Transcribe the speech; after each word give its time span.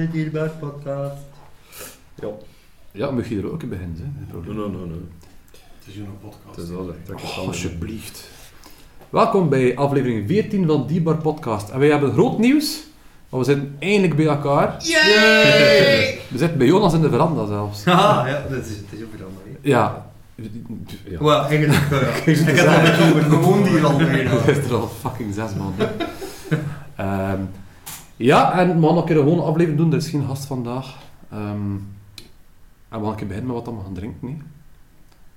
Zijn 0.00 0.30
bij 0.32 0.42
het 0.42 0.58
podcast. 0.58 1.16
Ja. 2.14 2.28
Ja, 2.92 3.10
mag 3.10 3.28
je 3.28 3.38
er 3.38 3.52
ook 3.52 3.62
in 3.62 3.68
beginnen, 3.68 3.96
hè? 3.96 4.36
Nee, 4.36 4.54
nee, 4.54 4.68
nee. 4.68 5.08
Het 5.52 5.86
is 5.86 5.94
hier 5.94 6.02
een 6.02 6.18
podcast. 6.20 6.56
Het 6.56 6.64
is 6.64 6.70
wel 6.70 6.94
echt. 7.08 7.22
Oh, 7.22 7.46
alsjeblieft. 7.46 8.28
Welkom 9.10 9.48
bij 9.48 9.76
aflevering 9.76 10.28
14 10.28 10.66
van 10.66 10.86
Die 10.86 11.02
Bar 11.02 11.16
Podcast. 11.16 11.68
En 11.68 11.78
wij 11.78 11.88
hebben 11.88 12.12
groot 12.12 12.38
nieuws, 12.38 12.82
want 13.28 13.46
we 13.46 13.52
zitten 13.52 13.76
eindelijk 13.78 14.16
bij 14.16 14.26
elkaar. 14.26 14.76
Yay! 14.82 16.18
We 16.28 16.38
zitten 16.38 16.58
bij 16.58 16.66
Jonas 16.66 16.94
in 16.94 17.00
de 17.00 17.10
veranda 17.10 17.46
zelfs. 17.46 17.84
Haha, 17.94 18.28
ja, 18.28 18.46
dat 18.48 18.64
is, 18.64 18.68
het 18.68 18.86
is 18.90 19.02
ook 19.02 19.10
veranderd. 19.16 19.46
Ja. 19.60 20.06
ja. 21.04 21.18
Wel, 21.18 21.44
eigenlijk, 21.44 21.90
uh, 21.92 22.26
Ik 22.48 22.56
heb 22.56 22.56
het 22.56 23.10
over 23.10 23.22
gewoon 23.22 23.66
hier 23.66 23.84
al. 23.84 24.00
Er 24.00 24.48
is 24.48 24.64
er 24.64 24.74
al 24.74 24.88
fucking 24.88 25.34
zes 25.34 25.54
man. 25.54 25.74
Ehm, 26.96 27.40
ja, 28.20 28.58
en 28.58 28.80
we 28.80 28.86
gaan 28.86 28.96
een 28.96 29.04
keer 29.04 29.18
een 29.18 29.40
aflevering 29.40 29.78
doen. 29.78 29.90
Er 29.90 29.96
is 29.96 30.08
geen 30.08 30.26
gast 30.26 30.44
vandaag. 30.44 30.98
Ehm, 31.30 31.76
en 32.88 32.98
we 32.98 33.00
gaan 33.00 33.04
een 33.04 33.14
keer 33.14 33.26
beginnen 33.26 33.54
met 33.54 33.64
wat 33.64 33.74
we 33.74 33.80
gaan 33.84 33.94
drinken. 33.94 34.28
Nee? 34.28 34.42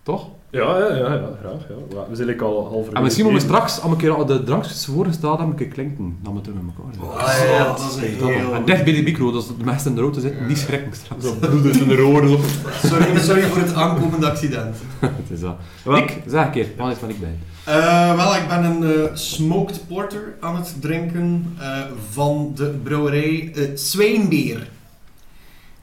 Toch? 0.04 0.30
Ja, 0.50 0.78
ja, 0.78 0.96
ja, 0.96 1.14
ja, 1.14 1.30
graag. 1.40 1.68
Ja. 1.70 1.76
Ja, 1.90 2.06
we 2.10 2.16
zijn 2.16 2.28
like 2.28 2.44
al 2.44 2.68
half 2.70 2.90
En 2.90 3.04
misschien 3.04 3.26
moeten 3.26 3.42
we 3.42 3.48
straks, 3.48 3.74
als 3.74 3.84
we 3.84 3.90
een 3.90 3.98
keer 3.98 4.16
al 4.16 4.26
de 4.26 4.44
drankjes 4.44 4.86
voorgesteld 4.86 5.38
hebben, 5.38 5.58
een 5.58 5.66
keer 5.66 5.74
klinken. 5.74 6.18
Dan 6.22 6.34
we 6.34 6.42
terug 6.42 6.58
met 6.62 6.74
elkaar. 6.78 7.28
Ah, 7.28 7.50
ja, 7.50 7.66
dat 7.66 7.80
is 7.80 8.18
Toch? 8.18 8.30
heel... 8.30 8.54
En 8.54 8.66
dicht 8.66 8.84
bij 8.84 8.94
de 8.94 9.02
micro, 9.02 9.32
dus 9.32 9.48
de 9.48 9.54
mensen 9.64 9.90
in 9.90 9.96
de 9.96 10.02
auto 10.02 10.20
zitten, 10.20 10.48
niet 10.48 10.58
schrikken 10.58 10.94
straks. 10.94 11.24
Zo 11.24 11.34
bloedend 11.40 11.76
in 11.76 11.88
de 11.88 12.02
oren. 12.02 12.40
Sorry, 12.84 13.20
sorry 13.20 13.42
voor 13.42 13.62
het 13.62 13.74
aankomende 13.74 14.30
accident. 14.30 14.76
Het 15.00 15.30
is 15.30 15.40
dat. 15.40 15.56
Nick, 15.86 16.22
zeg 16.28 16.46
een 16.46 16.52
keer, 16.52 16.68
wat 16.78 16.92
is 16.92 16.98
van 16.98 17.10
ik 17.10 17.20
bij? 17.20 17.38
Eh, 17.64 18.16
wel, 18.16 18.36
ik 18.36 18.48
ben 18.48 18.64
een 18.64 18.84
eh, 18.84 19.16
smoked 19.16 19.88
porter 19.88 20.36
aan 20.40 20.56
het 20.56 20.76
drinken 20.80 21.56
eh, 21.60 21.82
van 22.10 22.52
de 22.56 22.80
brouwerij 22.84 23.52
uh, 23.56 23.70
Zwijnbeer. 23.74 24.68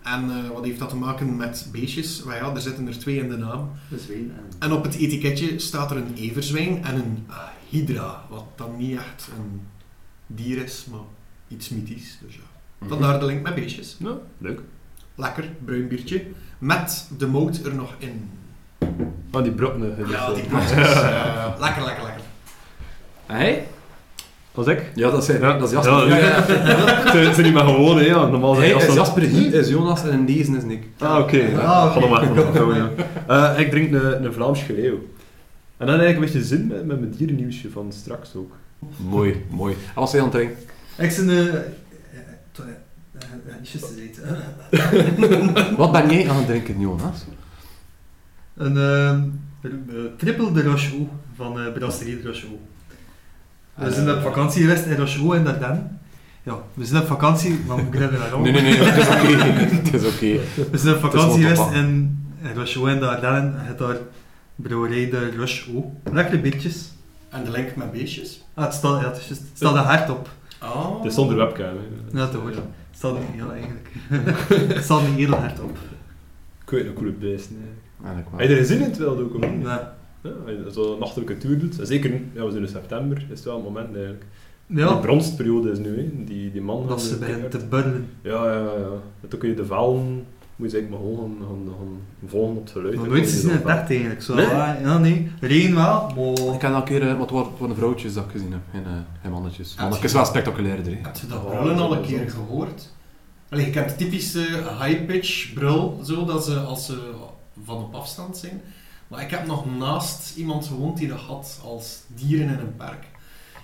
En 0.02 0.30
eh, 0.30 0.50
wat 0.52 0.64
heeft 0.64 0.78
dat 0.78 0.88
te 0.88 0.96
maken 0.96 1.36
met 1.36 1.68
beestjes? 1.72 2.24
Wel 2.24 2.34
ja, 2.34 2.54
er 2.54 2.60
zitten 2.60 2.86
er 2.86 2.98
twee 2.98 3.18
in 3.18 3.28
de 3.28 3.36
naam. 3.36 3.70
En 4.58 4.72
op 4.72 4.82
het 4.82 4.94
etiketje 4.94 5.58
staat 5.58 5.90
er 5.90 5.96
een 5.96 6.14
everzwijn 6.16 6.84
en 6.84 6.94
een 6.94 7.24
ah, 7.26 7.48
hydra, 7.68 8.24
wat 8.28 8.44
dan 8.56 8.76
niet 8.76 8.96
echt 8.96 9.28
een 9.38 9.60
dier 10.26 10.64
is, 10.64 10.86
maar 10.90 11.00
iets 11.48 11.68
mythisch. 11.68 12.18
Dus 12.22 12.34
ja. 12.34 12.86
Vandaar 12.86 13.20
de 13.20 13.26
link 13.26 13.42
met 13.42 13.54
beestjes. 13.54 13.96
Ja, 13.98 14.18
leuk. 14.38 14.60
Lekker, 15.14 15.48
bruin 15.64 15.88
biertje. 15.88 16.26
Met 16.58 17.08
de 17.18 17.26
mout 17.26 17.64
er 17.64 17.74
nog 17.74 17.94
in. 17.98 18.30
Ah, 19.30 19.42
die 19.42 19.52
brokken. 19.52 20.08
Ja, 20.08 20.32
die 20.32 20.42
eh, 20.44 21.54
lekker, 21.64 21.84
lekker, 21.84 22.04
lekker. 22.04 22.22
Hij? 23.26 23.66
Was 24.54 24.66
ik? 24.66 24.90
Ja, 24.94 25.10
dat 25.10 25.28
is, 25.28 25.36
Ja. 25.36 25.58
dat 25.58 25.68
is 25.68 25.74
Jasper. 25.74 26.08
Ja, 26.08 26.16
ja, 26.16 26.24
Het 26.24 27.10
zijn- 27.12 27.34
zijn 27.34 27.46
niet 27.46 27.54
meer 27.54 27.64
gewoon, 27.64 27.98
hè. 27.98 28.04
Ja. 28.04 28.26
Normaal 28.26 28.54
zijn 28.54 28.76
is 28.76 28.86
als 28.86 28.94
Jasper, 28.94 29.22
hij 29.22 29.30
is 29.42 29.68
Jonas 29.68 30.04
en 30.08 30.26
deze 30.26 30.56
is 30.56 30.62
Nick. 30.62 30.82
Ah, 30.98 31.18
oké. 31.18 31.58
Ah, 31.58 31.96
maar. 31.96 32.08
maar, 32.08 32.76
ja. 32.76 32.90
Eh, 33.54 33.58
ik 33.58 33.70
drink 33.70 33.92
een, 33.92 34.24
een 34.24 34.32
Vlaams 34.32 34.62
geleeuw. 34.62 34.98
En 35.76 35.86
dan 35.86 36.00
eigenlijk 36.00 36.16
een 36.16 36.20
beetje 36.32 36.44
zin 36.56 36.66
met, 36.66 36.86
met 36.86 37.00
mijn 37.00 37.14
dierennieuwsje 37.16 37.70
van 37.70 37.92
straks 37.92 38.34
ook. 38.36 38.52
Mooi, 38.96 39.44
mooi. 39.50 39.72
En 39.74 40.00
wat 40.00 40.10
zijn 40.10 40.22
je 40.24 40.28
aan 40.30 40.36
het 40.36 40.46
drinken? 40.46 40.64
Ik 40.96 41.16
ben 41.16 41.28
een... 45.32 45.54
Wat 45.76 45.92
ben 45.92 46.10
jij 46.10 46.30
aan 46.30 46.36
het 46.36 46.46
drinken, 46.46 46.80
Jonas? 46.80 47.24
Een 48.56 48.76
uh, 48.76 49.14
triple 50.16 50.52
de 50.52 50.62
Rocheau 50.62 51.08
van 51.36 51.60
uh, 51.60 51.72
Brasserie 51.72 52.20
de 52.22 52.28
Rocheau. 52.28 52.54
We 53.80 53.92
zijn 53.92 54.10
op 54.10 54.22
vakantie 54.22 54.62
geweest 54.62 54.84
in 54.84 54.96
Rocheau 54.96 55.36
in 55.36 55.44
Dardenne. 55.44 55.82
Ja, 56.42 56.54
we 56.74 56.84
zijn 56.84 57.02
op 57.02 57.08
vakantie, 57.08 57.60
maar 57.66 57.76
we 57.76 57.88
kunnen 57.88 58.12
naar 58.12 58.40
Nee, 58.40 58.52
nee, 58.52 58.62
nee, 58.62 58.76
het 58.76 58.96
is 58.96 59.06
oké. 59.08 59.36
Het 59.82 59.94
is 59.94 60.04
oké. 60.04 60.68
We 60.70 60.78
zijn 60.78 60.94
op 60.94 61.00
vakantie 61.00 61.42
geweest 61.42 61.70
in, 61.72 62.18
Rocheau 62.54 62.90
in 62.90 63.00
Dardenne. 63.00 63.50
Je 63.50 63.66
hebt 63.66 63.78
daar 63.78 63.96
brouwerij 64.56 65.10
de 65.10 65.36
Rocheau. 65.36 65.84
Lekkere 66.12 66.40
biertjes. 66.40 66.92
En 67.30 67.44
de 67.44 67.50
link 67.50 67.76
met 67.76 67.92
beestjes? 67.92 68.44
Ah, 68.54 68.64
het 68.64 68.74
staat, 68.74 69.00
ja, 69.00 69.10
het 69.10 69.42
staat 69.54 69.74
er 69.74 69.80
hard 69.80 70.10
op. 70.10 70.28
Oh. 70.62 70.96
Het 70.96 71.04
is 71.04 71.14
zonder 71.14 71.36
webcam. 71.36 71.64
Hè. 71.64 72.18
Ja, 72.18 72.28
te 72.28 72.36
horen. 72.36 72.54
Het 72.54 72.96
staat 72.96 73.18
niet 73.18 73.28
heel 73.32 73.52
eigenlijk. 73.52 73.88
het 74.74 74.84
staat 74.84 75.08
niet 75.08 75.16
heel 75.16 75.34
hard 75.34 75.60
op. 75.60 75.78
Ik 76.62 76.70
weet 76.70 76.86
een 76.86 76.92
coole 76.92 77.12
beest. 77.12 77.50
Nee. 77.50 77.60
Eigenlijk 77.98 78.30
wel. 78.30 78.40
Heb 78.40 78.48
je 78.48 78.56
er 78.56 78.64
zin 78.64 78.80
in 78.80 78.88
het 78.90 78.98
wel 78.98 79.18
ook? 79.18 79.38
Nee. 79.38 79.78
Ja, 80.22 80.30
als 80.30 80.50
je 80.64 80.72
zo 80.72 80.92
een 80.92 80.98
nachtelijke 80.98 81.38
tour 81.38 81.58
doet. 81.58 81.80
En 81.80 81.86
zeker, 81.86 82.10
ja, 82.32 82.44
we 82.44 82.50
zijn 82.50 82.62
in 82.62 82.68
september, 82.68 83.16
is 83.16 83.24
het 83.38 83.44
wel 83.44 83.56
een 83.56 83.62
moment 83.62 83.88
eigenlijk. 83.94 84.24
Die 84.66 84.78
Ja, 84.78 84.94
bronstperiode 84.94 85.70
is 85.70 85.78
nu, 85.78 85.96
hè. 85.96 86.24
Die, 86.24 86.52
die 86.52 86.60
man... 86.62 86.86
dat 86.88 87.02
ze 87.02 87.08
de 87.08 87.16
beginnen 87.18 87.48
keihard- 87.48 87.70
te 87.70 87.76
burlen. 87.76 88.08
Ja, 88.22 88.52
ja, 88.52 88.60
ja. 88.62 88.90
En 89.22 89.28
toen 89.28 89.38
kun 89.38 89.48
je 89.48 89.54
de 89.54 89.64
valen, 89.66 90.24
moet 90.56 90.70
je 90.70 90.76
eigenlijk 90.76 90.90
maar 90.90 91.00
gewoon 91.14 91.36
gaan, 91.38 91.46
gaan, 91.46 91.74
gaan 91.78 92.28
volgen 92.28 92.56
op 92.56 92.62
het 92.62 92.70
geluid. 92.72 92.94
Hè. 93.00 93.06
nooit 93.06 93.22
gezien 93.28 93.50
in 93.50 93.56
het 93.56 93.66
echt 93.66 93.90
eigenlijk. 93.90 94.22
Zo, 94.22 94.34
Nee? 94.34 94.46
ah, 94.46 94.80
ja, 94.80 94.98
nee. 94.98 95.30
Regen 95.40 95.74
wel, 95.74 96.12
maar... 96.16 96.54
Ik 96.54 96.60
heb 96.60 96.70
al 96.72 96.76
een 96.76 96.84
keer, 96.84 97.08
eh, 97.08 97.18
wat 97.18 97.30
waren 97.30 97.50
waren 97.58 97.76
vrouwtjes 97.76 98.14
dat 98.14 98.24
ik 98.24 98.30
gezien 98.30 98.52
heb, 98.52 98.60
geen, 98.72 98.84
eh, 98.84 98.90
geen 99.22 99.30
mannetjes. 99.30 99.74
Mannetjes 99.76 100.04
is 100.04 100.12
wel 100.12 100.24
spectaculairder, 100.24 100.84
hè. 100.92 100.98
Heb 101.02 101.16
je 101.16 101.26
dat 101.26 101.46
brullen 101.50 101.78
al 101.78 101.96
een 101.96 102.02
keer 102.02 102.30
gehoord? 102.30 102.92
Allee, 103.48 103.64
je 103.66 103.70
kent 103.72 103.88
de 103.88 103.96
typische 103.96 104.46
high-pitch 104.80 105.52
brul, 105.52 106.00
zo, 106.04 106.24
dat 106.24 106.44
ze 106.44 106.56
als 106.58 106.86
ze 106.86 106.98
van 107.64 107.76
op 107.76 107.94
afstand 107.94 108.36
zijn. 108.36 108.60
Maar 109.10 109.22
ik 109.22 109.30
heb 109.30 109.46
nog 109.46 109.76
naast 109.78 110.36
iemand 110.36 110.66
gewoond 110.66 110.98
die 110.98 111.08
dat 111.08 111.18
had 111.18 111.60
als 111.64 112.00
dieren 112.06 112.48
in 112.48 112.58
een 112.58 112.76
park. 112.76 113.04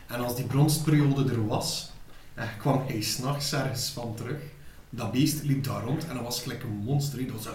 En 0.07 0.25
als 0.25 0.37
die 0.37 0.45
bronstperiode 0.45 1.31
er 1.33 1.47
was, 1.47 1.91
eh, 2.35 2.45
kwam 2.59 2.83
hij 2.87 3.01
s'nachts 3.01 3.53
ergens 3.53 3.91
van 3.91 4.15
terug. 4.15 4.39
Dat 4.91 5.13
beest 5.13 5.43
liep 5.43 5.65
daar 5.65 5.83
rond 5.83 6.07
en 6.07 6.15
dat 6.15 6.23
was 6.23 6.43
gelijk 6.43 6.63
een 6.63 6.83
monster. 6.85 7.27
Dat 7.27 7.45
was. 7.45 7.55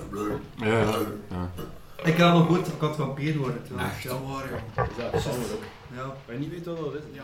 Ja, 0.55 0.67
ja. 0.67 0.97
ja. 1.29 1.49
Ik 2.03 2.17
dat 2.17 2.33
nog 2.33 2.47
goed, 2.47 2.67
ik 2.67 2.79
had 2.79 2.95
van 2.95 3.15
trouwens. 3.15 3.93
Echt, 3.93 4.03
dat 4.03 4.19
waar, 4.27 4.51
ja. 4.51 4.83
Ja, 4.97 5.11
dat 5.11 5.13
is 5.13 5.27
ook. 5.27 5.63
Ja. 5.95 6.05
Maar 6.25 6.35
je 6.35 6.39
niet 6.39 6.49
weet 6.49 6.65
wat 6.65 6.77
dat 6.77 6.93
is. 6.93 7.01
Ja. 7.13 7.23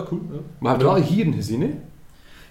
Wel 0.00 0.08
cool, 0.08 0.20
ja. 0.32 0.40
Maar 0.58 0.78
je 0.78 0.84
hebt 0.84 0.92
wel 0.92 1.04
gieren 1.04 1.32
gezien, 1.32 1.60
hè? 1.60 1.78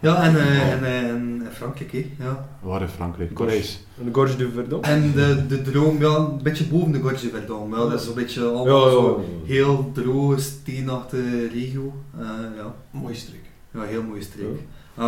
Ja, 0.02 0.24
en, 0.24 0.36
eh, 0.36 0.72
en, 0.72 0.84
eh, 0.84 1.10
en 1.10 1.48
Frankrijk, 1.52 1.92
hè. 1.92 2.10
Ja. 2.20 2.48
Waar 2.62 2.82
in 2.82 2.88
Frankrijk? 2.88 3.40
En 3.40 4.06
de 4.06 4.10
Gorge 4.12 4.38
de 4.38 4.50
Verdun? 4.50 4.82
En 4.82 5.12
de, 5.12 5.46
de 5.48 5.62
droom, 5.62 6.00
ja, 6.00 6.16
een 6.16 6.44
beetje 6.44 6.64
boven 6.64 6.92
de 6.92 7.00
Gorge 7.00 7.30
Verdon. 7.30 7.72
Wel, 7.72 7.90
dat 7.90 8.02
is 8.02 8.08
een 8.08 8.14
beetje 8.14 8.44
allemaal 8.44 8.66
Ja, 8.66 8.86
ja, 8.86 8.92
zo 8.92 9.26
ja. 9.44 9.54
heel 9.54 9.92
droge, 9.94 10.40
steenachtige 10.40 11.48
regio. 11.48 11.94
Eh, 12.18 12.28
ja. 12.56 12.76
Mooie 12.92 13.16
streek. 13.16 13.44
ja, 13.74 13.82
heel 13.82 14.04
mooie 14.04 14.22
streek. 14.22 14.60
Uh, 15.00 15.06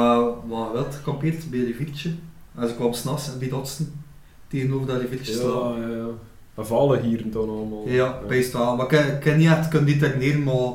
maar 0.50 0.74
wel 0.74 0.86
gekampeerd 0.92 1.50
bij 1.50 1.60
een 1.60 1.66
riviertje. 1.66 2.10
En 2.56 2.68
ze 2.68 2.76
kwam 2.76 2.94
s'nachts 2.94 3.34
en 3.34 3.40
bij 3.40 3.50
Dotsen 3.50 4.04
tegenover 4.48 4.88
dat 4.88 5.02
riviertje 5.02 5.34
staan. 5.34 5.82
Ja, 5.82 5.88
ja, 5.88 5.96
ja. 5.96 6.08
En 6.56 6.66
vallen 6.66 7.02
hier 7.02 7.22
en 7.22 7.32
dan 7.32 7.50
allemaal. 7.50 7.84
Ja, 7.88 8.20
best 8.28 8.54
wel. 8.54 8.76
Maar 8.76 8.94
ik, 8.94 9.00
ik 9.06 9.20
kan 9.20 9.38
niet 9.38 9.48
echt 9.48 9.68
kunnen 9.68 10.00
determineren, 10.00 10.44
maar 10.44 10.74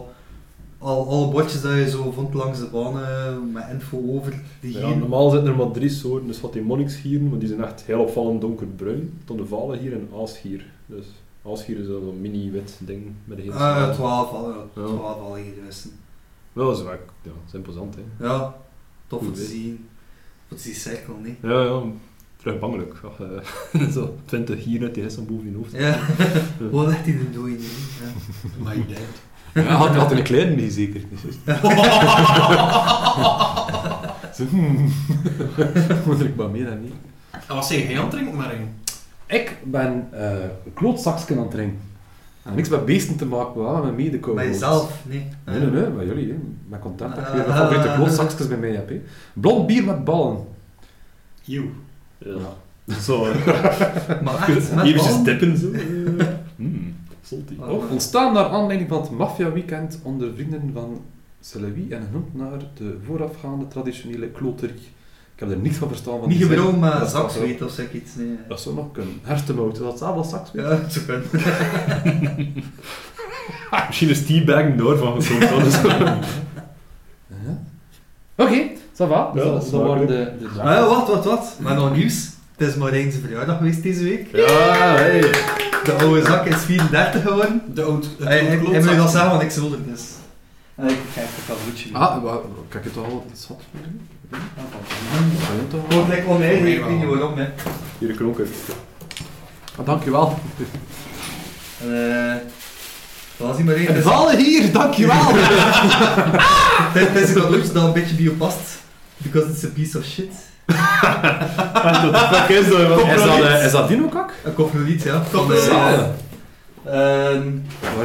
al, 0.87 1.09
alle 1.09 1.29
bordjes 1.31 1.61
dat 1.63 1.73
je 1.73 1.91
zo 1.91 2.11
vond 2.13 2.35
langs 2.35 2.59
de 2.59 2.67
banen 2.67 3.53
met 3.53 3.65
info 3.73 4.03
over 4.09 4.43
die 4.61 4.73
Ja, 4.73 4.79
gieren. 4.81 4.99
normaal 4.99 5.31
zitten 5.31 5.49
er 5.51 5.57
maar 5.57 5.71
drie 5.71 5.89
soorten, 5.89 6.27
dus 6.27 6.41
wat 6.41 6.53
die 6.53 6.63
monniksgieren, 6.63 7.29
maar 7.29 7.39
die 7.39 7.49
zijn 7.49 7.65
echt 7.65 7.83
heel 7.83 8.01
opvallend 8.01 8.41
donkerbruin. 8.41 9.19
Tot 9.25 9.39
de 9.39 9.47
valen 9.47 9.79
hier 9.79 9.93
en 9.93 10.09
aasgier. 10.21 10.65
Dus 10.87 11.07
aasgier 11.45 11.79
is 11.79 11.87
zo'n 11.87 12.21
mini-wit 12.21 12.77
ding 12.81 13.03
met 13.25 13.39
een 13.39 13.45
hele 13.45 13.57
Ah. 13.57 13.93
12 13.95 14.31
al, 14.31 14.49
ja, 14.51 14.57
Ja. 14.75 14.87
12 14.87 15.01
al 15.21 15.37
geweest. 15.57 15.89
Ja, 16.53 16.63
dat 16.63 16.77
is 16.77 16.83
wel, 16.83 16.93
ja, 16.93 16.99
dat 17.23 17.33
is 17.47 17.55
imposant, 17.55 17.95
hè. 17.95 18.27
Ja, 18.27 18.57
tof 19.07 19.21
om 19.21 19.33
te 19.33 19.41
weet. 19.41 19.49
zien. 19.49 19.87
Wat 20.49 20.59
is 20.59 20.65
die 20.65 20.75
cirkel, 20.75 21.15
nee? 21.23 21.37
Ja, 21.43 21.63
ja, 21.63 21.83
terug 22.37 22.59
bangelijk. 22.59 22.95
Ach, 23.05 23.21
eh, 23.73 23.89
zo 23.97 24.15
20 24.25 24.65
hier 24.65 24.83
uit 24.83 24.95
die 24.95 25.03
hessen 25.03 25.27
boven 25.27 25.51
je 25.51 25.57
hoofd. 25.57 25.73
Ja, 25.73 25.99
wat 26.71 26.89
echt 26.91 27.07
in 27.07 27.19
de 27.19 27.31
dooi? 27.31 27.53
Ja. 27.53 28.13
My 28.65 28.85
dad. 28.89 28.99
Ja, 29.57 29.63
had, 29.63 29.95
had 29.95 30.11
een 30.11 30.23
klein 30.23 30.55
mee, 30.55 30.71
zeker. 30.71 31.01
Zo, 34.35 34.45
hmm. 34.51 34.93
Moet 36.07 36.21
ik 36.21 36.37
maar 36.37 36.51
meer 36.51 36.65
dan 36.65 36.83
niet. 36.83 36.95
En 37.31 37.55
wat 37.55 37.67
zeg 37.67 37.89
jij 37.89 37.97
aan 37.97 38.03
het 38.03 38.11
drinken, 38.11 38.37
Marijn? 38.37 38.75
Ik 39.27 39.57
ben 39.65 40.09
eh 40.13 40.35
klootzakjes 40.75 41.37
aan 41.37 41.43
het 41.43 41.51
drinken. 41.51 41.79
En 42.43 42.55
niks 42.55 42.69
met 42.69 42.85
beesten 42.85 43.17
te 43.17 43.27
maken, 43.27 43.63
maar 43.63 43.73
wel 43.73 43.85
met 43.85 43.97
mede 43.97 44.19
Bij 44.35 44.47
jezelf? 44.47 45.03
Nee. 45.03 45.27
Nee, 45.45 45.61
nee, 45.61 45.71
nee, 45.71 45.91
bij 45.91 46.07
jullie. 46.07 46.29
Hè. 46.29 46.35
Ik 46.35 46.69
ben 46.69 46.79
content 46.79 47.15
dat 47.15 47.27
ik 47.27 47.33
weer 47.33 47.47
mijn 47.47 47.59
favoriete 47.59 47.95
klootzakjes 47.95 48.49
bij 48.49 48.57
mij 48.57 48.71
heb. 48.71 48.89
Hè. 48.89 49.03
Blond 49.33 49.67
bier 49.67 49.85
met 49.85 50.05
ballen. 50.05 50.45
You. 51.43 51.71
Ja. 52.19 52.95
Zo, 53.01 53.27
Maar 54.25 54.49
echt, 54.49 54.75
met 54.75 54.85
eventjes 54.85 55.23
dippen 55.23 55.57
zo. 55.57 55.71
Oh. 57.59 57.91
Ontstaan 57.91 58.33
naar 58.33 58.45
aanleiding 58.49 58.89
van 58.89 59.01
het 59.01 59.11
maffia-weekend 59.11 59.99
onder 60.03 60.35
vrienden 60.35 60.71
van 60.73 61.01
Celewi 61.41 61.87
en 61.91 62.03
genoemd 62.07 62.35
naar 62.35 62.59
de 62.75 62.99
voorafgaande 63.07 63.69
traditionele 63.69 64.29
kloterie. 64.29 64.89
Ik 65.35 65.43
heb 65.43 65.51
er 65.51 65.57
niets 65.57 65.77
van 65.77 65.89
verstaan 65.89 66.19
van 66.19 66.29
Niet 66.29 66.41
Dat 66.41 66.49
staat 66.49 66.83
erop. 66.83 67.09
zakzweet 67.09 67.63
of 67.63 67.71
zeg 67.71 67.93
iets, 67.93 68.15
nee. 68.15 68.39
Dat 68.49 68.61
zou 68.61 68.75
nog 68.75 68.93
kunnen. 68.93 69.15
Hertenmout, 69.23 69.73
is 69.73 69.79
dat 69.79 69.89
hetzelfde 69.89 70.19
als 70.19 70.31
zakzweet? 70.31 70.65
Ja, 70.67 70.89
zo 70.89 71.01
kan. 71.07 71.23
Misschien 73.87 74.09
is 74.09 74.27
teabaggen 74.27 74.77
door 74.77 74.99
van 74.99 75.23
gekomen. 75.23 75.71
dat. 75.71 76.25
Oké, 78.37 78.71
ça 78.93 79.07
va. 79.09 79.31
Ja, 79.35 79.45
dat, 79.45 79.63
dat 79.63 79.71
dat 79.71 79.83
waren 79.83 80.07
de, 80.07 80.33
de 80.39 80.49
Maar 80.57 80.75
ja, 80.75 80.87
wat, 80.89 81.09
wat, 81.09 81.25
wat? 81.25 81.59
Maar 81.61 81.75
nog 81.75 81.97
nieuws. 81.97 82.31
Het 82.57 82.69
is 82.69 82.75
Marijn 82.75 83.11
zijn 83.11 83.23
verjaardag 83.23 83.57
geweest 83.57 83.83
deze 83.83 84.05
week. 84.05 84.29
Ja, 84.33 84.95
hey. 84.95 85.21
De 85.85 85.93
oude 85.99 86.23
zak 86.25 86.47
is 86.47 86.57
34 86.57 87.23
geworden. 87.23 87.63
De 87.75 87.83
oud... 87.83 88.09
het 88.19 88.29
Hij 88.29 88.41
oud 88.41 88.59
klootzak. 88.61 88.85
moet 88.85 88.97
dat 88.97 89.11
zeggen, 89.11 89.31
want 89.31 89.43
ik 89.43 89.51
zulde 89.51 89.77
het 89.77 89.87
dus. 89.87 90.03
En 90.75 90.89
ik 90.89 90.97
kijk 91.15 91.27
het 91.31 91.51
al 91.51 91.57
goedje. 91.65 91.89
Ah, 91.93 92.37
kijk 92.69 92.85
het 92.85 92.97
al 92.97 93.27
iets 93.33 93.47
had 93.47 93.57
voor 93.71 93.81
doen? 93.83 94.01
Gewoon 95.89 96.09
lekker 96.09 96.29
om 96.29 96.39
mij, 96.39 96.55
ik 96.55 96.63
weet 96.63 96.89
niet 96.89 97.01
wel. 97.01 97.17
waarom, 97.17 97.39
hè. 97.39 97.47
Hier 97.99 98.11
een 98.11 98.17
kronker. 98.17 98.47
Ah, 99.79 99.87
dankjewel. 99.87 100.39
En 101.81 102.11
eh... 102.31 102.35
Dat 103.37 103.47
was 103.47 103.59
niet. 103.59 103.87
En 103.87 103.95
dus- 103.95 104.03
vallen 104.03 104.37
hier, 104.45 104.73
dankjewel. 104.73 105.33
Dit 106.95 107.13
dit 107.13 107.23
is 107.23 107.29
een 107.29 107.35
cadeautje 107.43 107.73
dat 107.73 107.85
een 107.85 107.93
beetje 107.93 108.15
bij 108.15 108.25
je 108.25 108.31
past. 108.31 108.61
Because 109.17 109.51
it's 109.51 109.65
a 109.65 109.69
piece 109.69 109.99
of 109.99 110.05
shit. 110.05 110.33
Wat 110.67 111.95
is 111.95 112.01
dat? 112.03 112.31
Wat 112.41 112.51
is, 112.51 113.23
dat, 113.23 113.41
eh, 113.41 113.65
is 113.65 113.73
dat 113.73 113.89
Dinokak? 113.89 114.33
Een 114.45 114.55
coproliet, 114.55 115.03
ja. 115.03 115.23
Van, 115.25 115.53
eh, 115.53 116.05
ehm, 116.85 117.49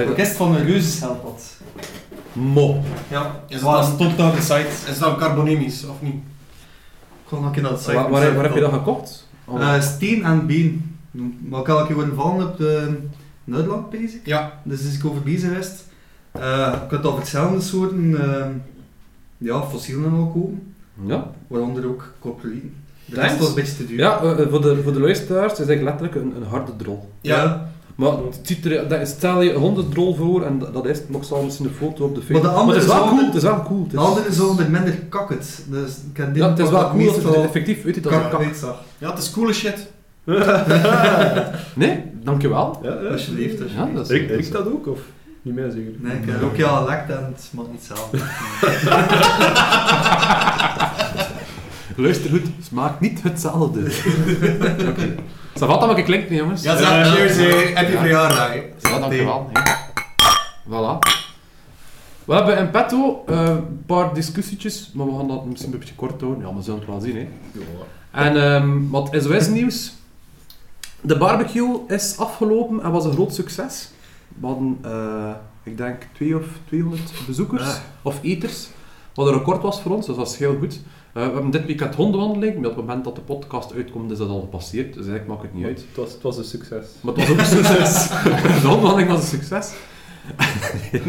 orkest 0.07 0.35
van 0.35 0.55
een 0.55 0.65
reuzenschildpad. 0.65 1.43
Mo. 2.33 2.81
Ja, 3.07 3.31
Is 3.47 3.55
het 3.55 3.63
waar 3.63 3.81
dan- 3.81 3.91
stond 3.93 4.17
daar 4.17 4.35
de 4.35 4.41
site? 4.41 4.91
Is 4.91 4.99
dat 4.99 5.17
carbonemisch, 5.17 5.85
of 5.85 5.95
niet? 6.01 6.13
Ik 6.13 7.27
ga 7.27 7.35
nog 7.35 7.45
een 7.45 7.51
keer 7.51 7.61
naar 7.63 7.71
de 7.71 7.77
site. 7.77 7.93
Waar, 7.93 8.09
waar, 8.09 8.35
waar 8.35 8.43
heb 8.43 8.53
je 8.53 8.59
dat 8.59 8.73
gekocht? 8.73 9.27
Oh. 9.45 9.61
Eh, 9.61 9.81
steen 9.81 10.23
en 10.23 10.47
been. 10.47 10.97
Maar 11.49 11.59
ik 11.59 11.67
had 11.67 11.79
een 11.79 11.85
keer 11.85 11.95
worden 11.95 12.15
vallen 12.15 12.47
op 12.47 12.57
de 12.57 12.97
Nederland, 13.43 13.89
bezig. 13.89 14.19
Ja. 14.23 14.51
Dus 14.63 14.81
is 14.81 14.95
ik 14.95 15.05
over 15.05 15.21
bezig 15.21 15.49
geweest. 15.49 15.83
Eh, 16.31 16.73
ik 16.85 16.91
had 16.91 17.05
al 17.05 17.15
verschillende 17.15 17.61
soorten 17.61 18.15
eh, 18.21 18.45
ja, 19.37 19.61
fossielen 19.63 20.11
al 20.13 20.27
komen. 20.33 20.70
Ja. 21.05 21.31
Waaronder 21.47 21.87
ook 21.87 22.13
coprolieten. 22.19 22.73
De 23.05 23.15
rest 23.21 23.37
was 23.37 23.47
een 23.47 23.55
beetje 23.55 23.75
te 23.75 23.85
duur. 23.85 23.97
Ja, 23.99 24.21
eh, 24.21 24.31
eh, 24.39 24.49
voor, 24.49 24.61
de, 24.61 24.81
voor 24.83 24.93
de 24.93 24.99
luisteraars 24.99 25.51
is 25.59 25.67
eigenlijk 25.67 25.99
letterlijk 25.99 26.15
een, 26.35 26.41
een 26.41 26.47
harde 26.49 26.71
drol. 26.77 27.09
Ja. 27.21 27.69
Maar 27.95 28.11
het 28.11 28.39
ziet 28.43 28.65
er, 28.65 28.87
dat, 28.87 29.07
stel 29.07 29.41
je 29.41 29.53
een 29.53 29.59
hondendrol 29.59 30.15
voor 30.15 30.43
en 30.45 30.59
dat 30.59 30.73
dat 30.73 30.85
is, 30.85 30.99
nog 31.07 31.25
zal 31.25 31.43
misschien 31.43 31.65
een 31.65 31.73
foto 31.73 32.05
op 32.05 32.15
de 32.15 32.21
Facebook. 32.21 32.43
Maar 32.43 32.51
de 32.51 32.57
andere 32.57 32.79
het 32.79 32.87
is 32.87 32.93
wel 32.93 33.07
cool, 33.07 33.25
het 33.25 33.35
is 33.35 33.41
wel 33.43 33.63
cool. 33.63 33.81
Het 33.81 33.91
De 33.91 33.97
is, 33.97 34.03
andere 34.03 34.27
is 34.27 34.39
onder 34.39 34.69
minder 34.69 34.93
kakkend. 35.09 35.63
Dus 35.69 35.91
ik 36.11 36.17
heb 36.17 36.33
dit 36.33 36.43
ja, 36.43 36.49
het 36.49 36.59
is 36.59 36.69
wel 36.69 36.81
dat 36.81 36.91
cool, 36.91 37.05
dat 37.05 37.35
het 37.35 37.43
effectief 37.43 37.85
uit 37.85 37.95
ziet 37.95 38.05
als 38.05 38.15
een 38.15 38.29
kak. 38.29 38.41
Ja, 38.97 39.09
het 39.09 39.17
is 39.17 39.31
coole 39.31 39.53
shit. 39.53 39.87
Nee, 41.75 42.03
dankjewel. 42.23 42.79
Ja, 42.83 43.01
ja. 43.01 43.09
Alsjeblieft, 43.09 43.57
Ja, 43.57 43.63
alsjeblieft. 43.63 43.95
dat 43.95 44.09
is, 44.09 44.17
Riekt 44.17 44.31
riekt 44.31 44.51
dat 44.51 44.65
ook? 44.65 44.87
Of 44.87 44.99
niet 45.41 45.55
meer 45.55 45.71
zeker? 45.71 45.91
Nee, 45.97 46.17
ik 46.17 46.29
heb 46.29 46.43
ook 46.43 46.55
ja 46.55 46.83
lekt 46.83 47.09
en 47.09 47.33
het 47.35 47.49
mag 47.53 47.65
niet 47.71 47.83
zelf. 47.83 48.09
Luister 51.95 52.29
goed, 52.29 52.41
smaakt 52.63 52.99
niet 52.99 53.23
hetzelfde. 53.23 53.79
Oké. 54.89 55.15
Ça 55.59 55.65
va, 55.67 55.77
dat 55.77 56.03
klinken, 56.03 56.35
jongens? 56.35 56.63
Ja, 56.63 56.77
zeg, 56.77 56.89
ja. 56.89 57.03
cheers. 57.03 57.73
Happy 57.73 57.91
verjaardag. 57.91 58.53
Ja, 58.81 58.99
dankjewel. 58.99 59.49
hè. 59.53 59.61
Voilà. 60.67 60.97
We 62.25 62.33
hebben 62.33 62.57
in 62.57 62.69
petto 62.71 63.23
eh, 63.27 63.45
een 63.45 63.83
paar 63.85 64.13
discussietjes, 64.13 64.91
maar 64.93 65.05
we 65.05 65.17
gaan 65.17 65.27
dat 65.27 65.45
misschien 65.45 65.73
een 65.73 65.79
beetje 65.79 65.95
kort 65.95 66.21
houden. 66.21 66.47
Ja, 66.47 66.55
we 66.55 66.61
zullen 66.61 66.79
het 66.79 66.89
wel 66.89 66.99
zien. 66.99 67.15
Hè. 67.15 67.27
En 68.11 68.43
ehm, 68.43 68.89
wat 68.89 69.09
SOS 69.19 69.47
nieuws. 69.47 69.93
De 71.01 71.17
barbecue 71.17 71.79
is 71.87 72.17
afgelopen 72.17 72.83
en 72.83 72.91
was 72.91 73.05
een 73.05 73.11
groot 73.13 73.33
succes. 73.35 73.89
We 74.39 74.47
hadden, 74.47 74.77
eh, 74.81 75.29
ik 75.63 75.77
denk, 75.77 76.01
twee 76.13 76.35
of 76.37 76.45
200 76.67 77.11
bezoekers 77.27 77.63
Ah. 77.63 77.75
of 78.01 78.19
eters. 78.21 78.67
Wat 79.13 79.27
een 79.27 79.33
record 79.33 79.61
was 79.61 79.81
voor 79.81 79.91
ons, 79.95 80.05
dus 80.05 80.15
dat 80.15 80.25
was 80.25 80.37
heel 80.37 80.55
goed. 80.59 80.79
Eh, 81.13 81.25
we 81.25 81.33
hebben 81.33 81.51
dit 81.51 81.65
weekend 81.65 81.95
hondenwandeling, 81.95 82.55
maar 82.55 82.69
op 82.69 82.75
het 82.75 82.85
moment 82.85 83.03
dat 83.03 83.15
de 83.15 83.21
podcast 83.21 83.73
uitkomt 83.73 84.11
is 84.11 84.17
dat 84.17 84.29
al 84.29 84.39
gepasseerd, 84.39 84.93
dus 84.93 85.07
eigenlijk 85.07 85.27
maakt 85.27 85.41
het 85.41 85.53
niet 85.53 85.65
uit. 85.65 85.85
Het 85.87 85.97
was, 85.97 86.13
het 86.13 86.21
was 86.21 86.37
een 86.37 86.43
succes. 86.43 86.85
Maar 87.01 87.13
het 87.13 87.27
was 87.27 87.31
ook 87.31 87.37
een 87.37 87.45
succes. 87.45 88.07
De 88.61 88.67
hondenwandeling 88.67 89.09
was 89.09 89.21
een 89.21 89.39
succes. 89.39 89.71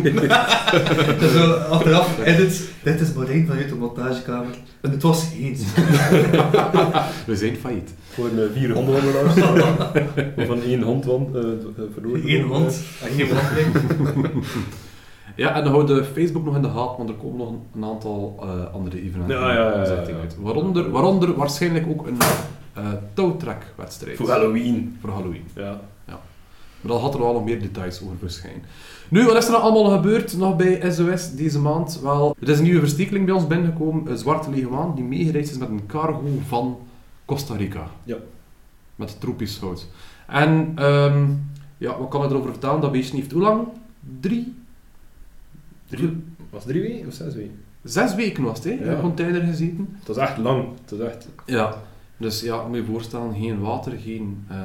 Dus 1.18 1.32
zo 1.32 1.52
achteraf 1.52 2.24
edit, 2.24 2.70
dit 2.82 3.00
is 3.00 3.12
Marijn 3.12 3.46
vanuit 3.46 3.68
de 3.68 3.74
montagekamer. 3.74 4.54
En 4.80 4.90
het 4.90 5.02
was 5.02 5.28
geen. 5.36 5.56
We 7.26 7.36
zijn 7.36 7.56
failliet. 7.56 7.94
Voor 8.08 8.26
een 8.26 8.50
vier 8.54 8.72
hondenwandelaars. 8.72 9.34
Waarvan 10.36 10.62
één 10.62 10.82
hond 10.82 11.04
wand, 11.04 11.34
eh, 11.34 11.42
eh, 11.42 11.48
verloren. 11.92 12.30
Eén 12.30 12.42
hond 12.42 12.80
en 13.02 13.10
geen 13.16 13.28
wandeling. 13.28 14.44
Ja, 15.36 15.54
en 15.54 15.64
dan 15.64 15.72
houden 15.72 15.96
we 15.96 16.04
Facebook 16.04 16.44
nog 16.44 16.56
in 16.56 16.62
de 16.62 16.68
gaten, 16.68 16.96
want 16.96 17.08
er 17.08 17.14
komen 17.14 17.38
nog 17.38 17.54
een, 17.74 17.84
aantal 17.84 18.38
eh, 18.40 18.74
andere 18.74 19.02
evenementen 19.02 19.38
Ja, 19.38 19.52
ja, 19.52 19.70
ja, 19.74 19.84
ja, 19.84 20.08
ja. 20.08 20.16
uit. 20.20 20.36
Waaronder, 20.40 20.90
waaronder 20.90 21.34
waarschijnlijk 21.34 21.86
ook 21.88 22.06
een 22.06 22.18
uh, 22.78 22.88
touwtrekwedstrijd. 23.14 24.16
Voor 24.16 24.28
Halloween. 24.28 24.96
Voor 25.00 25.10
Halloween. 25.10 25.44
Ja. 25.54 25.80
Maar 26.82 26.92
daar 26.92 27.00
had 27.00 27.14
er 27.14 27.20
wel 27.20 27.32
nog 27.32 27.44
meer 27.44 27.60
details 27.60 28.02
over 28.02 28.16
verschijnen. 28.18 28.62
Nu, 29.08 29.24
wat 29.24 29.36
is 29.36 29.44
er 29.44 29.50
nou 29.50 29.62
allemaal 29.62 29.96
gebeurd 29.96 30.36
nog 30.36 30.56
bij 30.56 30.90
SOS 30.90 31.34
deze 31.34 31.58
maand? 31.58 32.00
Wel, 32.02 32.36
er 32.40 32.48
is 32.48 32.58
een 32.58 32.64
nieuwe 32.64 32.80
verstekeling 32.80 33.24
bij 33.24 33.34
ons 33.34 33.46
binnengekomen, 33.46 34.10
een 34.10 34.18
zwarte 34.18 34.50
leguaan, 34.50 34.94
die 34.94 35.04
meegereisd 35.04 35.50
is 35.50 35.58
met 35.58 35.68
een 35.68 35.86
cargo 35.86 36.22
van 36.46 36.78
Costa 37.24 37.56
Rica. 37.56 37.86
Ja. 38.04 38.16
Met 38.96 39.20
tropisch 39.20 39.58
hout. 39.58 39.86
En, 40.26 40.72
ehm, 40.74 41.24
ja, 41.78 41.98
wat 41.98 42.08
kan 42.08 42.24
ik 42.24 42.30
erover 42.30 42.50
vertellen? 42.50 42.80
Dat 42.80 42.92
beestje 42.92 43.16
heeft 43.16 43.32
hoe 43.32 43.42
lang? 43.42 43.66
Drie? 44.20 44.54
Drie? 45.96 46.22
Was 46.50 46.62
het 46.64 46.72
drie 46.72 46.82
weken 46.82 47.06
of 47.08 47.14
zes 47.14 47.34
weken? 47.34 47.54
Zes 47.84 48.14
weken 48.14 48.42
was 48.44 48.54
het, 48.56 48.64
hè? 48.64 48.70
In 48.70 48.84
Ja. 48.84 48.90
een 48.92 49.00
container 49.00 49.40
gezeten. 49.42 49.88
Het 49.98 50.08
was 50.08 50.16
echt 50.16 50.38
lang. 50.38 50.64
Het 50.86 50.98
was 50.98 51.08
echt... 51.08 51.28
Ja. 51.46 51.74
Dus 52.16 52.40
ja, 52.40 52.62
moet 52.66 52.76
je 52.76 52.82
je 52.82 52.88
voorstellen, 52.88 53.34
geen 53.34 53.60
water, 53.60 53.92
geen 54.04 54.44
eh, 54.48 54.56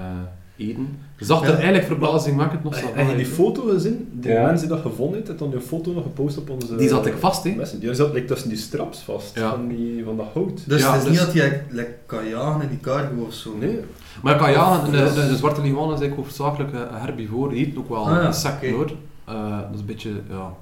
eten. 0.67 0.97
Zag 1.19 1.41
er 1.41 1.47
Ja. 1.47 1.53
eigenlijk 1.55 1.85
verbazingwekkend 1.85 2.63
nog 2.63 2.75
zo 2.75 2.85
Heb 2.93 3.09
je 3.09 3.15
die 3.15 3.25
foto 3.25 3.61
gezien? 3.61 4.09
Die 4.11 4.31
Ja. 4.31 4.45
mensen 4.45 4.67
die 4.67 4.75
dat 4.75 4.85
gevonden 4.85 5.15
heeft, 5.15 5.27
heeft 5.27 5.39
dan 5.39 5.53
een 5.53 5.61
foto 5.61 5.93
nog 5.93 6.03
gepost 6.03 6.37
op 6.37 6.49
onze... 6.49 6.75
Die 6.75 6.87
zat 6.89 7.05
ik 7.05 7.13
vast, 7.19 7.43
hè? 7.43 7.49
Messen. 7.55 7.79
Die 7.79 7.93
zat 7.93 8.13
like, 8.13 8.25
tussen 8.27 8.49
die 8.49 8.57
straps 8.57 8.99
vast, 8.99 9.35
Ja. 9.35 9.49
van, 9.49 9.67
die, 9.67 10.03
van 10.03 10.17
dat 10.17 10.25
hout. 10.33 10.63
Dus 10.67 10.81
Ja, 10.81 10.87
het 10.93 10.97
is 11.01 11.07
dus- 11.07 11.11
niet 11.11 11.25
dat 11.25 11.33
hij 11.43 11.63
like, 11.69 11.93
kan 12.05 12.27
jagen 12.27 12.61
in 12.61 12.69
die 12.69 12.79
cargo 12.79 13.21
of 13.27 13.33
zo. 13.33 13.55
Nee. 13.59 13.79
Maar 14.23 14.37
kan 14.37 14.51
ja, 14.51 14.85
de, 14.85 14.91
de, 14.91 15.27
de 15.29 15.35
zwarte 15.35 15.61
leguaan 15.61 15.93
is 15.93 15.99
eigenlijk 15.99 16.15
hoofdzakelijk 16.15 16.73
een 16.73 16.97
herbivoor. 16.99 17.49
Die 17.49 17.67
eet 17.67 17.77
ook 17.77 17.89
wel 17.89 18.07
Ah 18.07 18.15
ja, 18.21 18.25
insecten 18.25 18.67
oké. 18.67 18.75
hoor. 18.77 18.91
Eh, 19.25 19.57
dat 19.61 19.73
is 19.73 19.79
een 19.79 19.85
beetje, 19.85 20.11
ja. 20.29 20.53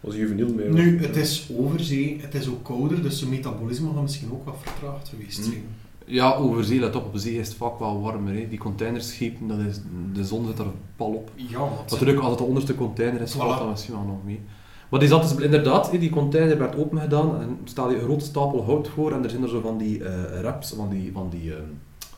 Was 0.00 0.14
juvenil 0.14 0.54
mee. 0.54 0.68
Nu, 0.68 1.00
het 1.02 1.16
is 1.16 1.50
overzee, 1.58 2.18
het 2.20 2.34
is 2.34 2.48
ook 2.48 2.64
kouder, 2.64 3.02
dus 3.02 3.18
zijn 3.18 3.30
metabolisme 3.30 3.90
gaat 3.92 4.02
misschien 4.02 4.32
ook 4.32 4.44
wat 4.44 4.56
vertraagd 4.60 5.08
geweest 5.08 5.36
Hm. 5.38 5.50
zijn. 5.50 5.62
Ja, 6.06 6.34
over 6.34 6.64
zee, 6.64 6.78
let 6.80 6.96
op, 6.96 7.04
op 7.06 7.16
zee 7.18 7.38
is 7.38 7.48
het 7.48 7.56
vaak 7.56 7.78
wel 7.78 8.00
warmer. 8.00 8.34
Hè. 8.34 8.48
Die 8.48 8.58
containerschepen, 8.58 9.48
dat 9.48 9.58
is, 9.58 9.80
de 10.12 10.24
zon 10.24 10.46
zit 10.46 10.58
er 10.58 10.66
pal 10.96 11.12
op. 11.12 11.30
Ja. 11.34 11.68
Natuurlijk, 11.90 12.18
als 12.18 12.28
het 12.30 12.38
de 12.38 12.44
onderste 12.44 12.74
container 12.74 13.20
is, 13.20 13.34
Voilà. 13.34 13.38
valt 13.38 13.58
dat 13.58 13.70
misschien 13.70 13.94
wel 13.94 14.04
nog 14.04 14.24
mee. 14.24 14.40
Maar 14.88 15.00
die 15.00 15.08
zat 15.08 15.22
dus 15.28 15.44
inderdaad, 15.44 15.90
die 15.90 16.10
container 16.10 16.58
werd 16.58 16.76
open 16.76 17.00
gedaan 17.00 17.40
en 17.40 17.58
stel 17.64 17.90
je 17.90 17.96
een 17.96 18.02
grote 18.02 18.24
stapel 18.24 18.64
hout 18.64 18.88
voor 18.88 19.12
en 19.12 19.24
er 19.24 19.30
zijn 19.30 19.42
er 19.42 19.48
zo 19.48 19.60
van 19.60 19.78
die 19.78 20.04
eh 20.04 20.40
reps, 20.40 20.72
van 20.76 20.88
die, 20.88 21.10
van 21.12 21.28
die 21.30 21.50
eh, 21.54 21.58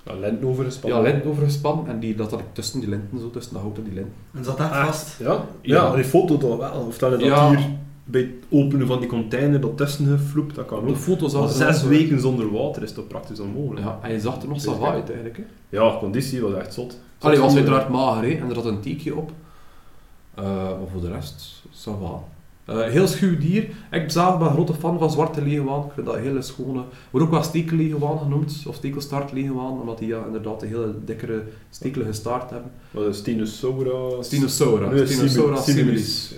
Ja, 0.06 0.14
lenten 0.14 0.48
overgespannen. 0.48 0.98
ja, 1.02 1.04
linten 1.10 1.30
overgespannen 1.30 1.86
en 1.86 2.00
die, 2.00 2.14
dat 2.14 2.30
had 2.30 2.40
ik 2.40 2.46
tussen 2.52 2.80
die 2.80 2.88
linten, 2.88 3.18
zo 3.18 3.30
tussen 3.30 3.52
de 3.52 3.58
hout 3.58 3.76
en 3.76 3.82
die 3.84 3.92
linten. 3.92 4.12
En 4.34 4.44
zat 4.44 4.58
echt 4.60 4.70
Ah, 4.70 4.84
vast. 4.86 5.16
Ja? 5.18 5.26
Ja. 5.32 5.42
ja, 5.62 5.94
die 5.94 6.04
foto 6.04 6.36
toch 6.38 6.56
wel. 6.58 6.70
Of 6.86 6.98
dat 6.98 7.10
je 7.10 7.16
dat 7.16 7.26
Ja. 7.26 7.48
hier 7.48 7.68
bij 8.04 8.20
het 8.20 8.30
openen 8.50 8.86
van 8.86 9.00
die 9.00 9.08
container 9.08 9.60
dat 9.60 9.76
tussen 9.76 10.06
gefloept, 10.06 10.54
dat 10.54 10.66
kan 10.66 10.84
de 10.84 10.90
ook. 10.90 10.96
foto's 10.96 11.32
Maar 11.32 11.42
al 11.42 11.48
zes 11.48 11.82
weken 11.82 12.20
zonder 12.20 12.52
water 12.52 12.82
is 12.82 12.92
toch 12.92 13.06
praktisch 13.06 13.40
onmogelijk? 13.40 13.86
Ja, 13.86 13.98
en 14.02 14.12
je 14.12 14.20
zag 14.20 14.42
er 14.42 14.48
nog 14.48 14.60
zo 14.60 14.72
kijk. 14.78 14.92
uit 14.92 15.06
eigenlijk. 15.06 15.36
Hè. 15.36 15.42
Ja, 15.68 15.96
conditie 15.98 16.40
was 16.42 16.54
echt 16.54 16.74
zot. 16.74 16.98
Allee, 17.18 17.38
was 17.38 17.54
uiteraard 17.54 17.88
mager 17.88 18.22
hè, 18.22 18.30
en 18.30 18.48
er 18.48 18.54
zat 18.54 18.64
een 18.64 18.80
teekje 18.80 19.16
op. 19.16 19.30
Eh, 20.34 20.44
maar 20.44 20.88
voor 20.92 21.00
de 21.00 21.10
rest, 21.12 21.62
ça 21.72 21.90
Eh, 22.72 22.90
heel 22.90 23.06
schuw 23.06 23.38
dier. 23.38 23.68
Ik 23.90 24.10
zelf 24.10 24.38
ben 24.38 24.46
een 24.46 24.52
grote 24.52 24.74
fan 24.74 24.98
van 24.98 25.10
zwarte 25.10 25.42
leeuwaan. 25.42 25.84
Ik 25.86 25.92
vind 25.94 26.06
dat 26.06 26.14
een 26.14 26.22
hele 26.22 26.42
schone. 26.42 26.82
Wordt 27.10 27.26
ook 27.26 27.32
wel 27.32 27.42
stekelleeuwaan 27.42 28.18
genoemd, 28.18 28.64
of 28.66 28.74
stekelstaartleeuwaan, 28.74 29.80
omdat 29.80 29.98
die 29.98 30.08
ja, 30.08 30.24
inderdaad 30.26 30.62
een 30.62 30.68
hele 30.68 30.94
dikkere, 31.04 31.42
stekelige 31.70 32.12
staart 32.12 32.50
hebben. 32.50 32.70
Wat 32.90 33.06
is. 33.06 33.16
Nee, 34.88 35.06
Stenosaura 35.06 35.56
Simul- 35.62 35.84
similis. 35.84 36.34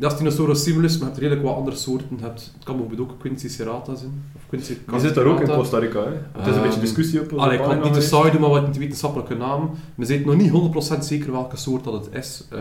Ja, 0.00 0.08
Stenosaurus 0.08 0.62
similis, 0.62 0.92
maar 0.92 1.00
je 1.00 1.04
hebt 1.06 1.18
redelijk 1.18 1.46
wat 1.46 1.56
andere 1.56 1.76
soorten. 1.76 2.06
Je 2.16 2.22
hebt, 2.22 2.50
het 2.54 2.64
kan 2.64 2.76
bijvoorbeeld 2.76 3.10
ook 3.10 3.18
Quincy 3.18 3.48
serrata 3.48 3.94
zijn. 3.94 4.22
Of 4.36 4.42
Quincy 4.48 4.76
Die 4.90 5.00
zit 5.00 5.14
daar 5.14 5.24
ook 5.24 5.40
in. 5.40 5.46
Costa 5.46 5.78
Rica, 5.78 6.00
hè? 6.04 6.10
Het 6.32 6.46
is 6.46 6.54
een 6.56 6.62
beetje 6.62 6.70
Ehm, 6.70 6.80
discussie 6.80 7.20
op 7.20 7.32
Allee, 7.32 7.58
ik 7.58 7.64
kan 7.64 7.80
niet 7.82 7.92
te 7.94 8.00
saai 8.00 8.30
doen, 8.30 8.40
maar 8.40 8.50
wat 8.50 8.64
niet 8.64 8.74
de 8.74 8.80
wetenschappelijke 8.80 9.34
naam. 9.34 9.70
We 9.94 10.04
zijn 10.04 10.22
nog 10.26 10.36
niet 10.36 10.50
100% 10.50 11.04
zeker 11.04 11.32
welke 11.32 11.56
soort 11.56 11.84
dat 11.84 11.92
het 12.04 12.14
is. 12.14 12.44
Eh, 12.50 12.58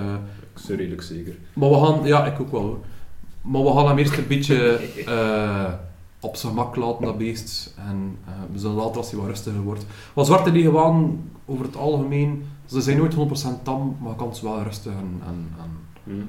Ik 0.55 0.61
ben 0.67 0.77
redelijk 0.77 1.01
zeker. 1.01 1.35
maar 1.53 1.69
we 1.69 1.75
gaan, 1.85 2.05
ja, 2.05 2.25
ik 2.25 2.39
ook 2.39 2.51
wel 2.51 2.61
hoor. 2.61 2.77
Maar 3.41 3.63
we 3.63 3.71
gaan 3.71 3.87
hem 3.87 3.97
eerst 3.97 4.17
een 4.17 4.27
beetje 4.27 4.79
eh, 5.05 5.73
op 6.19 6.35
zijn 6.35 6.51
gemak 6.53 6.75
laten, 6.75 7.05
dat 7.05 7.17
beest. 7.17 7.73
En 7.87 8.15
eh, 8.25 8.31
we 8.51 8.59
zullen 8.59 8.75
later 8.75 8.97
als 8.97 9.09
hij 9.11 9.19
wat 9.19 9.29
rustiger 9.29 9.61
wordt. 9.61 9.85
Want 10.13 10.27
zwarte 10.27 10.51
leguaan, 10.51 11.19
over 11.45 11.65
het 11.65 11.75
algemeen, 11.75 12.43
ze 12.65 12.81
zijn 12.81 12.97
nooit 12.97 13.15
100% 13.15 13.63
tam, 13.63 13.97
maar 14.01 14.15
kan 14.15 14.35
ze 14.35 14.43
wel 14.45 14.63
rustig 14.63 14.91
en, 14.91 15.21
en, 15.27 15.47
en 15.63 15.71
Hm. 16.03 16.21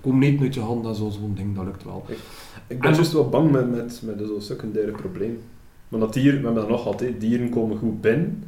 Komen 0.00 0.18
niet 0.30 0.40
uit 0.40 0.54
je 0.54 0.60
hand 0.60 0.86
en 0.86 0.94
zo, 0.94 1.08
zo'n 1.08 1.34
ding, 1.34 1.54
dat 1.56 1.64
lukt 1.64 1.84
wel. 1.84 2.04
Ik 2.66 2.78
ben 2.80 2.88
En- 2.88 2.94
juist 2.94 3.12
wel 3.12 3.28
bang 3.28 3.50
met, 3.50 3.70
met, 3.70 4.02
met 4.04 4.22
zo'n 4.26 4.40
secundaire 4.40 4.92
probleem. 4.92 5.38
Want 5.88 6.02
dat 6.02 6.12
dier, 6.12 6.24
we 6.32 6.44
hebben 6.44 6.54
dat 6.54 6.68
nog 6.68 6.82
gehad, 6.82 7.04
dieren 7.18 7.48
komen 7.50 7.76
goed 7.78 8.00
binnen, 8.00 8.42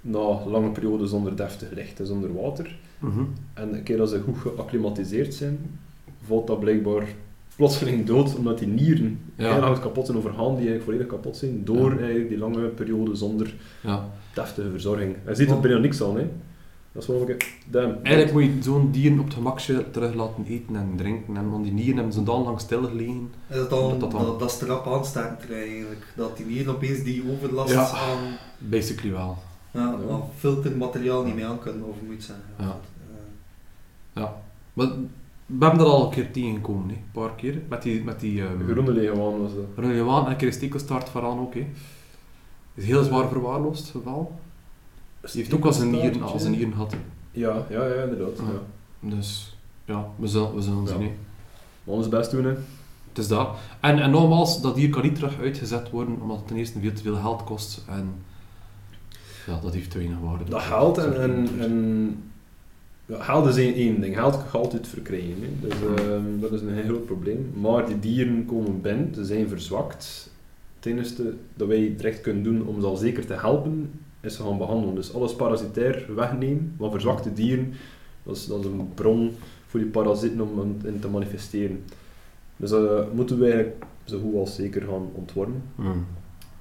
na 0.00 0.46
lange 0.46 0.70
perioden 0.70 1.08
zonder 1.08 1.36
deftig 1.36 1.70
licht 1.74 2.00
en 2.00 2.06
zonder 2.06 2.34
water. 2.42 2.78
Mhm. 2.98 3.20
En 3.54 3.74
een 3.74 3.82
keer 3.82 3.96
dat 3.96 4.08
ze 4.10 4.20
goed 4.20 4.36
geacclimatiseerd 4.38 5.34
zijn, 5.34 5.58
valt 6.26 6.46
dat 6.46 6.60
blijkbaar 6.60 7.02
plotseling 7.56 8.06
dood, 8.06 8.36
omdat 8.36 8.58
die 8.58 8.68
nieren 8.68 9.20
Ja. 9.36 9.78
kapot 9.80 10.06
zijn 10.06 10.18
overgaan, 10.18 10.46
die 10.46 10.54
eigenlijk 10.68 10.82
volledig 10.84 11.06
kapot 11.06 11.36
zijn, 11.36 11.64
door 11.64 11.90
Ja. 11.92 11.98
eigenlijk 11.98 12.28
die 12.28 12.38
lange 12.38 12.66
periode 12.66 13.14
zonder 13.14 13.54
Ja. 13.82 14.08
deftige 14.34 14.70
verzorging. 14.70 15.16
Hij 15.24 15.34
ziet 15.34 15.50
er 15.50 15.60
bijna 15.60 15.78
niks 15.78 16.02
aan, 16.02 16.16
hè. 16.16 16.26
Dat 16.98 17.08
is 17.08 17.14
wel 17.14 17.28
een 17.28 17.36
damn. 17.66 17.98
Eigenlijk 18.02 18.32
moet 18.34 18.42
je 18.44 18.62
zo'n 18.70 18.90
dieren 18.90 19.18
op 19.18 19.24
het 19.24 19.34
gemakje 19.34 19.90
terug 19.90 20.14
laten 20.14 20.44
eten 20.48 20.76
en 20.76 20.92
drinken. 20.96 21.36
En 21.36 21.50
want 21.50 21.64
die 21.64 21.72
nieren 21.72 21.94
hebben 21.96 22.12
ze 22.12 22.22
dan 22.22 22.42
lang 22.42 22.60
stilgelegen. 22.60 23.30
Is 23.48 23.56
dat, 23.56 23.70
dan, 23.70 23.88
Dat 23.88 24.00
dat, 24.00 24.10
dan- 24.10 24.38
dat, 24.38 24.38
aanstaan 24.86 25.36
eigenlijk. 25.50 26.12
Dat 26.16 26.36
die 26.36 26.46
hier 26.46 26.70
opeens 26.70 27.02
die 27.02 27.22
overlast 27.32 27.72
Ja. 27.72 27.88
aan 27.90 28.18
Basically 28.58 29.12
wel. 29.12 29.36
ja, 29.70 29.96
Ja. 30.08 30.20
filtermateriaal 30.36 31.24
niet 31.24 31.34
mee 31.34 31.46
aan 31.46 31.58
kunnen, 31.58 31.84
of 31.88 31.96
moet 32.06 32.22
zeggen. 32.22 32.44
Ja. 32.58 32.80
Eh, 34.12 34.28
Maar 34.72 34.86
we 35.46 35.64
hebben 35.64 35.78
dat 35.78 35.88
al 35.88 36.04
een 36.04 36.10
keer 36.10 36.30
tegengekomen, 36.32 36.88
hè. 36.88 36.94
een 36.94 37.10
paar 37.12 37.34
keer. 37.34 37.62
Met 37.68 37.82
die, 37.82 38.04
met 38.04 38.20
die 38.20 38.42
um, 38.42 38.64
Groene 38.68 39.10
was 39.40 39.54
dat. 39.54 39.64
Relevan 39.84 40.24
en 40.24 40.30
een 40.30 40.36
keer 40.36 40.46
een 40.48 40.52
stekelstaart 40.54 41.08
vooraan 41.08 41.38
ook. 41.38 41.54
Hè. 41.54 41.66
Is 42.74 42.84
heel 42.84 43.02
zwaar 43.02 43.28
verwaarloosd 43.28 43.90
geval. 43.90 44.38
Die 45.20 45.30
heeft 45.32 45.54
ook 45.54 45.64
al 45.64 45.72
zijn 45.72 45.90
nieren, 45.90 46.22
al 46.22 46.38
zijn 46.38 46.52
nieren 46.52 46.72
gehad. 46.72 46.94
Ja, 47.30 47.66
ja, 47.70 47.86
ja, 47.86 48.02
inderdaad. 48.02 48.38
Ja. 48.38 48.44
Ja. 49.00 49.16
Dus 49.16 49.56
ja, 49.84 50.08
we 50.16 50.26
zullen, 50.26 50.54
we 50.54 50.60
zullen 50.62 50.82
Ja. 50.82 50.88
zien. 50.88 51.00
Hè. 51.02 51.10
Ons 51.84 52.08
best 52.08 52.30
doen, 52.30 52.44
hè. 52.44 52.54
Het 53.08 53.18
is 53.18 53.28
dat. 53.28 53.48
En, 53.80 53.98
en 53.98 54.10
nogmaals, 54.10 54.60
dat 54.62 54.74
dier 54.74 54.90
kan 54.90 55.02
niet 55.02 55.14
terug 55.14 55.40
uitgezet 55.40 55.90
worden, 55.90 56.20
omdat 56.20 56.36
het 56.36 56.46
ten 56.46 56.56
eerste 56.56 56.80
veel 56.80 56.92
te 56.92 57.02
veel 57.02 57.16
geld 57.16 57.44
kost. 57.44 57.84
En 57.88 58.14
ja, 59.46 59.58
dat 59.62 59.74
heeft 59.74 59.90
te 59.90 59.98
weinig 59.98 60.18
waarde. 60.18 60.44
Dat 60.44 60.60
geld 60.62 60.98
en... 60.98 61.20
en, 61.20 61.48
en 61.60 62.22
ja, 63.06 63.22
geld 63.22 63.46
is 63.46 63.56
één, 63.56 63.74
één 63.74 64.00
ding. 64.00 64.14
Geld 64.14 64.32
kan 64.36 64.44
je 64.52 64.58
altijd 64.58 64.86
verkrijgen. 64.88 65.34
Hè. 65.40 65.68
Dus, 65.68 65.74
ehm, 66.06 66.40
dat 66.40 66.52
is 66.52 66.60
een 66.60 66.72
heel 66.74 66.84
groot 66.84 67.06
probleem. 67.06 67.52
Maar 67.60 67.86
die 67.86 67.98
dieren 67.98 68.44
komen 68.46 68.80
binnen, 68.80 69.14
ze 69.14 69.24
zijn 69.24 69.48
verzwakt. 69.48 70.30
Het 70.76 70.86
enige 70.86 71.34
dat 71.54 71.68
wij 71.68 71.94
direct 71.96 72.20
kunnen 72.20 72.42
doen 72.42 72.66
om 72.66 72.80
ze 72.80 72.86
al 72.86 72.96
zeker 72.96 73.26
te 73.26 73.34
helpen, 73.34 73.90
is 74.20 74.36
ze 74.36 74.42
gaan 74.42 74.58
behandelen. 74.58 74.94
Dus 74.94 75.14
alles 75.14 75.34
parasitair 75.36 76.14
wegnemen 76.14 76.74
van 76.78 76.90
verzwakte 76.90 77.32
dieren, 77.32 77.72
dat 78.22 78.36
is, 78.36 78.46
dat 78.46 78.58
is 78.60 78.64
een 78.66 78.90
bron 78.94 79.34
voor 79.66 79.80
die 79.80 79.88
parasieten 79.88 80.40
om 80.40 80.76
in- 80.84 81.00
te 81.00 81.08
manifesteren. 81.08 81.84
Dus 82.56 82.70
dat 82.70 83.12
moeten 83.14 83.38
we 83.38 83.44
eigenlijk 83.44 83.84
zo 84.04 84.18
goed 84.20 84.34
als 84.34 84.54
zeker 84.54 84.82
gaan 84.82 85.08
ontwormen. 85.14 85.62
Hmm. 85.74 86.06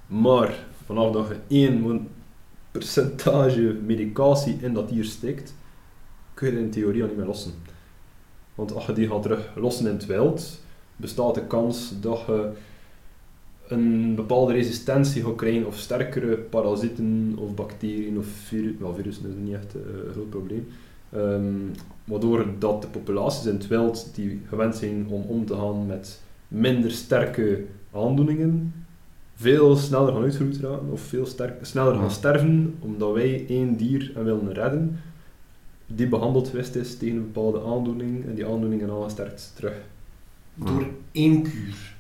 Maar 0.08 0.66
vanaf 0.86 1.12
dat 1.12 1.28
je 1.28 1.36
één 1.48 2.08
percentage 2.72 3.76
medicatie 3.86 4.58
in 4.62 4.74
dat 4.74 4.90
dier 4.90 5.04
steekt, 5.06 5.54
kun 6.34 6.48
je 6.48 6.54
het 6.54 6.64
in 6.64 6.70
theorie 6.72 7.02
al 7.02 7.08
niet 7.08 7.18
meer 7.18 7.26
lossen. 7.26 7.52
Want 8.56 8.74
als 8.76 8.86
je 8.86 8.94
die 8.94 9.08
gaat 9.08 9.22
terug 9.22 9.52
lossen 9.56 9.86
in 9.88 9.94
het 9.94 10.06
wild, 10.06 10.60
bestaat 10.96 11.36
de 11.36 11.46
kans 11.46 11.94
dat 12.02 12.24
je 12.28 12.50
een 13.68 14.16
bepaalde 14.16 14.54
resistentie 14.54 15.24
gaat 15.24 15.36
krijgen 15.36 15.66
of 15.66 15.78
sterkere 15.78 16.38
parasieten 16.38 17.36
of 17.38 17.56
bacteriën 17.56 18.18
of 18.18 18.26
virussen. 18.26 18.80
Wel, 18.80 18.96
virussen 18.96 19.30
is 19.30 19.36
niet 19.44 19.54
echt 19.54 19.76
eh, 19.76 19.82
een 20.06 20.12
groot 20.14 20.30
probleem. 20.30 20.68
Ehm, 21.10 21.82
waardoor 22.04 22.46
dat 22.60 22.82
de 22.82 22.88
populaties 22.88 23.46
in 23.46 23.54
het 23.54 23.68
wild 23.68 24.16
die 24.16 24.42
gewend 24.48 24.76
zijn 24.76 25.08
om 25.08 25.22
om 25.22 25.46
te 25.46 25.56
gaan 25.56 25.86
met 25.86 26.22
minder 26.48 26.92
sterke 26.92 27.64
aandoeningen, 27.94 28.74
veel 29.36 29.76
sneller 29.76 30.14
gaan 30.14 30.24
uitgeroeid 30.24 30.60
of 30.92 31.02
veel 31.02 31.28
sneller 31.62 31.96
gaan 31.96 32.12
sterven, 32.12 32.76
omdat 32.80 33.14
wij 33.14 33.46
één 33.48 33.78
dier 33.78 34.12
en 34.16 34.24
willen 34.24 34.54
redden 34.54 35.00
die 35.88 36.08
behandeld 36.08 36.48
geweest 36.48 36.76
is 36.76 36.98
tegen 36.98 37.16
een 37.16 37.32
bepaalde 37.32 37.62
aandoening 37.62 38.26
en 38.26 38.34
die 38.36 38.46
aandoeningen 38.46 38.90
aangesterkt 38.90 39.52
terug. 39.56 39.76
Door 40.54 40.88
één 41.12 41.44
kuur. 41.44 41.96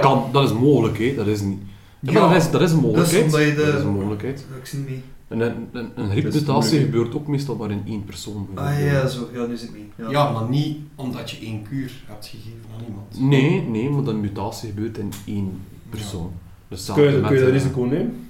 Kan, 0.00 0.24
dat 0.32 0.44
is 0.44 0.52
mogelijk, 0.52 0.98
hè. 0.98 1.14
dat 1.14 1.26
is 1.26 1.40
niet. 1.40 1.58
Ja, 2.00 2.12
Ja. 2.12 2.20
maar 2.20 2.28
dat 2.34 2.42
is, 2.42 2.50
dat 2.50 2.60
is 2.60 2.70
een 2.72 2.78
mogelijkheid. 2.80 3.30
de- 3.30 3.64
Dat 3.66 3.74
is 3.74 3.80
een 3.82 3.88
mogelijkheid. 3.92 4.44
Ik 4.60 4.66
zie 4.66 4.78
niet 4.78 4.88
mee. 4.88 5.02
En 5.28 5.40
een, 5.40 5.68
een, 5.72 5.90
een 5.94 6.60
gebeurt 6.62 7.14
ook 7.14 7.26
meestal 7.26 7.56
maar 7.56 7.70
in 7.70 7.82
één 7.86 8.04
persoon. 8.04 8.48
Ah 8.54 8.64
bijvoorbeeld. 8.64 8.92
ja, 9.02 9.08
zo. 9.08 9.28
Ja, 9.32 9.46
nu 9.46 9.56
zit 9.56 9.68
het 9.68 9.76
mee. 9.76 9.88
Ja. 9.96 10.10
Ja. 10.10 10.30
maar 10.32 10.48
niet 10.48 10.76
omdat 10.94 11.30
je 11.30 11.38
één 11.46 11.62
kuur 11.68 11.92
hebt 12.06 12.26
gegeven 12.26 12.58
aan 12.78 12.84
iemand. 12.86 13.20
Nee, 13.30 13.60
nee, 13.68 13.90
maar 13.90 14.04
de 14.04 14.12
mutatie 14.12 14.68
gebeurt 14.68 14.98
in 14.98 15.12
één 15.26 15.60
persoon. 15.90 16.30
Dus 16.68 16.90
Kun 16.94 17.02
je, 17.02 17.20
kun 17.20 17.34
je 17.34 17.40
dat 17.40 17.48
eh, 17.48 17.54
risico 17.54 17.80
nemen? 17.82 18.26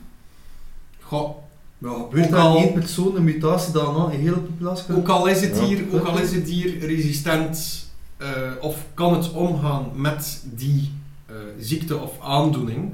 Goh, 1.01 1.37
Maar 1.79 1.95
gebeurt 1.95 2.27
Ook 2.27 2.35
al- 2.35 2.57
één 2.57 2.73
persoon 2.73 3.17
een 3.17 3.25
mutatie 3.25 3.73
dan 3.73 3.97
aan 3.97 4.11
een 4.13 4.19
hele 4.21 4.39
populatie 4.39 4.95
ook 4.97 5.09
al 5.09 5.27
is 5.27 5.41
het 5.41 5.59
Ja. 5.59 5.67
dier, 5.67 5.85
ook 5.93 6.07
al 6.07 6.19
is 6.19 6.33
het 6.35 6.47
dier 6.47 6.79
resistent 6.79 7.87
eh, 8.17 8.29
of 8.61 8.85
kan 8.95 9.15
het 9.15 9.33
omgaan 9.33 9.85
met 9.95 10.45
die 10.55 10.91
eh, 11.33 11.37
ziekte 11.59 11.99
of 11.99 12.21
aandoening, 12.21 12.93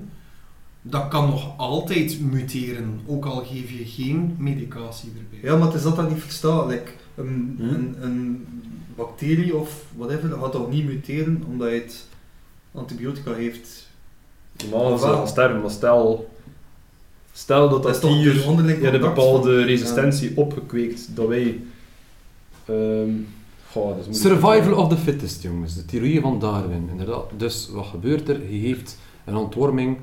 dat 0.83 1.09
kan 1.09 1.28
nog 1.28 1.59
altijd 1.59 2.21
muteren, 2.21 3.00
ook 3.07 3.25
al 3.25 3.45
geef 3.45 3.71
je 3.71 3.85
geen 3.87 4.35
medicatie 4.38 5.11
erbij. 5.18 5.50
Ja, 5.50 5.57
maar 5.57 5.66
het 5.66 5.76
is 5.76 5.83
dat 5.83 5.97
dat 5.97 6.09
niet 6.11 6.21
verstaan. 6.23 6.66
Like, 6.68 6.90
een, 7.14 7.54
Hm? 7.59 7.62
een, 7.64 7.97
een 8.00 8.47
bacterie 8.97 9.57
of 9.57 9.85
whatever 9.97 10.30
gaat 10.38 10.52
toch 10.52 10.71
niet 10.71 10.85
muteren 10.87 11.42
omdat 11.49 11.68
je 11.68 11.75
het 11.75 12.07
antibiotica 12.73 13.33
heeft. 13.33 13.88
Normaal 14.71 14.99
ze 14.99 15.04
gaan 15.04 15.28
sterven, 15.28 15.61
maar 15.61 15.71
stel, 15.71 16.30
stel 17.33 17.68
dat 17.68 17.83
Dat 17.83 18.00
dat 18.00 18.11
dier 18.11 18.49
een 18.49 19.00
bepaalde 19.00 19.54
van- 19.57 19.64
resistentie 19.66 20.33
opgekweekt 20.37 21.16
dat 21.16 21.28
wij... 21.28 21.61
ehm 22.64 23.11
goh, 23.73 23.89
dat 23.97 24.07
is 24.07 24.21
moeilijk. 24.23 24.41
Survival 24.43 24.85
of 24.85 24.89
the 24.89 24.97
fittest, 24.97 25.43
jongens. 25.43 25.75
De 25.75 25.85
theorie 25.85 26.21
van 26.21 26.39
Darwin, 26.39 26.89
inderdaad. 26.91 27.25
Dus 27.37 27.69
wat 27.73 27.87
gebeurt 27.87 28.29
er? 28.29 28.53
Je 28.53 28.59
heeft 28.67 28.99
een 29.25 29.37
ontworming. 29.37 29.99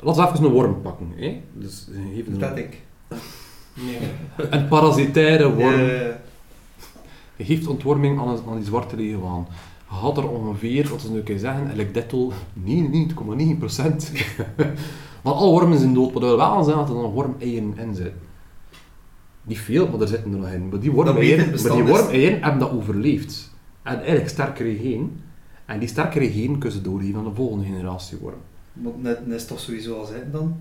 Laten 0.00 0.22
we 0.22 0.28
even 0.30 0.44
een 0.44 0.50
worm 0.52 0.80
pakken. 0.82 1.12
Hè? 1.16 1.40
Dus 1.52 1.86
Dat 2.26 2.50
een, 2.50 2.56
ik. 2.58 2.80
Nee. 3.74 3.98
een 4.50 4.68
parasitaire 4.68 5.54
worm. 5.54 5.72
Eh, 5.74 6.06
Je 7.36 7.44
geeft 7.44 7.66
ontworming 7.66 8.20
aan, 8.20 8.28
een- 8.28 8.40
aan 8.48 8.56
die 8.56 8.64
zwarte 8.64 8.96
leeuwaan. 8.96 9.46
Je 9.88 9.94
had 9.98 10.16
er 10.16 10.28
ongeveer, 10.28 10.88
wat 10.88 11.02
we 11.02 11.08
nu 11.08 11.20
kunnen 11.22 11.40
zeggen, 11.42 11.60
eigenlijk 11.60 11.94
detto 11.94 12.32
99,9%. 12.64 14.12
Want 15.22 15.36
alle 15.36 15.50
wormen 15.50 15.78
zijn 15.78 15.94
dood, 15.94 16.12
wat 16.12 16.22
wil 16.22 16.36
wel 16.36 16.62
zijn 16.64 16.76
dat 16.76 16.88
er 16.88 16.94
dan 16.94 17.02
nog 17.02 17.12
wormeieren 17.12 17.78
in 17.78 17.94
zitten. 17.94 18.14
Niet 19.44 19.58
veel, 19.58 19.88
maar 19.88 20.00
er 20.00 20.08
zitten 20.08 20.32
er 20.32 20.38
nog 20.38 20.48
in. 20.50 20.68
Maar 20.68 20.80
die 20.80 20.90
wormeieren, 20.90 21.50
bestand 21.50 21.74
maar 21.74 21.84
die 21.84 21.94
wormeieren 21.94 22.42
hebben 22.42 22.60
dat 22.60 22.70
overleefd. 22.72 23.50
En 23.82 23.96
eigenlijk 23.96 24.28
sterkere 24.28 24.76
geen. 24.82 25.20
En 25.66 25.78
die 25.78 25.88
sterkere 25.88 26.32
geen 26.32 26.52
kunnen 26.58 26.72
ze 26.72 26.82
doorgeven 26.82 27.18
aan 27.18 27.24
de 27.24 27.34
volgende 27.34 27.64
generatie 27.64 28.18
worm. 28.20 28.34
Want 28.72 29.02
net, 29.02 29.26
net 29.26 29.36
is 29.40 29.46
toch 29.46 29.60
sowieso 29.60 29.98
al 29.98 30.04
zijn 30.06 30.28
dan? 30.32 30.56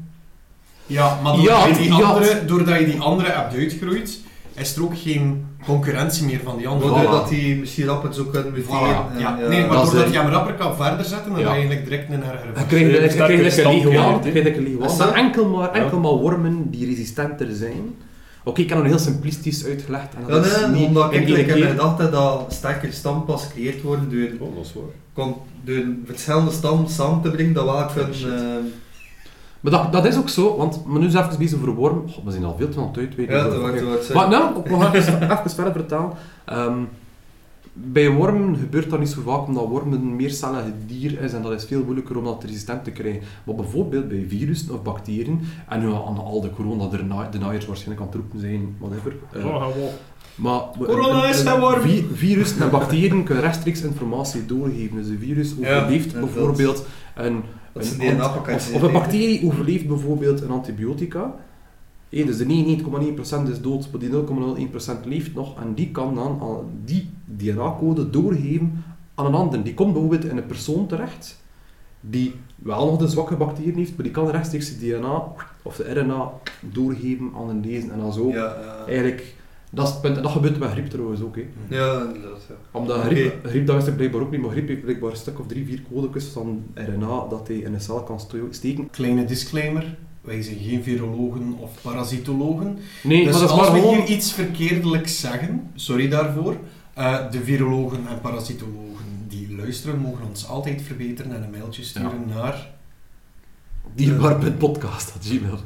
Ja, 0.86 1.20
maar 1.24 1.36
Ja, 1.36 1.42
doordat, 1.60 1.78
je 1.78 1.84
die 1.84 1.94
ja. 1.98 2.04
andere, 2.04 2.46
doordat 2.46 2.80
je 2.80 2.86
die 2.86 3.00
andere 3.00 3.30
hebt 3.32 3.54
uitgegroeid, 3.56 4.20
is 4.56 4.76
er 4.76 4.84
ook 4.84 4.98
geen 4.98 5.46
concurrentie 5.66 6.26
meer 6.26 6.40
van 6.44 6.58
die 6.58 6.68
andere. 6.68 7.02
Voilà. 7.02 7.10
dat 7.10 7.30
die 7.30 7.56
misschien 7.56 7.86
rapper 7.86 8.14
zo 8.14 8.24
kunnen 8.24 8.52
muteren. 8.52 8.80
Voilà, 8.80 9.18
ja. 9.20 9.38
ja. 9.40 9.48
Nee, 9.48 9.66
maar 9.66 9.76
Dat 9.78 9.86
doordat 9.92 10.14
je 10.14 10.20
hem 10.20 10.28
rapper 10.30 10.54
kan 10.54 10.76
verder 10.76 11.06
zetten, 11.06 11.32
dan 11.32 11.40
Ja. 11.40 11.46
ga 11.48 11.54
je 11.54 11.60
eigenlijk 11.60 11.90
direct 11.90 12.10
een 12.10 12.24
ergere 12.24 12.52
Dan 12.54 12.64
versie. 12.68 12.68
krijg 12.68 12.82
je, 12.82 12.88
Ja, 12.88 13.00
dan 13.00 13.18
krijg 13.20 13.44
je 13.44 13.52
sterke 13.52 13.74
een 14.92 14.98
dat? 14.98 15.14
enkel 15.14 15.50
maar, 15.50 15.72
enkel 15.72 15.96
Ja. 15.98 16.02
maar 16.04 16.12
wormen 16.12 16.70
die 16.70 16.86
resistenter 16.86 17.48
zijn. 17.56 17.96
Oké, 18.44 18.62
ik 18.62 18.70
heb 18.70 18.78
het 18.78 18.88
nog 18.88 18.96
heel 18.98 19.06
simplistisch 19.12 19.66
uitgelegd. 19.66 20.14
En 20.16 20.22
Ja, 20.22 20.28
dat 20.28 20.46
is 20.46 20.60
nee, 20.60 20.70
niet 20.70 20.88
omdat 20.88 21.14
ik 21.14 21.28
in 21.28 21.34
mijn 21.60 21.70
gedachte 21.70 22.10
dat 22.10 22.46
sterkere 22.54 22.92
stampas 22.92 23.44
gecreëerd 23.46 23.82
worden 23.82 24.10
door, 24.10 24.48
Oh, 24.48 24.56
dat 24.56 24.66
is 24.66 24.74
waar. 24.74 24.84
kon, 25.14 25.36
door 25.64 25.84
verschillende 26.06 26.52
stammen 26.52 26.90
samen 26.90 27.22
te 27.22 27.30
brengen, 27.32 27.54
dat 27.54 27.66
wel 27.66 27.86
kunnen... 27.86 28.40
Eh, 28.40 28.64
Maar 29.60 29.72
dat, 29.72 29.92
dat 29.92 30.06
is 30.06 30.18
ook 30.18 30.30
zo, 30.30 30.58
want 30.58 30.86
maar 30.86 31.00
nu 31.00 31.08
is 31.08 31.14
even 31.14 31.38
bezig 31.38 31.58
over 31.58 31.74
worm. 31.74 32.10
God, 32.10 32.24
we 32.24 32.32
zijn 32.32 32.44
al 32.44 32.56
veel 32.58 32.70
te 32.70 32.78
lang 32.80 32.98
uit. 32.98 33.16
Weet 33.16 33.30
ja, 33.30 33.44
dat 33.44 33.60
wordt 33.60 33.82
wat 33.84 34.14
Maar 34.14 34.30
nou, 34.30 34.60
ik 34.60 34.66
wil 34.68 34.82
even, 34.94 35.24
even 35.32 35.50
verder 35.52 35.74
vertellen. 35.74 36.10
Ehm, 36.46 36.80
bij 37.74 38.10
wormen 38.10 38.58
gebeurt 38.58 38.90
dat 38.90 39.00
niet 39.00 39.10
zo 39.10 39.22
vaak, 39.26 39.48
omdat 39.48 39.68
wormen 39.68 40.00
een 40.02 40.16
meercellig 40.16 40.64
dier 40.88 41.22
is 41.22 41.34
en 41.34 41.42
dat 41.42 41.52
is 41.52 41.64
veel 41.66 41.84
moeilijker 41.84 42.18
om 42.18 42.24
dat 42.24 42.44
resistent 42.44 42.84
te 42.84 42.92
krijgen. 42.92 43.22
Maar 43.44 43.56
bijvoorbeeld 43.56 44.08
bij 44.08 44.26
virussen 44.28 44.74
of 44.74 44.82
bacteriën, 44.84 45.40
en 45.70 45.80
nu 45.80 45.86
aan 45.88 46.18
al 46.18 46.42
de 46.42 46.50
corona 46.52 46.88
de 46.88 46.98
deniers 47.40 47.66
waarschijnlijk 47.66 48.02
aan 48.02 48.08
het 48.08 48.16
roepen 48.16 48.40
zijn, 48.40 48.76
whatever. 48.80 49.16
eh, 49.34 49.46
Oh, 49.46 49.62
maar 50.36 50.62
Corona 50.86 51.30
is 51.30 51.42
geen 51.42 51.60
worm. 51.60 51.82
vi- 51.82 52.08
Virussen 52.14 52.62
en 52.62 52.70
bacteriën 52.70 53.24
kunnen 53.24 53.44
rechtstreeks 53.44 53.82
informatie 53.82 54.46
doorgeven. 54.46 54.96
Dus 54.98 55.08
een 55.08 55.20
virus 55.20 55.54
overleeft 55.60 56.14
bijvoorbeeld 56.20 56.86
een, 57.16 57.42
Dat 57.74 57.84
is 57.84 57.92
een 57.92 58.02
een 58.02 58.18
of 58.76 58.82
een 58.82 58.92
bacterie 58.92 59.46
overleeft 59.46 59.88
bijvoorbeeld 59.88 60.42
een 60.42 60.50
antibiotica. 60.50 61.34
Hé, 62.12 62.26
dus 62.26 62.38
de 62.38 62.46
99,1% 62.46 63.50
is 63.52 63.62
dood, 63.62 63.92
maar 63.92 64.00
die 64.00 64.10
0,01% 64.10 65.06
leeft 65.06 65.34
nog. 65.34 65.60
En 65.62 65.74
die 65.74 65.92
kan 65.92 66.16
dan 66.16 66.40
al 66.40 66.70
die 66.86 67.10
DNA-code 67.26 68.10
doorgeven 68.10 68.84
aan 69.16 69.26
een 69.26 69.34
ander. 69.34 69.64
Die 69.64 69.74
komt 69.74 69.94
bijvoorbeeld 69.94 70.26
in 70.26 70.38
een 70.38 70.46
persoon 70.46 70.88
terecht, 70.88 71.44
die 72.00 72.34
wel 72.56 72.86
nog 72.86 72.98
de 72.98 73.08
zwakke 73.08 73.36
bacteriën 73.36 73.76
heeft, 73.76 73.96
maar 73.96 74.04
die 74.04 74.12
kan 74.12 74.30
rechtstreeks 74.30 74.78
de 74.78 74.88
DNA 74.88 75.24
of 75.62 75.76
de 75.76 75.94
RNA 75.94 76.32
doorgeven 76.60 77.32
aan 77.36 77.50
een 77.50 77.62
deze 77.62 77.92
en 77.92 78.00
dan 78.00 78.14
zo. 78.14 78.30
Ja, 78.30 78.36
ja. 78.36 78.86
Eigenlijk, 78.88 79.36
dat 79.70 79.88
is 79.88 79.94
het 79.94 80.02
punt. 80.02 80.18
En 80.18 80.24
dat 80.24 80.32
gebeurt 80.32 80.60
met 80.60 80.70
griep 80.70 80.90
trouwens 80.90 81.22
ook. 81.22 81.36
Hè. 81.36 81.46
Ja, 81.68 82.02
inderdaad. 82.06 82.46
Ja. 82.50 82.56
Omdat 82.72 83.00
griep, 83.00 83.46
griep, 83.46 83.68
dat 83.68 83.76
wist 83.76 83.88
ik 83.88 83.96
blijkbaar 83.96 84.22
ook 84.22 84.32
niet, 84.32 84.42
maar 84.42 84.52
griep 84.52 84.68
heeft 84.68 84.82
blijkbaar 84.82 85.12
een 85.12 85.18
stuk 85.18 85.40
of 85.40 85.48
drie, 85.48 85.66
vier 85.66 85.82
codekjes 85.92 86.26
van 86.26 86.64
RNA 86.74 87.28
dat 87.30 87.48
hij 87.48 87.58
in 87.58 87.74
een 87.74 87.82
cel 87.82 88.04
kan 88.04 88.20
steken. 88.50 88.90
Kleine 88.90 89.26
disclaimer. 89.26 89.98
Wij 90.22 90.42
zijn 90.42 90.58
geen 90.60 90.84
virologen 90.84 91.56
of 91.60 91.72
parasitologen. 91.82 92.78
Nee, 93.04 93.24
dus 93.24 93.32
maar 93.32 93.42
dat 93.42 93.50
is 93.50 93.56
als 93.58 93.62
maar 93.62 93.72
we 93.74 93.80
gewoon... 93.80 93.96
hier 93.96 94.06
iets 94.16 94.34
verkeerdelijks 94.34 95.20
zeggen, 95.20 95.72
sorry 95.76 96.10
daarvoor. 96.10 96.58
eh, 96.94 97.32
de 97.32 97.44
virologen 97.44 98.08
en 98.10 98.22
parasitologen 98.22 99.06
die 99.28 99.56
luisteren, 99.56 100.00
mogen 100.00 100.26
ons 100.30 100.48
altijd 100.48 100.82
verbeteren 100.82 101.36
en 101.36 101.44
een 101.44 101.50
mailtje 101.52 101.84
sturen 101.84 102.26
naar... 102.36 102.70
Dierbaar.podcast.gmail 103.96 105.58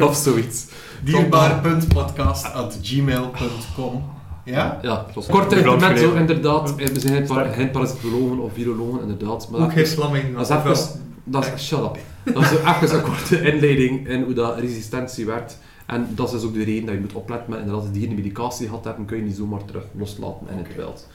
Of 0.08 0.16
zoiets. 0.16 0.66
dierbaar.podcast.gmail.com 1.04 4.02
Ja? 4.44 4.78
Ja, 4.82 5.06
Zoals 5.12 5.26
kort 5.26 5.52
inderdaad. 5.52 6.78
Eh, 6.78 6.86
We 6.86 7.00
zijn 7.00 7.28
geen, 7.52 7.70
parasitologen 7.70 8.38
of 8.38 8.52
virologen 8.52 9.00
inderdaad. 9.00 9.48
Maar 9.50 9.60
Ook 9.60 9.72
geen 9.72 9.86
slamming. 9.86 10.36
dat 10.36 10.50
is 10.50 10.56
even... 10.56 10.76
Dat 11.24 11.52
is, 11.54 11.66
shut 11.66 11.78
up. 11.80 11.98
Dat 12.24 12.42
is 12.42 12.50
even 12.50 12.94
een 12.96 13.02
korte 13.02 13.40
inleiding 13.52 14.08
in 14.08 14.22
hoe 14.22 14.32
dat 14.34 14.58
resistentie 14.58 15.26
werkt. 15.26 15.58
En 15.86 16.08
dat 16.14 16.26
is 16.26 16.32
dus 16.32 16.42
ook 16.48 16.54
de 16.54 16.64
reden 16.64 16.84
dat 16.84 16.94
je 16.94 17.00
moet 17.00 17.12
opletten 17.12 17.50
met 17.50 17.58
inderdaad, 17.58 17.82
als 17.84 17.92
die 17.92 18.08
een 18.08 18.14
medicatie 18.14 18.66
gehad 18.68 18.84
hebben, 18.84 19.04
kun 19.04 19.16
je 19.16 19.22
niet 19.22 19.36
zomaar 19.36 19.64
terug 19.64 19.84
loslaten 19.98 20.46
in 20.50 20.56
het 20.58 20.76
wild. 20.76 21.08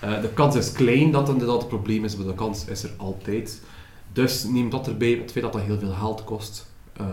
Eh, 0.00 0.20
de 0.20 0.28
kans 0.28 0.56
is 0.56 0.72
klein 0.72 1.10
dat 1.10 1.26
dat 1.26 1.34
inderdaad 1.34 1.58
het 1.58 1.68
probleem 1.68 2.04
is, 2.04 2.16
maar 2.16 2.26
de 2.26 2.34
kans 2.34 2.64
is 2.64 2.82
er 2.82 2.90
altijd. 2.96 3.60
Dus 4.12 4.44
neem 4.44 4.70
dat 4.70 4.86
erbij, 4.86 5.10
het 5.22 5.30
feit 5.32 5.44
dat 5.44 5.52
dat 5.52 5.62
heel 5.62 5.78
veel 5.78 5.92
geld 5.92 6.24
kost, 6.24 6.66
ehm, 6.96 7.06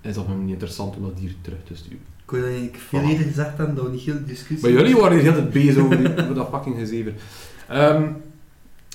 is 0.00 0.14
dat 0.14 0.28
niet 0.38 0.48
interessant 0.50 0.96
om 0.96 1.02
dat 1.02 1.16
dier 1.16 1.34
terug 1.40 1.58
te 1.64 1.74
sturen. 1.76 1.98
Ik 2.24 2.30
wil 2.30 2.46
ik 2.62 2.76
veel 2.88 3.00
eerder 3.00 3.26
gezegd 3.26 3.56
hebben 3.56 3.74
dat 3.76 3.84
we 3.84 3.90
niet 3.90 4.00
heel 4.00 4.18
discussie... 4.26 4.70
Maar 4.70 4.80
jullie 4.80 4.96
waren 5.00 5.18
hier 5.20 5.32
heel 5.32 5.48
bezig 5.48 5.82
over, 5.82 5.96
die- 5.96 6.22
over 6.22 6.34
dat 6.34 6.48
fucking 6.52 6.76
gezever. 6.78 7.12
Ehm, 7.68 8.02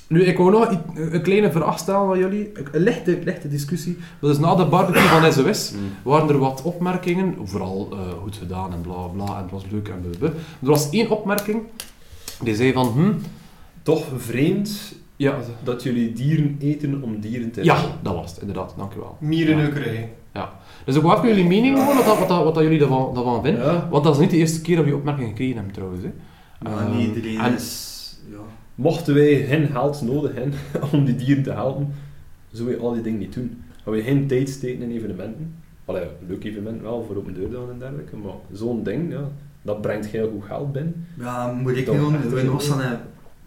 nu, 0.09 0.23
ik 0.23 0.37
wou 0.37 0.51
nog 0.51 0.69
een 0.95 1.21
kleine 1.21 1.51
vraag 1.51 1.79
stellen 1.79 2.09
aan 2.11 2.17
jullie. 2.19 2.51
Een 2.71 2.81
lichte, 2.81 3.19
lichte 3.23 3.49
discussie. 3.49 3.97
Dat 4.19 4.29
is 4.31 4.39
na 4.39 4.55
de 4.55 4.65
barbecue 4.65 5.01
van 5.01 5.33
SOS 5.33 5.71
Mm. 5.71 5.79
waren 6.03 6.29
er 6.29 6.37
wat 6.37 6.61
opmerkingen. 6.61 7.35
Vooral 7.43 7.87
eh, 7.91 7.99
goed 8.21 8.35
gedaan 8.35 8.73
en 8.73 8.81
bla 8.81 8.93
bla 9.07 9.25
en 9.37 9.41
het 9.43 9.51
was 9.51 9.63
leuk 9.71 9.87
en 9.87 10.01
blablabla. 10.01 10.27
Er 10.61 10.67
was 10.67 10.89
één 10.89 11.09
opmerking. 11.09 11.61
Die 12.41 12.55
zei 12.55 12.73
van, 12.73 12.87
hm, 12.87 13.11
Toch 13.83 14.05
vreemd 14.17 14.95
ja, 15.15 15.37
dat 15.63 15.83
jullie 15.83 16.13
dieren 16.13 16.55
eten 16.59 17.03
om 17.03 17.19
dieren 17.19 17.51
te 17.51 17.63
ja, 17.63 17.73
redden. 17.73 17.91
dat 18.01 18.13
was 18.15 18.31
het, 18.31 18.39
inderdaad, 18.39 18.73
dankjewel. 18.77 19.17
Mierenneukerij. 19.19 20.11
Dus 20.85 20.95
ik 20.95 21.01
wou 21.01 21.17
even 21.17 21.27
jullie 21.29 21.45
mening 21.45 21.75
horen, 21.77 21.95
wat, 21.95 22.05
dat- 22.05 22.19
wat, 22.19 22.27
dat- 22.27 22.43
wat 22.43 22.53
dat 22.53 22.63
jullie 22.63 22.79
daarvan, 22.79 23.13
daarvan 23.13 23.43
vinden. 23.43 23.63
Ja. 23.65 23.87
Want 23.91 24.03
dat 24.03 24.13
is 24.13 24.19
niet 24.19 24.29
de 24.29 24.37
eerste 24.37 24.61
keer 24.61 24.75
dat 24.75 24.83
we 24.85 24.89
die 24.91 24.99
opmerking 24.99 25.27
gekregen 25.29 25.55
hebben 25.55 25.73
trouwens. 25.73 26.03
Hè. 26.03 26.09
Maar 26.59 26.85
Ehm, 26.87 26.97
niet 26.97 27.15
iedereen 27.15 27.39
en- 27.39 27.53
is... 27.55 27.97
Ja. 28.29 28.37
Mochten 28.81 29.13
wij 29.13 29.45
geen 29.45 29.67
geld 29.67 30.01
nodig 30.01 30.33
hebben 30.35 30.53
om 30.93 31.05
die 31.05 31.15
dieren 31.15 31.43
te 31.43 31.51
helpen, 31.51 31.93
zouden 32.51 32.75
wij 32.77 32.85
al 32.85 32.93
die 32.93 33.01
dingen 33.01 33.19
niet 33.19 33.33
doen. 33.33 33.61
Gaan 33.83 33.93
we 33.93 34.01
geen 34.01 34.27
tijd 34.27 34.49
steken 34.49 34.81
in 34.81 34.91
evenementen. 34.97 35.53
Allee, 35.85 36.01
een 36.03 36.09
leuk 36.27 36.43
evenement 36.43 36.81
wel, 36.81 37.03
voor 37.07 37.15
open 37.15 37.33
deurdagen 37.33 37.69
en 37.71 37.79
dergelijke, 37.79 38.15
maar 38.15 38.33
zo'n 38.53 38.83
ding, 38.83 39.11
ja, 39.11 39.23
dat 39.61 39.81
brengt 39.81 40.07
heel 40.07 40.29
goed 40.29 40.43
geld 40.47 40.71
binnen. 40.71 41.05
Ja, 41.19 41.51
moet 41.51 41.77
ik 41.77 41.85
Dan 41.85 41.97
doen, 41.97 42.37
in. 42.39 42.49
Oostan 42.51 42.81
en 42.81 42.99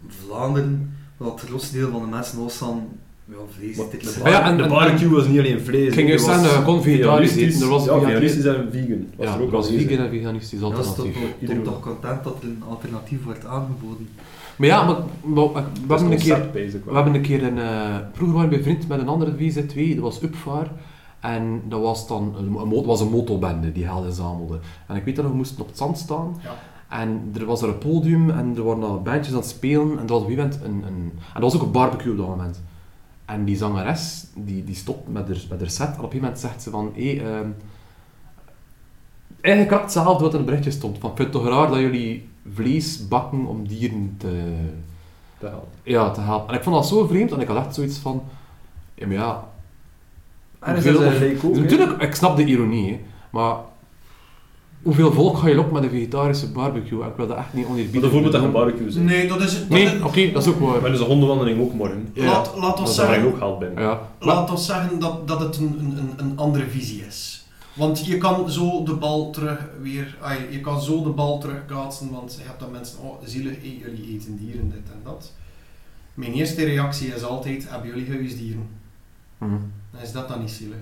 Vlaanderen, 0.08 0.94
wat 1.16 1.40
het 1.40 1.48
grootste 1.48 1.76
deel 1.76 1.90
van 1.90 2.00
de 2.00 2.06
mensen 2.08 2.38
in 2.38 2.44
Oostan 2.44 2.88
ja, 3.24 3.34
vlees 3.48 3.76
de, 3.76 4.20
ja, 4.24 4.48
en- 4.50 4.56
de 4.56 4.62
en- 4.62 4.68
barbecue 4.68 5.08
was 5.08 5.26
niet 5.28 5.38
alleen 5.38 5.60
vlees. 5.60 5.86
Ik 5.86 5.92
ging 5.92 6.02
er 6.02 6.08
juist 6.08 6.26
was 6.26 6.40
zeggen, 6.40 6.58
je 6.58 6.64
kon 6.64 6.82
vegetarisch 6.82 7.36
eten, 7.36 7.60
er 7.62 7.68
was 7.68 7.84
ja, 7.84 7.92
vegetarisch- 7.98 8.32
vegetarisch 8.32 8.64
en 8.64 8.70
vegan. 8.72 9.06
Was 9.16 9.26
Ja, 9.26 9.34
er 9.34 9.42
ook 9.42 9.50
was 9.50 9.68
vegan 9.68 10.04
en 10.04 10.10
veganistisch 10.10 10.60
Ja, 10.60 10.68
dat 10.68 10.78
is 10.78 10.94
toch, 10.94 11.06
alternatief. 11.06 11.62
toch 11.64 11.80
content 11.80 12.24
dat 12.24 12.36
er 12.42 12.48
een 12.48 12.62
alternatief 12.68 13.24
wordt 13.24 13.44
aangeboden. 13.46 14.08
Maar 14.56 14.68
ja, 14.68 14.84
maar, 14.84 14.96
maar 15.22 15.52
we, 15.52 15.62
Dat 15.86 16.00
hebben 16.00 16.12
een 16.18 16.18
keer, 16.18 16.50
we 16.84 16.94
hebben 16.94 17.14
een 17.14 17.22
keer 17.22 17.42
een... 17.44 17.58
eh, 17.58 17.96
vroeger 18.12 18.36
waren 18.36 18.50
we 18.50 18.56
bevriend 18.56 18.88
met 18.88 19.00
een 19.00 19.08
andere 19.08 19.32
VZ2, 19.32 19.74
dat 19.94 19.98
was 19.98 20.22
Upvaar. 20.22 20.70
En 21.20 21.62
dat 21.68 21.80
was 21.80 22.08
dan 22.08 22.34
een, 22.38 22.84
was 22.84 23.00
een 23.00 23.10
motobende 23.10 23.72
die 23.72 23.84
geld 23.84 24.04
inzamelde. 24.04 24.58
En 24.86 24.96
ik 24.96 25.04
weet 25.04 25.16
dat 25.16 25.24
we 25.24 25.32
moesten 25.32 25.60
op 25.60 25.66
het 25.66 25.76
zand 25.76 25.98
staan. 25.98 26.36
Ja. 26.42 26.54
En 26.98 27.32
er 27.34 27.44
was 27.44 27.62
er 27.62 27.68
een 27.68 27.78
podium 27.78 28.30
en 28.30 28.52
er 28.56 28.62
waren 28.64 28.82
al 28.82 29.02
bandjes 29.02 29.34
aan 29.34 29.40
het 29.40 29.48
spelen. 29.48 29.98
En 29.98 30.04
er 30.06 30.12
was 30.12 30.22
op 30.22 30.28
een 30.28 30.36
moment 30.36 30.58
een, 30.62 30.82
een... 30.86 31.12
En 31.34 31.40
dat 31.40 31.42
was 31.42 31.54
ook 31.54 31.62
een 31.62 31.70
barbecue 31.72 32.12
op 32.12 32.18
dat 32.18 32.26
moment. 32.26 32.62
En 33.24 33.44
die 33.44 33.56
zangeres, 33.56 34.26
die, 34.34 34.64
die 34.64 34.74
stopt 34.74 35.08
met 35.12 35.28
haar, 35.28 35.42
met 35.48 35.60
haar 35.60 35.70
set. 35.70 35.96
En 35.96 36.04
op 36.04 36.12
een 36.12 36.20
moment 36.20 36.38
zegt 36.38 36.62
ze 36.62 36.70
van... 36.70 36.92
Hé, 36.94 37.10
ehm, 37.12 37.48
eigenlijk 39.40 39.74
had 39.74 39.82
hetzelfde 39.82 40.22
wat 40.22 40.30
in 40.32 40.36
het 40.36 40.46
berichtje 40.46 40.70
stond. 40.70 40.98
Van, 40.98 41.10
ik 41.10 41.16
vind 41.16 41.32
het 41.32 41.42
toch 41.42 41.52
raar 41.52 41.68
dat 41.68 41.78
jullie 41.78 42.28
vlees 42.54 43.08
bakken 43.08 43.46
om 43.46 43.68
dieren 43.68 44.14
te... 44.18 44.52
te 45.38 45.46
helpen. 45.46 45.68
Ja, 45.82 46.10
te 46.10 46.20
helpen. 46.20 46.48
En 46.48 46.54
ik 46.54 46.62
vond 46.62 46.76
dat 46.76 46.86
zo 46.86 47.06
vreemd, 47.06 47.32
en 47.32 47.40
ik 47.40 47.48
had 47.48 47.56
echt 47.56 47.74
zoiets 47.74 47.98
van... 47.98 48.22
Ja, 48.94 49.06
maar 49.06 49.16
ja... 49.16 49.44
En 50.60 50.74
dat 50.74 50.84
hoeveel- 50.84 51.02
is 51.02 51.42
ook, 51.44 51.54
natuurlijk, 51.56 52.02
ik 52.02 52.14
snap 52.14 52.36
de 52.36 52.44
ironie, 52.44 52.90
hè, 52.90 53.00
maar... 53.30 53.56
Hoeveel 54.82 55.12
volk 55.12 55.36
ga 55.38 55.48
je 55.48 55.54
lokken 55.54 55.74
met 55.74 55.82
een 55.82 55.90
vegetarische 55.90 56.50
barbecue? 56.52 57.04
Ik 57.06 57.12
wil 57.16 57.26
dat 57.26 57.36
echt 57.36 57.52
niet 57.52 57.62
Maar 57.64 57.72
oneerbiedig 57.72 58.00
daarvoor 58.02 58.20
moet 58.22 58.32
dat 58.32 58.42
een 58.42 58.52
barbecue 58.52 58.90
zijn. 58.90 59.04
Nee, 59.04 59.28
dat 59.28 59.40
is 59.40 59.52
het. 59.52 59.68
Nee, 59.68 59.84
dat 59.98 60.08
oké, 60.08 60.20
is- 60.20 60.32
dat 60.32 60.42
is 60.46 60.48
ook 60.48 60.58
waar. 60.60 60.80
Maar 60.80 60.90
dus 60.90 61.00
een 61.00 61.06
hondenwandeling 61.06 61.60
ook 61.60 61.72
morgen. 61.74 62.08
Ja. 62.12 62.24
Laat, 62.24 62.52
laat 62.56 62.62
Dat 62.76 62.80
ons 62.80 62.94
zeggen, 62.94 63.26
ook 63.26 63.36
geld 63.38 63.58
binnen. 63.58 63.82
Ja. 63.82 63.88
Maar, 64.18 64.34
laat 64.34 64.50
ons 64.50 64.66
zeggen 64.66 64.98
dat, 64.98 65.28
dat 65.28 65.40
het 65.40 65.56
een, 65.56 65.78
een- 65.96 66.12
een 66.16 66.32
andere 66.38 66.66
visie 66.68 67.04
is. 67.06 67.41
Want 67.72 68.06
je 68.06 68.18
kan 68.18 68.50
zo 68.50 68.84
de 68.84 68.94
bal 68.94 69.30
terug 69.30 69.68
weer, 69.82 70.16
je 70.50 70.60
kan 70.60 70.80
zo 70.82 71.02
de 71.02 71.08
bal 71.10 71.38
terugkaatsen, 71.38 72.10
want 72.10 72.34
je 72.40 72.46
hebt 72.46 72.60
dan 72.60 72.70
mensen, 72.70 72.98
oh 72.98 73.16
zielig, 73.24 73.56
hey, 73.60 73.76
jullie 73.80 74.14
eten 74.14 74.36
dieren, 74.36 74.70
dit 74.70 74.90
en 74.92 75.00
dat. 75.04 75.32
Mijn 76.14 76.32
eerste 76.32 76.64
reactie 76.64 77.14
is 77.14 77.22
altijd, 77.22 77.70
hebben 77.70 77.88
jullie 77.88 78.08
huisdieren? 78.10 78.66
hm, 79.38 79.48
Dan 79.90 80.00
is 80.02 80.12
dat 80.12 80.28
dan 80.28 80.40
niet 80.40 80.50
zielig. 80.50 80.76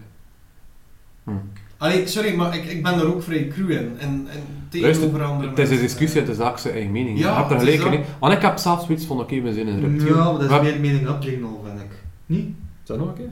hm. 1.24 1.30
Allee, 1.76 2.06
sorry, 2.06 2.34
maar 2.34 2.56
ik, 2.56 2.64
ik 2.64 2.82
ben 2.82 2.94
er 2.94 3.14
ook 3.14 3.22
vrij 3.22 3.48
cru 3.48 3.72
in. 3.74 3.98
En, 3.98 4.26
en 4.30 4.42
tegenover 4.68 5.22
andere 5.22 5.48
Het 5.50 5.58
is 5.58 5.70
een 5.70 5.78
discussie, 5.80 6.20
het 6.20 6.30
is 6.30 6.38
ook 6.38 6.58
zijn 6.58 6.74
eigen 6.74 6.92
mening. 6.92 7.18
Ja, 7.18 7.28
je 7.30 7.36
hebt 7.36 7.50
er 7.50 7.56
is 7.56 7.62
gelijk 7.78 7.94
in. 7.94 8.00
dat. 8.00 8.08
Want 8.18 8.32
ik 8.32 8.40
heb 8.42 8.58
zelfs 8.58 8.86
zoiets 8.86 9.04
van, 9.04 9.20
oké, 9.20 9.40
we 9.40 9.52
zijn 9.54 9.66
een 9.66 9.80
reptiel. 9.80 10.16
Ja, 10.16 10.24
maar 10.24 10.32
dat 10.32 10.42
is 10.42 10.48
Maar- 10.48 10.62
meer 10.62 10.80
mening 10.80 11.08
opdringen 11.08 11.44
al, 11.48 11.64
vind 11.66 11.80
ik. 11.80 11.90
Niet? 12.26 12.48
Zeg 12.82 12.96
nog 12.96 13.08
een 13.08 13.14
keer? 13.14 13.30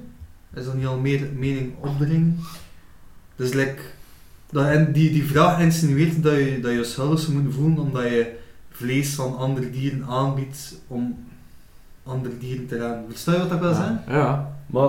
Is 0.54 0.64
dat 0.64 0.74
niet 0.74 0.86
al 0.86 0.98
meer 0.98 1.28
mening 1.36 1.72
opdringen? 1.80 2.38
Dus 3.38 3.52
like, 3.52 3.80
dat, 4.50 4.66
en 4.66 4.92
die, 4.92 5.10
die 5.10 5.24
vraag 5.24 5.60
insinueert 5.60 6.22
dat 6.22 6.34
je 6.34 6.58
dat 6.60 6.72
je, 6.72 6.84
schuldig 6.84 7.18
zou 7.18 7.32
moeten 7.32 7.52
voelen 7.52 7.78
omdat 7.78 8.02
je 8.02 8.36
vlees 8.70 9.14
van 9.14 9.36
andere 9.36 9.70
dieren 9.70 10.04
aanbiedt 10.04 10.80
om 10.86 11.26
andere 12.02 12.38
dieren 12.38 12.66
te 12.66 12.78
redden. 12.78 13.04
Versta 13.08 13.32
je 13.32 13.38
wat 13.38 13.52
ik 13.52 13.60
wil 13.60 13.74
zeggen? 13.74 14.02
Ja. 14.08 14.58
Maar 14.66 14.88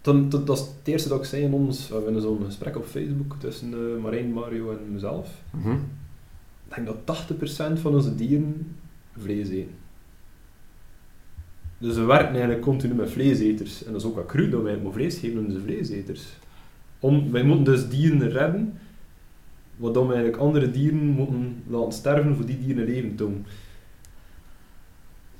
dan, 0.00 0.28
dat, 0.28 0.46
dat 0.46 0.58
is 0.58 0.62
het 0.62 0.88
eerste 0.88 1.08
dat 1.08 1.18
ik 1.18 1.24
zei 1.24 1.42
in 1.42 1.52
ons... 1.52 1.88
We 1.88 1.94
hebben 1.94 2.22
zo'n 2.22 2.44
gesprek 2.44 2.76
op 2.76 2.86
Facebook 2.86 3.34
tussen 3.38 3.72
eh, 3.72 4.02
Marijn, 4.02 4.32
Mario 4.32 4.70
en 4.70 4.92
mezelf. 4.92 5.28
Mhm. 5.50 5.72
Ik 6.68 6.74
denk 6.74 6.86
dat 6.86 7.26
80% 7.76 7.80
van 7.80 7.94
onze 7.94 8.14
dieren 8.14 8.76
vlees 9.16 9.48
eten. 9.48 9.74
Dus 11.78 11.94
we 11.94 12.02
werken 12.02 12.30
eigenlijk 12.30 12.60
continu 12.60 12.94
met 12.94 13.10
vleeseters. 13.10 13.84
En 13.84 13.92
dat 13.92 14.00
is 14.00 14.06
ook 14.06 14.16
wat 14.16 14.26
cru 14.26 14.48
dat 14.50 14.62
wij 14.62 14.76
maar 14.76 14.92
vlees 14.92 15.18
geven 15.18 15.38
aan 15.38 15.44
onze 15.44 15.60
vleeseters. 15.60 16.26
Om, 17.00 17.30
wij 17.32 17.42
moeten 17.42 17.64
dus 17.64 17.88
dieren 17.88 18.30
redden 18.30 18.78
wat 19.76 19.94
dan 19.94 20.06
eigenlijk 20.06 20.36
andere 20.42 20.70
dieren 20.70 20.98
moeten 20.98 21.62
laten 21.66 21.92
sterven 21.92 22.36
voor 22.36 22.46
die 22.46 22.58
dieren 22.64 22.84
leven 22.84 23.14
tonen. 23.16 23.46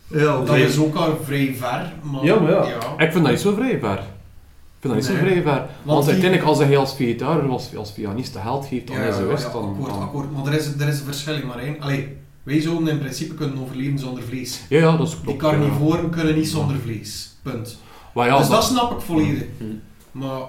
Ja, 0.07 0.37
oké. 0.37 0.47
Dat 0.47 0.57
is 0.57 0.79
ook 0.79 0.95
al 0.95 1.17
vrij 1.23 1.55
ver, 1.55 1.93
maar... 2.03 2.25
Ja, 2.25 2.39
maar 2.41 2.51
ja. 2.53 2.65
Ik 2.99 3.13
vind 3.13 3.23
dat 3.25 3.33
niet 3.33 3.41
zo 3.41 3.55
vrij 3.55 3.79
ver. 3.79 3.99
Ik 3.99 4.85
vind 4.85 4.95
dat 4.95 4.95
niet 4.95 5.05
zo 5.05 5.15
vrij 5.27 5.43
ver. 5.43 5.57
Want, 5.57 5.69
Want 5.85 6.03
die- 6.05 6.13
uiteindelijk, 6.13 6.49
als 6.49 6.59
hij 6.59 6.77
als 6.77 6.95
vegetariër, 6.97 7.49
als, 7.51 7.77
als 7.77 7.93
pianist 7.93 8.33
de 8.33 8.39
geld 8.39 8.67
geeft 8.67 8.91
aan 8.91 8.97
Ja, 8.97 9.03
ja, 9.03 9.09
is, 9.09 9.17
ja, 9.43 9.51
dan... 9.53 9.65
akkoord, 9.69 9.91
dan- 9.91 10.01
akkoord. 10.03 10.33
Maar 10.33 10.47
er 10.47 10.59
is, 10.59 10.67
er 10.79 10.89
is 10.89 10.99
een 10.99 11.05
verschil 11.05 11.35
in 11.35 11.47
Marijn. 11.47 11.81
Allee, 11.83 12.17
wij 12.43 12.61
zouden 12.61 12.89
in 12.89 12.99
principe 12.99 13.35
kunnen 13.35 13.59
overleven 13.63 13.99
zonder 13.99 14.23
vlees. 14.23 14.61
Ja, 14.69 14.79
ja, 14.79 14.97
dat 14.97 15.07
is 15.07 15.15
Die 15.15 15.23
klopt. 15.23 15.39
carnivoren 15.39 16.11
kunnen 16.11 16.35
niet 16.35 16.49
zonder 16.49 16.77
vlees. 16.77 17.37
Punt. 17.43 17.79
Maar 18.15 18.27
ja, 18.27 18.39
dus 18.39 18.49
dat- 18.49 18.57
dat 18.61 18.65
snap 18.71 18.93
ik 18.93 19.01
volledig. 19.01 19.45
Hm. 19.59 19.65
Maar 20.13 20.41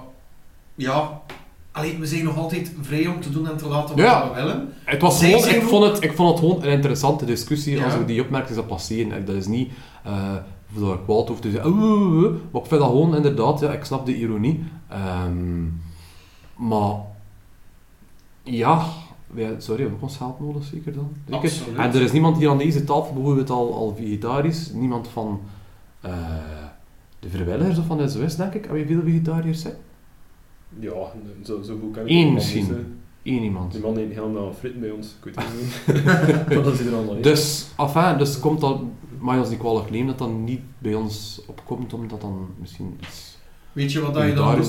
ja, 0.80 1.20
allee, 1.72 1.98
we 1.98 2.06
zijn 2.06 2.24
nog 2.24 2.36
altijd 2.36 2.72
vrij 2.80 3.06
om 3.06 3.20
te 3.20 3.30
doen 3.30 3.48
en 3.48 3.56
te 3.56 3.68
laten 3.68 3.96
wat 3.96 4.04
Ja. 4.04 4.28
we 4.28 4.34
willen. 4.34 4.68
Het 4.84 5.00
was 5.00 5.24
gewoon, 5.24 5.48
ik, 5.48 5.62
vond 5.62 5.84
het, 5.84 6.04
ik 6.04 6.12
vond 6.12 6.28
het 6.28 6.38
gewoon 6.38 6.62
een 6.62 6.70
interessante 6.70 7.24
discussie 7.24 7.76
Ja. 7.76 7.84
als 7.84 7.94
ik 7.94 8.06
die 8.06 8.20
opmerking 8.22 8.54
zou 8.54 8.66
passeren. 8.66 9.12
En 9.12 9.24
dat 9.24 9.34
is 9.34 9.46
niet 9.46 9.70
uh, 10.06 10.34
dat 10.72 10.94
ik 10.94 11.00
kwaad 11.04 11.28
hoef 11.28 11.40
te 11.40 11.50
zeggen, 11.50 11.78
maar 12.50 12.62
ik 12.62 12.66
vind 12.68 12.80
dat 12.80 12.90
gewoon 12.90 13.16
inderdaad, 13.16 13.60
ja, 13.60 13.72
ik 13.72 13.84
snap 13.84 14.06
de 14.06 14.16
ironie. 14.16 14.64
Ehm, 14.88 15.62
maar 16.56 16.94
ja, 18.42 18.84
sorry, 19.58 19.82
we 19.82 19.88
hebben 19.88 19.98
ons 20.00 20.16
geld 20.16 20.40
nodig 20.40 20.64
zeker 20.64 20.92
dan? 20.94 21.12
Zeker? 21.40 21.78
En 21.80 21.94
er 21.94 22.00
is 22.00 22.12
niemand 22.12 22.36
hier 22.38 22.50
aan 22.50 22.58
deze 22.58 22.84
tafel 22.84 23.12
bijvoorbeeld 23.14 23.50
al, 23.50 23.74
al 23.74 23.94
vegetarisch, 23.96 24.70
niemand 24.72 25.08
van 25.08 25.40
eh, 26.00 26.12
de 27.18 27.28
vrijwilligers 27.28 27.78
of 27.78 27.86
van 27.86 27.96
de 27.98 28.08
SOS 28.08 28.36
denk 28.36 28.54
ik. 28.54 28.64
Heb 28.64 28.76
je 28.76 28.86
veel 28.86 29.02
vegetariërs 29.04 29.60
zijn? 29.60 29.74
Ja, 30.78 31.12
zo, 31.44 31.62
zo 31.62 31.78
goed 31.80 31.92
kan 31.94 32.02
ik 32.02 32.10
Eén 32.10 32.32
misschien. 32.32 32.66
niet. 32.66 32.76
Eén 33.22 33.42
iemand. 33.42 33.72
Die 33.72 33.80
man 33.80 33.96
eet 33.96 34.12
helemaal 34.12 34.52
frit 34.52 34.80
bij 34.80 34.90
ons, 34.90 35.06
ik 35.18 35.24
weet 35.24 35.34
het 35.36 35.44
niet. 35.60 36.04
Maar 36.54 36.62
dat 36.62 36.76
zit 36.76 36.86
er 36.86 36.94
allemaal 36.94 37.14
in. 37.14 37.22
Dus, 37.22 37.66
enfin, 37.76 38.18
dus 38.18 38.38
komt 38.40 38.60
dat, 38.60 38.80
mag 39.18 39.34
je 39.34 39.40
ons 39.40 39.50
niet 39.50 39.58
kwalijk 39.58 39.90
nemen 39.90 40.06
dat 40.06 40.18
dat 40.18 40.32
niet 40.38 40.60
bij 40.78 40.94
ons 40.94 41.40
opkomt, 41.46 41.92
omdat 41.92 42.20
dan 42.20 42.48
misschien 42.58 42.98
iets... 43.02 43.38
Weet 43.72 43.92
je 43.92 44.00
wat 44.00 44.14
dat 44.14 44.24
je 44.26 44.32
dan 44.34 44.56
doet? 44.56 44.64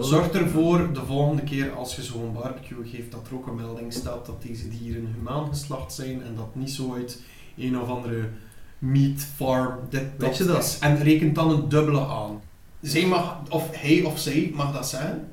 is. 0.00 0.08
Zorg 0.08 0.30
ervoor 0.30 0.92
de 0.92 1.04
volgende 1.06 1.42
keer 1.42 1.72
als 1.72 1.96
je 1.96 2.02
zo'n 2.02 2.32
barbecue 2.32 2.84
geeft 2.84 3.12
dat 3.12 3.26
er 3.28 3.34
ook 3.34 3.46
een 3.46 3.54
melding 3.54 3.92
staat 3.92 4.26
dat 4.26 4.42
deze 4.42 4.68
dieren 4.68 5.14
humaan 5.16 5.46
geslacht 5.48 5.92
zijn 5.92 6.22
en 6.22 6.34
dat 6.36 6.54
niet 6.54 6.70
zo 6.70 6.94
uit 6.94 7.22
een 7.56 7.80
of 7.80 7.88
andere 7.88 8.28
meat 8.78 9.20
farm 9.36 9.74
dit, 9.90 10.02
Weet 10.18 10.36
je 10.36 10.44
dat? 10.44 10.62
is. 10.62 10.78
En 10.78 11.02
rekent 11.02 11.34
dan 11.34 11.50
een 11.50 11.68
dubbele 11.68 12.00
aan. 12.06 12.40
Zij 12.80 13.06
mag, 13.06 13.38
of 13.48 13.68
hij 13.72 14.02
of 14.02 14.18
zij 14.18 14.52
mag 14.54 14.72
dat 14.72 14.88
zijn. 14.88 15.28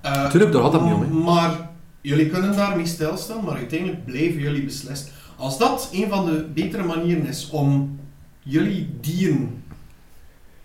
Eh, 0.00 0.30
Tuurlijk, 0.30 0.52
daar 0.52 0.62
gaat 0.62 0.72
het 0.72 0.82
niet 0.82 0.92
om. 0.92 1.22
Maar 1.22 1.70
jullie 2.00 2.28
kunnen 2.28 2.56
daarmee 2.56 2.86
stilstaan, 2.86 3.44
maar 3.44 3.56
uiteindelijk 3.56 4.04
blijven 4.04 4.40
jullie 4.40 4.64
beslist. 4.64 5.10
Als 5.36 5.58
dat 5.58 5.88
een 5.92 6.08
van 6.08 6.24
de 6.24 6.48
betere 6.54 6.82
manieren 6.82 7.26
is 7.26 7.50
om 7.50 7.98
jullie 8.42 8.90
dieren 9.00 9.62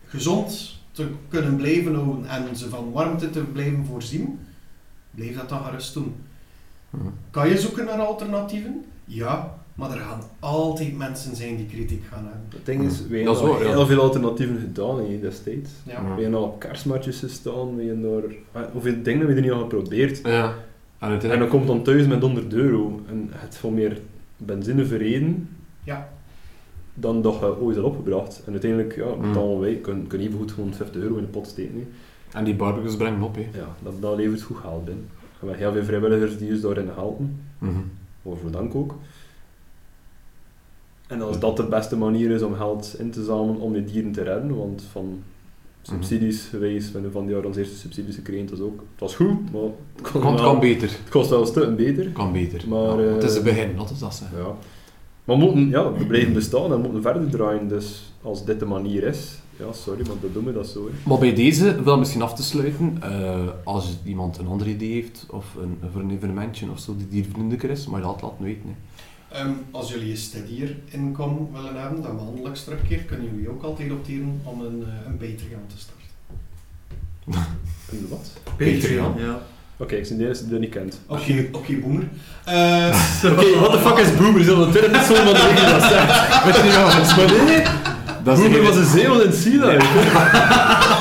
gezond 0.06 0.80
te 0.92 1.08
kunnen 1.30 1.56
blijven 1.56 1.96
houden 1.96 2.28
en 2.28 2.56
ze 2.56 2.70
van 2.70 2.92
warmte 2.92 3.30
te 3.30 3.40
blijven 3.40 3.86
voorzien, 3.86 4.40
blijf 5.12 5.38
dat 5.38 5.50
dan 5.50 5.64
gerust 5.64 5.94
doen. 5.94 6.16
Mhm. 6.90 7.08
Kan 7.32 7.50
je 7.50 7.58
zoeken 7.60 7.86
naar 7.86 8.00
alternatieven? 8.00 8.86
Ja, 9.06 9.54
maar 9.76 9.92
er 9.92 9.98
gaan 10.00 10.22
altijd 10.40 10.98
mensen 10.98 11.36
zijn 11.36 11.56
die 11.56 11.66
kritiek 11.66 12.04
gaan 12.12 12.24
hebben. 12.24 12.42
Het 12.50 12.66
ding 12.66 12.84
is, 12.84 13.08
wij 13.08 13.20
is 13.20 13.26
hebben 13.40 13.50
al 13.50 13.60
heel 13.60 13.86
veel 13.86 14.02
alternatieven 14.02 14.60
gedaan 14.60 15.00
hè, 15.00 15.20
destijds. 15.20 15.70
Ja. 15.86 15.92
Ja. 15.94 16.16
We 16.16 16.22
hebben 16.22 16.40
al 16.40 16.44
op 16.46 16.60
kerstmatjes 16.60 17.20
gestaan, 17.20 17.76
we 17.76 17.84
hebben 17.84 18.02
daar... 18.52 18.64
ah, 18.64 18.72
Hoeveel 18.72 18.94
dingen 18.94 19.06
hebben 19.20 19.28
we 19.28 19.36
er 19.36 19.42
niet 19.42 19.52
al 19.52 19.60
geprobeerd? 19.60 20.20
Ja. 20.24 20.54
En 21.00 21.22
En 21.22 21.40
dan 21.40 21.48
komt 21.48 21.68
dan 21.68 21.84
thuis 21.84 22.08
met 22.08 22.22
100 22.22 22.54
euro 22.54 23.02
en 23.10 23.30
het 23.32 23.58
veel 23.58 23.70
meer 23.70 24.00
benzine 24.38 24.86
verreden 24.86 25.50
Ja. 25.84 26.10
dan 26.94 27.22
dat 27.22 27.40
je 27.40 27.60
ooit 27.62 27.76
had 27.76 27.86
opgebracht. 27.86 28.42
En 28.46 28.52
uiteindelijk, 28.52 28.96
ja, 28.96 29.06
Mm. 29.16 29.22
betalen 29.22 29.60
wij, 29.60 29.76
kunnen, 29.76 30.08
kunnen 30.08 30.28
even 30.28 30.40
goed 30.40 30.52
gewoon 30.52 30.74
50 30.74 31.02
euro 31.02 31.16
in 31.16 31.22
de 31.24 31.30
pot 31.30 31.48
steken. 31.48 31.88
En 32.32 32.44
die 32.44 32.56
barbecues 32.56 32.96
brengen 32.96 33.22
op, 33.22 33.36
hè. 33.36 33.42
Ja, 33.54 33.76
dat, 33.84 33.94
dat 34.02 34.16
levert 34.18 34.42
goed 34.42 34.58
geld 34.58 34.86
binnen. 34.86 35.04
En 35.14 35.20
we 35.40 35.48
hebben 35.48 35.58
heel 35.58 35.72
veel 35.74 35.84
vrijwilligers 35.84 36.38
die 36.38 36.52
ons 36.52 36.62
daarin 36.62 36.90
helpen, 36.96 37.40
waarvoor 38.22 38.52
dank 38.52 38.76
ook. 38.76 38.96
En 41.08 41.22
als 41.22 41.40
dat 41.40 41.58
de 41.58 41.64
beste 41.64 41.98
manier 41.98 42.32
is 42.32 42.42
om 42.42 42.54
geld 42.56 42.96
in 43.00 43.12
te 43.12 43.24
zamelen 43.24 43.60
om 43.62 43.76
je 43.76 43.84
dieren 43.84 44.12
te 44.12 44.22
redden, 44.24 44.58
want 44.58 44.84
van 44.92 45.20
subsidies 45.82 46.42
geweest, 46.50 46.88
we 46.88 46.94
hebben 46.94 47.12
van 47.12 47.26
die 47.26 47.36
jaar 47.36 47.46
onze 47.46 47.60
eerste 47.60 47.76
subsidies 47.76 48.16
gekregen, 48.16 48.46
dat 48.46 48.58
is 48.58 48.64
ook, 48.64 48.80
het 48.80 49.00
was 49.00 49.16
goed, 49.16 49.52
maar 49.52 49.62
het, 49.96 50.12
kon 50.12 50.22
Want 50.22 50.34
het 50.34 50.42
wel- 50.42 50.52
kan 50.52 50.60
beter. 50.60 50.90
het 50.90 51.10
kost 51.10 51.30
wel 51.30 51.42
een 51.42 51.48
stuk 51.48 51.76
beter. 51.76 52.10
kan 52.10 52.32
beter. 52.32 52.68
Maar, 52.68 53.02
Ja, 53.02 53.14
het 53.14 53.24
is 53.24 53.30
eh, 53.32 53.38
een 53.38 53.44
begin, 53.44 53.76
dat 53.76 53.90
is 53.90 54.00
dat 54.00 54.16
zeggen. 54.16 54.38
Ja. 54.38 54.54
Maar 55.24 55.38
we 55.38 55.44
moeten, 55.44 55.70
ja, 55.70 55.92
we 55.94 56.06
blijven 56.06 56.34
bestaan 56.34 56.64
en 56.64 56.70
we 56.70 56.78
moeten 56.78 57.02
verder 57.02 57.30
draaien, 57.30 57.68
dus 57.68 58.14
als 58.22 58.46
dit 58.46 58.60
de 58.60 58.66
manier 58.66 59.04
is, 59.04 59.40
ja, 59.60 59.72
sorry, 59.74 60.08
maar 60.08 60.16
dat 60.22 60.34
doen 60.34 60.46
we 60.46 60.54
dat 60.54 60.68
zo. 60.68 60.86
Hè. 60.86 61.10
Maar 61.10 61.20
bij 61.20 61.34
deze, 61.34 61.84
wel 61.84 61.98
misschien 61.98 62.22
af 62.22 62.34
te 62.36 62.44
sluiten, 62.44 62.98
eh, 63.02 63.48
als 63.64 63.98
iemand 64.06 64.38
een 64.38 64.48
ander 64.48 64.68
idee 64.68 64.92
heeft, 64.94 65.26
of 65.30 65.56
een, 65.62 65.78
voor 65.92 66.02
een 66.02 66.12
evenementje 66.12 66.72
of 66.72 66.80
zo, 66.80 66.96
die 66.98 67.08
diervriendelijker 67.08 67.70
is, 67.70 67.88
maar 67.88 68.00
je 68.00 68.06
dat 68.06 68.22
laten 68.22 68.44
weten. 68.44 68.62
Hè. 68.66 68.74
Ehm, 69.36 69.50
als 69.72 69.92
jullie 69.92 70.12
een 70.12 70.18
steadier 70.18 70.76
inkom 70.86 71.50
willen 71.54 71.82
hebben, 71.82 72.02
dat 72.02 72.14
maandelijks 72.14 72.64
terugkeert, 72.64 73.06
kunnen 73.06 73.30
jullie 73.32 73.50
ook 73.50 73.64
altijd 73.64 73.92
opteren 73.92 74.42
om 74.44 74.62
een, 74.62 74.84
eh, 74.88 75.06
een 75.06 75.18
Patreon 75.18 75.68
te 75.68 75.78
starten. 75.78 76.04
En 77.92 78.08
wat? 78.10 78.32
Patreon? 78.44 79.14
Ja. 79.18 79.40
Oké, 79.78 79.96
ik 79.96 80.08
ben 80.08 80.18
de 80.18 80.28
eerste 80.28 80.48
die 80.48 80.60
niet 80.60 80.70
kent. 80.70 81.00
Oké, 81.08 81.48
oké, 81.52 81.74
boomer. 81.74 82.04
Eh, 82.46 83.02
Oké, 83.32 83.60
what 83.60 83.72
the 83.72 83.80
fuck 83.80 83.98
is 83.98 84.16
Boomer? 84.18 84.42
Is 84.42 84.48
dat 84.48 84.66
de 84.66 84.70
tweede 84.70 84.90
persoon 84.90 85.16
van 85.16 85.26
de 85.26 85.54
die 85.56 85.72
dat 85.72 85.82
zegt? 85.82 86.44
Weet 86.44 86.56
je 86.56 86.64
niet 86.64 86.76
wat 86.76 87.46
nee, 87.46 87.64
Dat 88.24 88.38
is 88.38 88.44
Boomer 88.44 88.64
was 88.64 88.76
een 88.76 88.86
zeehond 88.86 89.24
in 89.24 89.34
Sina. 89.34 89.72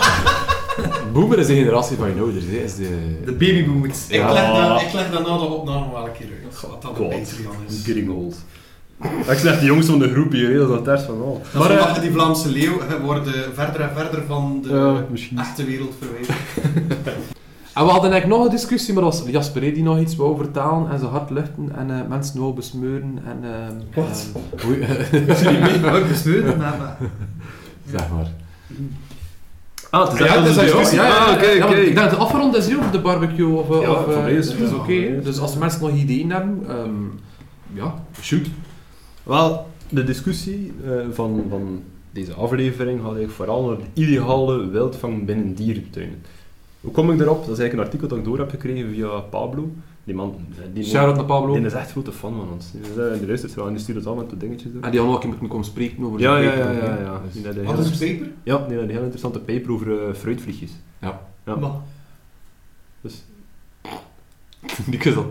Boomer 1.15 1.39
is 1.39 1.47
de 1.47 1.55
generatie 1.55 1.97
van 1.97 2.15
je 2.15 2.21
ouders, 2.21 2.45
hè. 2.45 2.57
Is 2.57 2.75
de... 2.77 3.19
De 3.25 3.33
babyboomers. 3.33 4.07
ik, 4.09 4.23
leg 4.31 4.47
dat, 4.53 4.81
ik 4.83 4.93
leg 4.93 5.11
dat 5.11 5.27
na 5.27 5.39
de 5.39 5.45
opname 5.45 5.93
wel 5.93 6.05
een 6.07 6.13
keer 6.13 6.29
uit, 6.45 6.61
wat 6.71 6.83
dat 6.83 6.91
een 6.91 6.97
God. 6.97 7.09
Patreon 7.11 7.55
is. 7.69 7.83
Getting 7.85 8.11
old. 8.11 8.37
Ik 9.29 9.39
zeg 9.39 9.61
de 9.61 9.67
jongste 9.67 9.91
van 9.91 10.01
de 10.01 10.13
groep 10.13 10.33
hier, 10.33 10.49
hè, 10.51 10.59
dat 10.59 10.69
is 10.69 10.75
dat 10.75 10.85
ters 10.85 11.03
van 11.03 11.21
al. 11.23 11.41
Maar 11.55 11.63
zolang 11.71 11.97
eh, 11.97 12.01
die 12.01 12.11
Vlaamse 12.11 12.49
leeuw 12.51 12.73
worden 13.05 13.33
verder 13.55 13.81
en 13.81 13.91
verder 13.95 14.23
van 14.27 14.61
de 14.63 15.03
misschien. 15.11 15.39
echte 15.39 15.65
wereld 15.65 15.95
verwijderd. 15.99 16.39
En 17.75 17.85
we 17.85 17.91
hadden 17.91 18.11
eigenlijk 18.11 18.41
nog 18.41 18.51
een 18.51 18.57
discussie, 18.57 18.95
maar 18.95 19.03
was 19.03 19.23
Jasper 19.27 19.61
die 19.61 19.83
nog 19.83 19.99
iets 20.01 20.17
wou 20.17 20.37
vertalen 20.37 20.91
en 20.91 20.99
zo 20.99 21.07
hard 21.07 21.31
luchten 21.31 21.73
en 21.77 21.91
eh, 21.91 22.09
mensen 22.09 22.41
wou 22.41 22.55
besmeuren 22.55 23.19
en... 23.27 23.39
ehm, 23.43 24.05
Wat? 24.05 24.27
ehm, 24.61 24.67
hoe- 24.67 25.95
Ook 26.01 26.09
besmeurd, 26.09 26.57
maar... 26.57 26.77
maar- 26.79 26.97
zeg 27.99 28.09
maar. 28.11 28.27
Ah, 29.95 30.11
het 30.11 30.21
is 30.21 30.27
Ja, 30.27 30.39
het 30.43 30.49
is 30.49 30.55
discussie. 30.55 30.79
discussie. 30.79 30.99
Ja, 30.99 31.17
Ah, 31.27 31.33
oké, 31.35 31.47
ja, 31.51 31.65
oké. 31.67 31.75
Ik 31.75 31.85
denk 31.85 31.97
dat 31.97 32.11
de 32.11 32.17
afgerond 32.17 32.57
is 32.57 32.67
hier 32.67 32.79
over 32.79 32.91
de 32.93 33.01
barbecue 33.01 33.53
of... 33.55 33.71
eh, 33.71 33.81
Ja, 33.83 33.91
of, 33.91 34.07
eh, 34.09 34.13
voor 34.15 34.29
is 34.29 34.49
het 34.53 34.61
is 34.61 34.71
wel. 34.71 34.79
oké. 34.79 34.93
Ja, 34.93 35.21
Dus 35.21 35.37
ja. 35.37 35.43
als 35.43 35.57
mensen 35.57 35.81
nog 35.81 35.91
ideeën 35.91 36.31
hebben, 36.31 36.65
ehm, 36.69 36.91
ja, 37.73 37.95
shoot. 38.21 38.47
Wel, 39.23 39.67
de 39.89 40.05
discussie 40.05 40.73
eh, 40.85 40.91
van, 41.13 41.45
van 41.51 41.83
deze 42.11 42.33
aflevering 42.33 43.03
had 43.03 43.17
ik 43.17 43.31
vooral 43.31 43.67
naar 43.69 43.77
de 43.77 44.01
ideale 44.03 44.69
wildvang 44.69 45.25
binnen 45.25 45.55
dierentuinen. 45.55 46.23
Hoe 46.81 46.93
kom 46.93 47.11
ik 47.11 47.19
daarop? 47.19 47.45
Dat 47.47 47.53
is 47.57 47.59
eigenlijk 47.59 47.73
een 47.79 47.85
artikel 47.85 48.09
dat 48.09 48.19
ik 48.19 48.25
door 48.25 48.39
heb 48.39 48.51
gekregen 48.51 48.91
via 48.95 49.09
Pablo. 49.21 49.71
Die 50.05 50.15
man, 50.15 50.35
die, 50.73 50.85
Shout-out 50.85 51.17
naar 51.17 51.25
Pablo. 51.25 51.55
die 51.55 51.65
is 51.65 51.73
echt 51.73 51.91
grote 51.91 52.13
fan 52.13 52.35
van 52.37 52.49
ons. 52.53 52.71
Die 52.73 52.81
is 52.81 52.89
eh, 53.21 53.27
luistert 53.27 53.55
wel 53.55 53.67
en 53.67 53.73
die 53.73 53.83
stuurt 53.83 53.99
het 53.99 54.07
allemaal 54.07 54.27
toe 54.27 54.39
dingetjes 54.39 54.73
door. 54.73 54.83
En 54.83 54.91
die 54.91 55.01
had 55.01 55.19
keer 55.19 55.29
moeten 55.29 55.49
komen 55.49 55.65
spreken 55.67 56.05
over 56.05 56.21
Ja, 56.21 56.37
de 56.39 56.43
ja, 56.45 56.51
paper, 56.51 56.75
ja, 56.75 56.83
ja, 56.85 57.01
ja. 57.01 57.21
Dus- 57.25 57.55
Die 57.55 57.63
Wat 57.63 57.79
is 57.79 58.01
een 58.01 58.09
paper? 58.19 58.33
Ja, 58.43 58.57
die 58.69 58.75
had 58.77 58.85
een 58.85 58.91
heel 58.91 59.01
interessante 59.03 59.39
paper 59.39 59.73
over 59.73 60.09
eh, 60.09 60.15
fruitvliegjes. 60.15 60.71
Ja. 61.01 61.21
Ja. 61.47 61.57
Maar- 61.57 61.71
Dus, 63.01 63.25
Die 64.91 64.99
kus 64.99 65.15
dat 65.15 65.31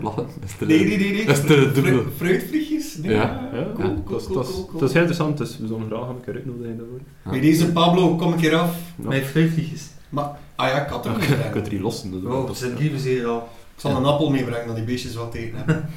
te 0.58 0.64
Nee, 0.66 0.84
nee, 0.84 0.98
nee. 0.98 1.12
nee. 1.12 1.26
Dat 1.26 1.36
is 1.36 1.44
te 1.44 1.70
dubbel. 1.74 1.92
Fru- 1.92 2.10
Fruitvliegjes? 2.16 2.96
Nee. 2.96 3.14
Ja. 3.14 3.48
ja, 3.52 3.66
Cool, 3.74 3.88
ja, 3.88 3.94
cool, 4.04 4.04
dat 4.04 4.20
is- 4.20 4.26
cool, 4.26 4.42
cool, 4.44 4.64
cool. 4.66 4.80
dat 4.80 4.88
is 4.88 4.94
heel 4.94 5.02
interessant, 5.04 5.38
dus 5.38 5.58
we 5.58 5.66
zullen 5.66 5.86
graag 5.88 6.08
een 6.08 6.20
keer 6.24 6.34
uitnodigen 6.34 6.76
daarvoor. 6.76 6.98
Ja. 7.24 7.30
Bij 7.30 7.40
deze 7.40 7.72
Pablo, 7.72 8.16
kom 8.16 8.32
een 8.32 8.38
keer 8.38 8.54
af. 8.56 8.76
Ja. 9.02 9.08
Mijn 9.08 9.22
fruitvliegjes. 9.24 9.88
Maar, 10.08 10.30
ah 10.56 10.68
ja, 10.68 10.82
ik 10.84 10.88
had 10.88 11.04
er 11.04 11.10
Ja, 11.10 11.16
ook 11.16 11.22
je 11.22 11.36
niet 11.36 11.50
kunt 11.50 11.66
er 11.66 11.72
niet 11.72 11.82
lossen. 11.82 12.10
Dus 12.10 12.22
is- 12.50 12.58
zijn 12.58 12.74
drie 12.74 12.90
hier 13.02 13.26
al. 13.26 13.48
Ik 13.74 13.80
zal 13.80 13.96
een 13.96 14.04
appel 14.04 14.30
meebrengen, 14.30 14.66
dat 14.66 14.76
die 14.76 14.84
beestjes 14.84 15.14
wat 15.14 15.34
eten 15.34 15.56
hebben. 15.56 15.88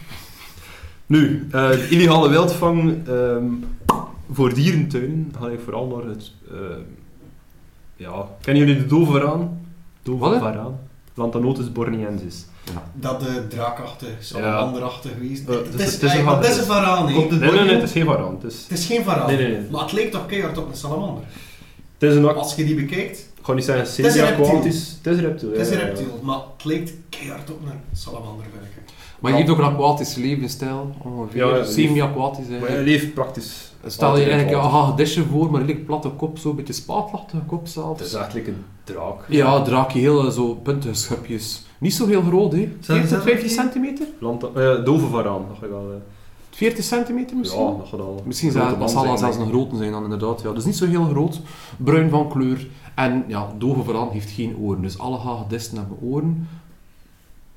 Nu, 1.06 1.48
eh, 1.52 1.70
de 1.70 1.88
illegale 1.90 2.30
wildvang 2.30 3.08
ehm, 3.08 3.44
voor 4.32 4.54
dierentuinen 4.54 5.34
ga 5.40 5.48
ik 5.48 5.60
vooral 5.63 5.88
naar 5.88 6.06
het... 6.06 6.32
ehm, 6.52 6.82
ja, 7.96 8.26
kennen 8.42 8.66
jullie 8.66 8.82
de 8.82 8.88
dove 8.88 9.12
varaan? 9.12 9.60
Dove 10.04 10.40
varaan. 10.40 10.80
Lantanotus 11.13 11.72
borneensis. 11.72 12.46
Dat 12.94 13.20
de 13.20 13.48
draakachtig, 13.48 14.10
salamanderachtig 14.20 15.12
geweest. 15.12 15.50
Eh, 15.50 15.56
het, 15.56 15.66
het 15.72 15.80
is, 15.80 15.94
het 15.94 16.04
is 16.04 16.13
een 16.13 16.28
het 16.28 16.48
is 16.48 16.58
een 16.58 16.63
varaan, 16.63 17.08
hè. 17.10 17.18
Op 17.18 17.30
de 17.30 17.36
Nee, 17.36 17.52
nee, 17.52 17.63
nee, 17.63 17.74
het 17.74 17.84
is 17.84 17.92
geen 17.92 18.06
varaan. 18.06 18.34
Het 18.42 18.52
is, 18.54 18.66
Het 18.68 18.78
is 18.78 18.86
geen 18.86 19.04
varaan. 19.04 19.28
Nee, 19.28 19.38
nee, 19.38 19.48
nee. 19.48 19.70
Maar 19.72 19.82
het 19.82 19.92
lijkt 19.92 20.12
toch 20.12 20.26
keihard 20.26 20.58
op 20.58 20.70
een 20.70 20.76
salamander. 20.76 21.24
het 21.98 22.10
is 22.10 22.16
een... 22.16 22.26
Als 22.36 22.56
je 22.56 22.66
die 22.66 22.76
bekijkt, 22.76 23.18
Ik 23.18 23.46
ga 23.46 23.54
niet 23.54 23.66
zeggen 23.66 23.86
is 23.86 23.98
een 23.98 24.12
semi-aquatisch. 24.12 24.98
reptiel. 25.04 25.04
Het 25.04 25.08
is 25.13 25.18
een 25.18 25.26
reptiel, 25.30 25.50
het 25.52 25.60
is 25.60 25.70
ja, 25.70 25.74
een 25.74 25.80
ja, 25.80 25.86
ja. 25.86 25.94
reptiel, 25.94 26.20
maar 26.24 26.40
lijkt 26.67 26.93
keihard 27.10 27.51
op 27.51 27.62
een 27.65 27.71
salamander, 27.97 28.45
vind 28.51 28.63
ik. 28.65 28.93
Maar 29.19 29.32
je 29.32 29.38
hebt 29.38 29.49
ook 29.49 29.58
een 29.58 29.63
aquatische 29.63 30.19
levensstijl, 30.19 30.95
ongeveer. 31.03 31.45
Ja, 31.47 31.56
ja, 31.58 31.63
Semi-aquatisch 31.63 32.47
Maar 32.47 32.58
hij 32.60 32.67
eigenlijk. 32.67 33.01
leeft 33.01 33.13
praktisch. 33.13 33.71
Stel 33.86 34.13
je 34.17 34.21
het 34.23 34.30
eigenlijk 34.32 34.58
een 34.58 34.63
water. 34.71 34.80
hagedisje 34.80 35.23
voor, 35.25 35.51
maar 35.51 35.62
een 35.62 35.86
platte 35.86 36.10
kop, 36.10 36.38
zo 36.38 36.49
een 36.49 36.56
beetje 36.56 36.73
spaatlachtige 36.73 37.43
kop 37.43 37.62
Het 37.62 37.69
zelfs. 37.69 38.01
is 38.01 38.13
eigenlijk 38.13 38.47
een 38.47 38.63
draak. 38.84 39.25
Ja, 39.27 39.62
draakje 39.62 39.99
heel 39.99 40.25
eh, 40.25 40.32
zo 40.32 40.53
puntige 40.53 40.93
schupjes. 40.93 41.65
Niet 41.77 41.93
zo 41.93 42.08
heel 42.08 42.21
groot, 42.21 42.51
hè. 42.51 42.69
Zijn 42.80 42.99
40, 43.08 43.10
ze 43.10 43.21
50 43.21 43.39
die- 43.47 43.49
centimeter? 43.60 44.08
Land, 44.19 44.43
eh, 44.43 44.84
dove 44.86 45.08
varaan, 45.08 45.45
dat 45.47 45.58
gaat 45.62 45.71
al. 45.71 45.91
eh, 45.91 45.97
40 46.58 46.84
centimeter 46.84 47.38
misschien? 47.38 47.63
Ja, 47.63 47.72
dat 47.78 47.88
gaat 47.88 48.00
al. 48.00 48.22
Misschien 48.26 48.52
grote 48.52 48.70
zal, 48.70 48.78
dat 48.78 48.91
zal 48.91 49.17
zelfs 49.17 49.38
een 49.38 49.48
grote 49.48 49.76
zijn 49.78 49.91
dan 49.91 50.04
inderdaad. 50.04 50.41
Ja. 50.41 50.52
Dus 50.52 50.65
niet 50.65 50.76
zo 50.76 50.86
heel 50.86 51.04
groot, 51.06 51.41
bruin 51.78 52.10
van 52.10 52.30
kleur. 52.30 52.67
En 52.96 53.24
ja, 53.28 53.54
dove 53.58 53.84
varaan 53.84 54.10
heeft 54.12 54.30
geen 54.30 54.58
oren. 54.58 54.82
Dus 54.82 54.98
alle 55.00 55.17
hagedissen 55.17 55.78
hebben 55.78 55.98
oren. 56.02 56.48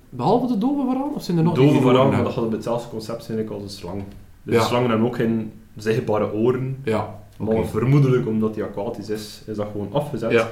Behalve 0.09 0.47
de 0.47 0.59
dove 0.59 0.87
varaan? 0.87 1.15
Of 1.15 1.23
zijn 1.23 1.37
er 1.39 1.43
nog 1.43 1.55
Dove 1.55 1.81
maar 2.15 2.25
dat 2.25 2.33
gaat 2.33 2.45
op 2.45 2.53
hetzelfde 2.53 2.89
concept 2.89 3.25
zijn 3.25 3.39
als 3.51 3.63
een 3.63 3.69
slang. 3.71 4.03
Dus 4.43 4.55
Ja. 4.55 4.63
slangen 4.63 4.91
hebben 4.91 5.07
ook 5.07 5.17
geen 5.17 5.53
zichtbare 5.77 6.33
oren. 6.33 6.77
Ja, 6.85 7.19
Maar 7.39 7.67
vermoedelijk, 7.67 8.27
omdat 8.27 8.55
die 8.55 8.63
aquatisch 8.63 9.09
is, 9.09 9.43
is 9.47 9.57
dat 9.57 9.67
gewoon 9.73 9.89
afgezet. 9.93 10.31
Ja. 10.31 10.49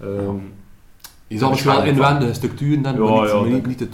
Ehm, 0.00 0.34
Je 1.26 1.38
zal 1.38 1.50
nog 1.50 1.62
wel 1.62 1.82
inwendige 1.84 2.32
structuren 2.34 2.84
hebben, 2.84 3.04
Ja, 3.04 3.10
maar 3.10 3.34
niet, 3.34 3.42
niet, 3.44 3.52
dat- 3.52 3.66
niet 3.66 3.78
de 3.78 3.88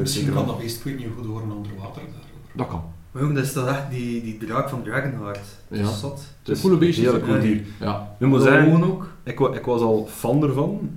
Misschien 0.00 0.32
kan 0.32 0.46
dat 0.46 0.58
beest 0.58 0.76
ik 0.78 0.84
weet 0.84 0.96
niet 0.98 1.06
goed 1.16 1.26
horen 1.26 1.42
onder 1.56 1.72
water. 1.78 2.02
daarover. 2.02 2.30
Dat 2.52 2.66
kan. 2.68 2.82
Maar 3.12 3.22
jongen, 3.22 3.36
dat 3.36 3.44
is 3.44 3.52
toch 3.52 3.68
echt 3.68 3.90
die, 3.90 4.22
die 4.22 4.38
draak 4.38 4.68
van 4.68 4.82
Dragonheart. 4.82 5.40
Dat 5.68 5.78
is 5.78 5.86
Ja. 5.88 5.92
zat. 5.94 6.22
het 6.42 6.48
is 6.56 6.60
coole 6.60 6.74
een 6.74 6.80
beestjes, 6.80 7.06
hele 7.06 7.18
hè. 7.18 7.24
cool 7.24 7.36
Ja. 7.36 7.42
dier. 7.42 7.62
Ja. 7.80 8.16
Nu 8.18 8.26
moet 8.26 8.42
zeggen, 8.42 8.62
Gewoon 8.64 8.84
ook. 8.84 9.08
ik, 9.22 9.40
ik 9.40 9.64
was 9.64 9.80
al 9.80 10.06
fan 10.10 10.42
ervan. 10.42 10.90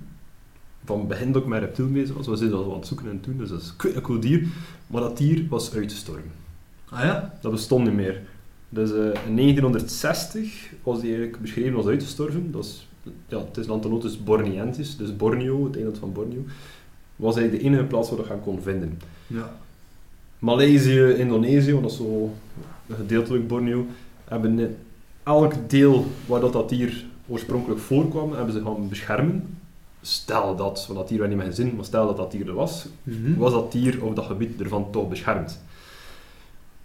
Van 0.85 0.99
het 0.99 1.07
begin 1.07 1.31
dat 1.31 1.41
ik 1.41 1.47
met 1.47 1.59
reptiel 1.59 1.87
bezig 1.91 2.15
was, 2.15 2.27
was 2.27 2.41
ik 2.41 2.49
dat 2.49 2.63
al 2.63 2.71
aan 2.71 2.77
het 2.79 2.87
zoeken 2.87 3.09
en 3.09 3.19
doen. 3.21 3.37
Dus 3.37 3.49
dat 3.49 3.61
is 3.61 3.73
een 3.95 4.01
cool 4.01 4.19
dier. 4.19 4.47
Maar 4.87 5.01
dat 5.01 5.17
dier 5.17 5.45
was 5.49 5.73
uitgestorven. 5.75 6.31
Ah 6.89 6.99
ja? 7.03 7.33
Dat 7.41 7.51
bestond 7.51 7.85
niet 7.85 7.93
meer. 7.93 8.21
Dus 8.69 8.89
eh, 8.91 8.97
in 9.27 9.35
1960 9.35 10.69
was 10.83 10.99
die 11.01 11.09
eigenlijk 11.09 11.41
beschreven 11.41 11.75
als 11.77 11.85
uitgestorven. 11.87 12.51
Dat 12.51 12.63
is, 12.65 12.87
ja, 13.27 13.37
het 13.37 13.57
is 13.57 13.67
Lantanotus 13.67 14.23
borniensis, 14.23 14.97
dus 14.97 15.15
Borneo, 15.15 15.65
het 15.65 15.75
eiland 15.75 15.97
van 15.97 16.11
Borneo. 16.13 16.43
Was 17.15 17.35
eigenlijk 17.35 17.63
de 17.63 17.69
enige 17.69 17.87
plaats 17.87 18.09
waar 18.09 18.19
je 18.19 18.27
dat 18.27 18.39
kon 18.41 18.61
vinden. 18.61 18.99
Ja. 19.27 19.51
Maleisië, 20.43 21.13
Indonesië, 21.17 21.71
want 21.71 21.83
dat 21.83 21.91
is 21.91 21.97
zo 21.97 22.33
gedeeltelijk 22.89 23.47
Borneo, 23.47 23.85
hebben 24.25 24.59
in 24.59 24.75
elk 25.23 25.53
deel 25.67 26.05
waar 26.25 26.39
dat, 26.39 26.53
dat 26.53 26.69
dier 26.69 27.05
oorspronkelijk 27.27 27.79
voorkwam, 27.81 28.33
hebben 28.33 28.53
ze 28.53 28.61
gaan 28.61 28.89
beschermen. 28.89 29.57
Stel 30.01 30.55
dat, 30.55 30.83
want 30.87 30.99
dat 30.99 31.07
dier 31.07 31.19
werd 31.19 31.31
niet 31.31 31.39
meer 31.39 31.51
zin, 31.51 31.75
maar 31.75 31.85
stel 31.85 32.07
dat 32.07 32.17
dat 32.17 32.31
dier 32.31 32.47
er 32.47 32.53
was, 32.53 32.87
Mhm. 33.03 33.37
was 33.37 33.51
dat 33.51 33.71
dier 33.71 34.03
of 34.03 34.13
dat 34.13 34.25
gebied 34.25 34.61
ervan 34.61 34.91
toch 34.91 35.09
beschermd. 35.09 35.61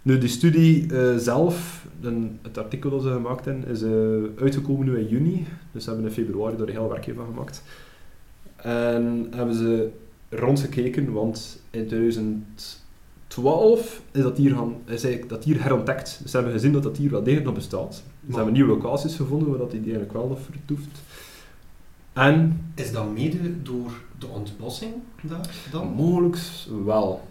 Nu, 0.01 0.17
die 0.17 0.29
studie 0.29 0.93
eh, 0.95 1.15
zelf, 1.17 1.85
het 2.41 2.57
artikel 2.57 2.89
dat 2.89 3.01
ze 3.01 3.09
gemaakt 3.09 3.45
hebben, 3.45 3.67
is 3.67 3.81
eh, 3.81 4.43
uitgekomen 4.43 4.85
nu 4.85 4.97
in 4.99 5.07
juni. 5.07 5.45
Dus 5.71 5.83
ze 5.83 5.89
hebben 5.89 6.07
in 6.07 6.13
februari 6.13 6.57
daar 6.57 6.67
een 6.67 6.73
heel 6.73 6.89
werkje 6.89 7.13
van 7.13 7.25
gemaakt. 7.25 7.63
En 8.55 9.27
hebben 9.35 9.55
ze 9.55 9.89
rondgekeken, 10.29 11.11
want 11.11 11.61
in 11.69 12.45
2012 13.29 14.01
is 14.11 14.21
dat 14.21 14.35
dier, 14.35 14.55
gaan, 14.55 14.75
is 14.85 15.03
eigenlijk 15.03 15.29
dat 15.29 15.43
herontdekt. 15.61 16.19
Dus 16.21 16.31
ze 16.31 16.37
hebben 16.37 16.53
gezien 16.55 16.71
dat 16.71 16.83
dat 16.83 16.95
dier 16.95 17.09
wel 17.11 17.23
degelijk 17.23 17.45
nog 17.45 17.55
bestaat. 17.55 17.95
Ze 17.95 18.01
Maar- 18.25 18.35
hebben 18.35 18.53
nieuwe 18.53 18.69
locaties 18.73 19.15
gevonden 19.15 19.49
waar 19.49 19.57
dat 19.57 19.71
die 19.71 19.79
eigenlijk 19.81 20.13
wel 20.13 20.27
nog 20.27 20.39
vertoeft. 20.41 21.01
En 22.13 22.61
Is 22.75 22.91
dat 22.91 23.11
mede 23.13 23.61
door 23.61 23.91
de 24.19 24.27
ontbossing 24.27 24.93
daar 25.21 25.49
dan? 25.71 25.87
mogelijk 25.87 26.37
wel. 26.85 27.21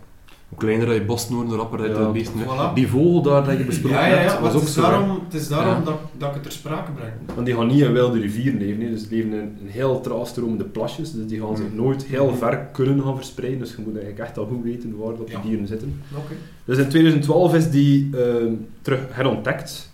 Hoe 0.48 0.58
kleiner 0.58 0.86
dat 0.86 0.94
je 0.96 1.04
bosnoorden, 1.04 1.48
hoe 1.48 1.58
rapper 1.58 1.78
dat 1.78 1.86
je 1.86 1.92
Ja, 1.94 2.02
het 2.02 2.12
beesten 2.12 2.38
hebt. 2.38 2.50
voilà. 2.50 2.74
Die 2.74 2.88
vogel 2.88 3.22
daar 3.22 3.44
dat 3.44 3.58
je 3.58 3.64
besproken 3.64 3.98
Ja, 3.98 4.06
ja, 4.06 4.14
ja, 4.14 4.28
hebt, 4.30 4.40
was 4.40 4.52
het 4.52 4.62
ook 4.62 4.68
is 4.68 4.74
zo. 4.74 4.82
hè. 4.82 4.88
daarom, 4.90 5.20
het 5.24 5.34
is 5.34 5.48
daarom 5.48 5.74
Ja. 5.74 5.80
dat, 5.84 5.98
dat 6.18 6.28
ik 6.28 6.34
het 6.34 6.42
ter 6.42 6.52
sprake 6.52 6.90
breng. 6.92 7.12
Want 7.34 7.46
die 7.46 7.54
gaan 7.54 7.66
niet 7.66 7.80
in 7.80 7.92
wilde 7.92 8.18
rivieren 8.20 8.58
leven, 8.58 8.82
hè. 8.82 8.90
dus 8.90 9.08
die 9.08 9.24
leven 9.24 9.40
in, 9.40 9.56
in 9.60 9.66
heel 9.66 10.00
traagstromende 10.00 10.64
plasjes, 10.64 11.12
dus 11.12 11.26
die 11.26 11.40
gaan 11.40 11.56
zich 11.56 11.72
nooit 11.74 12.04
heel 12.04 12.34
ver 12.34 12.58
kunnen 12.58 13.02
gaan 13.02 13.16
verspreiden, 13.16 13.58
dus 13.58 13.70
je 13.70 13.76
moet 13.78 13.96
eigenlijk 13.96 14.18
echt 14.28 14.38
al 14.38 14.46
goed 14.46 14.62
weten 14.62 14.96
waar 14.96 15.16
dat 15.16 15.26
die 15.26 15.40
dieren 15.42 15.66
zitten. 15.66 16.00
Oké. 16.16 16.32
Dus 16.64 16.78
in 16.78 16.88
2012 16.88 17.54
is 17.54 17.70
die 17.70 18.10
ehm, 18.16 18.52
terug 18.82 19.00
herontdekt, 19.10 19.90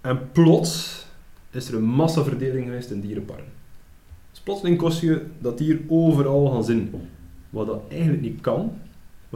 en 0.00 0.18
plots 0.32 1.04
is 1.50 1.68
er 1.68 1.74
een 1.74 1.84
massaverdeling 1.84 2.64
geweest 2.64 2.90
in 2.90 3.00
dierenparken. 3.00 3.44
Dus 4.30 4.40
plotseling 4.40 4.78
kost 4.78 5.00
je 5.00 5.22
dat 5.38 5.58
dier 5.58 5.80
overal 5.88 6.50
gaan 6.50 6.64
zien, 6.64 6.90
wat 7.50 7.66
dat 7.66 7.80
eigenlijk 7.88 8.22
niet 8.22 8.40
kan, 8.40 8.72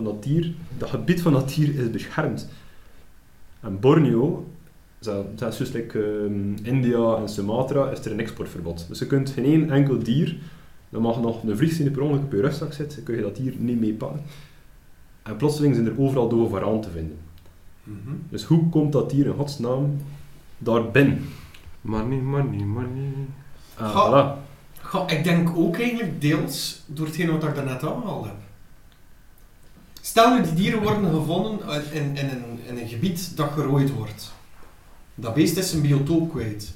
want 0.03 0.07
dat 0.15 0.23
dier, 0.23 0.53
dat 0.79 0.91
gebied 0.91 1.23
van 1.23 1.33
dat 1.33 1.49
dier 1.55 1.79
is 1.79 1.91
beschermd. 1.91 2.49
En 3.61 3.81
Borneo, 3.81 4.47
zelfs 4.99 5.59
dus 5.59 5.73
like, 5.73 5.99
ehm, 6.03 6.65
India 6.67 7.17
en 7.17 7.29
Sumatra, 7.29 7.91
is 7.91 8.05
er 8.05 8.13
een 8.13 8.21
exportverbod. 8.21 8.85
Dus 8.89 8.99
je 8.99 9.07
kunt 9.07 9.31
geen 9.31 9.45
één 9.45 9.71
enkel 9.71 9.99
dier, 9.99 10.37
dan 10.89 11.03
mag 11.03 11.21
nog 11.21 11.43
een 11.43 11.57
vlieg 11.57 11.77
die 11.77 11.91
per 11.91 12.03
ongeluk 12.03 12.23
op 12.25 12.33
je 12.33 12.41
rugzak 12.41 12.73
zit, 12.73 13.01
kun 13.05 13.17
je 13.17 13.23
dat 13.23 13.37
dier 13.37 13.55
niet 13.59 13.81
meepakken. 13.81 14.21
En 15.23 15.37
plotseling 15.37 15.75
zijn 15.75 15.87
er 15.87 15.99
overal 16.01 16.29
dove 16.29 16.51
varaan 16.51 16.81
te 16.81 16.91
vinden. 16.91 17.17
Mhm. 17.85 18.15
Dus 18.29 18.45
hoe 18.45 18.69
komt 18.69 18.93
dat 18.93 19.11
dier 19.11 19.27
in 19.27 19.35
godsnaam 19.35 19.97
daar 20.59 20.91
binnen? 20.91 21.25
Money, 21.81 22.19
money, 22.19 22.65
money. 22.65 23.13
Ah, 23.77 23.91
Ga- 23.91 24.09
voilà. 24.37 24.49
Goh, 24.83 25.11
ik 25.11 25.25
denk 25.25 25.57
ook 25.57 25.79
eigenlijk 25.79 26.21
deels 26.21 26.83
door 26.87 27.07
hetgeen 27.07 27.31
wat 27.31 27.43
ik 27.45 27.55
daarnet 27.55 27.83
aangehaald 27.85 28.25
heb. 28.25 28.35
Stel 30.01 30.35
nu, 30.35 30.43
die 30.43 30.55
dieren 30.55 30.83
worden 30.83 31.11
gevonden 31.11 31.59
in, 31.93 32.03
in, 32.17 32.29
een, 32.29 32.59
in 32.69 32.79
een 32.79 32.89
gebied 32.89 33.37
dat 33.37 33.49
gerooid 33.55 33.93
wordt. 33.95 34.33
Dat 35.15 35.35
beest 35.35 35.57
is 35.57 35.71
zijn 35.71 35.83
biotoop 35.83 36.31
kwijt. 36.31 36.73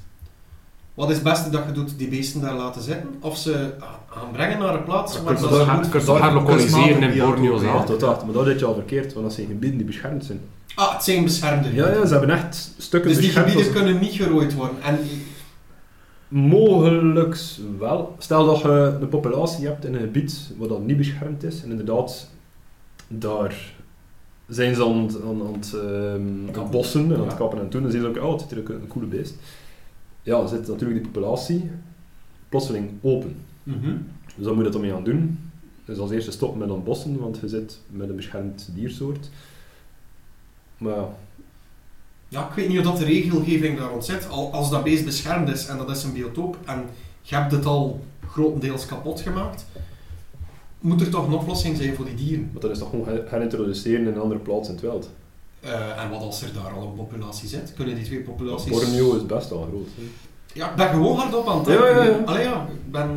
Wat 0.94 1.08
is 1.08 1.14
het 1.14 1.24
beste 1.24 1.50
dat 1.50 1.62
je 1.66 1.72
doet? 1.72 1.98
Die 1.98 2.08
beesten 2.08 2.40
daar 2.40 2.54
laten 2.54 2.82
zitten? 2.82 3.08
Of 3.20 3.36
ze 3.38 3.74
gaan 4.06 4.30
brengen 4.32 4.58
naar 4.58 4.74
een 4.74 4.84
plaats 4.84 5.22
waar 5.22 5.36
ze 5.36 5.42
dat 5.48 5.66
daar- 5.66 5.84
goed 5.84 6.06
je 6.06 6.32
lokaliseren 6.32 7.02
in 7.02 7.18
Borneo 7.18 7.54
Ja, 7.54 7.58
zelf. 7.60 7.84
tot 7.86 8.00
dat. 8.00 8.24
Maar 8.24 8.32
dat 8.34 8.46
is 8.46 8.58
je 8.58 8.64
al 8.66 8.74
verkeerd, 8.74 9.12
want 9.12 9.26
dat 9.26 9.34
zijn 9.34 9.46
gebieden 9.46 9.76
die 9.76 9.86
beschermd 9.86 10.24
zijn. 10.24 10.40
Ah, 10.74 10.92
het 10.92 11.04
zijn 11.04 11.24
beschermde 11.24 11.74
Ja, 11.74 11.88
ja, 11.92 12.06
ze 12.06 12.12
hebben 12.12 12.30
echt 12.30 12.70
stukken 12.78 13.10
Dus 13.10 13.20
die 13.20 13.30
gebieden 13.30 13.72
kunnen 13.72 14.00
niet 14.00 14.12
gerooid 14.12 14.54
worden. 14.54 14.82
En 14.82 14.98
Mogelijk 16.28 17.38
wel. 17.78 18.14
Stel 18.18 18.46
dat 18.46 18.60
je 18.60 18.96
een 19.00 19.08
populatie 19.08 19.66
hebt 19.66 19.84
in 19.84 19.94
een 19.94 20.00
gebied 20.00 20.50
waar 20.58 20.68
dat 20.68 20.84
niet 20.86 20.96
beschermd 20.96 21.42
is, 21.42 21.62
en 21.62 21.70
inderdaad, 21.70 22.28
daar 23.18 23.72
zijn 24.48 24.74
ze 24.74 24.84
aan, 24.84 25.02
het- 25.06 25.22
aan, 25.22 25.42
aan 25.46 25.52
het 25.52 25.74
ehm, 26.54 26.70
bossen 26.70 27.12
en 27.12 27.20
aan 27.20 27.26
het 27.26 27.36
kappen 27.36 27.58
en 27.60 27.70
doen, 27.70 27.82
dan 27.82 27.90
zien 27.90 28.00
ze 28.00 28.06
ook, 28.06 28.16
oh, 28.16 28.32
het 28.32 28.40
is 28.40 28.56
hier 28.56 28.70
een, 28.74 28.86
coole 28.88 29.06
beest. 29.06 29.34
Ja, 30.22 30.38
dan 30.38 30.48
zit 30.48 30.66
natuurlijk 30.68 31.02
die 31.02 31.10
populatie 31.10 31.70
plotseling 32.48 32.90
open. 33.02 33.36
Mhm. 33.62 33.96
Dus 34.36 34.44
dan 34.44 34.54
moet 34.54 34.64
je 34.64 34.70
dat 34.70 34.74
ermee 34.74 34.90
gaan 34.90 35.04
doen. 35.04 35.38
Dus 35.84 35.98
als 35.98 36.10
eerste 36.10 36.30
stoppen 36.30 36.58
met 36.58 36.70
ontbossen, 36.70 37.18
want 37.18 37.38
je 37.40 37.48
zit 37.48 37.78
met 37.90 38.08
een 38.08 38.16
beschermd 38.16 38.68
diersoort. 38.74 39.30
Maar 40.78 40.94
ja, 40.96 41.08
Ja, 42.28 42.48
ik 42.48 42.54
weet 42.54 42.68
niet 42.68 42.78
of 42.78 42.84
dat 42.84 42.96
de 42.96 43.04
regelgeving 43.04 43.78
daar 43.78 43.90
rond 43.90 44.04
zit. 44.04 44.28
Al, 44.28 44.52
als 44.52 44.70
dat 44.70 44.84
beest 44.84 45.04
beschermd 45.04 45.48
is 45.48 45.66
en 45.66 45.76
dat 45.78 45.90
is 45.90 46.02
een 46.04 46.12
biotoop 46.12 46.58
en 46.64 46.84
je 47.22 47.34
hebt 47.34 47.52
het 47.52 47.66
al 47.66 48.04
grotendeels 48.28 48.86
kapot 48.86 49.20
gemaakt, 49.20 49.66
moet 50.84 51.00
er 51.00 51.10
toch 51.10 51.26
een 51.26 51.32
oplossing 51.32 51.76
zijn 51.76 51.94
voor 51.94 52.04
die 52.04 52.14
dieren. 52.14 52.48
maar 52.52 52.60
dan 52.62 52.70
is 52.70 52.78
dat 52.78 52.88
gewoon 52.88 53.06
her- 53.06 53.24
herintroduceren 53.30 54.00
in 54.00 54.06
een 54.06 54.18
andere 54.20 54.40
plaats 54.40 54.68
in 54.68 54.74
het 54.74 54.82
wild. 54.82 55.10
Eh, 55.60 56.02
en 56.02 56.10
wat 56.10 56.20
als 56.20 56.42
er 56.42 56.48
daar 56.54 56.72
al 56.72 56.82
een 56.86 56.94
populatie 56.94 57.48
zit? 57.48 57.72
Kunnen 57.76 57.94
die 57.94 58.04
twee 58.04 58.20
populaties... 58.20 58.70
Borneo 58.70 59.16
is 59.16 59.26
best 59.26 59.48
wel 59.50 59.66
groot. 59.70 59.88
Hè. 59.96 60.02
Ja, 60.52 60.70
ik 60.70 60.76
ben 60.76 60.88
gewoon 60.88 61.16
hardop 61.16 61.48
aan 61.48 61.58
het 61.58 61.66
Ja, 61.66 61.88
ja, 61.88 62.02
ja. 62.04 62.16
Allee 62.24 62.42
ja, 62.42 62.66
ik 62.70 62.92
ben... 62.92 63.08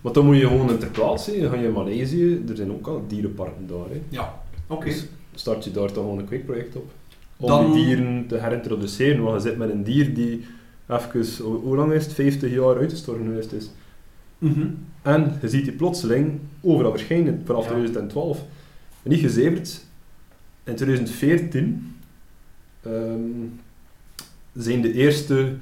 Maar 0.00 0.12
dan 0.12 0.24
moet 0.26 0.36
je 0.36 0.46
gewoon 0.46 0.78
ter 0.78 0.88
plaatse, 0.90 1.40
dan 1.40 1.50
ga 1.50 1.56
je 1.56 1.66
in 1.66 1.72
Maleisië, 1.72 2.44
er 2.48 2.56
zijn 2.56 2.72
ook 2.72 2.86
al 2.86 3.04
dierenparken 3.08 3.66
daar. 3.66 3.88
Hè. 3.90 4.00
Ja, 4.08 4.42
oké. 4.66 4.84
Dus 4.84 5.06
start 5.34 5.64
je 5.64 5.70
daar 5.70 5.92
toch 5.92 6.04
gewoon 6.04 6.18
een 6.18 6.26
kweekproject 6.26 6.76
op. 6.76 6.90
Om 7.36 7.46
Dan- 7.48 7.72
die 7.72 7.84
dieren 7.84 8.24
te 8.28 8.36
herintroduceren, 8.38 9.22
want 9.22 9.42
je 9.42 9.48
zit 9.48 9.58
met 9.58 9.70
een 9.70 9.84
dier 9.84 10.14
die 10.14 10.44
even, 10.88 11.44
hoe, 11.44 11.56
hoe 11.56 11.76
lang 11.76 11.92
is 11.92 12.04
het, 12.04 12.14
50 12.14 12.50
jaar 12.52 12.76
uitgestorven 12.76 13.24
geweest 13.24 13.52
is. 13.52 13.70
Mhm. 14.38 14.66
En 15.02 15.38
je 15.40 15.48
ziet 15.48 15.64
die 15.64 15.72
plotseling 15.74 16.38
overal 16.60 16.90
verschijnen 16.90 17.42
vanaf 17.44 17.62
Ja. 17.64 17.70
2012. 17.70 18.44
En 19.02 19.10
niet 19.10 19.20
gezeverd, 19.20 19.84
in 20.64 20.74
2014 20.76 21.96
ehm, 22.82 23.20
zijn 24.54 24.80
de 24.80 24.92
eerste 24.92 25.54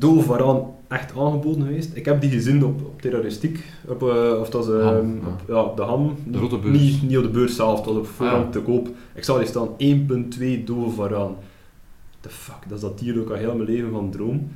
varaan 0.00 0.70
echt 0.88 1.16
aangeboden 1.16 1.66
geweest. 1.66 1.96
Ik 1.96 2.04
heb 2.04 2.20
die 2.20 2.30
gezien 2.30 2.64
op, 2.64 2.80
op 2.80 3.02
terroristiek, 3.02 3.64
op, 3.86 4.02
eh, 4.02 4.36
of 4.40 4.50
dat 4.50 4.64
is, 4.64 4.70
ehm, 4.74 4.82
Ham, 4.84 5.20
ja. 5.22 5.28
op, 5.28 5.42
ja, 5.48 5.74
de 5.76 5.82
ham. 5.82 6.16
De 6.26 6.38
beurs. 6.62 6.78
Niet, 6.80 7.02
niet 7.02 7.16
op 7.16 7.22
de 7.22 7.28
beurs 7.30 7.56
zelf, 7.56 7.76
het 7.76 7.86
was 7.86 7.96
op 7.96 8.06
voorhand 8.06 8.44
Ah. 8.44 8.50
te 8.52 8.60
koop. 8.60 8.88
Ik 9.14 9.24
zag 9.24 9.38
die 9.38 9.46
staan 9.46 9.68
1.2 9.78 10.64
dove 10.64 10.90
varaan. 10.90 11.34
The 12.20 12.28
fuck, 12.28 12.56
dat 12.68 12.76
is 12.76 12.80
dat 12.84 12.98
dier 12.98 13.20
ook 13.20 13.30
al 13.30 13.36
heel 13.36 13.56
mijn 13.56 13.68
leven 13.68 13.90
van 13.90 14.10
droom. 14.10 14.48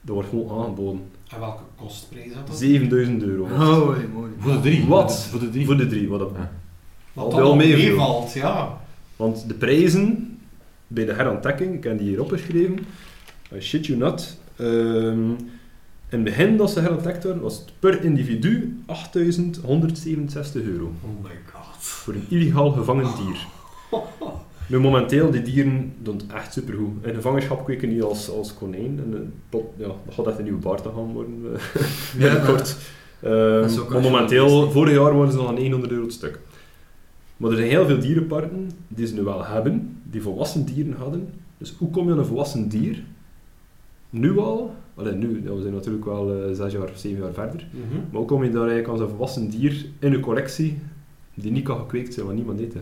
Dat 0.00 0.14
wordt 0.14 0.28
gewoon 0.28 0.60
aangeboden. 0.62 1.00
En 1.34 1.40
welke 1.40 1.62
kostprijs 1.76 2.32
had 2.34 2.46
dat? 2.46 2.58
7000 2.58 3.22
euro. 3.22 3.48
Holy 3.48 4.08
moly. 4.14 4.30
Voor 4.38 4.52
de 4.52 4.60
drie. 4.60 4.86
Wat? 4.86 5.26
Voor 5.30 5.40
de 5.40 5.50
drie. 5.50 5.66
Voor 5.66 5.76
de 5.76 5.86
drie, 5.86 6.08
wat 6.08 6.18
dat 6.18 6.30
Ja. 6.36 6.52
Wat 7.12 7.32
al 7.32 7.38
wel 7.38 7.56
meevalt, 7.56 8.32
ja. 8.32 8.80
Want 9.16 9.48
de 9.48 9.54
prijzen 9.54 10.38
bij 10.86 11.04
de 11.04 11.12
herontdekking, 11.12 11.74
ik 11.74 11.84
heb 11.84 11.98
die 11.98 12.08
hier 12.08 12.20
opgeschreven, 12.20 12.78
I 13.54 13.60
shit 13.60 13.86
you 13.86 13.98
not. 13.98 14.36
Ehm, 14.56 15.30
in 16.08 16.20
het 16.20 16.24
begin 16.24 16.56
dat 16.56 16.70
ze 16.70 16.80
herontdekt 16.80 17.24
werden, 17.24 17.42
was 17.42 17.58
het 17.58 17.72
per 17.78 18.04
individu 18.04 18.82
8.167 18.86 20.62
euro. 20.62 20.92
Oh 21.02 21.22
my 21.22 21.38
god. 21.52 21.76
Voor 21.78 22.14
een 22.14 22.26
illegaal 22.28 22.70
gevangen 22.70 23.04
dier. 23.16 23.46
Nu, 24.68 24.78
momenteel, 24.80 25.30
die 25.30 25.42
dieren 25.42 25.92
doen 26.02 26.16
het 26.16 26.26
echt 26.34 26.52
supergoed. 26.52 27.06
In 27.06 27.14
gevangenschap 27.14 27.64
kweken 27.64 27.88
die 27.88 28.02
als, 28.02 28.30
als 28.30 28.54
konijn. 28.54 29.00
En, 29.04 29.14
eh, 29.14 29.20
tot, 29.48 29.64
ja, 29.76 29.86
dat 29.86 30.14
gaat 30.14 30.26
echt 30.26 30.38
een 30.38 30.44
nieuwe 30.44 30.58
baard 30.58 30.80
gaan 30.80 31.12
worden. 31.12 31.34
eh, 31.54 31.60
binnenkort. 32.18 32.76
Ehm, 33.20 33.32
maar 33.32 33.62
als 33.62 33.74
je 33.74 33.98
momenteel, 34.02 34.70
vorig 34.70 34.94
jaar 34.94 35.16
waren 35.16 35.30
ze 35.32 35.36
nog 35.36 35.48
aan 35.48 35.58
100 35.70 35.92
euro 35.92 36.04
het 36.04 36.12
stuk. 36.12 36.38
Maar 37.36 37.50
er 37.50 37.56
zijn 37.56 37.68
heel 37.68 37.86
veel 37.86 37.98
dierenparken 37.98 38.70
die 38.88 39.06
ze 39.06 39.14
nu 39.14 39.22
wel 39.22 39.44
hebben, 39.44 40.00
die 40.10 40.22
volwassen 40.22 40.64
dieren 40.64 40.92
hadden. 40.92 41.28
Dus 41.58 41.74
hoe 41.78 41.90
kom 41.90 42.06
je 42.06 42.12
aan 42.12 42.18
een 42.18 42.24
volwassen 42.24 42.68
dier? 42.68 43.02
Nu 44.10 44.38
al, 44.38 44.74
allee, 44.94 45.12
nu, 45.14 45.42
we 45.44 45.60
zijn 45.62 45.74
natuurlijk 45.74 46.04
wel 46.04 46.32
eh, 46.42 46.54
zes 46.54 46.72
jaar, 46.72 46.88
zeven 46.94 47.22
jaar 47.22 47.32
verder. 47.32 47.66
Mhm. 47.70 47.94
Maar 48.10 48.18
hoe 48.18 48.24
kom 48.24 48.44
je 48.44 48.50
daar 48.50 48.68
eigenlijk 48.68 48.88
als 48.88 49.00
een 49.00 49.08
volwassen 49.08 49.50
dier 49.50 49.86
in 49.98 50.10
je 50.10 50.20
collectie 50.20 50.78
die 51.34 51.52
niet 51.52 51.64
kan 51.64 51.78
gekweekt 51.78 52.14
zijn, 52.14 52.26
want 52.26 52.38
niemand 52.38 52.60
eet? 52.60 52.74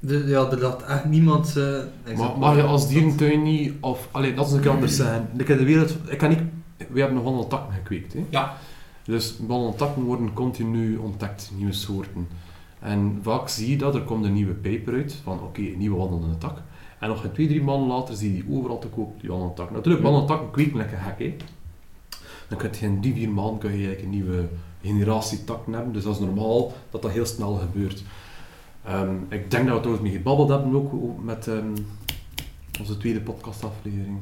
De, 0.00 0.24
ja, 0.26 0.50
er 0.50 0.76
echt 0.86 1.04
niemand... 1.04 1.56
eh, 1.56 1.78
ik 2.04 2.36
Maar 2.38 2.56
je 2.56 2.62
als 2.62 2.88
dierentuin 2.88 3.42
niet, 3.42 3.72
of, 3.80 4.08
allee, 4.10 4.34
dat 4.34 4.46
is 4.46 4.52
een 4.52 4.60
keer 4.60 4.70
anders 4.70 4.96
zeggen. 4.96 5.28
Ik 5.36 5.48
heb 5.48 5.58
de 5.58 5.64
wereld, 5.64 5.96
ik 6.08 6.18
kan 6.18 6.28
niet, 6.28 6.40
we 6.76 6.98
hebben 6.98 7.14
nog 7.14 7.24
wandeltakken 7.24 7.74
gekweekt. 7.74 8.12
Hè? 8.12 8.24
Ja. 8.30 8.56
Dus 9.04 9.36
wandeltakken 9.46 10.02
worden 10.02 10.32
continu 10.32 10.96
ontdekt, 10.96 11.50
nieuwe 11.56 11.72
soorten. 11.72 12.28
En 12.78 13.18
vaak 13.22 13.48
zie 13.48 13.70
je 13.70 13.76
dat, 13.76 13.94
er 13.94 14.02
komt 14.02 14.24
een 14.24 14.32
nieuwe 14.32 14.54
paper 14.54 14.94
uit, 14.94 15.16
van 15.22 15.40
oké, 15.42 15.60
een 15.60 15.78
nieuwe 15.78 15.96
wandelende 15.96 16.38
tak. 16.38 16.62
En 16.98 17.08
nog 17.08 17.24
een 17.24 17.32
twee, 17.32 17.46
drie 17.46 17.62
maanden 17.62 17.88
later 17.88 18.14
zie 18.14 18.36
je 18.36 18.42
die 18.42 18.56
overal 18.56 18.78
te 18.78 18.86
koop, 18.86 19.20
die 19.20 19.30
wandeltakken. 19.30 19.76
Natuurlijk, 19.76 20.04
wandeltakken 20.04 20.50
kweken 20.50 20.76
lekker 20.76 20.98
gek, 20.98 21.18
hè. 21.18 21.36
Dan 22.48 22.58
kun 22.58 22.70
je 22.80 22.86
in 22.86 23.00
drie, 23.00 23.14
vier 23.14 23.30
maanden 23.30 23.58
kun 23.58 23.70
je 23.70 23.86
eigenlijk 23.86 24.02
een 24.02 24.10
nieuwe 24.10 24.48
generatie 24.82 25.44
takken 25.44 25.72
hebben, 25.72 25.92
dus 25.92 26.04
dat 26.04 26.14
is 26.14 26.20
normaal 26.20 26.72
dat 26.90 27.02
dat 27.02 27.10
heel 27.10 27.26
snel 27.26 27.54
gebeurt. 27.54 28.02
Ehm, 28.84 29.14
ik 29.28 29.50
denk 29.50 29.64
dat 29.66 29.74
we 29.74 29.80
trouwens 29.80 30.00
mee 30.08 30.12
gebabbeld 30.16 30.48
hebben 30.48 30.74
ook 30.74 30.92
met 31.24 31.48
ehm, 31.48 31.76
onze 32.80 32.96
tweede 32.96 33.20
podcastaflevering. 33.20 34.18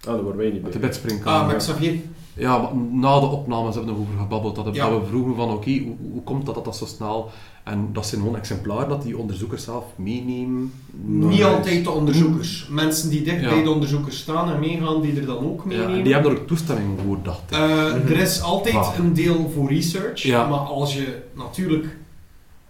Ah, 0.00 0.12
daar 0.12 0.22
worden 0.22 0.40
wij 0.40 0.50
niet 0.50 0.62
Met 0.62 0.72
de 0.72 0.78
bij. 0.78 0.88
bedspringkamer. 0.88 1.40
Ah, 1.40 1.46
met 1.46 1.56
Xavier. 1.56 1.94
Ja, 2.34 2.58
maar 2.58 2.70
na 2.92 3.20
de 3.20 3.26
opnames 3.26 3.74
hebben 3.74 3.94
we 3.94 4.00
erover 4.00 4.18
gebabbeld. 4.18 4.54
Dat, 4.54 4.74
Ja. 4.74 4.90
dat 4.90 5.00
we 5.00 5.06
vroegen 5.06 5.34
van 5.34 5.50
oké, 5.50 5.70
hoe, 5.70 5.96
hoe 6.12 6.22
komt 6.22 6.46
dat, 6.46 6.54
dat 6.54 6.64
dat 6.64 6.76
zo 6.76 6.86
snel... 6.86 7.30
En 7.64 7.88
dat 7.92 8.06
zijn 8.06 8.20
gewoon 8.20 8.36
exemplaren 8.36 8.88
dat 8.88 9.02
die 9.02 9.18
onderzoekers 9.18 9.64
zelf 9.64 9.84
meenemen. 9.96 10.72
Niet 11.04 11.44
altijd 11.44 11.84
de 11.84 11.90
onderzoekers. 11.90 12.68
Mensen 12.70 13.10
die 13.10 13.22
dicht 13.22 13.40
Ja. 13.40 13.48
bij 13.48 13.62
de 13.62 13.70
onderzoekers 13.70 14.18
staan 14.18 14.50
en 14.52 14.60
meegaan, 14.60 15.00
die 15.00 15.16
er 15.20 15.26
dan 15.26 15.38
ook 15.44 15.60
Ja, 15.60 15.66
meenemen. 15.66 15.96
en 15.96 16.02
die 16.04 16.12
hebben 16.12 16.32
er 16.32 16.38
ook 16.40 16.46
toestemming 16.46 16.98
voor, 17.06 17.18
dacht 17.22 17.42
ik. 17.50 17.56
Eh, 17.56 17.64
Mhm. 17.94 18.12
Er 18.12 18.18
is 18.18 18.42
altijd 18.42 18.74
Vaag. 18.74 18.98
een 18.98 19.14
deel 19.14 19.50
voor 19.54 19.68
research, 19.68 20.22
Ja. 20.22 20.48
maar 20.48 20.58
als 20.58 20.94
je 20.94 21.22
natuurlijk 21.36 21.96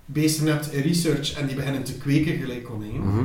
beesten 0.07 0.47
hebt 0.47 0.73
in 0.73 0.83
research 0.83 1.33
en 1.33 1.47
die 1.47 1.57
beginnen 1.57 1.83
te 1.85 1.95
kweken 1.95 2.37
gelijk 2.39 2.65
konijn, 2.65 3.01
Mhm. 3.01 3.25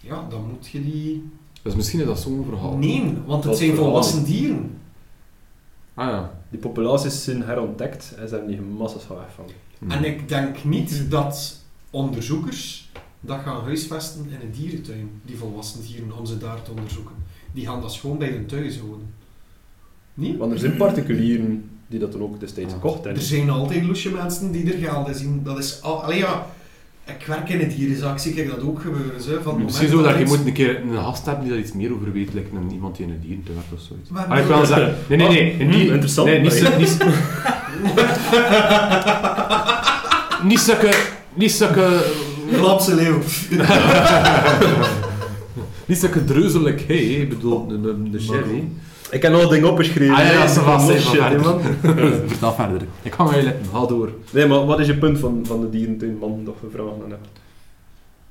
ja, 0.00 0.26
dan 0.28 0.46
moet 0.48 0.66
je 0.66 0.82
die 0.84 1.30
Dus 1.62 1.74
misschien 1.74 2.00
is 2.00 2.06
dat 2.06 2.20
zo'n 2.20 2.44
verhaal. 2.48 2.76
nemen, 2.76 3.24
want 3.26 3.44
het 3.44 3.56
zijn 3.56 3.68
verhaal? 3.70 3.84
volwassen 3.86 4.24
dieren. 4.24 4.70
Ah 5.94 6.08
ja. 6.08 6.34
Die 6.50 6.60
populaties 6.60 7.24
zijn 7.24 7.42
herontdekt 7.42 8.14
en 8.18 8.28
ze 8.28 8.34
hebben 8.34 8.52
die 8.52 8.60
massa's 8.60 9.02
van 9.02 9.16
weggevangen. 9.16 9.52
Mhm. 9.78 9.90
En 9.90 10.04
ik 10.04 10.28
denk 10.28 10.64
niet 10.64 11.10
dat 11.10 11.62
onderzoekers 11.90 12.90
dat 13.20 13.40
gaan 13.40 13.62
huisvesten 13.64 14.26
in 14.28 14.40
een 14.46 14.52
dierentuin, 14.52 15.10
die 15.24 15.36
volwassen 15.36 15.82
dieren, 15.82 16.18
om 16.18 16.26
ze 16.26 16.38
daar 16.38 16.62
te 16.62 16.70
onderzoeken. 16.70 17.14
Die 17.52 17.66
gaan 17.66 17.80
dat 17.80 17.92
gewoon 17.92 18.18
bij 18.18 18.28
hun 18.30 18.46
thuis 18.46 18.78
houden. 18.78 19.14
Niet? 20.14 20.36
Want 20.36 20.52
er 20.52 20.58
zijn 20.58 20.76
particulieren 20.76 21.70
die 21.88 21.98
dat 21.98 22.12
dan 22.12 22.20
ook 22.22 22.40
destijds 22.40 22.70
Ja. 22.72 22.76
gekocht 22.76 23.06
Er 23.06 23.20
zijn 23.20 23.50
altijd 23.50 23.84
loesje 23.84 24.10
mensen 24.10 24.52
die 24.52 24.72
er 24.72 24.78
geld 24.88 25.08
in 25.08 25.14
zien. 25.14 25.40
Dat 25.44 25.58
is 25.58 25.78
al, 25.82 26.02
allee 26.02 26.18
ja, 26.18 26.46
ik 27.06 27.26
werk 27.26 27.48
in 27.48 27.60
het 27.60 27.76
dierenzaak, 27.76 28.18
zie 28.18 28.34
ik 28.34 28.50
dat 28.50 28.60
ook 28.60 28.80
gebeuren. 28.80 29.22
Zo, 29.22 29.30
van 29.42 29.54
het 29.54 29.64
Misschien 29.64 29.88
zo 29.88 30.02
dat 30.02 30.14
je 30.14 30.20
iets- 30.20 30.30
moet 30.36 30.46
een 30.46 30.52
keer 30.52 30.80
een 30.80 30.96
gast 30.98 31.26
hebben 31.26 31.44
die 31.44 31.52
daar 31.52 31.62
iets 31.62 31.72
meer 31.72 31.92
over 31.94 32.12
weet, 32.12 32.34
like 32.34 32.48
een, 32.56 32.70
iemand 32.72 32.96
die 32.96 33.06
in 33.06 33.12
een 33.12 33.20
dierentuin 33.20 33.56
werkt 33.56 33.72
of 33.72 33.80
zoiets. 33.80 34.10
Maar 34.10 34.22
ik 34.38 34.46
bedoel 34.46 34.56
wil 34.56 34.66
zeggen, 34.66 34.96
nee, 35.08 35.18
nee, 35.18 35.28
nee, 35.28 35.52
een 35.52 35.60
Hmm, 35.60 35.70
dier- 35.70 35.92
interessant. 35.92 36.28
Nee, 36.28 36.40
niet, 36.40 36.52
zo- 36.52 36.78
niet, 36.78 36.96
niet 40.50 40.60
zulke, 40.60 40.94
niet 41.34 41.52
zulke, 41.52 42.04
Glapse 42.52 42.94
leeuw. 42.94 43.18
niet 45.86 45.98
zulke 45.98 46.24
dreuzelig, 46.24 46.86
hey, 46.86 46.96
ik 46.96 47.28
bedoel, 47.28 47.66
de, 47.66 47.76
sherry. 48.20 48.64
Ik 49.10 49.22
heb 49.22 49.32
nog 49.32 49.42
een 49.42 49.48
ding 49.48 49.64
opgeschreven. 49.64 50.14
Ah 50.14 50.20
ja, 50.24 50.30
ja, 50.32 50.46
hè. 50.46 50.54
ça 50.54 50.62
va, 50.64 50.72
Los 50.74 50.86
zeg 50.86 51.00
shit, 51.00 51.20
maar 51.20 51.30
hè, 51.30 51.40
verder. 51.40 51.62
man. 51.94 52.28
Vertel 52.28 52.52
verder. 52.52 52.82
Ik 53.02 53.14
ga 53.14 53.24
maar 53.24 53.36
je 53.36 53.42
lippen, 53.42 53.66
ga 53.72 53.86
door. 53.86 54.10
Nee, 54.30 54.46
maar 54.46 54.66
wat 54.66 54.80
is 54.80 54.86
je 54.86 54.96
punt 54.96 55.18
van, 55.18 55.40
van 55.46 55.60
de 55.60 55.70
dierentuinman 55.70 56.44
dat 56.44 56.54
we 56.60 56.70
vragen 56.70 56.92
aan 57.04 57.10
hem? 57.10 57.18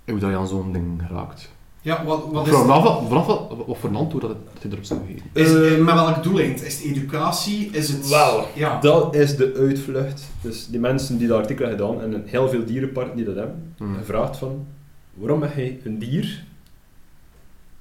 Hoe 0.05 0.19
dat 0.19 0.29
je 0.29 0.35
aan 0.35 0.47
zo'n 0.47 0.71
ding 0.73 1.01
geraakt. 1.07 1.53
Ja, 1.81 2.05
wat, 2.05 2.25
wat 2.31 2.47
is 2.47 2.53
Vanaf, 2.53 2.83
wat- 2.83 3.01
vanaf 3.07 3.25
wat, 3.25 3.51
wat 3.67 3.77
voor 3.77 3.89
een 3.89 3.95
antwoord 3.95 4.21
dat 4.23 4.31
het- 4.53 4.61
je 4.63 4.69
erop 4.71 4.83
zou 4.83 4.99
geven. 5.07 5.21
Is, 5.33 5.53
Eh, 5.53 5.73
eh, 5.77 5.83
met 5.83 5.93
welk 5.93 6.23
doeleind? 6.23 6.63
Is 6.63 6.73
het 6.77 6.83
educatie? 6.85 7.69
Is 7.71 7.87
het... 7.89 8.07
Wel, 8.09 8.45
Ja. 8.53 8.79
Dat 8.79 9.15
is 9.15 9.35
de 9.35 9.53
uitvlucht. 9.59 10.23
Dus 10.41 10.67
die 10.67 10.79
mensen 10.79 11.17
die 11.17 11.27
dat 11.27 11.37
artikel 11.37 11.67
hebben 11.67 11.87
gedaan, 11.87 12.13
en 12.13 12.23
heel 12.25 12.49
veel 12.49 12.65
dierenparken 12.65 13.15
die 13.15 13.25
dat 13.25 13.35
hebben, 13.35 13.73
Hmm. 13.77 13.95
gevraagd 13.97 14.37
van, 14.37 14.65
waarom 15.13 15.41
heb 15.41 15.55
je 15.55 15.77
een 15.83 15.99
dier 15.99 16.43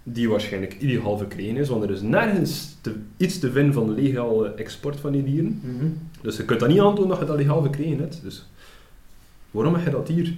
die 0.07 0.29
waarschijnlijk 0.29 0.75
illegaal 0.79 1.19
verkregen 1.19 1.57
is, 1.57 1.69
want 1.69 1.83
er 1.83 1.91
is 1.91 2.03
nergens 2.03 2.77
te, 2.81 2.95
iets 3.17 3.39
te 3.39 3.51
vinden 3.53 3.73
van 3.75 3.95
legale 3.95 4.49
export 4.55 5.01
van 5.01 5.13
die 5.13 5.25
dieren. 5.25 5.61
Mhm. 5.65 5.87
Dus 6.23 6.37
je 6.37 6.45
kunt 6.45 6.61
dat 6.61 6.69
niet 6.69 6.81
aantonen 6.81 7.09
dat 7.09 7.19
je 7.19 7.25
dat 7.25 7.37
legaal 7.37 7.61
verkregen 7.63 7.99
hebt. 7.99 8.21
Dus 8.23 8.49
waarom 9.51 9.75
heb 9.75 9.85
je 9.85 9.91
dat 9.91 10.09
hier? 10.09 10.35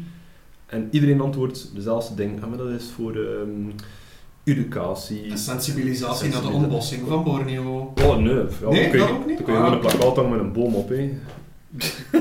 En 0.66 0.88
iedereen 0.90 1.20
antwoordt 1.20 1.70
dezelfde 1.74 2.14
ding. 2.14 2.42
Ah, 2.42 2.48
maar 2.48 2.58
dat 2.58 2.68
is 2.68 2.90
voor 2.94 3.12
ehm, 3.16 3.70
educatie. 4.44 5.30
En 5.30 5.38
sensibilisatie 5.38 6.30
naar 6.32 6.42
de 6.42 6.48
ontbossing 6.48 7.08
van 7.08 7.24
Borneo. 7.24 7.92
Oh 8.02 8.16
nee, 8.16 8.34
ja, 8.34 8.70
Nee, 8.70 8.82
dan 8.82 8.90
kun 8.90 8.98
je, 8.98 8.98
dat 8.98 9.10
ook 9.10 9.26
niet? 9.26 9.36
Dan 9.36 9.44
kun 9.46 9.54
je 9.54 9.60
Ah, 9.60 9.64
gewoon 9.64 9.72
een 9.72 9.84
oké. 9.84 9.96
plakkaat 9.96 10.16
hangen 10.16 10.30
met 10.30 10.40
een 10.40 10.52
boom 10.52 10.74
op. 10.74 10.88
Hè. 10.88 11.18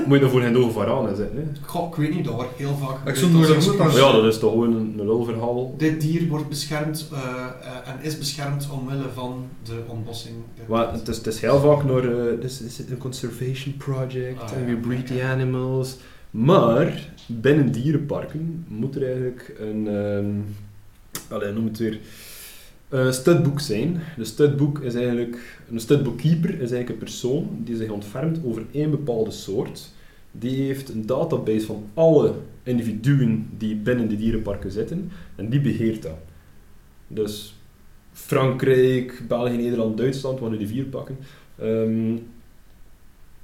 Moet 0.05 0.13
je 0.13 0.19
dan 0.19 0.29
voor 0.29 0.41
geen 0.41 0.71
varaan 0.71 1.15
zitten. 1.15 1.37
Hè. 1.37 1.43
Goh, 1.65 1.87
ik 1.89 1.95
weet 1.95 2.15
niet, 2.15 2.25
dat 2.25 2.33
wordt 2.33 2.55
heel 2.57 2.75
vaak 2.75 3.07
Ik 3.07 3.15
zou 3.15 3.31
nooit 3.31 3.63
goed 3.65 3.79
aan- 3.79 3.91
ja, 3.93 4.11
dat 4.11 4.23
is 4.25 4.39
toch 4.39 4.51
gewoon 4.51 4.73
een, 4.73 4.95
een 4.99 5.05
lulverhaal. 5.05 5.75
Dit 5.77 6.01
dier 6.01 6.27
wordt 6.27 6.49
beschermd 6.49 7.09
eh, 7.13 7.19
eh, 7.19 7.89
en 7.93 8.01
is 8.01 8.17
beschermd 8.17 8.69
omwille 8.71 9.09
van 9.13 9.45
de 9.63 9.81
ontbossing. 9.87 10.35
Maar 10.67 10.91
het 10.93 11.07
is, 11.07 11.17
het 11.17 11.27
is 11.27 11.39
heel 11.41 11.59
vaak 11.59 11.83
naar 11.83 12.03
eh, 12.27 12.39
this 12.39 12.61
is 12.61 12.79
een 12.89 12.97
conservation 12.97 13.77
project 13.77 14.41
Ah, 14.41 14.51
en 14.51 14.59
ja. 14.59 14.65
we 14.65 14.75
breed 14.75 15.07
the 15.07 15.23
animals. 15.23 15.95
Maar 16.31 17.09
binnen 17.27 17.71
dierenparken 17.71 18.65
moet 18.67 18.95
er 18.95 19.03
eigenlijk 19.05 19.55
een, 19.59 19.87
ehm 19.87 20.25
allee, 21.33 21.51
noem 21.53 21.65
het 21.65 21.77
weer, 21.77 21.99
een 22.89 23.13
studboek 23.13 23.59
zijn. 23.59 24.01
De 24.17 24.25
studboek 24.25 24.79
is 24.79 24.93
eigenlijk, 24.93 25.61
een 25.69 25.79
studboekkeeper 25.79 26.49
is 26.49 26.57
eigenlijk 26.59 26.89
een 26.89 26.97
persoon 26.97 27.49
die 27.63 27.75
zich 27.75 27.89
ontfermt 27.89 28.39
over 28.43 28.65
één 28.71 28.89
bepaalde 28.89 29.31
soort. 29.31 29.91
Die 30.31 30.61
heeft 30.63 30.89
een 30.89 31.05
database 31.05 31.65
van 31.65 31.83
alle 31.93 32.33
individuen 32.63 33.49
die 33.57 33.75
binnen 33.75 34.07
de 34.07 34.17
dierenparken 34.17 34.71
zitten 34.71 35.11
en 35.35 35.49
die 35.49 35.61
beheert 35.61 36.01
dat. 36.01 36.17
Dus 37.07 37.55
Frankrijk, 38.11 39.23
België, 39.27 39.55
Nederland, 39.55 39.97
Duitsland, 39.97 40.39
waar 40.39 40.49
nu 40.49 40.57
die 40.57 40.67
vier 40.67 40.85
pakken, 40.85 41.17
ehm, 41.59 42.17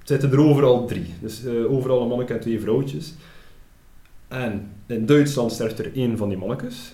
zitten 0.04 0.32
er 0.32 0.40
overal 0.40 0.86
drie. 0.86 1.14
Dus 1.22 1.46
eh, 1.46 1.72
overal 1.72 2.02
een 2.02 2.08
manneke 2.08 2.34
en 2.34 2.40
twee 2.40 2.60
vrouwtjes. 2.60 3.14
En 4.28 4.72
in 4.86 5.06
Duitsland 5.06 5.52
sterft 5.52 5.80
er 5.80 5.96
één 5.96 6.18
van 6.18 6.30
die 6.30 6.38
mannetjes. 6.38 6.94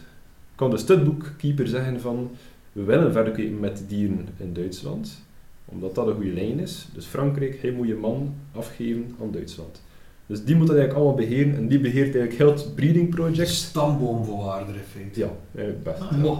Kan 0.57 0.69
de 0.69 0.77
studboekkeeper 0.77 1.67
zeggen 1.67 2.01
van, 2.01 2.29
we 2.71 2.83
willen 2.83 3.11
verder 3.11 3.33
kijken 3.33 3.59
met 3.59 3.83
dieren 3.87 4.27
in 4.37 4.53
Duitsland, 4.53 5.21
omdat 5.65 5.95
dat 5.95 6.07
een 6.07 6.13
goede 6.15 6.33
lijn 6.33 6.59
is. 6.59 6.87
Dus 6.93 7.05
Frankrijk, 7.05 7.59
hij 7.61 7.71
moet 7.71 7.87
je 7.87 7.95
man 7.95 8.33
afgeven 8.51 9.15
aan 9.21 9.31
Duitsland. 9.31 9.81
Dus 10.25 10.43
die 10.43 10.55
moet 10.55 10.67
dat 10.67 10.75
eigenlijk 10.75 11.05
allemaal 11.05 11.25
beheren 11.25 11.55
en 11.55 11.67
die 11.67 11.79
beheert 11.79 12.15
eigenlijk 12.15 12.33
heel 12.33 12.51
het 12.51 12.75
breeding 12.75 13.09
project. 13.09 13.49
Stamboombewaarder 13.49 14.75
in 14.75 14.81
feite. 14.91 15.19
Ja, 15.19 15.29
eigenlijk 15.55 15.83
best. 15.83 16.01
Ah, 16.01 16.23
ja. 16.23 16.39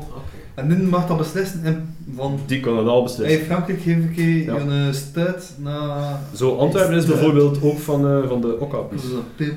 En 0.56 0.70
dit 0.70 0.90
mag 0.90 1.08
dan 1.08 1.18
beslissen 1.18 1.64
en 1.64 1.96
van... 2.16 2.40
Die 2.46 2.60
kan 2.60 2.78
het 2.78 2.88
al 2.88 3.04
beslissen. 3.04 3.38
Hey, 3.38 3.46
Frankrijk 3.46 3.82
geef 3.82 3.98
ik 3.98 4.16
je 4.16 4.44
Ja. 4.44 4.56
een 4.56 4.88
eh, 4.88 4.94
stuit 4.94 5.54
naar... 5.58 6.20
Zo, 6.36 6.56
Antwerpen 6.56 6.98
is 6.98 7.06
bijvoorbeeld 7.06 7.62
ook 7.62 7.78
van, 7.78 8.08
eh, 8.08 8.28
van 8.28 8.42
de 8.42 8.60
Okapis. 8.60 9.02
Dus. 9.38 9.50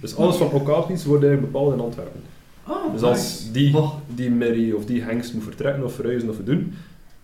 Dus 0.00 0.16
alles 0.16 0.36
van 0.36 0.50
Okapis 0.50 1.04
wordt 1.04 1.22
eigenlijk 1.24 1.52
bepaald 1.52 1.74
in 1.74 1.80
Antwerpen. 1.80 2.20
Ah, 2.66 2.92
Dus 2.92 3.02
als 3.02 3.18
nice. 3.18 3.52
die, 3.52 3.74
die 4.14 4.30
merrie 4.30 4.76
of 4.76 4.84
die 4.84 5.02
hengst 5.02 5.34
moet 5.34 5.42
vertrekken 5.42 5.84
of 5.84 5.94
verhuizen 5.94 6.28
of 6.28 6.36
doen, 6.44 6.72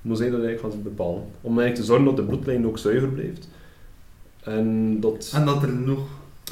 moet 0.03 0.18
zij 0.18 0.30
dat 0.30 0.43
eigenlijk 0.43 0.74
gaan 0.74 0.82
bepalen. 0.82 1.22
Om 1.41 1.59
eigenlijk 1.59 1.74
te 1.74 1.84
zorgen 1.84 2.05
dat 2.05 2.16
de 2.16 2.22
bloedlijn 2.22 2.66
ook 2.66 2.78
zuiver 2.78 3.09
blijft. 3.09 3.49
En 4.45 4.97
dat... 5.01 5.32
En 5.34 5.45
dat 5.45 5.62
er 5.62 5.72
nog... 5.72 5.99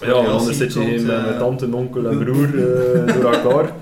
Ja, 0.00 0.12
want 0.12 0.28
anders 0.28 0.56
zit 0.56 0.72
je 0.72 0.80
met, 0.80 1.08
eh, 1.08 1.38
tante, 1.38 1.68
onkel 1.72 2.06
en 2.06 2.18
broer 2.24 2.44
eh, 2.46 3.14
door 3.14 3.32
elkaar. 3.32 3.72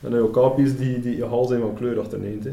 En 0.00 0.10
dan 0.10 0.20
ook 0.20 0.32
kapies 0.32 0.76
die, 0.76 1.00
die 1.00 1.24
egal 1.24 1.44
zijn 1.46 1.60
van 1.60 1.74
kleur 1.74 2.00
achterneemt. 2.00 2.44
Hè. 2.44 2.50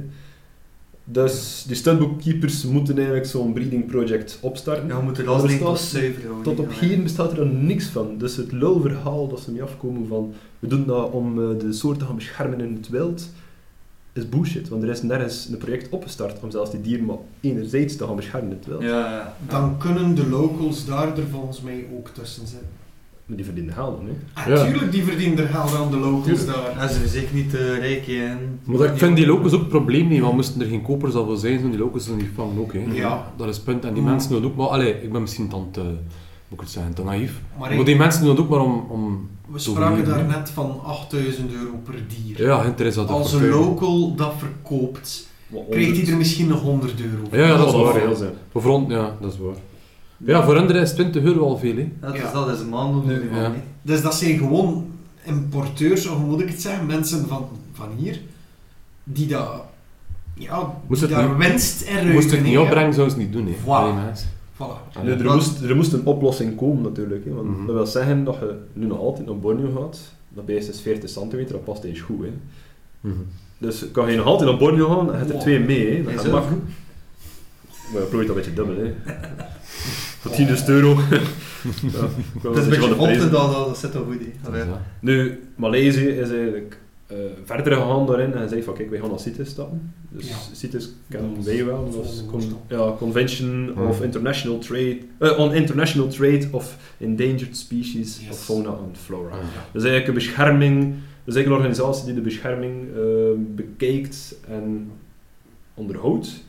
Dus 1.07 1.63
die 1.67 1.75
stuntbookkeepers 1.75 2.63
moeten 2.63 2.95
eigenlijk 2.97 3.25
zo'n 3.27 3.53
breeding 3.53 3.85
project 3.85 4.37
opstarten. 4.41 4.87
Ja, 4.87 4.97
we 4.97 5.03
moeten 5.03 5.25
Maar 5.25 5.33
alles 5.33 5.51
er 5.51 5.57
linken 5.57 5.77
staat- 5.77 5.89
zuiver 5.89 6.23
houden. 6.23 6.43
Tot 6.55 6.65
op 6.65 6.79
hier 6.79 7.03
bestaat 7.03 7.31
er 7.31 7.35
dan 7.37 7.65
niks 7.65 7.85
van. 7.85 8.17
Dus 8.17 8.35
het 8.35 8.51
lulverhaal 8.51 9.27
dat 9.27 9.39
ze 9.39 9.51
niet 9.51 9.61
afkomen 9.61 10.07
van 10.07 10.33
we 10.59 10.67
doen 10.67 10.85
dat 10.85 11.11
om 11.11 11.41
eh, 11.51 11.59
de 11.59 11.73
soorten 11.73 11.99
te 11.99 12.05
gaan 12.05 12.15
beschermen 12.15 12.59
in 12.61 12.73
het 12.73 12.89
wild, 12.89 13.29
is 14.13 14.29
bullshit. 14.29 14.69
Want 14.69 14.83
er 14.83 14.89
is 14.89 15.01
nergens 15.01 15.47
een 15.51 15.57
project 15.57 15.89
opgestart 15.89 16.39
om 16.43 16.51
zelfs 16.51 16.71
die 16.71 16.81
dieren 16.81 17.05
maar 17.05 17.17
enerzijds 17.41 17.95
te 17.95 18.05
gaan 18.05 18.15
beschermen 18.15 18.49
in 18.51 18.57
het 18.57 18.65
wild. 18.65 18.81
Ja, 18.81 18.87
ja. 19.11 19.35
Dan 19.49 19.77
kunnen 19.77 20.15
de 20.15 20.27
locals 20.29 20.85
daar 20.85 21.17
er 21.17 21.27
volgens 21.31 21.61
mij 21.61 21.85
ook 21.97 22.09
tussen 22.09 22.47
zitten. 22.47 22.67
Maar 23.26 23.36
die 23.38 23.45
verdienen 23.45 23.73
geld 23.73 23.97
dan, 23.97 24.05
hè. 24.05 24.41
Ah, 24.41 24.47
Ja. 24.47 24.65
Tuurlijk, 24.65 24.91
die 24.91 25.03
verdienen 25.03 25.38
er 25.38 25.47
geld 25.47 25.76
aan 25.76 25.91
de 25.91 25.97
locals 25.97 26.26
Tuurlijk. 26.39 26.57
daar. 26.78 26.88
Ze 26.89 26.95
zijn 26.95 27.07
zeker 27.07 27.36
niet 27.36 27.53
uh, 27.53 27.59
rijk 27.78 28.07
en... 28.07 28.59
Maar 28.63 28.88
ik 28.91 28.97
vind 28.97 29.15
die 29.15 29.26
locals 29.28 29.53
ook 29.53 29.61
een 29.61 29.67
probleem 29.67 30.07
niet, 30.07 30.21
want 30.21 30.34
moesten 30.36 30.61
er 30.61 30.67
geen 30.67 30.82
kopers 30.82 31.13
al 31.13 31.26
voor 31.26 31.38
zijn, 31.38 31.51
zouden 31.51 31.71
die 31.78 31.86
locals 31.86 32.07
er 32.07 32.15
niet 32.15 32.30
vangen 32.36 32.59
ook. 32.59 32.73
Hè. 32.73 32.84
Ja. 32.93 33.32
Dat 33.38 33.47
is 33.47 33.55
het 33.55 33.65
punt. 33.65 33.86
En 33.86 33.93
die 33.93 34.01
Mm. 34.03 34.09
mensen 34.09 34.30
doen 34.30 34.41
het 34.41 34.51
ook 34.51 34.55
maar, 34.57 34.67
allee, 34.67 35.01
ik 35.03 35.11
ben 35.11 35.21
misschien 35.21 35.49
dan 35.49 35.67
te, 35.71 35.82
moet 35.82 35.93
ik 36.49 36.59
het 36.59 36.69
zeggen, 36.69 36.93
te 36.93 37.03
naïef. 37.03 37.32
Maar 37.57 37.69
Maar, 37.69 37.80
ik- 37.80 37.86
die 37.86 37.95
mensen 37.95 38.21
doen 38.21 38.30
het 38.30 38.39
ook 38.39 38.49
maar 38.49 38.59
om, 38.59 38.86
om 38.89 39.30
we 39.47 39.57
te 39.57 39.63
spraken 39.63 40.05
daar 40.05 40.26
net 40.26 40.49
van 40.49 40.80
8000 40.84 41.51
euro 41.53 41.71
per 41.84 41.95
dier. 42.07 42.45
ja, 42.47 42.63
Hinter 42.63 42.86
is 42.86 42.95
dat 42.95 43.09
Als 43.09 43.34
een 43.34 43.49
local 43.49 44.15
dat 44.15 44.34
verkoopt, 44.38 45.28
krijgt 45.69 45.97
hij 46.01 46.07
er 46.11 46.17
misschien 46.17 46.47
nog 46.47 46.61
100 46.61 47.01
euro 47.01 47.23
voor. 47.30 47.38
Ja, 47.39 47.47
ja, 47.47 47.57
dat 47.57 47.67
is 47.67 47.73
waar. 47.73 47.93
veel 47.93 48.15
zijn. 48.15 48.32
Voor 48.51 48.61
front, 48.61 48.91
ja, 48.91 49.15
dat 49.21 49.34
is 49.34 49.39
waar. 49.39 49.55
Ja, 50.18 50.43
voor 50.43 50.55
hen 50.55 50.70
is 50.76 50.93
20 50.93 51.24
euro 51.24 51.45
al 51.45 51.57
veel, 51.57 51.76
hè. 51.76 51.91
Ja, 52.01 52.16
Ja. 52.16 52.32
dat, 52.32 52.49
is 52.49 52.59
een 52.59 52.70
maand 52.70 53.05
doen. 53.07 53.20
ja. 53.34 53.51
Dus 53.82 54.01
dat 54.01 54.16
zijn 54.16 54.38
gewoon 54.38 54.86
importeurs, 55.24 56.07
of 56.07 56.18
hoe 56.18 56.26
moet 56.30 56.41
ik 56.41 56.47
het 56.49 56.61
zeggen, 56.61 56.86
mensen 56.86 57.28
van, 57.28 57.47
van 57.74 57.88
hier, 57.97 58.20
die 59.03 59.28
dat, 59.28 59.61
ja, 60.34 60.74
Moest 60.88 61.01
die 61.07 61.09
het 61.16 61.20
daar 61.20 61.38
niet- 61.38 61.47
winst 61.47 61.82
in 61.82 61.93
ruiken. 61.93 62.13
Moest 62.13 62.32
het 62.32 62.43
niet 62.43 62.57
opbrengen, 62.57 62.93
zou 62.93 63.09
ze 63.09 63.16
het 63.16 63.24
niet 63.24 63.34
doen, 63.34 63.45
hè. 63.47 63.53
Voilà. 63.63 64.18
Voilà. 64.57 65.03
Nee, 65.03 65.13
er, 65.16 65.34
moest, 65.34 65.61
er 65.61 65.76
moest 65.76 65.93
een 65.93 66.05
oplossing 66.05 66.55
komen 66.55 66.82
natuurlijk. 66.84 67.26
Hè, 67.26 67.34
want 67.34 67.47
Mhm. 67.49 67.66
dat 67.66 67.76
wil 67.76 67.86
zeggen 67.86 68.24
dat 68.24 68.36
je 68.39 68.55
nu 68.74 68.86
nog 68.86 68.99
altijd 68.99 69.28
naar 69.28 69.39
Borneo 69.39 69.82
gaat. 69.82 69.99
Dat 70.30 70.45
beest 70.45 70.70
is 70.70 70.82
40 70.82 71.09
centimeter, 71.09 71.51
dat 71.51 71.63
past 71.63 71.84
eens 71.84 71.99
goed. 72.01 72.22
Hè. 72.26 72.32
Mhm. 72.99 73.16
Dus 73.57 73.91
kan 73.91 74.11
je 74.11 74.18
nog 74.18 74.26
altijd 74.26 74.49
naar 74.49 74.59
Borneo 74.59 74.88
gaan, 74.95 75.05
dan 75.05 75.16
heb 75.16 75.24
je 75.24 75.28
er 75.28 75.34
Wow. 75.34 75.41
twee 75.41 75.59
mee. 75.59 75.95
Hè. 76.03 76.03
Dat 76.32 76.43
Dat. 77.86 77.93
Maar 77.93 78.01
je 78.01 78.07
plooit 78.07 78.27
dat 78.27 78.36
een 78.36 78.41
beetje 78.41 78.63
dubbel. 78.63 78.86
Hè. 78.86 78.93
Voor 80.19 80.31
10 80.31 80.47
euro. 80.67 80.95
Het 81.05 81.13
is 81.73 81.81
een 81.83 81.91
van 82.53 82.69
beetje 82.69 82.88
de 82.89 82.95
prijzen. 82.95 83.31
dat, 83.31 83.51
dat 83.51 83.77
zit 83.77 83.93
wel 83.93 84.03
goed. 84.03 84.19
Dat 84.43 84.53
dat. 84.53 84.65
Nu, 84.99 85.39
Maleisië 85.55 86.07
is 86.07 86.29
eigenlijk 86.29 86.77
eh, 87.07 87.17
verder 87.43 87.73
gegaan 87.73 88.05
daarin 88.05 88.33
en 88.33 88.49
zei 88.49 88.63
van 88.63 88.73
kijk, 88.73 88.89
wij 88.89 88.99
gaan 88.99 89.09
naar 89.09 89.19
CITES 89.19 89.49
stappen. 89.49 89.93
Dus 90.09 90.27
Ja. 90.29 90.36
CITES 90.53 90.89
kennen 91.09 91.36
Dat 91.36 91.43
wij 91.45 91.65
wel, 91.65 91.89
dat 91.95 92.03
is 92.05 92.23
con- 92.31 92.57
ja, 92.67 92.93
Convention 92.97 93.73
of 93.88 94.01
International 94.01 94.57
Trade, 94.57 94.97
eh, 95.19 95.39
on 95.39 95.53
International 95.53 96.07
Trade 96.07 96.47
of 96.51 96.77
Endangered 96.99 97.57
Species 97.57 98.19
Yes. 98.19 98.29
of 98.31 98.43
Fauna 98.43 98.69
and 98.69 98.97
Flora. 98.97 99.36
Ja. 99.36 99.41
Dat 99.71 99.83
is 99.83 99.89
eigenlijk 99.89 100.07
een 100.07 100.13
bescherming, 100.13 100.79
dat 101.25 101.36
is 101.36 101.36
eigenlijk 101.36 101.47
een 101.47 101.53
organisatie 101.53 102.05
die 102.05 102.13
de 102.13 102.21
bescherming 102.21 102.88
eh, 102.95 103.01
bekijkt 103.55 104.36
en 104.47 104.91
onderhoudt. 105.73 106.43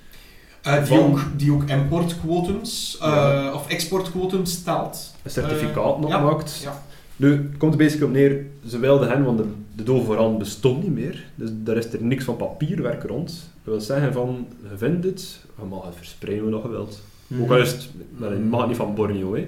Eh, 0.67 0.85
die, 0.85 1.01
ook, 1.01 1.21
die 1.37 1.53
ook 1.53 1.65
importquotums, 1.65 2.99
eh, 3.01 3.09
Ja. 3.09 3.53
of 3.53 3.69
exportquotums 3.69 4.53
stelt. 4.53 5.15
Een 5.23 5.31
certificaat 5.31 5.95
Eh, 5.95 6.01
nog 6.01 6.11
ja, 6.11 6.21
maakt. 6.21 6.61
Ja. 6.63 6.83
Nu, 7.17 7.33
het 7.33 7.57
komt 7.57 7.73
er 7.73 7.79
basically 7.79 8.07
op 8.09 8.13
neer, 8.13 8.47
ze 8.67 8.79
wilden 8.79 9.09
hen, 9.09 9.25
want 9.25 9.39
de, 9.39 9.45
de 9.85 10.37
bestond 10.39 10.83
niet 10.83 10.95
meer. 10.95 11.25
Dus 11.35 11.51
daar 11.53 11.77
is 11.77 11.93
er 11.93 12.03
niks 12.03 12.25
van 12.25 12.37
papierwerk 12.37 13.03
rond. 13.03 13.27
Dat 13.65 13.75
wil 13.75 13.81
zeggen 13.81 14.13
van, 14.13 14.47
je 14.71 14.77
vindt 14.77 15.05
het, 15.05 15.41
je 15.59 15.65
mag 15.65 15.85
het 15.85 15.95
verspreiden 15.97 16.43
hoe 16.45 16.53
dat 16.53 16.63
je 16.63 16.69
wilt. 16.69 17.01
Mhm. 17.27 17.43
Ook 17.43 17.51
al 17.51 17.57
is 17.57 17.71
het, 17.73 17.89
wel, 18.17 18.33
je 18.33 18.39
mag 18.39 18.61
het 18.61 18.69
niet 18.69 18.79
van 18.79 18.95
Borneo, 18.95 19.35
hè. 19.35 19.47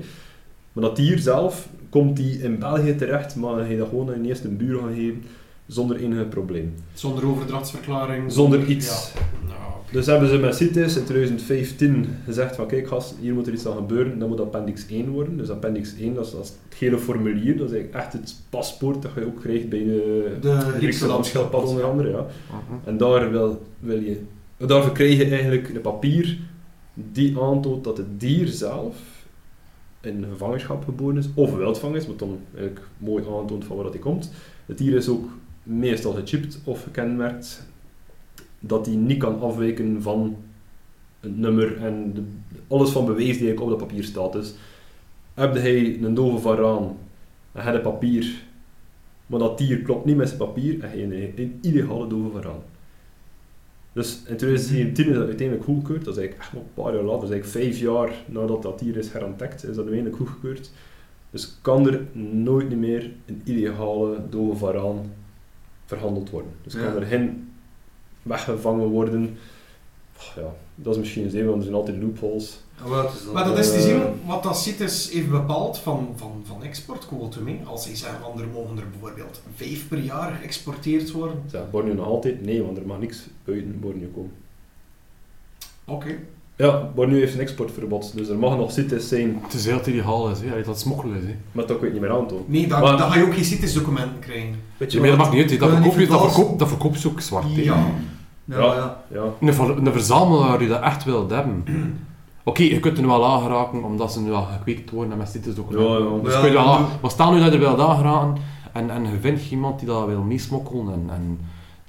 Maar 0.72 0.84
dat 0.84 0.96
dier 0.96 1.18
zelf, 1.18 1.68
komt 1.90 2.16
die 2.16 2.42
in 2.42 2.58
België 2.58 2.94
terecht, 2.96 3.36
maar 3.36 3.70
je 3.70 3.76
dat 3.76 3.88
gewoon 3.88 4.10
aan 4.10 4.22
je 4.22 4.28
eerste 4.28 4.48
buur 4.48 4.78
gaan 4.78 4.94
geven, 4.94 5.24
zonder 5.66 5.96
enige 5.96 6.24
probleem. 6.24 6.74
Zonder 6.94 7.26
overdrachtsverklaring. 7.26 8.32
Zonder 8.32 8.64
iets. 8.66 9.12
Ja. 9.14 9.20
Nou. 9.46 9.72
Dus 9.90 10.06
hebben 10.06 10.28
ze 10.28 10.38
met 10.38 10.54
CITES 10.54 10.96
in 10.96 11.04
2015 11.04 12.06
gezegd 12.24 12.56
van 12.56 12.66
kijk 12.66 12.88
gast, 12.88 13.14
hier 13.20 13.34
moet 13.34 13.46
er 13.46 13.52
iets 13.52 13.66
aan 13.66 13.76
gebeuren, 13.76 14.18
dan 14.18 14.28
moet 14.28 14.40
appendix 14.40 14.86
1 14.86 15.08
worden. 15.08 15.36
Dus 15.36 15.50
appendix 15.50 15.94
1, 15.98 16.14
dat 16.14 16.26
is, 16.26 16.32
dat 16.32 16.44
is 16.44 16.48
het 16.48 16.78
gele 16.78 16.98
formulier, 16.98 17.56
dat 17.56 17.66
is 17.70 17.74
eigenlijk 17.74 18.04
echt 18.04 18.12
het 18.12 18.36
paspoort 18.50 19.02
dat 19.02 19.10
je 19.14 19.26
ook 19.26 19.40
krijgt 19.40 19.68
bij 19.68 19.84
de, 19.84 20.36
De 20.40 20.58
Griekse 20.58 21.06
landschildpad 21.06 21.64
onder 21.64 21.84
andere. 21.84 22.10
Ja. 22.10 22.26
Mhm. 22.46 22.88
En 22.88 22.96
daar 22.96 23.30
wil, 23.30 23.66
wil 23.78 24.00
je, 24.00 24.20
daarvoor 24.56 24.92
krijg 24.92 25.16
je 25.16 25.24
eigenlijk 25.24 25.68
een 25.74 25.80
papier 25.80 26.38
die 26.94 27.40
aantoont 27.40 27.84
dat 27.84 27.96
het 27.96 28.20
dier 28.20 28.46
zelf 28.46 28.96
in 30.00 30.24
gevangenschap 30.30 30.84
geboren 30.84 31.16
is, 31.16 31.28
of 31.34 31.54
wildvang 31.54 31.96
is, 31.96 32.06
wat 32.06 32.18
dan 32.18 32.38
eigenlijk 32.54 32.86
mooi 32.98 33.24
aantoont 33.38 33.64
van 33.64 33.76
waar 33.76 33.84
dat 33.84 33.94
hij 33.94 34.02
komt. 34.02 34.32
Het 34.66 34.78
dier 34.78 34.96
is 34.96 35.08
ook 35.08 35.28
meestal 35.62 36.12
gechipt 36.12 36.60
of 36.64 36.82
gekenmerkt, 36.82 37.67
dat 38.60 38.86
hij 38.86 38.94
niet 38.94 39.18
kan 39.18 39.40
afwijken 39.40 40.02
van 40.02 40.36
het 41.20 41.36
nummer 41.38 41.76
en 41.82 42.12
de, 42.14 42.22
alles 42.68 42.90
van 42.90 43.04
bewijs 43.04 43.38
die 43.38 43.46
eigenlijk 43.46 43.60
op 43.60 43.78
dat 43.78 43.88
papier 43.88 44.04
staat. 44.04 44.32
Dus 44.32 44.54
heb 45.34 45.54
hij 45.54 45.98
een 46.02 46.14
dove 46.14 46.38
varaan 46.38 46.96
en 47.52 47.62
hij 47.62 47.72
het 47.72 47.82
papier, 47.82 48.42
maar 49.26 49.38
dat 49.38 49.58
dier 49.58 49.78
klopt 49.82 50.04
niet 50.04 50.16
met 50.16 50.26
zijn 50.28 50.40
papier 50.40 50.74
en 50.84 50.88
hij 50.90 51.02
een, 51.02 51.32
een 51.36 51.58
illegale 51.62 52.06
dove 52.06 52.30
varaan. 52.30 52.60
Dus 53.92 54.16
in 54.26 54.36
2017 54.36 55.06
is 55.08 55.14
dat 55.14 55.26
uiteindelijk 55.26 55.66
goedgekeurd. 55.66 56.04
Dat 56.04 56.16
is 56.16 56.20
eigenlijk 56.20 56.50
echt 56.50 56.62
een 56.62 56.82
paar 56.82 56.94
jaar 56.94 57.02
later, 57.02 57.20
dat 57.20 57.28
is 57.28 57.34
eigenlijk 57.34 57.64
vijf 57.64 57.78
jaar 57.78 58.12
nadat 58.26 58.62
dat 58.62 58.78
dier 58.78 58.96
is 58.96 59.12
herontdekt, 59.12 59.54
is 59.62 59.68
dat 59.68 59.86
uiteindelijk 59.86 60.16
goedgekeurd. 60.16 60.70
Dus 61.30 61.58
kan 61.62 61.86
er 61.88 62.00
nooit 62.32 62.76
meer 62.76 63.10
een 63.26 63.40
illegale 63.44 64.20
dove 64.30 64.56
varaan 64.56 65.12
verhandeld 65.84 66.30
worden. 66.30 66.50
Dus 66.62 66.74
kan 66.74 66.82
Ja. 66.82 66.94
er 66.94 67.06
geen 67.06 67.47
weggevangen 68.28 68.86
worden. 68.86 69.36
Oh, 70.16 70.42
ja, 70.42 70.50
dat 70.74 70.92
is 70.94 70.98
misschien 71.00 71.24
een 71.24 71.30
zin, 71.30 71.44
want 71.44 71.56
er 71.56 71.62
zijn 71.62 71.74
altijd 71.76 72.02
loopholes. 72.02 72.60
Is 72.84 73.32
Maar 73.32 73.44
dat 73.44 73.58
is 73.58 73.68
te 73.70 73.74
Eh, 73.76 73.80
zien 73.82 74.00
wat 74.26 74.42
dat 74.42 74.58
CITES 74.58 75.10
heeft 75.12 75.30
bepaald 75.30 75.78
van, 75.78 76.08
van, 76.16 76.42
van 76.44 76.62
exportquotum. 76.62 77.46
hè. 77.46 77.58
Als 77.64 77.82
zij 77.84 77.96
zeggen 77.96 78.18
van 78.20 78.40
er 78.40 78.46
mogen 78.52 78.78
er 78.78 78.84
bijvoorbeeld 78.90 79.42
vijf 79.54 79.88
per 79.88 79.98
jaar 79.98 80.38
geëxporteerd 80.42 81.10
worden. 81.10 81.42
Zegt 81.50 81.70
Borneo 81.70 81.94
nog 81.94 82.06
altijd? 82.06 82.44
Nee, 82.44 82.62
want 82.62 82.76
er 82.76 82.86
mag 82.86 82.98
niks 82.98 83.26
buiten 83.44 83.80
Borneo 83.80 84.08
komen. 84.14 84.30
Oké. 85.84 86.16
Ja, 86.56 86.90
Borneo 86.94 87.18
heeft 87.18 87.34
een 87.34 87.40
exportverbod, 87.40 88.12
dus 88.16 88.28
er 88.28 88.38
mag 88.38 88.56
nog 88.56 88.72
CITES 88.72 89.08
zijn, 89.08 89.38
Het 89.42 89.52
is 89.54 89.64
heel 89.66 89.80
illegaal, 89.84 90.30
is, 90.30 90.40
hè. 90.40 90.62
Dat 90.62 90.80
smokkelen 90.80 91.16
is. 91.16 91.22
Hè. 91.24 91.34
maar 91.52 91.66
dat 91.66 91.78
kun 91.78 91.86
je 91.86 91.92
niet 91.92 92.02
meer 92.02 92.10
aantonen. 92.10 92.44
Nee, 92.46 92.66
dan, 92.66 92.80
Maar- 92.80 92.96
dan 92.96 93.10
ga 93.10 93.18
je 93.18 93.24
ook 93.24 93.34
geen 93.34 93.44
CITES-documenten 93.44 94.18
krijgen. 94.18 94.54
Weet 94.76 94.92
Ja, 94.92 95.00
maar 95.00 95.08
dat 95.08 95.18
maakt 95.18 95.32
niet 95.32 95.40
uit, 95.40 95.50
hè. 95.50 95.56
dat 95.58 95.70
verkoop 95.70 95.98
je, 95.98 96.06
dat 96.06 96.20
verkoop, 96.32 96.58
dat 96.58 96.68
verkoop 96.68 96.96
je 96.96 97.08
ook 97.08 97.20
zwart. 97.20 97.54
Ja, 97.54 97.86
Ja. 98.48 98.56
ja. 98.58 98.96
Ja, 99.10 99.22
Een, 99.40 99.86
een 99.86 99.92
verzamelaar 99.92 100.58
die 100.58 100.68
dat 100.68 100.80
echt 100.82 101.04
wil 101.04 101.28
hebben. 101.30 101.64
Oké, 102.44 102.62
je 102.62 102.80
kunt 102.80 102.96
er 102.96 103.02
nu 103.02 103.08
wel 103.08 103.26
aangeraken 103.26 103.84
omdat 103.84 104.12
ze 104.12 104.20
nu 104.20 104.32
al 104.32 104.42
gekweekt 104.56 104.90
worden 104.90 105.12
en 105.12 105.18
met 105.18 105.32
dit 105.32 105.46
is 105.46 105.58
ook 105.58 105.72
Ja, 105.72 105.78
ja. 105.78 106.22
Dus 106.22 106.32
Ja, 106.32 106.40
kun 106.40 106.48
je 106.48 106.54
wel 106.54 106.64
ja. 106.64 106.70
aan- 106.70 106.86
maar 107.02 107.10
staan 107.10 107.34
nu 107.34 107.38
dat 107.40 107.48
je 107.52 107.58
er 107.58 107.76
wel 107.76 107.88
aangeraken 107.90 108.36
en, 108.72 108.90
en 108.90 109.02
je 109.04 109.18
vindt 109.20 109.50
iemand 109.50 109.78
die 109.78 109.88
dat 109.88 110.06
wil 110.06 110.22
meesmokkelen 110.22 110.92
en, 110.92 111.06
en 111.14 111.40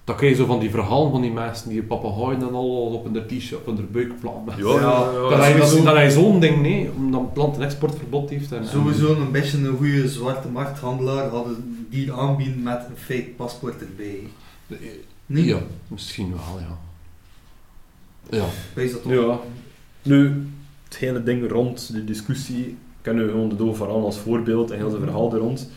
dan 0.03 0.15
krijg 0.15 0.31
je 0.31 0.37
zo 0.37 0.45
van 0.45 0.59
die 0.59 0.69
verhalen 0.69 1.11
van 1.11 1.21
die 1.21 1.31
mensen 1.31 1.69
die 1.69 1.83
papegaaien 1.83 2.41
en 2.41 2.53
al 2.53 2.69
op 2.69 3.03
hun 3.03 3.25
t-shirt, 3.27 3.59
op 3.59 3.65
hun 3.75 3.87
buik 3.91 4.19
plakken. 4.19 4.53
ja, 4.57 4.73
ja, 4.73 4.79
ja, 4.79 5.11
dat, 5.21 5.29
ja, 5.31 5.37
hij, 5.39 5.53
dat, 5.57 5.67
sowieso. 5.67 5.85
dat 5.85 5.95
hij 5.95 6.09
zo'n 6.09 6.39
ding, 6.39 6.61
nee, 6.61 6.89
omdat 6.97 7.21
het 7.21 7.37
land 7.37 7.55
een 7.55 7.63
exportverbod 7.63 8.29
heeft. 8.29 8.51
En, 8.51 8.57
en- 8.59 8.67
Sowieso 8.67 9.15
een 9.15 9.31
beetje 9.31 9.57
een 9.57 9.77
goede 9.77 10.07
zwarte 10.09 10.47
markthandelaar 10.47 11.29
hadden 11.29 11.85
die 11.89 12.13
aanbieden 12.13 12.63
met 12.63 12.85
een 12.89 12.97
fake 12.97 13.29
paspoort 13.37 13.75
erbij. 13.81 14.19
Nee? 15.29 15.45
Ja, 15.45 15.59
misschien 15.87 16.29
wel, 16.31 16.59
ja. 16.59 16.77
Ja. 18.37 18.45
Wees 18.73 18.91
dat 18.91 19.01
toch? 19.01 19.11
Ja. 19.11 19.39
Nu, 20.01 20.47
het 20.83 20.97
hele 20.97 21.23
ding 21.23 21.51
rond 21.51 21.93
de 21.93 22.03
discussie, 22.03 22.77
kennen 23.01 23.25
we 23.25 23.31
gewoon 23.31 23.49
de 23.49 23.55
dove 23.55 23.77
varaan 23.77 24.03
als 24.03 24.17
voorbeeld 24.17 24.71
en 24.71 24.77
heel 24.77 24.89
zijn 24.89 25.01
verhaal 25.01 25.33
er 25.33 25.39
rond. 25.39 25.69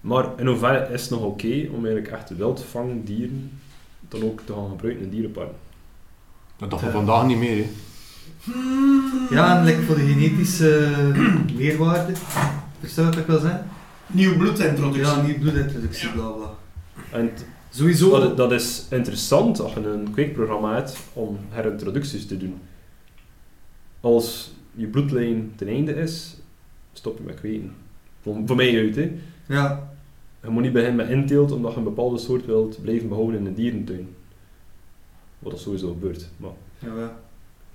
Maar 0.00 0.28
in 0.36 0.46
hoeverre 0.46 0.92
is 0.92 1.00
het 1.00 1.10
nog 1.10 1.22
oké 1.22 1.68
om 1.72 1.84
eigenlijk 1.84 2.08
echt 2.08 2.36
wildvangdieren 2.36 3.60
dan 4.08 4.22
ook 4.22 4.40
te 4.44 4.52
gaan 4.52 4.68
gebruiken 4.68 5.04
in 5.04 5.10
dierenparken? 5.10 5.56
Dat 6.56 6.80
van 6.80 6.90
vandaag 6.90 7.26
niet 7.26 7.38
meer, 7.38 7.56
hè. 7.56 7.70
Ja, 9.30 9.58
en 9.58 9.64
like 9.64 9.82
voor 9.82 9.94
de 9.94 10.06
genetische 10.06 10.92
meerwaarde. 11.56 12.12
Verstaan 12.80 13.04
wat 13.04 13.16
ik 13.16 13.26
wil 13.26 13.38
zeggen? 13.38 13.66
Nieuw 14.06 14.36
bloedintroductie. 14.36 15.02
Ja, 15.02 15.22
niet 15.22 15.40
bloedintroductie, 15.40 16.08
bla 16.08 16.28
bla. 16.28 16.50
En 17.10 17.30
Sowieso. 17.70 18.20
dat, 18.20 18.36
dat 18.36 18.52
is 18.52 18.86
interessant 18.90 19.60
als 19.60 19.72
je 19.72 19.80
een 19.88 20.10
kweekprogramma 20.12 20.74
hebt 20.74 20.98
om 21.12 21.38
herintroducties 21.48 22.26
te 22.26 22.36
doen. 22.36 22.54
Als 24.00 24.50
je 24.74 24.86
bloedlijn 24.86 25.52
ten 25.56 25.68
einde 25.68 25.94
is, 25.94 26.36
stop 26.92 27.18
je 27.18 27.24
met 27.24 27.34
kweken. 27.34 27.72
Voor, 28.20 28.36
voor 28.46 28.56
mij 28.56 28.78
uit, 28.78 28.96
hè. 28.96 29.12
Ja, 29.48 29.90
Je 30.42 30.48
moet 30.48 30.62
niet 30.62 30.72
beginnen 30.72 30.96
met 30.96 31.08
inteelt, 31.08 31.52
omdat 31.52 31.72
je 31.72 31.78
een 31.78 31.84
bepaalde 31.84 32.18
soort 32.18 32.46
wilt 32.46 32.82
blijven 32.82 33.08
behouden 33.08 33.40
in 33.40 33.46
een 33.46 33.54
dierentuin. 33.54 34.08
Wat 35.38 35.52
dat 35.52 35.60
sowieso 35.60 35.88
gebeurt. 35.88 36.28
Maar 36.36 36.50
ja. 36.78 37.18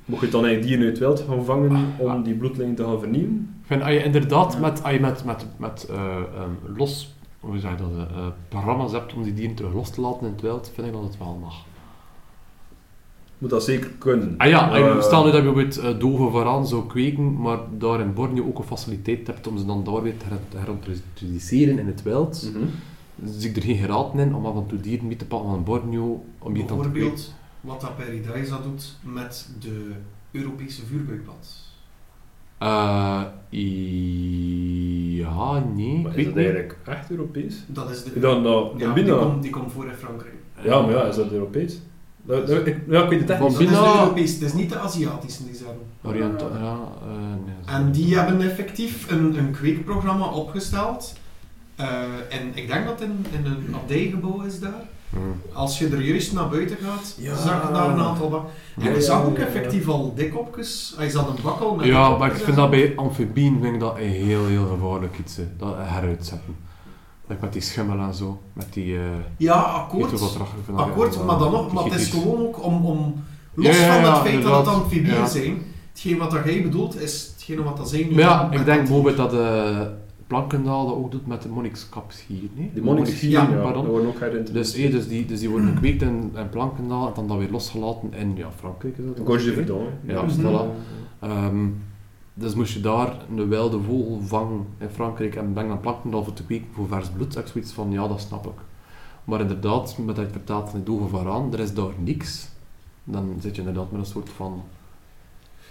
mocht 0.06 0.22
je 0.26 0.30
dan 0.30 0.46
eigenlijk 0.46 0.68
dieren 0.68 0.86
uit 0.86 1.00
het 1.00 1.08
wild 1.08 1.30
gaan 1.30 1.46
vangen 1.46 1.94
om 1.98 2.24
die 2.24 2.34
bloedlijn 2.36 2.76
te 2.76 2.84
gaan 2.84 3.00
vernieuwen? 3.00 3.56
Ik 3.62 3.68
vind, 3.68 3.82
als 3.82 3.92
je 3.92 4.04
inderdaad 4.04 4.54
Ja. 4.54 4.60
met, 4.60 4.84
als 4.84 4.94
je 4.94 5.00
met, 5.00 5.24
met, 5.26 5.46
met 5.58 5.88
eh, 5.90 6.16
ehm, 6.36 6.78
los, 6.78 7.14
hoe 7.46 7.60
zeg 7.60 7.72
je 7.72 7.78
dat, 7.78 7.92
eh, 7.92 8.18
eh, 8.18 8.28
programma's 8.50 8.92
hebt 8.92 9.14
om 9.14 9.24
die 9.24 9.34
dieren 9.34 9.56
terug 9.56 9.74
los 9.74 9.90
te 9.90 10.02
laten 10.02 10.28
in 10.28 10.32
het 10.34 10.42
wild, 10.42 10.72
vind 10.74 10.88
ik 10.88 10.94
dat 10.94 11.04
het 11.04 11.18
wel 11.18 11.38
mag. 11.42 11.56
Moet 13.38 13.50
dat 13.50 13.64
zeker 13.64 13.90
kunnen. 13.90 14.34
Ah 14.38 14.48
ja, 14.50 14.72
Eh, 14.76 14.80
uh, 14.86 15.02
stel 15.02 15.26
nu 15.26 15.32
dat 15.32 15.44
je 15.44 15.52
bijvoorbeeld 15.52 15.78
uh, 15.78 16.00
doven 16.00 16.32
vooraan 16.32 16.68
zou 16.68 16.88
kweken, 16.88 17.42
maar 17.42 17.58
daar 17.78 18.00
in 18.00 18.14
Borneo 18.14 18.46
ook 18.48 18.58
een 18.58 18.64
faciliteit 18.64 19.28
hebt 19.28 19.48
om 19.48 19.58
ze 19.58 19.66
dan 19.66 19.84
daar 19.84 20.02
weer 20.02 20.18
te 20.18 20.26
her- 20.26 20.40
te 20.50 20.58
herintroduceren 20.58 21.80
in 21.80 21.88
het 21.88 22.04
wild, 22.04 22.50
mhm. 22.54 22.66
zie 23.26 23.50
ik 23.50 23.56
er 23.56 23.62
geen 23.62 23.78
geraad 23.78 24.14
in 24.16 24.36
om 24.36 24.46
af 24.46 24.56
en 24.56 24.66
toe 24.68 24.80
dieren 24.80 25.08
mee 25.08 25.16
te 25.16 25.26
pakken 25.26 25.50
van 25.50 25.64
Borneo 25.64 26.24
om 26.40 26.54
dan 26.54 26.54
te 26.54 26.74
kweken. 26.74 26.92
Bijvoorbeeld 26.92 27.34
wat 27.62 27.82
dat 27.82 27.96
Paradise 27.98 28.54
doet 28.64 28.96
met 29.02 29.50
de 29.60 29.92
Europese 30.32 30.86
vuurbuikpad. 30.86 31.64
Eh, 32.58 33.22
ja, 35.18 35.64
nee, 35.76 36.02
Maar 36.02 36.18
is 36.18 36.26
dat 36.26 36.36
niet. 36.36 36.44
eigenlijk 36.44 36.78
echt 36.86 37.10
Europees? 37.12 37.64
Dat 37.68 37.90
is 37.90 38.04
de... 38.04 38.20
Dan, 38.20 38.44
dan, 38.44 38.72
ja, 38.78 38.86
dan 38.86 38.94
die, 39.04 39.16
komt, 39.16 39.42
die 39.42 39.52
komt 39.52 39.72
voor 39.72 39.86
in 39.86 39.94
Frankrijk. 39.96 40.34
Ja, 40.64 40.82
maar 40.82 40.92
ja, 40.92 41.04
is 41.04 41.16
dat 41.16 41.32
Europees? 41.32 41.80
Dat, 42.22 42.48
dat- 42.48 42.68
ik, 42.68 42.78
ja, 42.88 43.04
ik 43.04 43.10
weet 43.10 43.20
het 43.20 43.30
echt 43.30 43.40
niet. 43.42 43.52
Dat 43.52 43.62
is 43.62 43.68
Europese, 44.00 44.34
het 44.34 44.44
is 44.44 44.54
niet 44.54 44.70
de 44.70 44.78
Aziatische 44.80 45.44
die 45.46 45.56
ze 45.56 45.64
hebben. 45.66 45.84
Oriënt, 46.04 46.42
ja, 46.42 46.48
eh, 47.02 47.18
nee, 47.46 47.76
En 47.76 47.92
die 47.92 48.18
hebben 48.18 48.42
effectief 48.42 49.12
een, 49.12 49.38
een 49.38 49.52
kweekprogramma 49.52 50.26
opgesteld. 50.28 51.14
Eh, 51.76 51.88
en 52.30 52.52
ik 52.54 52.68
denk 52.68 52.86
dat 52.86 53.00
het 53.00 53.10
in, 53.10 53.26
in 53.40 53.46
een 53.46 53.76
abdijgebouw 53.76 54.42
is 54.42 54.60
daar. 54.60 54.84
Hmm. 55.16 55.42
Als 55.54 55.80
je 55.80 55.88
er 55.88 56.02
juist 56.02 56.34
naar 56.34 56.50
buiten 56.50 56.78
gaat, 56.84 57.16
Ja. 57.18 57.36
zag 57.36 57.68
je 57.68 57.74
daar 57.74 57.90
een 57.90 58.00
aantal 58.00 58.30
bakken. 58.30 58.50
En 58.78 58.84
Ja. 58.84 58.92
je 58.92 59.02
zag 59.02 59.24
ook 59.26 59.38
effectief 59.38 59.88
al 59.88 60.14
dikkopjes. 60.16 60.94
Hij 60.98 61.10
zat 61.10 61.28
een 61.28 61.44
bakkel 61.44 61.76
met 61.76 61.86
Ja, 61.86 62.18
maar 62.18 62.32
ik 62.32 62.38
vind 62.38 62.56
dat 62.56 62.70
bij 62.70 62.94
amfibieën 62.96 63.60
vind 63.62 63.74
ik 63.74 63.80
dat 63.80 63.98
een 63.98 64.10
heel, 64.10 64.46
heel 64.46 64.68
gevaarlijk 64.68 65.18
iets. 65.20 65.36
hè. 65.36 65.44
Dat 65.58 65.74
heruitzetten. 65.78 66.56
Like 67.28 67.42
met 67.42 67.54
die 67.54 67.62
schimmel 67.62 68.00
en 68.00 68.14
zo. 68.14 68.42
Met 68.54 68.74
die... 68.74 68.96
eh 68.98 69.02
Ja, 69.38 69.54
akkoord. 69.54 70.12
Akkoord, 70.76 71.26
maar 71.26 71.38
dan 71.38 71.48
eh, 71.48 71.54
nog, 71.54 71.74
maar 71.74 71.84
het 71.84 71.94
is 71.94 72.08
gewoon 72.10 72.40
ook 72.48 72.64
om, 72.64 72.86
om 72.86 73.24
los 73.54 73.66
Ja, 73.78 73.86
ja, 73.86 74.02
van 74.04 74.14
het 74.14 74.22
feit 74.22 74.44
dat 74.44 74.58
het 74.66 74.76
amfibieën 74.76 75.16
Ja. 75.16 75.26
zijn, 75.28 75.62
hetgeen 75.92 76.18
wat 76.18 76.32
dat 76.32 76.46
jij 76.46 76.62
bedoelt, 76.62 77.02
is 77.02 77.30
hetgene 77.34 77.64
wat 77.64 77.78
dat 77.78 77.90
zijn. 77.90 78.10
Maar 78.10 78.20
ja, 78.20 78.48
ik 78.52 78.66
denk 78.66 78.80
bijvoorbeeld 78.80 79.18
dat 79.18 79.34
uh, 79.34 79.80
Plankendaal 80.28 80.88
dat 80.88 80.96
ook 80.96 81.12
doet 81.12 81.28
met 81.28 81.42
de 81.42 81.50
monnikskaps 81.50 82.26
hier. 82.28 82.50
Nee? 82.54 82.72
Die 82.74 82.84
hier, 83.06 83.30
Ja, 83.30 83.50
ja, 83.50 83.62
pardon. 83.62 83.82
dat 83.84 83.92
worden 83.92 84.08
ook 84.10 84.14
Dus, 84.20 84.22
herintroduceerd. 84.22 84.92
eh, 84.94 84.96
dus, 85.00 85.08
die, 85.08 85.26
dus 85.26 85.40
die 85.40 85.50
worden 85.50 85.68
gekweekt 85.74 86.02
in, 86.02 86.32
in 86.36 86.50
Plankendaal 86.50 87.08
en 87.08 87.14
dan, 87.16 87.28
dan 87.28 87.38
weer 87.38 87.52
losgelaten 87.52 88.14
in 88.14 88.36
ja, 88.36 88.52
Frankrijk. 88.56 88.98
Is 88.98 89.06
dat 89.06 89.18
dan 89.18 89.26
Gorge 89.26 89.46
de? 89.46 89.54
Verdon. 89.54 89.86
Ja, 90.04 90.22
Mhm. 90.22 90.42
voilà. 90.42 90.66
Ehm, 91.20 91.68
dus 92.34 92.56
moest 92.56 92.74
je 92.74 92.82
daar 92.82 93.16
een 93.36 93.48
wilde 93.50 93.80
vogel 93.82 94.20
vangen 94.22 94.66
in 94.78 94.90
Frankrijk 94.90 95.36
en 95.36 95.54
brengen 95.54 95.70
naar 95.72 95.80
Plankendaal 95.82 96.24
voor 96.24 96.34
te 96.34 96.44
kweken 96.46 96.68
voor 96.72 96.88
vers 96.88 97.10
bloed, 97.10 97.38
ik 97.38 97.48
zoiets 97.48 97.72
van, 97.72 97.92
ja, 97.92 98.08
dat 98.08 98.22
snap 98.22 98.46
ik. 98.46 98.60
Maar 99.24 99.42
inderdaad, 99.42 99.98
met 99.98 100.16
dat 100.16 100.26
vertaalt 100.32 100.70
van 100.70 100.80
de 100.80 100.86
doven 100.86 101.10
vooraan, 101.10 101.54
er 101.54 101.60
is 101.60 101.74
daar 101.74 101.92
niks. 101.98 102.48
Dan 103.04 103.36
zit 103.40 103.56
je 103.56 103.62
inderdaad 103.62 103.92
met 103.92 104.00
een 104.00 104.06
soort 104.06 104.30
van, 104.30 104.64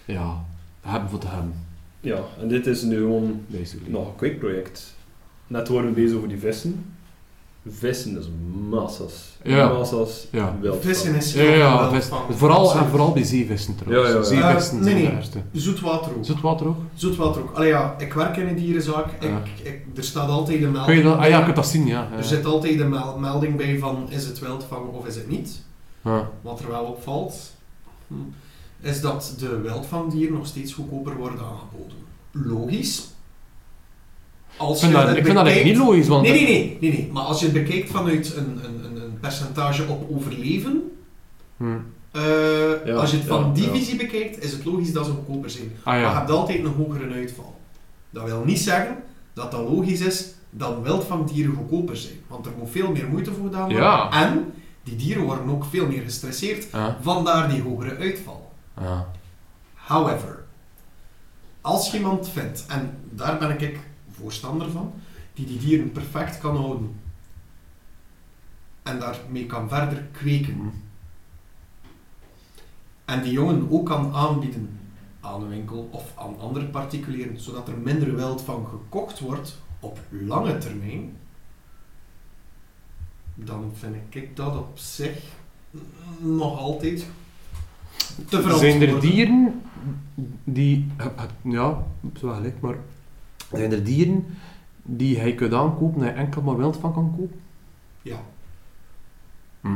ja, 0.07 0.45
hebben 0.81 1.11
voor 1.11 1.19
te 1.19 1.27
hebben, 1.27 1.55
Ja, 2.05 2.19
en 2.41 2.49
dit 2.49 2.67
is 2.67 2.83
nu 2.83 2.97
gewoon 2.97 3.41
basically. 3.47 3.91
nog 3.91 4.07
een 4.07 4.17
kweekproject. 4.17 4.95
Net 5.47 5.69
waren 5.69 5.89
we 5.89 5.93
bezig 6.01 6.17
over 6.17 6.29
die 6.29 6.39
vissen. 6.39 6.95
Vissen 7.69 8.19
is 8.19 8.29
massas. 8.71 9.37
Ja. 9.43 9.73
Massas 9.73 10.27
Ja. 10.31 10.57
wild. 10.61 10.85
Vissen 10.85 11.15
is 11.15 11.33
Ja, 11.33 11.41
heel 11.41 11.57
ja, 11.57 11.91
vis- 11.91 12.09
vooral, 12.31 12.75
en 12.77 12.87
vooral 12.87 13.13
bij 13.13 13.23
zeevissen 13.23 13.75
trouwens. 13.77 14.09
Ja, 14.09 14.15
ja, 14.15 14.21
ja. 14.21 14.25
Zeevissen 14.25 14.79
Eh, 14.79 14.85
nee, 14.85 15.03
zijn 15.23 15.45
nee. 15.53 15.63
Zoetwater 15.63 16.17
ook. 16.17 16.25
Zoetwater 16.25 16.67
ook? 16.67 16.77
Zoetwater 16.95 17.43
ook. 17.43 17.55
Allee 17.57 17.69
ja, 17.69 17.95
ik 17.99 18.13
werk 18.13 18.37
in 18.37 18.47
een 18.47 18.57
dierenzaak. 18.57 19.07
Ja. 19.21 19.43
Ik, 19.45 19.67
ik, 19.67 19.97
er 19.97 20.05
staat 20.05 20.29
altijd 20.29 20.63
een 20.63 20.73
Kun 20.73 20.95
je 20.95 21.03
melding 21.03 21.03
dat, 21.03 21.17
ah 21.19 21.29
ja, 21.29 21.37
bij. 21.37 21.45
kunt 21.45 21.57
dat 21.57 21.67
zien, 21.67 21.87
ja. 21.87 22.09
Er 22.17 22.25
zit 22.25 22.45
altijd 22.45 22.81
een 22.81 22.89
mel- 22.89 23.19
melding 23.19 23.57
bij 23.57 23.79
van 23.79 24.07
is 24.11 24.27
het 24.27 24.39
wildvang 24.39 24.89
of 24.89 25.07
is 25.07 25.15
het 25.15 25.29
niet. 25.29 25.63
Ja. 26.03 26.31
Wat 26.43 26.61
er 26.61 26.69
wel 26.69 26.85
opvalt, 26.85 27.53
hm, 28.09 28.15
is 28.85 29.01
dat 29.01 29.35
de 29.39 29.61
wildvangdieren 29.61 30.35
nog 30.35 30.47
steeds 30.47 30.73
goedkoper 30.73 31.17
worden 31.17 31.39
aangeboden. 31.41 31.97
Logisch. 32.31 33.09
Als 34.57 34.83
Ik 34.83 34.89
vind 34.89 35.01
je 35.01 35.07
dat, 35.07 35.17
ik 35.17 35.25
vind 35.25 35.37
dat 35.37 35.47
echt 35.47 35.55
bekijkt- 35.57 35.79
niet 35.79 35.87
logisch, 35.89 36.09
want... 36.09 36.23
Nee, 36.23 36.33
nee, 36.33 36.43
nee, 36.47 36.79
nee, 36.81 36.91
nee. 36.93 37.11
Maar 37.13 37.23
als 37.23 37.41
je 37.41 37.45
het 37.47 37.55
bekijkt 37.55 37.91
vanuit 37.91 38.35
een, 38.37 38.61
een, 38.65 38.85
een, 38.85 39.03
een 39.03 39.21
percentage 39.21 39.87
op 39.89 40.11
overleven, 40.17 40.83
Hm. 41.57 41.65
eh, 42.11 42.23
Ja, 42.85 42.95
als 42.95 43.11
je 43.11 43.17
het 43.17 43.27
van 43.27 43.41
ja, 43.47 43.53
die 43.53 43.65
ja. 43.65 43.71
visie 43.71 43.97
bekijkt, 43.97 44.43
is 44.45 44.53
het 44.53 44.65
logisch 44.65 44.93
dat 44.93 45.07
ze 45.07 45.13
goedkoper 45.13 45.51
zijn. 45.51 45.73
Ah 45.79 45.85
Maar 45.87 45.99
je 46.01 46.07
hebt 46.07 46.31
altijd 46.31 46.59
een 46.59 46.67
hogere 46.73 47.13
uitval. 47.13 47.55
Dat 48.11 48.25
wil 48.25 48.43
niet 48.45 48.59
zeggen 48.59 48.97
dat 49.33 49.51
dat 49.51 49.61
logisch 49.69 50.01
is 50.01 50.35
dat 50.51 50.75
wildvangdieren 50.83 51.55
goedkoper 51.55 51.97
zijn. 51.97 52.15
Want 52.29 52.47
er 52.47 52.53
moet 52.59 52.71
veel 52.71 52.91
meer 52.93 53.09
moeite 53.09 53.33
voor 53.33 53.45
gedaan 53.45 53.61
worden. 53.69 53.83
Ja. 53.83 54.11
En 54.29 54.53
die 54.83 54.97
dieren 54.97 55.23
worden 55.25 55.49
ook 55.49 55.65
veel 55.71 55.87
meer 55.87 56.03
gestresseerd. 56.03 56.67
Ja. 56.73 56.99
Vandaar 57.03 57.49
die 57.49 57.63
hogere 57.63 57.97
uitval. 57.97 58.44
Ja. 58.81 59.11
However, 59.75 60.45
als 61.61 61.91
je 61.91 61.97
iemand 61.97 62.29
vindt, 62.29 62.67
en 62.67 62.99
daar 63.11 63.39
ben 63.39 63.61
ik 63.61 63.81
voorstander 64.11 64.71
van, 64.71 64.93
die 65.35 65.47
die 65.47 65.59
dieren 65.59 65.93
perfect 65.93 66.39
kan 66.39 66.57
houden 66.57 67.01
en 68.83 68.99
daarmee 68.99 69.47
kan 69.47 69.69
verder 69.69 70.03
kweken, 70.13 70.55
Hm. 70.55 70.69
en 73.05 73.23
die 73.23 73.33
jongen 73.33 73.71
ook 73.71 73.87
kan 73.87 74.15
aanbieden 74.15 74.79
aan 75.21 75.43
een 75.43 75.49
winkel 75.49 75.89
of 75.91 76.13
aan 76.15 76.39
andere 76.41 76.67
particulieren, 76.67 77.41
zodat 77.41 77.69
er 77.69 77.79
minder 77.79 78.17
wildvang 78.17 78.69
gekocht 78.69 79.21
wordt 79.21 79.59
op 79.81 79.99
lange 80.11 80.59
termijn, 80.59 81.17
dan 83.35 83.73
vind 83.75 83.97
ik 84.09 84.37
dat 84.37 84.57
op 84.57 84.79
zich 84.79 85.23
nog 86.19 86.59
altijd 86.59 87.07
te 88.29 88.41
verantwoorden. 88.43 88.59
Zijn 88.59 88.83
er 88.83 89.01
dieren 89.01 89.63
die... 90.45 90.87
het- 90.97 91.13
het- 91.17 91.53
Ja, 91.53 91.83
zo 92.21 92.29
gelijk, 92.33 92.61
maar... 92.61 92.77
Zijn 93.53 93.73
er 93.73 93.85
dieren 93.85 94.27
die 94.83 95.19
hij 95.19 95.35
kunt 95.35 95.53
aankopen 95.53 96.03
en 96.03 96.07
je 96.09 96.13
enkel 96.13 96.43
maar 96.43 96.57
wild 96.57 96.77
van 96.77 96.93
kan 96.93 97.15
kopen? 97.17 97.41
Ja. 98.03 98.23
Hm. 99.61 99.69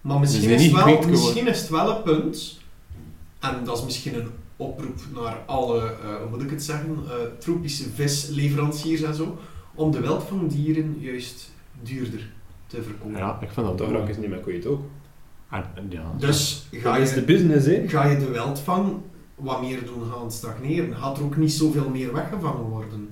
Maar 0.00 0.18
misschien, 0.18 0.50
is, 0.50 0.60
niet 0.62 0.72
wel, 0.72 1.02
misschien 1.08 1.46
is 1.46 1.60
het 1.60 1.68
wel 1.68 1.96
een 1.96 2.02
punt, 2.02 2.60
en 3.38 3.64
dat 3.64 3.78
is 3.78 3.84
misschien 3.84 4.14
een 4.14 4.28
oproep 4.56 5.00
naar 5.14 5.36
alle, 5.46 5.80
eh, 5.80 6.16
hoe 6.20 6.30
moet 6.30 6.42
ik 6.42 6.50
het 6.50 6.62
zeggen, 6.62 6.96
eh, 7.08 7.14
tropische 7.38 7.90
visleveranciers 7.90 9.02
en 9.02 9.14
zo, 9.14 9.38
om 9.74 9.90
de 9.90 10.00
wildvangdieren 10.00 10.96
juist 10.98 11.50
duurder 11.82 12.30
te 12.66 12.82
verkopen. 12.82 13.16
Ja, 13.16 13.38
ik 13.40 13.50
vind 13.50 13.66
dat 13.66 13.80
ook. 13.80 14.08
is 14.08 14.16
niet 14.16 14.28
meer 14.28 14.38
kwijt 14.38 14.66
ook. 14.66 14.82
Ja. 15.88 16.02
Dus 16.18 16.66
ga 16.72 16.96
is 16.96 17.10
de 17.10 17.14
je, 17.20 17.22
business, 17.26 17.66
hè. 17.66 17.82
ga 17.86 18.04
je 18.06 18.18
de 18.18 18.30
wildvang 18.30 18.92
wat 19.34 19.62
meer 19.62 19.78
doen 19.84 20.10
gaan 20.12 20.32
stagneren, 20.32 20.96
gaat 20.96 21.18
er 21.18 21.24
ook 21.24 21.36
niet 21.36 21.52
zoveel 21.52 21.88
meer 21.92 22.12
weggevangen 22.12 22.62
worden. 22.68 23.08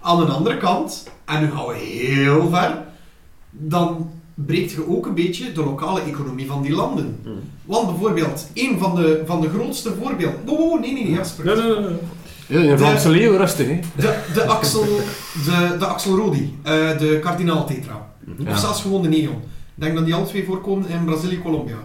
Aan 0.00 0.16
de 0.26 0.32
andere 0.32 0.56
kant, 0.56 1.10
en 1.24 1.40
nu 1.40 1.50
gaan 1.50 1.66
we 1.66 1.74
heel 1.74 2.48
ver, 2.48 2.84
dan 3.50 4.10
breekt 4.34 4.70
je 4.70 4.88
ook 4.88 5.06
een 5.06 5.14
beetje 5.14 5.52
de 5.52 5.64
lokale 5.64 6.00
economie 6.00 6.46
van 6.46 6.62
die 6.62 6.72
landen. 6.72 7.18
Hm. 7.22 7.28
Want 7.64 7.86
bijvoorbeeld, 7.88 8.46
een 8.54 8.78
van 8.78 8.94
de, 8.94 9.22
van 9.26 9.40
de 9.40 9.48
grootste 9.48 9.92
voorbeelden... 10.02 10.40
Oh, 10.46 10.80
nee, 10.80 10.92
nee, 10.92 11.02
nee, 11.04 11.12
Jasper. 11.12 11.44
Nee, 11.44 11.54
nee, 11.56 11.78
nee. 11.80 11.98
Ja, 12.46 12.60
in 12.60 12.68
De- 12.68 12.78
Vlaamse 12.78 13.08
leeuw, 13.10 13.36
rustig, 13.36 13.66
hè. 13.66 13.80
De, 13.96 14.22
de 14.34 14.44
Axel, 14.44 14.84
de, 15.44 15.76
de 15.78 15.86
Axel 15.86 16.16
Rodi, 16.16 16.58
eh, 16.62 16.98
de 16.98 17.18
kardinaal 17.22 17.66
tetra. 17.66 18.12
Ja. 18.38 18.50
Of 18.50 18.58
zelfs 18.58 18.80
gewoon 18.82 19.02
de 19.02 19.08
neon. 19.08 19.42
Denk 19.74 19.94
dat 19.94 20.04
die 20.04 20.14
alle 20.14 20.26
twee 20.26 20.44
voorkomen 20.44 20.88
in 20.88 21.04
Brazilië 21.04 21.42
Colombia. 21.42 21.76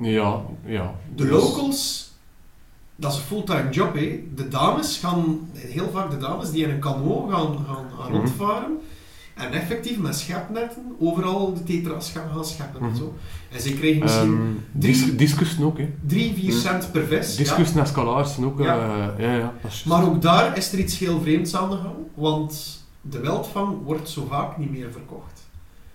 Ja, 0.00 0.40
ja. 0.64 0.94
De 1.14 1.22
Dus- 1.22 1.30
locals, 1.30 2.12
dat 2.96 3.12
is 3.12 3.18
een 3.18 3.24
fulltime 3.24 3.68
job. 3.70 3.94
Hè. 3.94 4.20
De 4.34 4.48
dames 4.48 4.98
gaan, 4.98 5.38
heel 5.54 5.90
vaak 5.92 6.10
de 6.10 6.16
dames 6.16 6.50
die 6.50 6.62
in 6.64 6.70
een 6.70 6.78
kano 6.78 7.20
gaan, 7.30 7.56
gaan, 7.66 7.84
gaan 7.98 8.10
Mhm. 8.10 8.16
rondvaren. 8.20 8.78
En 9.34 9.52
effectief 9.52 9.98
met 9.98 10.16
schepnetten 10.16 10.82
overal 10.98 11.54
de 11.54 11.62
tetra's 11.62 12.10
gaan, 12.10 12.30
gaan 12.34 12.44
scheppen 12.44 12.80
en 12.80 12.86
Mhm. 12.86 12.96
zo. 12.96 13.14
En 13.52 13.60
ze 13.60 13.72
krijgen 13.74 14.00
misschien 14.02 14.32
Ehm, 14.34 14.80
drie- 14.80 14.92
dis- 14.92 15.16
discussen 15.16 15.64
ook, 15.64 15.78
hè. 15.78 15.88
3, 16.06 16.34
4 16.34 16.50
Mhm. 16.52 16.58
cent 16.60 16.92
per 16.92 17.04
vis. 17.06 17.30
ja. 17.36 17.42
Discussen 17.42 17.80
en 17.80 17.86
scalaarsen 17.86 18.44
ook. 18.44 18.58
Ja. 18.58 18.76
eh, 19.18 19.24
ja, 19.26 19.34
ja, 19.36 19.52
Maar 19.84 20.04
ook 20.04 20.22
daar 20.22 20.56
is 20.56 20.72
er 20.72 20.78
iets 20.78 20.98
heel 20.98 21.20
vreemds 21.20 21.56
aan 21.56 21.70
de 21.70 21.76
gang, 21.76 21.94
want 22.14 22.82
de 23.00 23.20
wildvang 23.20 23.76
wordt 23.84 24.08
zo 24.08 24.26
vaak 24.30 24.58
niet 24.58 24.70
meer 24.70 24.88
verkocht. 24.92 25.33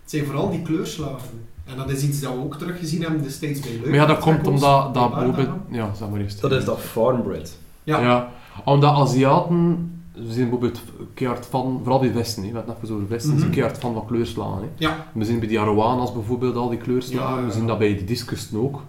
Het 0.09 0.17
zijn 0.17 0.25
vooral 0.29 0.49
die 0.49 0.61
kleurslagen. 0.61 1.47
En 1.65 1.77
dat 1.77 1.89
is 1.89 2.03
iets 2.03 2.19
dat 2.21 2.33
we 2.33 2.39
ook 2.39 2.55
teruggezien 2.57 3.01
hebben 3.01 3.21
destijds 3.23 3.59
bij 3.59 3.71
Leuk. 3.71 3.85
Maar 3.85 3.95
ja, 3.95 4.05
dat 4.05 4.17
komt 4.19 4.47
omdat 4.47 4.93
dat 4.93 5.13
bijvoorbeeld... 5.13 5.49
Ja, 5.69 5.93
zeg 5.93 6.09
maar 6.09 6.19
eerst. 6.19 6.41
Dat 6.41 6.51
is 6.51 6.65
dat 6.65 6.79
farmbred. 6.79 7.57
Ja. 7.83 7.99
Ja, 8.01 8.29
omdat 8.65 8.95
Aziaten 8.95 9.91
we 10.13 10.23
zijn 10.33 10.49
bijvoorbeeld 10.49 10.81
keihard 11.13 11.45
van, 11.45 11.79
vooral 11.83 11.99
bij 11.99 12.11
vissen, 12.11 12.43
hè. 12.43 12.49
we 12.49 12.55
hebben 12.55 12.73
het 12.73 12.81
net 12.81 12.91
over 12.91 13.07
vissen, 13.07 13.31
we 13.31 13.37
zijn 13.37 13.49
Mhm. 13.49 13.59
keihard 13.59 13.81
van 13.81 13.93
van 13.93 14.05
kleurslagen. 14.05 14.61
Hè. 14.61 14.67
Ja. 14.77 15.05
We 15.13 15.25
zien 15.25 15.39
bij 15.39 15.47
die 15.47 15.59
arowanas 15.59 16.13
bijvoorbeeld 16.13 16.55
al 16.55 16.69
die 16.69 16.77
kleurslagen, 16.79 17.29
Ja, 17.29 17.35
ja, 17.35 17.39
ja. 17.41 17.45
we 17.47 17.51
zien 17.53 17.67
dat 17.67 17.77
bij 17.77 17.95
die 17.95 18.03
discussen 18.05 18.57
ook. 18.59 18.83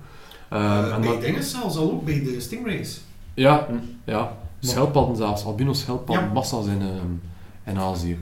Ehm, 0.49 0.63
Eh, 0.63 0.93
en 0.95 1.01
bij 1.01 1.11
dat- 1.11 1.21
dingen 1.21 1.43
zelfs 1.43 1.77
al 1.77 1.91
ook, 1.91 2.05
bij 2.05 2.23
de 2.23 2.41
Stingrays. 2.41 3.01
ja, 3.35 3.67
Hm. 3.69 3.75
ja, 4.05 4.37
schelpadden 4.61 5.17
zelfs, 5.17 5.45
albino 5.45 5.73
schelpadden, 5.73 6.25
Ja. 6.25 6.33
massa's 6.33 6.67
in, 6.67 6.81
ehm, 6.81 7.71
in 7.75 7.79
Azië. 7.79 8.19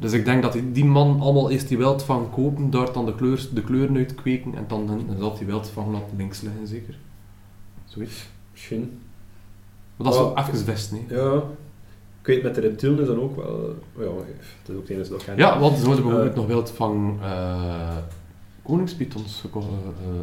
Dus 0.00 0.12
ik 0.12 0.24
denk 0.24 0.42
dat 0.42 0.56
die, 0.72 0.84
man 0.84 1.20
allemaal 1.20 1.50
eerst 1.50 1.68
die 1.68 1.78
wildvang 1.78 2.30
kopen, 2.30 2.70
daar 2.70 2.92
dan 2.92 3.06
de, 3.06 3.14
kleur, 3.14 3.48
de 3.54 3.62
kleuren 3.62 3.96
uit 3.96 4.14
kweken 4.14 4.54
en 4.54 4.64
dan, 4.68 4.86
dan 4.86 5.04
zal 5.18 5.36
die 5.38 5.46
wildvang 5.46 5.92
laten 5.92 6.16
links 6.16 6.40
liggen, 6.40 6.66
zeker. 6.66 6.98
Zoiets. 7.84 8.28
Misschien. 8.52 9.00
Maar 9.96 10.06
dat 10.06 10.14
is 10.14 10.20
wel 10.20 10.38
even 10.38 10.64
best, 10.64 10.92
nee. 10.92 11.04
Ja. 11.08 11.42
Ik 12.20 12.26
weet 12.34 12.42
met 12.42 12.54
de 12.54 12.60
reptielen 12.60 13.00
is 13.00 13.06
dan 13.06 13.20
ook 13.20 13.36
wel... 13.36 13.76
Ja, 13.98 14.04
het 14.04 14.68
is 14.68 14.74
ook 14.74 14.80
het 14.80 14.90
enige 14.90 15.10
dat 15.10 15.22
ik. 15.22 15.36
Ja, 15.36 15.58
want 15.58 15.76
er 15.76 15.82
zouden 15.82 16.04
bijvoorbeeld 16.04 16.32
Eh. 16.34 16.38
nog 16.38 16.46
wildvang 16.46 17.20
uh, 17.22 17.96
koningspythons 18.62 19.44
eh, 19.54 19.62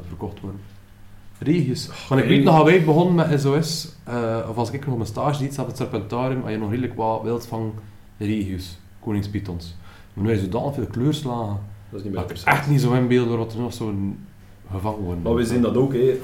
verkocht 0.08 0.40
worden. 0.40 0.60
Regius. 1.40 1.90
Want 2.10 2.22
ik 2.22 2.28
weet 2.28 2.44
nog, 2.44 2.64
wij 2.64 2.84
begonnen 2.84 3.16
met 3.16 3.42
SOS, 3.42 3.92
of 4.50 4.58
als 4.58 4.72
ik 4.72 4.80
nog 4.80 4.90
op 4.90 4.98
mijn 4.98 5.10
stage 5.10 5.40
deed, 5.40 5.54
zat 5.54 5.68
het 5.68 5.78
Serpentarium, 5.78 6.42
had 6.42 6.52
je 6.52 6.58
nog 6.58 6.70
redelijk 6.70 6.96
wat 6.96 7.22
wildvang 7.22 7.72
regius, 8.18 8.78
koningspythons. 9.06 9.76
Maar 10.14 10.26
nu 10.26 10.32
is 10.32 10.41
het 10.41 10.51
dan 10.51 10.74
veel 10.74 10.86
kleurslagen. 10.86 11.60
Dat 11.89 11.99
is 11.99 12.06
niet 12.06 12.14
Dat 12.16 12.32
ik 12.32 12.38
echt 12.45 12.70
niet 12.70 12.82
zo 12.82 12.93
inbeelden 12.93 13.38
wat 13.38 13.53
er 13.53 13.60
nog 13.60 13.74
zo 13.74 13.93
gevangen 14.72 14.99
worden. 14.99 15.24
Maar 15.24 15.36
we 15.36 15.45
zien 15.45 15.62
dat 15.62 15.76
ook, 15.78 15.93
hè. 15.93 16.20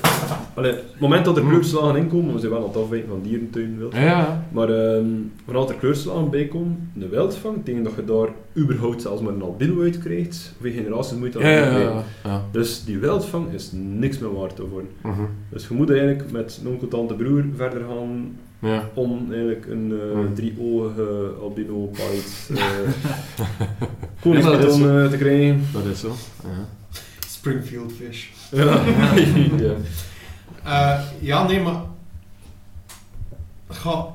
Allee, 0.53 0.71
het 0.71 0.99
moment 0.99 1.25
dat 1.25 1.37
er 1.37 1.43
Hm. 1.43 1.49
kleurslagen 1.49 1.95
inkomen, 1.95 2.33
we 2.33 2.39
zijn 2.39 2.51
wel 2.51 2.61
aan 2.61 2.67
het 2.67 2.77
afwijken 2.77 3.09
van 3.09 3.21
dierentuin. 3.21 3.79
Ja, 3.91 3.99
ja. 4.01 4.43
Maar 4.51 4.69
ehm 4.69 5.05
vanaf 5.45 5.69
er 5.69 5.75
kleurslagen 5.75 6.29
bij 6.29 6.45
komen, 6.47 6.91
de 6.93 7.07
wildvang, 7.09 7.57
tegen 7.65 7.83
dat 7.83 7.93
je 7.95 8.05
daar 8.05 8.27
überhaupt 8.57 9.01
zelfs 9.01 9.21
maar 9.21 9.33
een 9.33 9.41
albino 9.41 9.81
uit 9.81 9.97
krijgt, 9.99 10.53
hoeveel 10.57 10.81
generaties 10.83 11.17
moet 11.17 11.27
je 11.27 11.33
dat 11.33 11.41
Ja, 11.41 11.77
ja, 11.79 12.03
ja. 12.23 12.41
Dus 12.51 12.83
die 12.85 12.97
wildvang 12.97 13.53
is 13.53 13.69
niks 13.73 14.19
meer 14.19 14.33
waard 14.33 14.59
ervoor. 14.59 14.83
Mhm. 15.03 15.21
Dus 15.49 15.67
je 15.67 15.73
moet 15.73 15.89
eigenlijk 15.89 16.31
met 16.31 16.59
een 16.63 16.71
onkeltante 16.71 17.13
broer 17.13 17.43
verder 17.55 17.81
gaan 17.89 18.35
ja. 18.61 18.89
om 18.93 19.25
eigenlijk 19.31 19.65
een 19.65 19.91
eh 19.91 20.11
Hmm. 20.13 20.33
drieoogige 20.35 21.33
albino 21.41 21.85
pied 21.85 22.49
uh, 22.49 24.41
zo. 24.41 24.87
eh, 24.87 25.09
te 25.09 25.17
krijgen. 25.17 25.65
Dat 25.73 25.85
is 25.85 25.99
zo. 25.99 26.15
Ja. 26.43 26.67
Springfield 27.27 27.91
Fish. 27.93 28.27
Ja. 28.51 28.83
ja. 29.65 29.75
Eh, 30.63 31.01
ja, 31.19 31.47
nee, 31.47 31.61
maar... 31.61 31.81
Ga, 33.69 34.07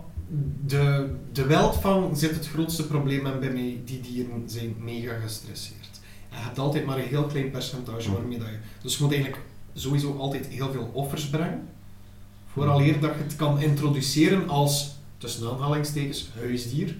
de, 0.66 1.07
de 1.32 1.47
wildvang 1.47 2.18
zit 2.18 2.30
het 2.34 2.49
grootste 2.49 2.86
probleem 2.86 3.26
en 3.26 3.40
bij 3.40 3.51
mij. 3.51 3.80
Die 3.84 4.01
dieren 4.01 4.42
zijn 4.47 4.74
mega 4.78 5.12
gestresseerd. 5.22 6.01
En 6.30 6.38
je 6.38 6.44
hebt 6.44 6.59
altijd 6.59 6.84
maar 6.86 6.99
een 6.99 7.05
heel 7.05 7.24
klein 7.24 7.51
percentage 7.51 8.12
waarmee 8.12 8.38
dat 8.38 8.49
je... 8.49 8.57
Dus 8.82 8.97
je 8.97 9.03
moet 9.05 9.12
eigenlijk 9.12 9.42
sowieso 9.74 10.16
altijd 10.18 10.47
heel 10.47 10.72
veel 10.72 10.90
offers 10.92 11.28
brengen. 11.28 11.68
Vooraleer 12.57 13.00
dat 13.00 13.11
je 13.16 13.22
het 13.22 13.36
kan 13.36 13.61
introduceren 13.61 14.48
als, 14.48 14.96
tussen 15.18 15.50
aanhalingstekens, 15.50 16.30
huisdier. 16.40 16.96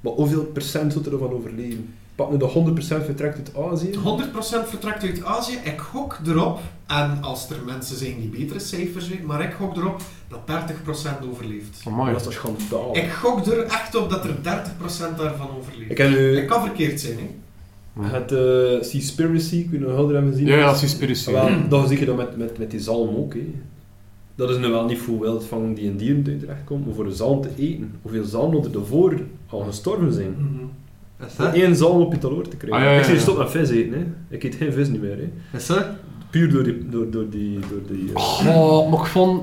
Maar 0.00 0.12
hoeveel 0.12 0.44
procent 0.44 0.92
zult 0.92 1.06
er 1.06 1.12
ervan 1.12 1.32
overleven? 1.32 1.94
Pak 2.14 2.30
nu 2.30 2.36
de 2.36 2.72
100% 2.74 3.04
vertrekt 3.04 3.36
uit 3.36 3.66
Azië. 3.72 3.90
100% 3.94 4.68
vertrekt 4.68 5.02
uit 5.02 5.24
Azië. 5.24 5.58
Ik 5.64 5.78
gok 5.78 6.18
erop, 6.26 6.60
en 6.86 7.18
als 7.22 7.50
er 7.50 7.56
mensen 7.66 7.96
zijn 7.96 8.20
die 8.20 8.28
betere 8.28 8.58
cijfers 8.58 9.08
weten, 9.08 9.26
maar 9.26 9.42
ik 9.42 9.52
gok 9.52 9.76
erop 9.76 10.00
dat 10.28 10.40
30% 11.24 11.28
overleeft. 11.30 11.82
Amai. 11.86 12.12
Dat 12.12 12.20
is 12.20 12.26
toch 12.26 12.32
schandaal. 12.32 12.96
Ik 12.96 13.10
gok 13.10 13.46
er 13.46 13.62
echt 13.62 13.94
op 13.94 14.10
dat 14.10 14.24
er 14.24 14.34
30% 14.34 15.16
daarvan 15.16 15.48
overleeft. 15.58 15.90
Ik 15.90 15.98
heb 15.98 16.10
nu 16.10 16.36
Het 16.36 16.46
kan 16.46 16.62
verkeerd 16.62 17.00
zijn, 17.00 17.18
hè? 17.18 17.26
het 18.00 18.32
uh, 18.32 18.82
Seaspiracy, 18.82 19.68
kun 19.68 19.78
je 19.78 19.84
nog 19.84 19.94
helder 19.94 20.14
hebben 20.14 20.32
gezien? 20.32 20.46
Ja, 20.46 20.56
ja, 20.56 20.66
dat 20.66 20.78
spiratie. 20.78 21.32
Wel, 21.32 21.68
dan 21.68 21.88
zie 21.88 21.98
je 21.98 22.04
dat 22.04 22.16
met, 22.16 22.36
met, 22.36 22.58
met 22.58 22.70
die 22.70 22.80
zalm 22.80 23.16
ook. 23.16 23.34
Hè. 23.34 23.54
Dat 24.38 24.50
is 24.50 24.56
nu 24.58 24.68
wel 24.68 24.84
niet 24.84 24.98
voor 24.98 25.20
wildvang 25.20 25.76
die 25.76 25.84
in 25.84 25.96
dierentuin 25.96 26.38
terechtkomt, 26.38 26.86
maar 26.86 26.94
voor 26.94 27.04
een 27.06 27.12
zalm 27.12 27.40
te 27.40 27.48
eten. 27.56 27.92
Hoeveel 28.02 28.24
zalmen 28.24 28.64
er 28.64 28.78
ervoor 28.78 29.14
al 29.48 29.60
gestorven 29.60 30.12
zijn. 30.12 30.36
Is 31.26 31.36
Om 31.38 31.44
dat? 31.44 31.54
één 31.54 31.76
zalm 31.76 32.00
op 32.00 32.12
je 32.12 32.18
taloor 32.18 32.48
te 32.48 32.56
krijgen. 32.56 32.78
Ah, 32.78 32.84
ja, 32.84 32.90
ja, 32.92 32.98
Ik 32.98 33.04
zie 33.04 33.12
je 33.12 33.18
ja. 33.18 33.24
stop 33.24 33.38
met 33.38 33.50
vis 33.50 33.70
eten. 33.70 33.92
Hè. 33.98 34.06
Ik 34.36 34.42
eet 34.44 34.54
geen 34.54 34.72
vis 34.72 34.88
niet 34.88 35.00
meer. 35.00 35.16
Hè. 35.50 35.56
Is 35.58 35.66
dat? 35.66 35.86
Puur 36.30 36.52
door 36.52 36.62
die... 36.62 36.88
Door, 36.88 37.10
door 37.10 37.28
die, 37.30 37.58
door 37.58 37.96
die 37.96 38.12
eh, 38.14 38.46
Oh, 38.56 38.90
maar 38.90 39.00
ik 39.00 39.06
vond... 39.06 39.42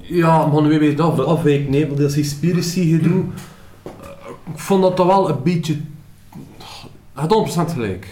Ja, 0.00 0.46
maar 0.46 0.62
nu 0.62 0.78
weet 0.78 0.90
je 0.90 0.96
dat 0.96 1.16
Dat- 1.16 1.26
afwijken, 1.26 1.70
nee, 1.70 1.86
want 1.86 1.98
dat 1.98 2.14
conspiracy 2.14 2.90
gedoe... 2.96 3.22
eh, 3.82 3.90
Ik 4.52 4.58
vond 4.58 4.82
dat 4.82 4.96
toch 4.96 5.06
wel 5.06 5.28
een 5.28 5.42
beetje... 5.42 5.74
Het 7.14 7.30
had 7.32 7.68
100% 7.68 7.72
gelijk. 7.72 8.06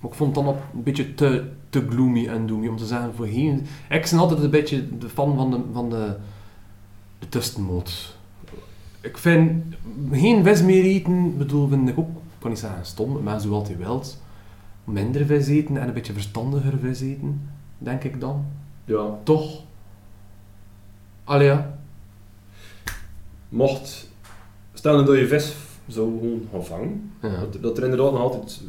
Maar 0.00 0.10
ik 0.10 0.16
vond 0.16 0.36
het 0.36 0.44
dan 0.44 0.54
op 0.54 0.62
een 0.74 0.82
beetje 0.82 1.14
te, 1.14 1.42
te 1.74 1.86
gloomy 1.90 2.26
en 2.26 2.46
doomy, 2.46 2.68
om 2.68 2.76
te 2.76 2.86
zeggen 2.86 3.14
voor 3.14 3.26
geen... 3.26 3.66
Ik 3.90 4.08
ben 4.10 4.18
altijd 4.18 4.42
een 4.42 4.50
beetje 4.50 4.98
de 4.98 5.08
fan 5.08 5.36
van 5.36 5.50
de, 5.50 5.60
van 5.72 5.90
de, 5.90 6.16
de 7.18 7.28
tussenmoot. 7.28 8.16
Ik 9.00 9.18
vind 9.18 9.64
geen 10.12 10.44
vis 10.44 10.62
meer 10.62 10.84
eten, 10.84 11.38
bedoel, 11.38 11.68
vind 11.68 11.88
ik 11.88 11.98
ook, 11.98 12.08
kan 12.38 12.50
niet 12.50 12.58
zeggen 12.58 12.86
stom, 12.86 13.22
mensen 13.22 13.48
doen 13.48 13.58
altijd 13.58 13.78
wild. 13.78 14.22
Minder 14.84 15.26
vis 15.26 15.48
eten 15.48 15.76
en 15.76 15.88
een 15.88 15.94
beetje 15.94 16.12
verstandiger 16.12 16.78
vis 16.78 17.00
eten, 17.00 17.50
denk 17.78 18.04
ik 18.04 18.20
dan. 18.20 18.44
ja, 18.84 19.18
Toch? 19.22 19.62
Allee, 21.24 21.46
ja. 21.46 21.78
mocht... 23.48 24.12
Stel 24.72 24.98
nu 24.98 25.04
dat 25.04 25.16
je 25.16 25.26
vis 25.26 25.54
zou 25.86 26.18
gewoon 26.18 26.48
gaan 26.52 26.64
vangen. 26.64 27.12
ja. 27.22 27.40
Dat, 27.40 27.62
dat 27.62 27.78
er 27.78 27.84
inderdaad 27.84 28.12
nog 28.12 28.20
altijd 28.20 28.62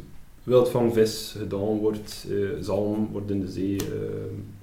wildvangvis 0.46 1.34
gedaan 1.38 1.78
wordt. 1.78 2.26
eh 2.30 2.36
zalm 2.60 3.08
wordt 3.12 3.30
in 3.30 3.40
de 3.40 3.48
zee 3.50 3.76
eh, 3.76 3.84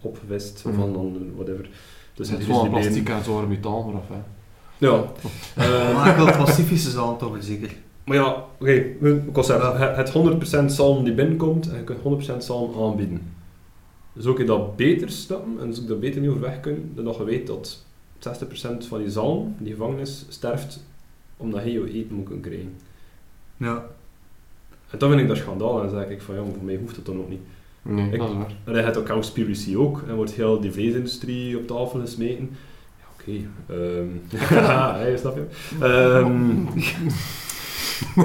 opgevist. 0.02 0.62
Of 0.66 0.72
Mhm. 0.72 0.82
van 0.82 0.94
dan 0.94 1.32
whatever. 1.36 1.70
Dus 2.14 2.30
Het 2.30 2.40
is 2.40 2.48
wel 2.48 2.62
die 2.62 2.70
plastic 2.70 3.10
en 3.10 3.24
zo 3.24 3.48
metaal 3.48 3.90
eraf, 3.90 4.08
hè. 4.08 4.22
Ja. 4.78 5.04
Eh, 5.56 5.94
Maar 5.96 6.10
ik 6.10 6.16
wil 6.16 6.26
het 6.26 6.38
Pacifische 6.38 6.90
zand 6.90 7.20
toch 7.20 7.32
weer 7.32 7.42
zeker. 7.42 7.76
maar 8.06 8.18
ja, 8.18 8.46
oké. 8.60 8.86
het- 9.02 9.96
het 9.96 10.10
100% 10.12 10.72
zalm 10.72 11.04
die 11.04 11.14
binnenkomt 11.14 11.70
en 11.70 11.78
je 11.78 11.84
kunt 11.84 12.00
100% 12.00 12.44
zalm 12.44 12.84
aanbieden. 12.84 13.22
Dus 14.14 14.26
ook 14.26 14.38
je 14.38 14.44
dat 14.44 14.76
beter 14.76 15.10
stappen 15.10 15.60
en 15.60 15.70
dus 15.70 15.82
ook 15.82 15.88
dat 15.88 16.00
beter 16.00 16.22
niet 16.22 16.30
overweg 16.30 16.60
kunnen, 16.60 16.92
dan 16.96 17.06
dat 17.06 17.16
je 17.16 17.24
weet 17.24 17.48
dat 17.48 17.84
60% 18.20 18.86
van 18.88 19.00
die 19.00 19.10
zalm, 19.10 19.56
die 19.60 19.72
gevangen 19.72 20.00
is, 20.00 20.26
sterft 20.30 20.84
omdat 21.38 21.64
je 21.64 21.72
je 21.72 21.94
eten 21.94 22.16
moet 22.16 22.26
kunnen 22.26 22.44
krijgen. 22.44 22.74
Ja. 23.58 23.86
En 24.94 25.00
dat 25.00 25.10
vind 25.10 25.22
ik 25.22 25.28
dat 25.28 25.38
schandaal 25.38 25.82
en 25.82 25.90
dan 25.90 26.00
zeg 26.00 26.10
ik 26.10 26.22
van 26.22 26.36
ja, 26.36 26.42
maar 26.42 26.54
voor 26.54 26.64
mij 26.64 26.78
hoeft 26.82 26.96
het 26.96 27.06
dan 27.06 27.18
ook 27.18 27.30
niet. 27.30 27.42
Nee, 27.82 28.12
Ik- 28.12 28.20
dat 28.20 28.30
is 28.30 28.36
waar. 28.36 28.52
En 28.64 28.74
hij 28.74 28.84
heeft 28.84 28.98
ook 28.98 29.06
Cowspiracy 29.06 29.76
ook. 29.76 30.04
En 30.08 30.16
wordt 30.16 30.32
heel 30.32 30.60
die 30.60 30.72
vleesindustrie 30.72 31.58
op 31.58 31.68
tafel 31.68 32.00
gesmeten. 32.00 32.50
Ja, 33.00 33.06
oké. 33.20 33.32
ehm 33.70 34.08
ja, 34.54 34.96
hey, 35.00 35.18
snap 35.18 35.36
je? 35.36 35.46
Ehm, 35.80 36.64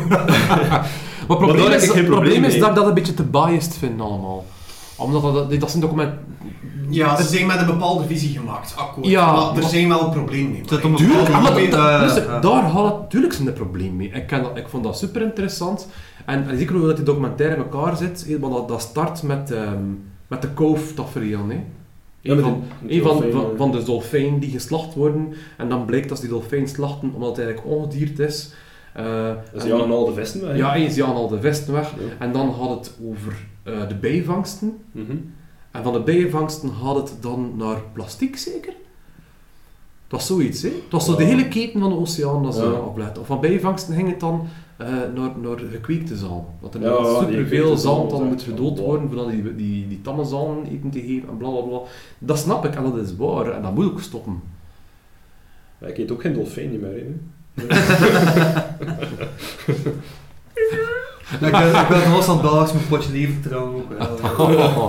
Maar 1.29 1.37
het 1.39 1.47
probleem, 1.47 1.71
is, 1.73 1.87
probleem 1.87 2.05
probleem 2.07 2.45
is 2.45 2.59
dat 2.59 2.69
ik 2.69 2.75
dat 2.75 2.87
een 2.87 2.95
beetje 2.95 3.15
te 3.15 3.23
biased 3.23 3.77
vind 3.77 4.01
allemaal. 4.01 4.45
Omdat 4.97 5.23
dat, 5.23 5.35
dat, 5.51 5.61
dat 5.61 5.71
zijn 5.71 5.83
document... 5.83 6.13
Ja, 6.91 7.17
ze 7.17 7.23
zijn 7.29 7.47
met 7.47 7.61
een 7.61 7.67
bepaalde 7.67 8.05
visie 8.07 8.39
gemaakt, 8.39 8.75
akkoord. 8.77 9.07
Ja, 9.07 9.33
maar 9.33 9.49
er 9.49 9.61
maar- 9.61 9.71
zijn 9.71 9.89
wel 9.89 10.09
problemen 10.11 10.51
mee. 10.51 10.61
Het 10.61 10.71
zit 10.71 10.85
om 10.85 10.91
een 10.91 10.97
Tuurlijk, 10.97 11.29
ah, 11.29 11.43
maar 11.43 11.57
eh, 11.57 12.01
dus 12.03 12.15
ja. 12.25 12.41
daar 12.41 12.63
had 12.63 12.85
het 12.85 13.01
natuurlijk 13.01 13.33
zijn 13.33 13.53
probleem 13.53 13.97
mee. 13.97 14.09
Ik, 14.11 14.27
ken 14.27 14.43
dat, 14.43 14.57
ik 14.57 14.69
vond 14.69 14.85
dat 14.85 14.99
super 14.99 15.23
interessant. 15.23 15.89
En, 16.29 16.49
en 16.49 16.59
zeker 16.59 16.77
hoe 16.77 16.87
dat 16.87 16.97
die 16.97 17.05
documentaire 17.05 17.57
in 17.57 17.63
elkaar 17.63 17.97
zit, 17.97 18.27
eh, 18.29 18.37
want 18.41 18.53
dat, 18.55 18.69
dat 18.69 18.81
start 18.81 19.23
met, 19.23 19.51
ehm 19.51 19.83
met 20.27 20.43
de 20.43 20.49
koof-tafereel. 20.49 21.51
ja, 22.21 22.33
Een 22.35 22.41
van, 22.41 22.63
die- 22.83 22.97
een 22.97 23.03
van, 23.03 23.11
dolfijn, 23.13 23.33
van, 23.33 23.51
van 23.57 23.71
de 23.73 23.83
dolfijn 23.83 24.39
die 24.39 24.51
geslacht 24.51 24.95
worden. 24.95 25.33
En 25.57 25.69
dan 25.69 25.85
blijkt 25.85 26.09
dat 26.09 26.19
ze 26.19 26.25
die 26.25 26.33
dolfijn 26.33 26.69
slachten 26.69 27.13
omdat 27.15 27.37
het 27.37 27.39
eigenlijk 27.47 27.77
ongedierd 27.77 28.19
is. 28.19 28.53
Eh, 28.95 29.31
Dus 29.53 29.65
en- 29.65 29.91
al 29.91 30.05
de 30.05 30.13
vesten 30.13 30.47
weg. 30.47 30.57
ja, 30.57 30.75
eens 30.75 30.95
jagen 30.95 31.15
al 31.15 31.29
de 31.29 31.41
vesten 31.41 31.73
weg. 31.75 31.91
Ja. 31.91 32.25
En 32.27 32.33
dan 32.33 32.49
had 32.51 32.71
het 32.71 32.99
over 33.11 33.33
eh, 33.63 33.89
de 33.89 33.95
bijvangsten. 33.95 34.77
Mhm. 34.93 35.17
En 35.71 35.83
van 35.83 35.93
de 35.93 36.01
bijvangsten 36.01 36.69
had 36.69 36.97
het 36.97 37.23
dan 37.23 37.53
naar 37.57 37.77
plastic, 37.93 38.37
zeker? 38.37 38.73
Het 40.03 40.17
was 40.17 40.27
zoiets, 40.27 40.63
hè? 40.63 40.69
Het 40.69 40.91
was 40.93 41.05
zo 41.05 41.17
de 41.17 41.25
hele 41.25 41.49
keten 41.49 41.81
van 41.81 41.89
de 41.91 41.97
oceaan 41.99 42.43
dat 42.43 42.55
ze 42.55 42.63
Ja. 42.65 42.71
opletten. 42.71 43.21
Of 43.23 43.27
van 43.29 43.41
bijvangsten 43.41 43.95
ging 43.95 44.09
het 44.11 44.21
dan 44.21 44.47
eh, 44.79 44.89
naar, 44.89 45.31
naar 45.43 45.59
gekweekte 45.71 46.17
zalm. 46.17 46.45
Dat 46.61 46.75
er 46.75 46.81
Ja, 46.81 47.21
superveel 47.21 47.77
zalm 47.77 48.09
dan 48.09 48.27
moet 48.27 48.43
gedood 48.43 48.79
worden 48.79 49.09
voordat 49.09 49.31
die, 49.31 49.55
die, 49.55 49.89
die 49.89 50.01
tamme 50.01 50.25
zalm 50.25 50.65
eten 50.65 50.91
te 50.91 51.01
geven 51.01 51.29
en 51.29 51.37
bla 51.37 51.51
bla 51.51 51.61
bla. 51.61 51.79
Dat 52.19 52.39
snap 52.39 52.65
ik 52.65 52.75
en 52.75 52.83
dat 52.83 52.97
is 52.97 53.17
waar 53.17 53.51
en 53.51 53.63
dat 53.63 53.75
moet 53.75 53.85
ook 53.85 54.01
stoppen. 54.01 54.41
Ik 55.81 55.99
eet 55.99 56.11
ook 56.11 56.21
geen 56.21 56.35
dolfijn 56.35 56.71
niet 56.71 56.81
meer. 56.81 56.95
Hè. 56.95 57.07
ik 61.33 61.51
ben, 61.51 61.81
ik 61.81 61.89
ben 61.89 62.11
nog 62.11 62.29
aan 62.29 62.43
dagelijks 62.43 62.73
mijn 62.73 62.87
potje 62.89 63.13
leven 63.13 63.37
ja. 63.91 64.89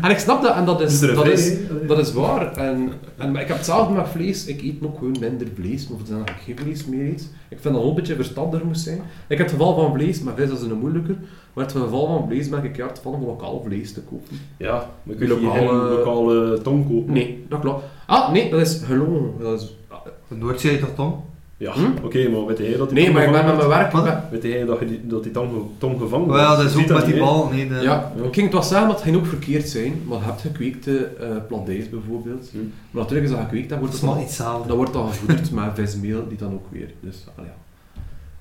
en 0.02 0.10
ik 0.10 0.18
snap 0.18 0.42
dat, 0.42 0.54
en 0.54 0.64
dat 0.64 0.80
is, 0.80 1.00
dat 1.00 1.26
is, 1.26 1.48
hè? 1.48 1.86
dat 1.86 1.98
is 1.98 2.12
waar. 2.12 2.52
En, 2.56 2.92
en, 3.16 3.32
maar 3.32 3.42
ik 3.42 3.48
heb 3.48 3.56
hetzelfde 3.56 3.94
met 3.94 4.08
vlees. 4.08 4.46
Ik 4.46 4.62
eet 4.62 4.74
ook 4.82 4.98
gewoon 4.98 5.16
minder 5.20 5.46
vlees, 5.54 5.88
of 5.90 6.02
dan 6.02 6.18
dat 6.18 6.28
ik 6.28 6.34
geen 6.44 6.58
vlees 6.58 6.86
meer 6.86 7.06
eet. 7.06 7.32
Ik 7.48 7.58
vind 7.60 7.74
dat 7.74 7.84
een 7.84 7.94
beetje 7.94 8.14
verstandiger 8.14 8.66
moet 8.66 8.78
zijn. 8.78 9.00
Ik 9.28 9.38
heb 9.38 9.46
het 9.46 9.50
geval 9.50 9.74
van 9.74 9.92
vlees, 9.92 10.20
maar 10.20 10.34
vis 10.34 10.50
is 10.50 10.60
een 10.62 10.78
moeilijker. 10.78 11.16
Maar 11.52 11.64
het 11.64 11.76
geval 11.76 12.06
van 12.06 12.28
vlees 12.28 12.48
ben 12.48 12.64
ik 12.64 12.76
juist 12.76 12.98
van 12.98 13.14
om 13.14 13.24
lokaal 13.24 13.62
vlees 13.64 13.92
te 13.92 14.00
kopen. 14.00 14.40
Ja, 14.56 14.90
maar 15.02 15.16
kun 15.16 15.26
je 15.26 15.40
Lokale- 15.40 15.58
geen 15.58 15.66
lokale 15.66 16.62
tong 16.62 16.88
kopen? 16.88 17.12
Nee, 17.12 17.44
dat 17.48 17.60
klopt. 17.60 17.84
Ah, 18.06 18.32
nee, 18.32 18.50
dat 18.50 18.60
is 18.60 18.80
geloof. 18.84 19.26
Dat 19.40 19.60
is, 19.60 20.80
dat 20.80 20.96
dan? 20.96 21.24
Ja, 21.58 21.72
Hm? 21.72 22.04
oké, 22.04 22.28
maar 22.28 22.46
weet 22.46 22.58
jij 22.58 22.76
dat 22.76 22.88
die 22.88 22.98
nee, 22.98 23.12
maar 23.12 23.24
ik 23.24 23.32
ben 23.32 23.44
met 23.44 23.56
mijn 23.56 23.68
werk... 23.68 23.92
Ben- 23.92 24.22
Weet 24.30 24.42
jij 24.42 24.64
dat, 24.64 24.78
je 24.78 24.86
die, 24.86 25.06
dat 25.06 25.22
die 25.22 25.32
tong, 25.32 25.50
ge- 25.52 25.62
tong 25.78 26.00
gevangen 26.00 26.26
Maar 26.28 26.38
ja, 26.38 26.56
dat 26.56 26.64
is 26.64 26.76
ook 26.76 26.88
met 26.88 27.04
die 27.06 27.18
bal. 27.18 27.48
Nee, 27.48 27.68
de, 27.68 27.74
Ja, 27.74 27.82
Ja. 27.82 28.12
ik 28.24 28.34
ging 28.34 28.52
het 28.52 28.68
wel 28.70 28.80
maar 28.80 28.90
het 28.94 29.00
ging 29.02 29.16
ook 29.16 29.26
verkeerd 29.26 29.68
zijn. 29.68 30.02
Maar 30.08 30.18
je 30.18 30.24
hebt 30.24 30.40
gekweekte 30.40 31.04
eh 31.04 31.36
pladijs 31.48 31.88
bijvoorbeeld. 31.90 32.48
Hm. 32.52 32.58
Maar 32.90 33.02
natuurlijk 33.02 33.28
is 33.28 33.30
dat 33.34 33.40
gekweekt, 33.44 33.68
dan 33.68 33.80
dat 33.80 33.88
wordt 33.88 34.02
nog 34.04 34.14
dan, 34.14 34.22
iets 34.22 34.36
hetzelfde. 34.36 34.68
dan 34.68 34.76
wordt 34.76 34.92
dat 34.92 35.06
gevoederd 35.08 35.50
met 35.50 35.70
vismeel, 35.74 36.28
die 36.28 36.38
dan 36.38 36.52
ook 36.52 36.66
weer. 36.70 36.90
Dus, 37.00 37.24
ja. 37.36 37.54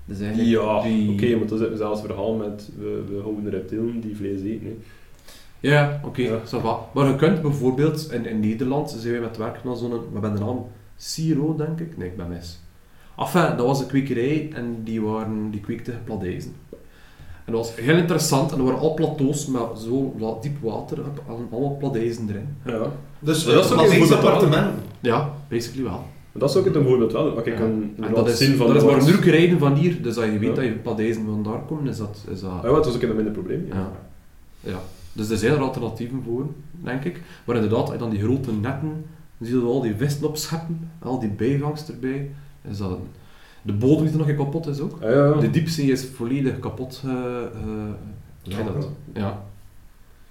Dus 0.06 0.20
eigenlijk 0.20 0.50
Ja, 0.50 0.78
oké, 0.78 0.88
die- 0.88 1.38
maar 1.38 1.48
dat 1.48 1.62
is 1.62 1.78
zelfs 1.78 2.02
het 2.02 2.08
verhaal 2.12 2.34
met 2.36 2.70
we, 2.80 3.04
we 3.10 3.20
houden 3.22 3.50
reptielen 3.50 4.00
die 4.02 4.16
vlees 4.16 4.42
eten. 4.42 4.66
hè. 4.68 4.76
Ja, 5.70 6.02
oké, 6.06 6.22
Ja. 6.22 6.40
va. 6.46 6.80
Maar 6.94 7.08
je 7.08 7.16
kunt 7.16 7.42
bijvoorbeeld, 7.42 8.12
in, 8.12 8.26
in 8.26 8.40
Nederland 8.40 8.96
zijn 9.00 9.14
we 9.14 9.20
met 9.20 9.38
werk 9.38 9.64
naar 9.64 9.76
zo'n, 9.76 9.90
wat 10.12 10.22
ben 10.22 10.34
de 10.34 10.40
naam? 10.40 10.66
Siro, 10.98 11.56
denk 11.56 11.80
ik? 11.80 11.98
Nee, 11.98 12.08
ik 12.08 12.18
ben 12.18 12.30
mis. 12.30 12.60
Enfin, 13.18 13.58
dat 13.58 13.66
was 13.66 13.80
een 13.80 13.88
kwekerij 13.88 14.50
en 14.54 14.78
die, 14.84 15.02
waren, 15.02 15.52
die 15.52 15.60
kweekte 15.60 15.94
pladijzen. 16.04 16.54
En 17.46 17.54
dat 17.54 17.66
was 17.68 17.76
heel 17.76 17.98
interessant 17.98 18.52
en 18.52 18.58
er 18.58 18.64
waren 18.64 18.80
al 18.80 18.94
plateaus 18.94 19.46
met 19.48 19.62
zo 19.78 20.16
diep 20.42 20.58
water, 20.62 20.98
en 20.98 21.48
allemaal 21.52 21.78
pladijzen 21.78 22.30
erin. 22.30 22.48
Ja. 22.66 22.92
Dus 23.20 23.46
Maar 23.46 23.54
dat 23.56 23.66
is 23.66 23.72
ook 23.72 23.78
dat 23.78 23.92
een 23.92 24.14
appartement. 24.18 24.74
Ja, 25.00 25.34
basically 25.50 25.84
wel. 25.84 26.04
Maar 26.32 26.44
dat 26.44 26.50
is 26.50 26.56
ook 26.56 26.66
het 26.66 26.76
een 26.76 26.84
voorbeeld 26.84 27.12
wel. 27.12 27.38
Ik 27.38 27.46
Ja. 27.46 27.54
En 27.54 28.14
dat 28.14 28.30
is, 28.30 28.38
zien 28.38 28.58
van 28.58 28.68
dat 28.68 28.76
is 28.76 28.84
maar 28.84 29.02
een 29.02 29.10
uur 29.10 29.30
rijden 29.30 29.60
van 29.60 29.74
hier, 29.74 30.02
dus 30.02 30.16
als 30.16 30.26
je 30.26 30.40
weet 30.40 30.50
Ja. 30.50 30.56
dat 30.56 30.64
je 30.64 30.72
pladijzen 30.72 31.26
vandaan 31.26 31.66
komen, 31.66 31.88
is 31.88 31.98
dat... 31.98 32.26
Is 32.32 32.42
dat 32.42 32.52
Ja, 32.64 32.72
dat 32.72 32.86
was 32.86 32.96
ook 32.96 33.02
een 33.02 33.16
minder 33.16 33.34
probleem. 33.34 33.66
Ja. 33.68 33.76
Ja. 33.76 33.92
Ja. 34.60 34.80
Dus 35.14 35.30
er 35.30 35.38
zijn 35.38 35.54
er 35.54 35.62
alternatieven 35.62 36.22
voor, 36.26 36.46
denk 36.84 37.04
ik. 37.04 37.22
Maar 37.46 37.56
inderdaad, 37.56 37.82
als 37.82 37.92
je 37.92 37.98
dan 37.98 38.10
die 38.10 38.22
grote 38.22 38.52
netten, 38.52 39.06
dan 39.38 39.48
zie 39.48 39.60
je 39.60 39.66
al 39.66 39.82
die 39.82 39.96
vissen 39.96 40.28
opscheppen, 40.28 40.90
al 41.00 41.20
die 41.20 41.30
bijvangst 41.30 41.90
erbij. 41.90 42.32
Is 42.70 42.78
dat 42.78 42.90
een- 42.92 43.08
De 43.62 43.74
bodem 43.74 44.06
die 44.08 44.16
nog 44.16 44.28
een 44.28 44.36
kapot 44.36 44.68
is 44.68 44.80
ook. 44.80 44.98
Ja, 45.02 45.10
ja, 45.10 45.26
ja. 45.26 45.34
De 45.34 45.50
diepzee 45.50 45.92
is 45.92 46.06
volledig 46.16 46.60
kapot. 46.60 47.02
eh, 47.06 47.12
eh, 48.58 48.66
dat? 48.74 48.90
Ja. 49.14 49.44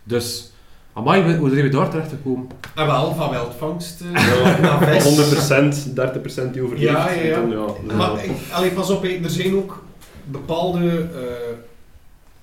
Dus, 0.04 0.50
amai, 0.92 1.36
hoe 1.36 1.50
zijn 1.50 1.62
we 1.62 1.68
daar 1.68 1.90
terecht 1.90 2.08
gekomen? 2.10 2.46
En 2.74 2.86
wel, 2.86 3.14
van 3.14 3.30
wildvangst 3.30 4.00
eh, 4.00 4.12
Ja, 4.12 4.60
naar 4.60 4.88
vis. 4.88 5.04
100%, 5.04 5.94
30% 5.94 6.52
die 6.52 6.62
overleeft. 6.62 6.90
Ja, 6.92 7.10
ja, 7.10 7.22
ja. 7.22 7.40
Dan, 7.40 7.50
ja, 7.50 7.66
dan- 7.86 7.96
Maar 7.96 8.24
ik, 8.24 8.30
allee, 8.52 8.70
pas 8.70 8.90
op, 8.90 9.04
er 9.04 9.30
zijn 9.30 9.54
ook 9.56 9.82
bepaalde, 10.24 10.88
eh, 11.00 11.56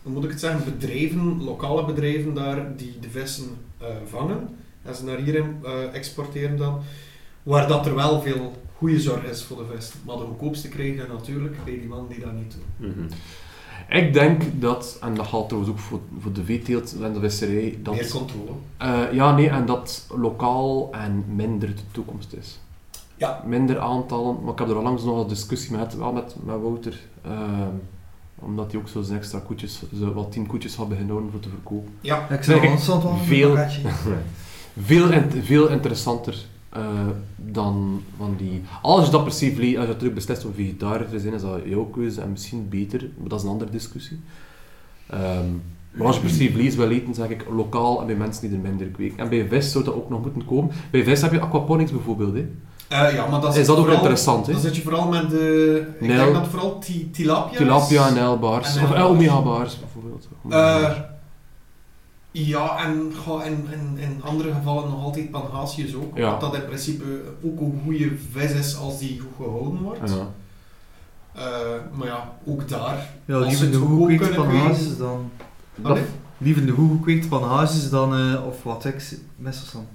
hoe 0.03 0.11
moet 0.13 0.23
ik 0.23 0.29
het 0.29 0.39
zeggen, 0.39 0.63
bedrijven, 0.63 1.43
lokale 1.43 1.85
bedrijven 1.85 2.33
daar, 2.33 2.75
die 2.77 2.97
de 3.01 3.09
vissen 3.09 3.45
eh, 3.77 3.87
vangen 4.09 4.49
en 4.83 4.95
ze 4.95 5.03
naar 5.05 5.17
hier 5.17 5.35
eh, 5.35 5.71
exporteren 5.93 6.57
dan, 6.57 6.79
waar 7.43 7.67
dat 7.67 7.85
er 7.85 7.95
wel 7.95 8.21
veel 8.21 8.53
goede 8.81 8.99
zorg 8.99 9.23
is 9.23 9.43
voor 9.43 9.57
de 9.57 9.63
vis. 9.75 9.91
Maar 10.05 10.15
de 10.17 10.23
goedkoopste 10.23 10.67
krijg 10.67 10.95
je 10.95 11.05
natuurlijk 11.09 11.63
bij 11.65 11.73
die 11.79 11.87
man 11.87 12.05
die 12.09 12.19
dat 12.19 12.33
niet 12.33 12.55
doen. 12.77 12.89
Mhm. 12.89 13.13
Ik 13.89 14.13
denk 14.13 14.41
dat, 14.59 14.97
en 15.01 15.13
dat 15.13 15.27
geldt 15.27 15.47
trouwens 15.47 15.73
ook 15.73 15.79
voor, 15.79 15.99
voor 16.21 16.31
de 16.33 16.43
veeteelt 16.43 16.95
en 17.01 17.13
de 17.13 17.19
visserij, 17.19 17.79
dat... 17.83 17.93
Meer 17.93 18.09
controle. 18.11 18.51
Eh, 18.77 19.01
ja, 19.13 19.35
nee, 19.35 19.49
en 19.49 19.65
dat 19.65 20.07
lokaal 20.17 20.89
en 20.91 21.23
minder 21.35 21.75
de 21.75 21.81
toekomst 21.91 22.33
is. 22.33 22.59
Ja. 23.15 23.43
Minder 23.45 23.79
aantallen, 23.79 24.37
maar 24.43 24.53
ik 24.53 24.59
heb 24.59 24.69
er 24.69 24.75
al 24.75 24.83
langs 24.83 25.03
nog 25.03 25.21
een 25.21 25.27
discussie 25.27 25.75
met, 25.77 25.95
wel 25.97 26.11
met, 26.11 26.35
met 26.43 26.61
Wouter, 26.61 26.99
ehm, 27.21 27.67
omdat 28.39 28.71
hij 28.71 28.81
ook 28.81 28.87
zo 28.87 29.01
zijn 29.01 29.17
extra 29.17 29.39
koetjes, 29.39 29.81
zo 29.99 30.13
wat 30.13 30.31
tien 30.31 30.45
koetjes 30.47 30.75
had 30.75 30.87
beginnen 30.89 31.11
houden 31.11 31.31
voor 31.31 31.41
te 31.41 31.49
verkopen. 31.49 31.93
Ja, 32.01 32.29
Ik 32.29 32.43
zou 32.43 32.59
Nee, 32.61 32.69
wachten, 32.69 33.17
veel-. 33.17 33.57
Veel, 34.83 35.11
in- 35.11 35.43
veel 35.43 35.67
interessanter 35.67 36.45
eh, 36.73 36.81
dan 37.35 38.01
van 38.17 38.35
die... 38.37 38.61
Als 38.81 39.05
je 39.05 39.11
dat 39.11 39.23
per 39.23 39.31
se 39.33 39.55
vlees, 39.55 39.77
als 39.77 39.87
je 39.87 39.97
terug 39.97 40.13
beslist 40.13 40.45
om 40.45 40.53
vegetariër 40.53 41.09
te 41.09 41.19
zijn, 41.19 41.33
is 41.33 41.41
dat 41.41 41.59
jouw 41.65 41.83
keuze 41.85 42.21
en 42.21 42.31
misschien 42.31 42.69
beter, 42.69 43.09
maar 43.19 43.29
dat 43.29 43.39
is 43.39 43.45
een 43.45 43.51
andere 43.51 43.71
discussie. 43.71 44.19
Ehm, 45.09 45.45
maar 45.91 46.07
als 46.07 46.15
je 46.15 46.21
per 46.21 46.29
se 46.31 46.51
vlees 46.51 46.75
wil 46.75 46.89
eten, 46.89 47.13
zeg 47.13 47.29
ik 47.29 47.45
lokaal 47.55 47.99
en 48.01 48.05
bij 48.07 48.15
mensen 48.15 48.41
die 48.49 48.57
er 48.57 48.63
minder 48.63 48.87
kweken. 48.87 49.17
En 49.17 49.29
bij 49.29 49.47
vis 49.47 49.71
zou 49.71 49.83
dat 49.83 49.93
ook 49.93 50.09
nog 50.09 50.21
moeten 50.21 50.45
komen. 50.45 50.71
Bij 50.91 51.03
vis 51.03 51.21
heb 51.21 51.31
je 51.31 51.39
aquaponics 51.39 51.91
bijvoorbeeld. 51.91 52.33
Hè. 52.33 52.45
Eh, 52.87 53.13
ja 53.13 53.27
maar 53.27 53.41
dat 53.41 53.55
Is 53.57 53.65
dat 53.65 53.75
ook 53.75 53.81
vooral- 53.81 53.95
interessant? 53.97 54.45
Hè? 54.45 54.51
Dan 54.51 54.61
zit 54.61 54.75
je 54.75 54.81
vooral 54.81 55.07
met 55.07 55.29
de, 55.29 55.87
ik 55.99 56.07
denk 56.07 56.33
dat 56.33 56.47
vooral 56.47 56.79
ti- 56.79 57.09
tilapia 57.11 57.51
is. 57.51 57.57
Tilapia 57.57 58.07
en. 58.07 58.07
En 58.07 58.07
Of 58.07 58.13
eh, 58.13 58.21
nijlbaars. 58.21 58.77
omega-baars 59.03 59.79
bijvoorbeeld. 59.79 60.27
Eh, 60.49 60.91
ja, 62.31 62.83
en 62.85 63.11
in, 63.45 63.67
in, 63.71 63.97
in 63.97 64.21
andere 64.23 64.53
gevallen 64.53 64.89
nog 64.89 65.03
altijd 65.03 65.31
Pangasius 65.31 65.95
ook. 65.95 66.17
Ja. 66.17 66.33
Omdat 66.33 66.51
dat 66.51 66.61
in 66.61 66.67
principe 66.67 67.03
ook 67.43 67.59
een 67.59 67.81
goede 67.83 68.11
vis 68.31 68.51
is 68.51 68.77
als 68.77 68.99
die 68.99 69.19
goed 69.19 69.45
gehouden 69.45 69.81
wordt. 69.81 70.09
ja. 70.13 70.27
Eh, 71.33 71.97
maar 71.97 72.07
ja, 72.07 72.31
ook 72.45 72.69
daar. 72.69 73.09
Ja, 73.25 73.35
Als 73.35 73.47
liever 73.47 73.71
de 73.71 74.15
kunnen 74.17 74.35
panhages 74.35 74.97
dan... 74.97 75.31
Allee? 75.81 76.03
Liever 76.37 76.65
de 76.65 76.71
goed 76.71 76.91
gekweekte 76.91 77.27
panhages 77.27 77.89
dan... 77.89 78.15
eh, 78.15 78.45
of 78.47 78.63
wat 78.63 78.85
ik... 78.85 79.19
Meestal 79.35 79.67
dan. 79.73 79.87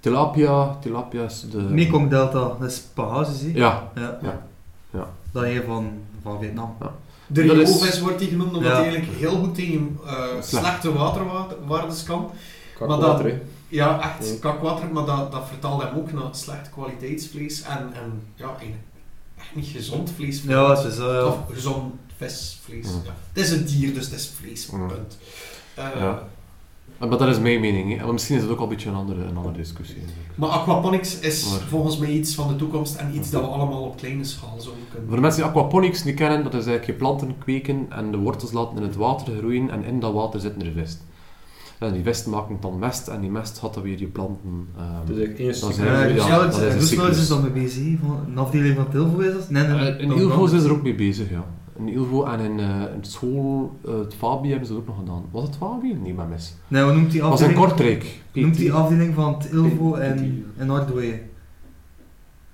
Tilapia, 0.00 0.76
tilapia 0.80 1.22
is 1.24 1.46
de... 1.50 1.58
Mekong 1.58 2.10
Delta, 2.10 2.38
dat 2.58 2.70
is 2.70 2.80
panhages, 2.80 3.40
hè? 3.40 3.50
Ja, 3.54 3.90
Ja. 3.94 4.18
Ja. 4.22 4.46
Ja. 4.90 5.08
Dat 5.32 5.44
je 5.52 5.62
van, 5.66 5.90
van 6.22 6.38
Vietnam. 6.40 6.76
De 7.26 7.44
Dat 7.46 7.56
is- 7.56 7.68
rioolvis 7.68 8.00
wordt 8.00 8.18
die 8.18 8.28
genoemd 8.28 8.56
omdat 8.56 8.72
Ja. 8.72 8.80
die 8.82 8.90
eigenlijk 8.90 9.18
heel 9.18 9.36
goed 9.36 9.54
tegen 9.54 9.98
eh, 10.06 10.12
Slecht. 10.28 10.46
slechte 10.48 10.92
waterwaardes 10.92 12.02
kan. 12.02 12.30
Maar 12.86 12.98
dat- 12.98 13.22
hè. 13.22 13.40
Ja, 13.68 14.00
echt 14.18 14.28
Ja. 14.28 14.34
kakwater, 14.40 14.88
maar 14.92 15.04
dat, 15.04 15.32
dat 15.32 15.42
vertaalt 15.48 15.82
hem 15.82 15.96
ook 15.96 16.12
naar 16.12 16.28
slecht 16.32 16.70
kwaliteitsvlees 16.70 17.62
en, 17.62 17.90
en 17.94 18.22
ja, 18.34 18.56
echt 18.60 19.54
niet 19.54 19.66
gezond 19.66 20.10
vlees. 20.16 20.42
Ja, 20.42 20.74
het 20.76 20.92
is... 20.92 20.98
eh, 20.98 21.26
Of 21.26 21.54
gezond 21.54 21.94
visvlees. 22.16 22.86
Ja. 22.86 22.90
Ja. 23.04 23.14
Het 23.32 23.44
is 23.44 23.50
een 23.50 23.64
dier, 23.64 23.94
dus 23.94 24.04
het 24.04 24.14
is 24.14 24.32
vlees. 24.40 24.68
Ja. 24.72 24.78
Punt. 24.86 25.18
Eh, 25.74 25.84
Ja. 25.98 26.28
Maar 26.98 27.08
dat 27.08 27.28
is 27.28 27.38
mijn 27.38 27.60
mening. 27.60 27.96
Hè. 27.98 28.04
Maar 28.04 28.12
misschien 28.12 28.36
is 28.36 28.42
het 28.42 28.50
ook 28.50 28.56
al 28.58 28.62
een 28.62 28.68
beetje 28.68 28.88
een 28.88 28.94
andere, 28.94 29.24
een 29.24 29.36
andere 29.36 29.56
discussie. 29.56 29.96
Maar 30.34 30.48
aquaponics 30.48 31.18
is 31.20 31.50
Maar- 31.50 31.60
volgens 31.60 31.98
mij 31.98 32.10
iets 32.10 32.34
van 32.34 32.48
de 32.48 32.56
toekomst 32.56 32.94
en 32.96 33.16
iets 33.16 33.30
dat 33.30 33.40
we 33.40 33.46
allemaal 33.46 33.82
op 33.82 33.96
kleine 33.96 34.24
schaal 34.24 34.54
zouden 34.60 34.84
kunnen 34.90 35.06
Voor 35.06 35.16
de 35.16 35.22
mensen 35.22 35.42
die 35.42 35.50
aquaponics 35.50 36.04
niet 36.04 36.14
kennen, 36.14 36.42
dat 36.42 36.54
is 36.54 36.66
eigenlijk 36.66 36.86
je 36.86 36.92
planten 36.92 37.38
kweken 37.38 37.86
en 37.88 38.10
de 38.10 38.16
wortels 38.16 38.52
laten 38.52 38.76
in 38.76 38.82
het 38.82 38.96
water 38.96 39.36
groeien 39.38 39.70
en 39.70 39.84
in 39.84 40.00
dat 40.00 40.12
water 40.12 40.40
zit 40.40 40.62
er 40.62 40.72
vist. 40.72 41.04
En 41.78 41.92
die 41.92 42.02
vist 42.02 42.26
maken 42.26 42.56
dan 42.60 42.78
mest 42.78 43.08
en 43.08 43.20
die 43.20 43.30
mest 43.30 43.58
gaat 43.58 43.74
dan 43.74 43.82
weer 43.82 43.98
je 43.98 44.06
planten... 44.06 44.68
is 45.16 45.18
echt 45.28 45.38
één 45.38 45.60
Dat 45.60 45.70
is 45.70 45.76
Ja, 45.76 45.84
eigenlijk- 45.84 46.14
dus 46.16 46.26
ja, 46.26 46.34
ja, 46.34 46.38
dat 46.42 46.56
is 46.56 46.72
een 46.72 46.78
dus 46.78 46.88
cyclus. 46.88 47.18
is 47.18 47.28
dan 47.28 47.42
mee 47.42 47.50
bezig? 47.50 47.98
Van 48.06 48.20
een 48.26 48.38
afdeling 48.38 48.76
van 48.76 48.88
Tilvo 48.88 49.18
is 49.18 49.32
dat? 49.32 49.50
Nee, 49.50 49.66
nee. 49.66 49.78
Eh, 49.78 50.00
in 50.00 50.52
is 50.54 50.64
er 50.64 50.72
ook 50.72 50.82
mee 50.82 50.94
bezig, 50.94 51.30
ja. 51.30 51.44
In 51.78 51.88
Ilvo 51.88 52.24
en 52.24 52.40
in, 52.40 52.60
eh, 52.60 52.66
in 52.94 53.04
school, 53.04 53.76
eh, 53.86 53.98
het 53.98 54.14
Fabi 54.14 54.48
hebben 54.48 54.66
ze 54.66 54.72
dat 54.72 54.82
ook 54.82 54.88
nog 54.88 54.96
gedaan. 54.98 55.24
Was 55.30 55.42
het 55.42 55.56
Fabi? 55.56 55.92
Nee, 56.02 56.14
maar 56.14 56.26
mis. 56.26 56.54
Nee, 56.68 56.82
hoe 56.82 56.92
noemt 56.92 57.10
die 57.10 57.20
Het 57.20 57.30
was 57.30 57.40
in 57.40 57.46
afdeling? 57.46 57.68
Kortrijk. 57.68 58.20
Noemt 58.32 58.56
die 58.56 58.72
afdeling 58.72 59.14
van 59.14 59.34
het 59.34 59.50
Ilvo 59.52 59.94
en, 59.94 60.44
en? 60.56 60.66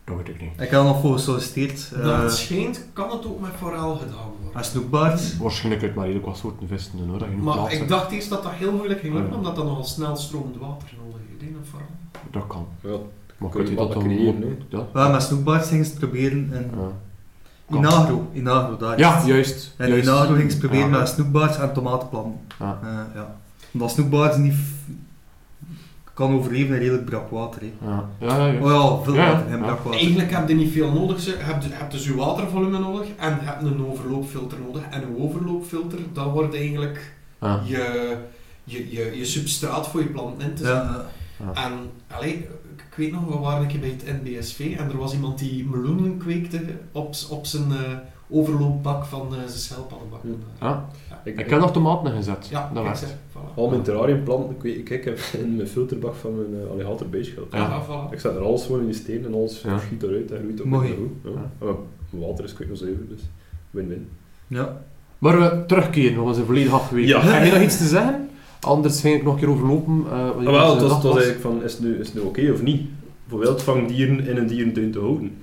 Dat 0.05 0.17
weet 0.17 0.29
ik 0.29 0.41
niet. 0.41 0.51
Ik 0.53 0.71
heb 0.71 0.73
er 0.73 0.85
nog 0.85 1.01
voor 1.01 1.13
gesolliciteerd. 1.13 1.93
Eh 2.01 2.23
het 2.23 2.33
schijnt 2.33 2.87
kan 2.93 3.11
het 3.11 3.27
ook 3.27 3.41
met 3.41 3.51
forel 3.57 3.95
gedaan 3.97 4.15
worden. 4.43 4.59
en 4.61 4.65
snoekbaard. 4.65 5.39
Waarschijnlijk 5.39 5.83
uit 5.85 5.95
maar 5.95 6.05
redelijk 6.05 6.27
wat 6.27 6.37
soorten 6.37 6.69
vissen 6.69 6.97
doen, 6.99 7.09
hoor. 7.09 7.19
Dat 7.19 7.29
Maar 7.37 7.73
ik 7.73 7.89
dacht 7.89 8.11
eerst 8.11 8.29
dat 8.29 8.43
dat 8.43 8.53
heel 8.53 8.73
moeilijk 8.73 9.01
ging 9.01 9.13
lukken, 9.15 9.31
Ja. 9.33 9.37
omdat 9.39 9.57
dat 9.57 9.65
nogal 9.65 9.85
snel 9.85 10.17
stromend 10.17 10.57
water 10.57 10.89
nodig 11.05 11.21
in 11.39 11.47
een 11.59 11.65
forel. 11.65 11.87
Dat 12.31 12.47
kan. 12.47 12.67
Ja, 12.81 12.97
Maar 13.39 13.51
kun 13.51 13.65
je 13.65 13.71
je 13.71 13.77
wat 13.77 13.87
dat 13.93 13.95
dan 14.03 14.05
creëren, 14.05 14.45
ook- 14.45 14.89
Ja. 14.95 15.01
Ja, 15.05 15.09
met 15.09 15.23
snoekbaard 15.23 15.67
gingen 15.67 15.85
ze 15.85 15.91
het 15.91 16.01
proberen 16.01 16.39
in 16.53 16.71
Ja. 16.77 16.89
Inagro. 17.79 18.31
Inagro, 18.33 18.77
daar 18.77 18.99
Ja, 18.99 19.11
is 19.11 19.17
het. 19.17 19.27
juist. 19.27 19.75
En 19.77 19.89
juist. 19.89 20.07
in 20.07 20.13
Inagro 20.13 20.35
gingen 20.35 20.51
ze 20.51 20.59
proberen 20.59 20.91
Ja. 20.91 20.99
met 20.99 21.09
en 21.59 21.73
tomatenplanten. 21.73 22.41
Ja. 22.59 22.79
Eh, 22.83 23.15
ja. 23.15 23.35
Omdat 23.73 23.91
snoekbaards 23.91 24.37
niet 24.37 24.55
kan 26.15 26.35
overleven 26.35 26.75
in 26.75 26.81
redelijk 26.81 27.05
brak 27.05 27.31
water. 27.31 27.63
Hè. 27.63 27.87
Ja, 27.87 28.09
ja, 28.21 28.47
ja. 28.47 28.61
Oh 28.61 28.71
ja, 28.71 29.03
veel 29.05 29.15
water 29.17 29.47
en 29.47 29.59
Ja. 29.59 29.65
brak 29.65 29.79
water. 29.83 30.01
Eigenlijk 30.01 30.31
heb 30.31 30.49
je 30.49 30.55
niet 30.55 30.73
veel 30.73 30.93
nodig. 30.93 31.21
Ze- 31.21 31.31
Je 31.31 31.37
hebt, 31.37 31.65
je 31.65 31.71
hebt 31.73 31.93
dus 31.93 32.05
je 32.05 32.15
watervolume 32.15 32.79
nodig 32.79 33.07
en 33.19 33.31
je 33.31 33.47
hebt 33.47 33.63
een 33.63 33.87
overloopfilter 33.87 34.59
nodig. 34.67 34.83
En 34.91 35.03
een 35.03 35.17
overloopfilter, 35.19 35.99
dat 36.13 36.31
wordt 36.31 36.55
eigenlijk 36.55 37.15
Ja. 37.41 37.61
je, 37.65 38.17
je, 38.65 38.91
je, 38.93 39.17
je 39.19 39.25
substraat 39.25 39.89
voor 39.89 40.01
je 40.01 40.07
planten 40.07 40.49
in 40.49 40.55
te 40.55 40.65
zetten. 40.65 40.91
Ja, 41.39 41.53
ja. 41.55 41.65
En 41.65 41.73
allee, 42.17 42.49
ik 42.93 42.99
weet 42.99 43.13
nog, 43.13 43.25
we 43.29 43.39
waren 43.39 43.63
een 43.63 43.69
keer 43.69 43.81
bij 43.81 43.97
het 44.05 44.23
NBSV 44.25 44.75
en 44.79 44.91
er 44.91 44.97
was 44.97 45.13
iemand 45.15 45.39
die 45.39 45.65
meloenen 45.65 46.17
kweekte 46.19 46.61
op, 46.93 47.15
op 47.31 47.47
zijn, 47.47 47.71
eh, 47.73 47.93
overloopbak 48.31 49.05
van 49.05 49.27
eh, 49.35 49.39
zijn 49.39 49.49
schelpaddenbak. 49.59 50.21
Hm. 50.23 50.29
Ah, 50.65 50.77
Ja. 51.11 51.21
Ik, 51.25 51.39
ik 51.41 51.51
heb 51.51 51.61
nog 51.61 51.73
tomaten 51.73 52.13
gezet. 52.13 52.47
Ja, 52.51 52.71
dat 52.75 52.99
zeg, 52.99 53.09
voilà. 53.11 53.55
al 53.55 53.69
mijn 53.69 53.83
terrariumplanten, 53.83 54.57
ik, 54.63 54.77
ik, 54.77 54.91
ik 54.91 55.05
heb 55.05 55.19
in 55.39 55.57
mijn 55.57 55.69
filterbak 55.69 56.15
van 56.15 56.37
mijn 56.37 56.63
uh, 56.65 56.71
alligator 56.71 57.09
beestgeld. 57.09 57.53
Ja. 57.53 57.59
Ja, 57.59 57.83
voilà. 57.85 58.13
Ik 58.13 58.21
zet 58.21 58.35
er 58.35 58.43
alles 58.43 58.65
gewoon 58.65 58.81
in 58.81 58.87
die 58.87 58.95
steen 58.95 59.25
en 59.25 59.35
alles 59.35 59.63
Ja. 59.63 59.79
schiet 59.79 60.03
eruit 60.03 60.31
en 60.31 60.39
groeit 60.39 60.61
ook 60.61 60.67
Mooi. 60.67 60.89
goed. 60.89 61.33
Ja. 61.35 61.41
Ja. 61.61 61.67
Maar 61.67 61.75
mijn 62.11 62.27
water 62.27 62.45
is 62.45 62.53
kwijt 62.53 62.69
nog 62.71 62.79
zuiver, 62.79 63.09
dus 63.09 63.21
win-win. 63.71 64.09
Ja. 64.47 64.81
Maar 65.19 65.39
we 65.41 65.65
terugkeren, 65.67 66.17
want 66.17 66.29
we 66.29 66.35
zijn 66.35 66.47
volledig 66.47 66.73
afgewezen. 66.73 67.09
Ja. 67.09 67.23
Heb 67.25 67.45
je 67.47 67.53
nog 67.53 67.63
iets 67.63 67.77
te 67.79 67.87
zeggen? 67.87 68.29
Anders 68.67 69.01
ging 69.01 69.15
ik 69.17 69.23
nog 69.23 69.33
een 69.35 69.39
keer 69.41 69.51
overlopen. 69.51 70.05
Ah, 70.11 70.37
wel, 70.45 70.71
het 70.71 70.81
was, 70.83 71.03
was 71.03 71.05
eigenlijk 71.05 71.41
van, 71.41 71.63
is 71.63 71.73
het 71.73 71.83
nu, 71.83 71.99
is 72.01 72.13
nu 72.13 72.21
oké 72.21 72.51
of 72.53 72.63
niet? 72.63 72.83
Voor 73.29 73.39
wildvangdieren 73.39 74.27
in 74.27 74.37
een 74.37 74.47
dierentuin 74.47 74.93
te 74.93 74.99
houden. 74.99 75.37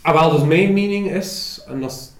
Ah, 0.00 0.20
wel, 0.20 0.30
dus 0.30 0.42
mijn 0.48 0.72
mening 0.72 1.10
is, 1.10 1.62
en 1.66 1.80
dat 1.80 1.90
is, 1.90 2.12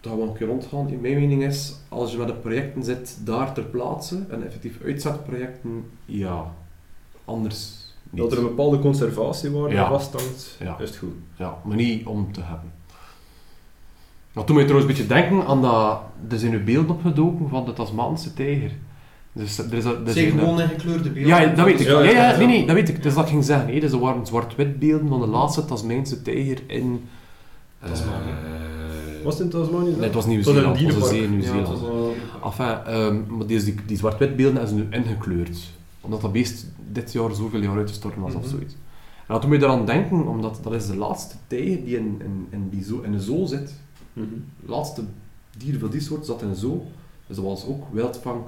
dat 0.00 0.10
gaan 0.12 0.20
we 0.20 0.24
nog 0.26 0.32
een 0.32 0.38
keer 0.38 0.46
rondgaan, 0.48 0.84
mijn 1.00 1.00
mening 1.18 1.42
is, 1.44 1.74
als 1.88 2.12
je 2.12 2.18
met 2.18 2.26
de 2.26 2.32
projecten 2.34 2.84
zit 2.84 3.18
daar 3.24 3.54
ter 3.54 3.62
plaatse, 3.64 4.24
en 4.30 4.46
effectief 4.46 4.78
uitzetprojecten, 4.84 5.84
ja. 6.04 6.52
Anders 7.24 7.70
niet. 8.10 8.20
Dat 8.22 8.32
er 8.32 8.38
een 8.38 8.44
bepaalde 8.44 8.78
conservatiewaarde 8.78 9.74
Ja. 9.74 9.88
vasthangt, 9.88 10.56
Ja. 10.60 10.76
is 10.78 10.88
het 10.88 10.98
goed. 10.98 11.14
Ja, 11.36 11.58
maar 11.64 11.76
niet 11.76 12.06
om 12.06 12.32
te 12.32 12.40
hebben. 12.42 12.72
Dat 14.32 14.46
doet 14.46 14.56
mij 14.56 14.64
trouwens 14.64 14.90
een 14.90 14.96
beetje 14.96 15.14
denken 15.14 15.46
aan 15.46 15.62
dat, 15.62 16.00
er 16.30 16.38
zijn 16.38 16.50
nu 16.50 16.60
beelden 16.62 16.90
opgedoken 16.96 17.48
van 17.48 17.64
de 17.64 17.72
Tasmaanse 17.72 18.34
tijger. 18.34 18.72
Dus 19.32 19.58
er 19.58 19.72
is, 19.74 19.84
er 19.84 19.96
Zeg 20.04 20.14
zijn, 20.14 20.30
gewoon 20.38 20.60
een 20.60 20.68
gekleurde 20.68 21.10
beeld. 21.10 21.26
Ja, 21.26 21.46
dat 21.46 21.64
weet 21.64 21.80
ik. 21.80 21.86
Ja, 21.86 22.02
Ja, 22.02 22.10
ja, 22.10 22.30
ja, 22.30 22.36
nee, 22.38 22.46
nee, 22.46 22.66
dat 22.66 22.74
weet 22.74 22.88
ik. 22.88 23.02
Dus 23.02 23.14
dat 23.14 23.28
ging 23.28 23.44
zeggen. 23.44 23.72
Hè. 23.74 23.80
Dus 23.80 23.92
er 23.92 23.98
waren 23.98 24.26
zwart-wit 24.26 24.78
beelden 24.78 25.08
van 25.08 25.20
de 25.20 25.26
laatste 25.26 25.64
Tasmaanse 25.64 26.22
tijger 26.22 26.58
in... 26.66 27.04
Tasmanië. 27.80 28.30
Was 29.24 29.34
het 29.38 29.42
in 29.42 29.48
Tasmanië? 29.50 29.90
Nee, 29.90 30.00
het 30.00 30.14
was 30.14 30.26
Nieuw-Zeeland. 30.26 30.78
een 30.80 30.86
Het 30.86 30.98
was 30.98 31.08
zee 31.08 31.22
in 31.22 31.24
Ja, 31.24 31.28
Nieuw-Zeeland. 31.36 31.68
was 31.80 32.58
Enfin, 32.58 32.84
ehm, 32.94 33.36
maar 33.36 33.46
die, 33.46 33.64
die, 33.64 33.74
die 33.86 33.96
zwart-wit 33.96 34.36
beelden 34.36 34.56
hebben 34.60 34.76
ze 34.78 34.84
nu 34.84 34.96
ingekleurd. 35.04 35.58
Omdat 36.00 36.20
dat 36.20 36.32
beest 36.32 36.66
dit 36.92 37.12
jaar 37.12 37.34
zoveel 37.34 37.60
jaar 37.62 37.76
uitgestorven 37.76 38.22
was 38.22 38.34
of 38.34 38.40
Mhm. 38.40 38.50
zoiets. 38.50 38.72
En 39.26 39.28
dat 39.38 39.40
doet 39.40 39.50
mij 39.50 39.58
daaraan 39.58 39.86
denken, 39.86 40.26
omdat 40.28 40.58
dat 40.62 40.72
is 40.72 40.86
de 40.86 40.96
laatste 40.96 41.34
tijger 41.46 41.84
die 41.84 41.96
in, 41.96 42.20
in, 42.24 42.46
in, 42.50 42.68
die 42.70 42.84
zo, 42.84 43.00
in 43.00 43.12
een 43.12 43.20
zoo 43.20 43.46
zit. 43.46 43.74
Het 44.14 44.24
laatste 44.66 45.02
dier 45.58 45.78
van 45.78 45.90
die 45.90 46.00
soort 46.00 46.26
zat 46.26 46.42
in 46.42 46.48
een 46.48 46.54
zoo. 46.56 46.86
Dus 47.26 47.36
dat 47.36 47.44
was 47.44 47.66
ook 47.66 47.84
wildvang. 47.92 48.40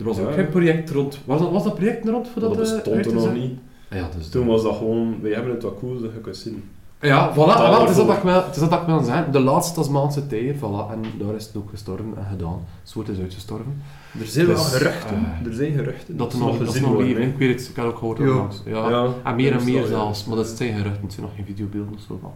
Er 0.00 0.06
was 0.06 0.16
Ja, 0.16 0.22
ook 0.22 0.32
geen 0.32 0.48
project 0.48 0.90
rond. 0.90 1.18
Was 1.24 1.40
dat, 1.40 1.50
was 1.50 1.64
dat 1.64 1.74
project 1.74 2.08
rond 2.08 2.28
voor 2.28 2.40
Dat 2.42 2.54
dat, 2.54 2.66
eh, 2.68 2.74
bestond 2.74 2.96
uit 2.96 3.06
er 3.06 3.14
nog 3.14 3.34
niet. 3.34 3.58
Ja, 3.90 4.08
dus 4.16 4.28
Toen 4.28 4.46
was 4.46 4.62
dat 4.62 4.76
gewoon, 4.76 5.18
wij 5.22 5.32
hebben 5.32 5.52
het 5.52 5.62
wat 5.62 5.78
cool, 5.78 6.00
dat 6.00 6.12
je 6.12 6.18
kunt 6.20 6.36
zien. 6.36 6.64
Ja, 7.00 7.32
voilà. 7.32 7.36
Ah, 7.36 7.70
wel, 7.70 7.80
het, 7.80 7.90
is 7.90 7.96
dat 7.96 8.16
ik 8.16 8.22
wil, 8.22 8.32
het 8.34 8.54
is 8.54 8.60
dat 8.60 8.70
dat 8.70 8.80
ik 8.80 8.86
wil 8.86 9.02
zeggen. 9.02 9.32
De 9.32 9.40
laatste 9.40 9.74
Tasmaanse 9.74 10.26
tijger, 10.26 10.54
voilà. 10.54 10.92
En 10.92 11.00
daar 11.26 11.34
is 11.34 11.46
het 11.46 11.56
ook 11.56 11.70
gestorven 11.70 12.12
en 12.16 12.24
gedaan. 12.30 12.58
De 12.84 12.90
soort 12.90 13.08
is 13.08 13.18
uitgestorven. 13.18 13.82
Er 14.20 14.26
zijn 14.26 14.46
Dus, 14.46 14.54
wel 14.54 14.64
geruchten, 14.64 15.16
eh, 15.16 15.46
er 15.46 15.54
zijn 15.54 15.72
geruchten. 15.72 16.16
Dat, 16.16 16.32
er 16.32 16.38
nog, 16.38 16.50
dat 16.52 16.60
is 16.60 16.66
gezien 16.66 16.82
nog 16.82 16.92
worden, 16.92 17.08
leven. 17.12 17.28
Ik 17.28 17.38
weet 17.38 17.58
het, 17.60 17.68
ik 17.68 17.76
heb 17.76 17.84
ook 17.84 17.98
gehoord 17.98 18.18
Ja. 18.18 18.24
onlangs. 18.24 18.62
Ja. 18.64 18.90
Ja, 18.90 19.08
En 19.24 19.36
meer 19.36 19.52
en 19.52 19.64
meer 19.64 19.86
zelfs, 19.86 20.24
maar 20.24 20.36
dat 20.36 20.46
zijn 20.46 20.76
geruchten. 20.76 21.02
Het 21.02 21.12
zijn 21.12 21.26
nog 21.26 21.34
geen 21.36 21.44
videobeelden 21.46 21.94
of 21.94 22.00
zo 22.08 22.18
van. 22.22 22.32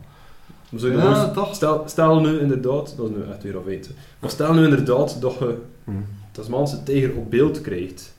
Maar 0.70 0.80
zou 0.80 0.92
je 0.92 0.98
Ja, 0.98 1.04
nou 1.10 1.32
toch? 1.34 1.54
Stel, 1.54 1.82
stel 1.86 2.20
nu 2.20 2.38
inderdaad, 2.40 2.94
dat 2.96 3.08
is 3.10 3.16
nu 3.16 3.22
echt 3.32 3.42
weer 3.42 3.56
afweten, 3.58 3.94
maar 4.18 4.30
stel 4.30 4.52
nu 4.54 4.64
inderdaad 4.64 5.16
dat 5.20 5.34
je 5.38 5.56
Hm. 5.84 5.90
Tasmaanse 6.34 6.82
tijger 6.82 7.14
op 7.16 7.30
beeld 7.30 7.60
krijgt, 7.60 8.14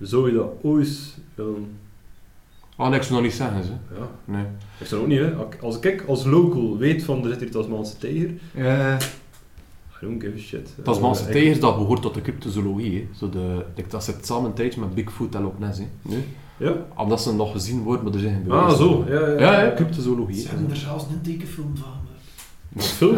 zou 0.00 0.28
je 0.30 0.34
dat 0.36 0.48
ooit 0.62 1.14
willen... 1.34 1.66
Ah, 2.76 2.90
zou 3.02 3.14
nog 3.14 3.22
niet 3.22 3.32
zeggen, 3.32 3.64
ze. 3.64 3.70
Ja, 3.98 4.08
Nee. 4.24 4.44
ik 4.80 4.86
zou 4.86 5.00
ook 5.02 5.06
niet, 5.06 5.18
hè. 5.18 5.32
Als 5.60 5.78
ik 5.80 6.04
als 6.08 6.24
local 6.24 6.78
weet 6.78 7.02
van 7.04 7.22
er 7.24 7.28
zit 7.30 7.40
hier 7.40 7.50
Tasmaanse 7.50 7.98
tijger, 7.98 8.30
Ja. 8.54 8.96
I 10.02 10.06
don't 10.06 10.22
give 10.22 10.34
a 10.36 10.40
shit. 10.40 10.74
Tasmaanse 10.82 11.24
Eh, 11.24 11.30
tijgers, 11.32 11.60
dat 11.60 11.76
behoort 11.76 12.02
tot 12.02 12.14
de 12.14 12.20
cryptozoologie. 12.20 12.92
Hè. 12.98 13.06
Zo 13.18 13.28
de, 13.30 13.64
dat 13.88 14.04
zit 14.04 14.26
samen 14.26 14.44
een 14.50 14.54
tijdje 14.54 14.80
met 14.80 14.94
Bigfoot 14.94 15.34
en 15.34 15.42
Loch 15.42 15.58
Ness. 15.58 15.78
Hè. 15.78 15.84
Nee? 16.02 16.24
Ja? 16.56 16.72
Omdat 16.96 17.22
ze 17.22 17.34
nog 17.34 17.52
gezien 17.52 17.82
worden, 17.82 18.04
maar 18.04 18.14
er 18.14 18.20
zijn 18.20 18.34
geen 18.34 18.42
bewijzen. 18.42 18.70
Ah, 18.70 18.76
zo. 18.76 19.04
Ja, 19.08 19.28
ja. 19.28 19.40
Ja, 19.40 19.62
ja, 19.64 19.74
cryptozoologie. 19.74 20.40
Ze 20.40 20.48
hebben 20.48 20.70
er 20.70 20.76
zelfs 20.76 21.04
een 21.10 21.20
tekenfilm 21.20 21.76
van. 21.76 21.92
Wat 22.74 22.96
hè? 22.98 23.06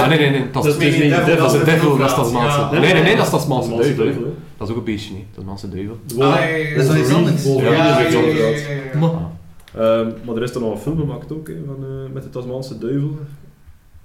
Ah, 0.00 0.08
nee, 0.08 0.18
nee, 0.18 0.30
nee. 0.30 0.50
Dat 0.50 0.64
is, 0.66 0.78
dus 0.78 0.98
niet 0.98 1.10
dat 1.10 1.26
Devil, 1.26 1.46
is 1.46 1.52
dat 1.52 1.60
is 1.60 1.64
devil, 1.64 1.96
dat 1.96 2.08
is 2.08 2.14
Tasmaanse. 2.14 2.58
ja. 2.58 2.70
Nee, 2.80 2.92
nee, 2.92 3.02
nee, 3.02 3.16
dat 3.16 3.24
is 3.24 3.30
Tasmaanse 3.30 3.68
Tasmaanse 3.68 3.94
duivel. 3.96 4.34
Dat 4.56 4.68
is 4.68 4.74
ook 4.74 4.78
een 4.80 4.84
beestje, 4.84 5.14
niet. 5.14 5.24
Tasmaanse 5.34 5.68
duivel. 5.68 5.98
Ah, 6.18 6.34
Dat 6.76 6.94
is 6.94 7.00
iets 7.00 7.12
anders. 7.14 7.44
Ja, 7.44 7.98
is 7.98 8.12
ja. 8.12 8.98
Maar- 8.98 9.10
Ah. 9.10 10.00
Ehm, 10.00 10.28
er 10.36 10.42
is 10.42 10.54
er 10.54 10.60
nog 10.60 10.72
een 10.72 10.78
film 10.80 10.98
gemaakt 10.98 11.32
ook, 11.32 11.48
hè, 11.48 11.54
van, 11.66 11.76
eh, 11.84 12.12
met 12.14 12.22
de 12.22 12.30
Tasmaanse 12.30 12.78
duivel. 12.78 13.18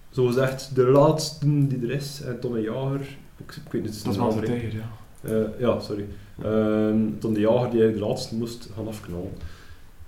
Zo 0.10 0.26
gezegd, 0.26 0.72
de 0.76 0.84
laatste 0.88 1.68
die 1.68 1.80
er 1.84 1.92
is. 1.92 2.22
En 2.26 2.40
Tom 2.40 2.54
de 2.54 2.62
Jager, 2.62 3.00
ik, 3.38 3.56
ik 3.66 3.72
weet 3.72 3.84
niet 3.84 4.04
Tasmaanse 4.04 4.40
tijger, 4.40 4.74
ja. 4.74 4.90
Eh, 5.30 5.60
ja, 5.60 5.80
sorry. 5.80 6.06
Ehm 6.44 6.98
Tom 7.20 7.34
de 7.34 7.40
Jager 7.40 7.70
die 7.70 7.80
eigenlijk 7.82 8.00
de 8.00 8.06
laatste 8.06 8.36
moest 8.36 8.70
gaan 8.76 8.88
afknallen. 8.88 9.32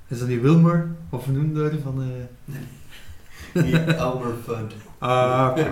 Is 0.08 0.20
dat 0.20 0.28
die 0.28 0.39
Wilmer? 0.39 0.88
Of 1.10 1.32
noemde 1.32 1.60
daar 1.62 1.72
van... 1.84 2.01
eh 2.01 2.56
Ah, 4.99 5.51
oké. 5.51 5.64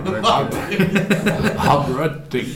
Hunting 1.98 2.46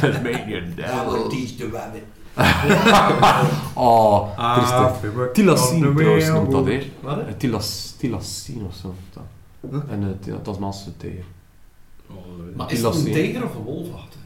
Tasmanian 0.00 0.72
devil. 0.76 1.28
teach 1.28 1.56
the 1.56 1.68
rabbit. 1.72 2.02
Oh, 3.74 4.28
Ah, 4.36 4.56
Christophe. 4.56 5.30
Tilassine 5.32 5.94
trouwens 5.94 6.28
noemt 6.28 6.50
dat, 6.50 6.66
hè. 6.66 6.80
Wat? 7.00 7.18
Eh, 7.18 7.24
Tilas, 7.36 7.94
Tilassine 7.98 8.64
of 8.64 8.74
zo. 8.74 8.86
noemt 8.88 9.14
dat. 9.14 9.22
Huh? 9.70 9.92
En 9.94 10.02
het 10.02 10.26
uh, 10.28 10.34
Tasmaanse 10.42 10.96
tijger. 10.96 11.24
Maar 12.56 12.72
is 12.72 12.82
het 12.82 12.94
een 12.94 13.12
tijger 13.12 13.44
of 13.44 13.54
een 13.54 13.62
wolf? 13.62 13.90
Wacht, 13.90 14.14
hè. 14.14 14.18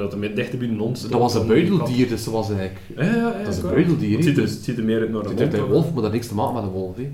Ik 0.00 0.10
dat 0.10 0.16
met 0.18 0.36
dichter 0.36 0.58
binnen 0.58 0.80
ons 0.80 1.08
Dat 1.08 1.20
was 1.20 1.34
een 1.34 1.46
buideldier, 1.46 2.08
dus 2.08 2.24
dat 2.24 2.34
was 2.34 2.50
eigenlijk... 2.50 2.80
Ja, 2.96 3.04
ja, 3.04 3.14
ja. 3.16 3.38
Dat 3.44 3.54
is 3.54 3.56
een 3.62 3.68
buideldier, 3.70 4.16
Het 4.16 4.24
ziet 4.24 4.36
er, 4.36 4.42
hè. 4.42 4.48
het 4.48 4.64
ziet 4.64 4.78
er 4.78 4.84
meer 4.84 5.00
uit 5.00 5.10
naar 5.10 5.22
Het 5.22 5.40
een 5.40 5.46
een 5.46 5.60
hè. 5.60 5.66
wolf, 5.66 5.84
maar 5.84 6.02
dat 6.02 6.02
heeft 6.02 6.12
niks 6.12 6.26
te 6.26 6.34
maken 6.34 6.54
met 6.54 6.62
een 6.62 6.68
wolf. 6.70 6.96
Hè. 6.96 7.10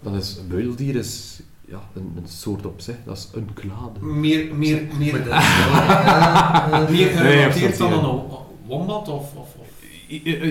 Dat 0.00 0.14
is, 0.14 0.36
een 0.40 0.48
buideldier 0.48 0.94
is 0.96 1.40
ja, 1.70 1.80
een, 1.94 2.12
een 2.16 2.28
soort 2.28 2.66
op 2.66 2.80
zich, 2.80 2.94
dat 3.04 3.16
is 3.16 3.28
een 3.34 3.48
klade. 3.54 4.00
Meer, 4.00 4.54
meer, 4.54 4.82
meer, 4.98 5.12
dat 5.12 5.26
ja, 5.32 6.86
meer 6.90 7.06
gerelateerd 7.06 7.78
dan 7.78 7.92
een 7.92 8.20
wombat 8.66 9.08
of... 9.08 9.34
of, 9.34 9.54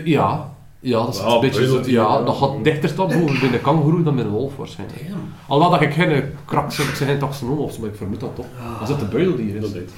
Ja, 0.06 0.54
ja 0.80 1.06
dat 1.06 1.16
is 1.16 1.22
een 1.22 1.40
beetje 1.40 1.68
zo, 1.68 1.82
ja, 1.86 2.22
dat 2.22 2.36
gaat 2.36 2.64
dichter 2.64 2.90
staan 2.90 3.08
boven 3.08 3.40
bij 3.40 3.52
de 3.52 3.60
kangoeroe 3.60 4.04
dan 4.04 4.16
bij 4.16 4.24
een 4.24 4.30
wolf 4.30 4.56
waarschijnlijk. 4.56 5.10
Damn. 5.10 5.22
Alhoewel 5.48 5.80
dat 5.80 5.88
ik 5.88 5.94
geen 5.94 6.24
krak 6.46 6.72
zeg 6.72 6.98
geen 6.98 7.20
taxonoom 7.20 7.58
of 7.58 7.74
zo, 7.74 7.80
maar 7.80 7.90
ik 7.90 7.96
vermoed 7.96 8.20
dat 8.20 8.36
toch. 8.36 8.46
Als 8.80 8.90
het 8.90 9.02
een 9.02 9.10
buideldier 9.10 9.56
is. 9.56 9.66
Inderdaad. 9.66 9.92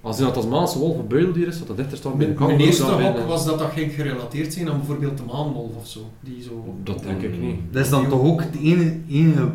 Als 0.00 0.18
een 0.18 0.32
Tasmaanse 0.32 0.78
wolf 0.78 0.98
een 0.98 1.06
buideldier 1.06 1.46
is, 1.46 1.58
dat 1.58 1.66
dat 1.66 1.76
dichter 1.76 1.96
staat 1.98 2.16
bij 2.16 2.26
een 2.26 2.34
Mijn, 2.38 2.46
mijn 2.46 2.58
kangoeroe 2.58 3.02
eerste 3.02 3.18
hok 3.18 3.28
was 3.28 3.44
dat 3.44 3.58
dat 3.58 3.70
ging 3.70 3.92
gerelateerd 3.92 4.52
zijn 4.52 4.68
aan 4.70 4.76
bijvoorbeeld 4.76 5.16
de 5.16 5.24
maanwolf 5.24 5.76
of 5.76 5.86
zo. 5.86 6.00
Die 6.20 6.42
zo... 6.42 6.74
Dat 6.84 7.02
denk 7.02 7.22
ik 7.22 7.40
niet. 7.40 7.56
Dat 7.70 7.84
is 7.84 7.90
dan 7.90 8.08
toch 8.08 8.22
ook 8.22 8.40
het 8.40 8.56
ene, 8.62 9.00
enige... 9.08 9.48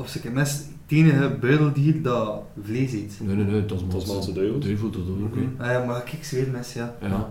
Of 0.00 0.08
ze 0.08 0.18
het 0.22 0.32
mes, 0.32 0.50
het 0.52 0.64
enige 0.88 1.28
buideldier 1.40 2.02
dat 2.02 2.42
vlees 2.64 2.92
eet. 2.92 3.18
Nee, 3.20 3.36
nee, 3.36 3.44
nee, 3.44 3.64
Tasmaanse 3.66 4.32
duivel. 4.32 4.58
duivel 4.58 4.90
dat 4.90 5.00
ook, 5.00 5.34
hè. 5.34 5.64
Ah 5.64 5.70
ja, 5.72 5.84
maar 5.84 6.02
kijk, 6.02 6.24
zweermes, 6.24 6.72
ja. 6.72 6.94
Ja. 7.00 7.28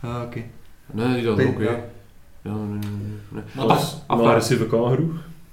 Ah, 0.00 0.22
oké. 0.22 0.42
Nee, 0.92 1.14
die 1.14 1.24
dat 1.24 1.42
ook, 1.44 1.58
hè. 1.58 1.64
ja. 1.64 1.76
Ja, 2.42 2.52
nee, 2.54 2.78
nee, 2.78 2.90
nee. 3.28 3.42
Maar 3.54 3.64
ah, 3.66 3.82
Een 4.08 4.16
maar- 4.16 4.26
agressieve 4.26 4.66
kangeroe. 4.66 5.08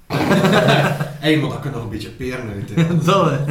Hé, 1.24 1.36
maar 1.40 1.50
dat 1.50 1.60
kan 1.60 1.72
nog 1.72 1.82
een 1.82 1.88
beetje 1.88 2.10
peren 2.10 2.48
uit. 2.48 2.70
hè. 2.74 2.96
Dat, 3.04 3.30
hè. 3.30 3.44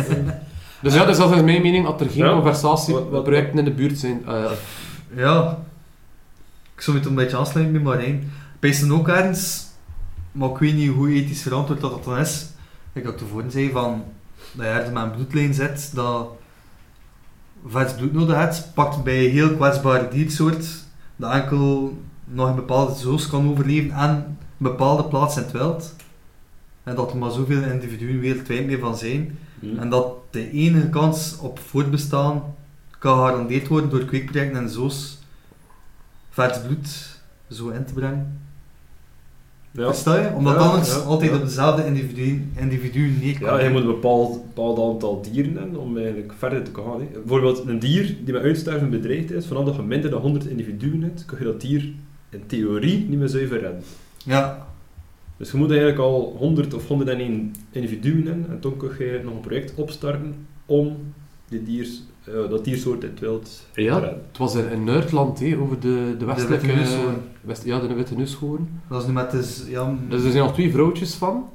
Dus 0.82 0.94
ja, 0.94 1.06
dus 1.06 1.18
dat 1.18 1.36
is 1.36 1.42
mijn 1.42 1.62
mening, 1.62 1.86
dat 1.86 2.02
er 2.02 2.10
geen 2.10 2.26
Ja. 2.26 2.32
conversatieprojecten 2.34 3.58
in 3.60 3.66
de 3.66 3.72
buurt 3.72 3.98
zijn. 4.00 4.26
eh, 4.26 4.52
Ja. 5.16 5.60
Ik 6.76 6.82
zou 6.82 6.98
het 6.98 7.06
een 7.06 7.16
beetje 7.16 7.38
aansluiten 7.38 7.74
bij 7.76 7.84
Marijn. 7.84 8.32
Pees 8.60 8.90
ook 8.90 9.08
ergens, 9.08 9.66
maar 10.32 10.50
ik 10.50 10.58
weet 10.58 10.74
niet 10.76 10.92
hoe 10.92 11.10
ethisch 11.14 11.42
verantwoord 11.42 11.82
dat, 11.82 11.92
dat 11.92 12.04
dan 12.04 12.18
is. 12.18 12.46
Ik 12.98 13.06
had 13.06 13.18
tevoren 13.18 13.52
zei 13.52 13.72
van, 13.72 14.04
dat 14.52 14.66
je 14.66 14.72
ergens 14.72 14.94
met 14.94 15.04
een 15.04 15.12
bloedlijn 15.12 15.54
zet, 15.54 15.92
dat 15.94 16.30
vers 17.66 17.94
bloed 17.94 18.14
nodig 18.14 18.36
hebt, 18.36 18.72
pakt 18.74 19.04
bij 19.04 19.26
een 19.26 19.32
heel 19.32 19.56
kwetsbare 19.56 20.08
diersoort, 20.08 20.68
dat 21.16 21.32
enkel 21.32 21.98
nog 22.24 22.50
een 22.50 22.56
bepaalde 22.56 22.96
zoos 22.96 23.28
kan 23.28 23.50
overleven 23.50 23.92
en 23.92 24.10
een 24.10 24.38
bepaalde 24.58 25.04
plaats 25.04 25.38
in 25.38 25.44
het 25.44 25.52
wild. 25.52 25.96
En 26.84 26.96
dat 26.96 27.12
er 27.12 27.18
maar 27.18 27.32
zoveel 27.32 27.62
individuen 27.64 28.20
wereldwijd 28.20 28.66
mee 28.66 28.80
van 28.80 28.98
zijn. 28.98 29.38
Hm. 29.60 29.78
En 29.78 29.90
dat 29.90 30.14
de 30.30 30.52
enige 30.52 30.90
kans 30.90 31.38
op 31.40 31.60
voortbestaan 31.60 32.56
kan 33.00 33.18
gegarandeerd 33.18 33.68
worden 33.68 33.90
door 33.90 34.06
kweekprojecten 34.06 34.62
en 34.62 34.70
zo's 34.70 35.18
vers 36.30 36.62
bloed 36.62 37.20
zo 37.50 37.70
in 37.70 37.86
te 37.86 37.94
brengen. 37.94 38.47
Ja. 39.78 39.86
Versta 39.86 40.20
je? 40.20 40.34
Omdat 40.34 40.56
dan 40.56 40.80
het 40.80 41.06
altijd 41.06 41.34
op 41.34 41.42
dezelfde 41.42 41.86
individu, 41.86 42.50
individu 42.56 43.14
neerkomt. 43.22 43.50
Ja, 43.50 43.60
je 43.60 43.70
moet 43.70 43.82
een 43.82 43.88
bepaald, 43.88 44.44
bepaald 44.44 44.94
aantal 44.94 45.22
dieren 45.32 45.56
hebben 45.56 45.80
om 45.80 45.98
eigenlijk 45.98 46.34
verder 46.38 46.64
te 46.64 46.72
gaan. 46.74 47.00
Hè. 47.00 47.06
Bijvoorbeeld 47.20 47.68
een 47.68 47.80
dier 47.80 48.16
die 48.24 48.34
met 48.34 48.42
uitsterven 48.42 48.90
bedreigd 48.90 49.32
is, 49.32 49.46
vanaf 49.46 49.66
dat 49.66 49.76
je 49.76 49.82
minder 49.82 50.10
dan 50.10 50.22
100 50.22 50.46
individuen 50.46 51.02
hebt, 51.02 51.26
kun 51.26 51.38
je 51.38 51.44
dat 51.44 51.62
dier 51.62 51.92
in 52.30 52.44
theorie 52.48 53.06
niet 53.10 53.20
meer 53.20 53.28
zuiver 53.28 53.60
redden. 53.60 53.84
Ja. 54.24 54.68
Dus 55.38 55.52
je 55.52 55.58
moet 55.58 55.70
eigenlijk 55.70 56.00
al 56.00 56.36
100 56.38 56.74
of 56.74 56.88
101 56.88 57.56
individuen 57.72 58.26
hebben 58.26 58.50
en 58.50 58.60
toen 58.60 58.78
kun 58.78 58.92
je 59.00 59.22
nog 59.24 59.34
een 59.34 59.40
project 59.40 59.74
opstarten 59.76 60.36
om 60.66 60.98
die 61.50 61.64
diers, 61.64 62.02
eh, 62.28 62.50
dat 62.50 62.66
diersoort 62.66 63.04
in 63.04 63.10
het 63.10 63.20
wild 63.20 63.50
Ja, 63.74 64.02
het 64.02 64.38
was 64.38 64.56
in, 64.56 64.70
in 64.72 64.88
hè, 64.88 65.58
over 65.58 65.80
de, 65.80 66.16
de 66.20 66.26
westelijke... 66.26 66.66
witte 66.66 66.80
neushoorn. 66.82 67.16
West, 67.42 67.64
ja, 67.66 67.80
de 67.80 67.94
witte 67.94 68.16
neushoorn. 68.16 68.82
Dat 68.90 69.02
is 69.02 69.08
nu 69.08 69.14
met 69.14 69.32
dus, 69.32 69.64
ja... 69.68 69.96
Dus 70.10 70.24
er 70.24 70.32
zijn 70.32 70.44
al 70.44 70.54
twee 70.54 70.72
vrouwtjes 70.72 71.14
van. 71.14 71.50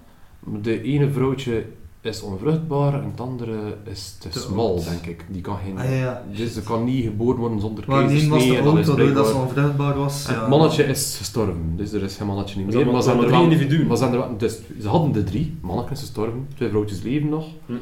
De 0.62 0.82
ene 0.82 1.10
vrouwtje 1.10 1.64
is 2.00 2.22
onvruchtbaar 2.22 2.94
en 2.94 3.04
het 3.10 3.20
andere 3.20 3.56
is 3.84 4.16
te 4.20 4.28
Te 4.28 4.38
smal, 4.38 4.74
oud. 4.74 4.84
denk 4.84 5.06
ik. 5.06 5.24
Die 5.28 5.40
kan 5.40 5.56
geen... 5.64 5.78
Ah, 5.78 5.84
ja, 5.84 5.90
ja. 5.96 6.22
Dus 6.36 6.52
ze 6.52 6.62
kan 6.62 6.84
niet 6.84 7.04
geboren 7.04 7.38
worden 7.40 7.60
zonder 7.60 7.84
Maar 7.86 8.08
die 8.08 8.28
was 8.28 8.38
keizersnee 8.38 8.56
de 8.56 8.84
doordat 8.84 8.94
blijkbaar- 8.94 9.24
ze 9.24 9.34
onvruchtbaar 9.34 9.96
was. 9.98 10.26
En 10.26 10.34
ja. 10.34 10.40
het 10.40 10.48
mannetje 10.48 10.84
is 10.84 11.16
gestorven, 11.18 11.72
dus 11.76 11.92
er 11.92 12.02
is 12.02 12.16
geen 12.16 12.26
mannetje 12.26 12.56
niet 12.56 12.66
meer. 12.66 12.74
dat 12.74 12.84
Maar 12.84 12.92
waren 12.92 13.04
zijn 13.04 13.16
er 13.18 13.24
er 14.14 14.38
dus 14.38 14.58
ze 14.80 14.88
hadden 14.88 15.12
de 15.12 15.24
drie, 15.24 15.56
mannetjes 15.60 15.98
is 15.98 16.04
gestorven, 16.04 16.48
twee 16.54 16.68
vrouwtjes 16.68 17.02
leven 17.02 17.28
nog. 17.28 17.46
Hm. 17.66 17.72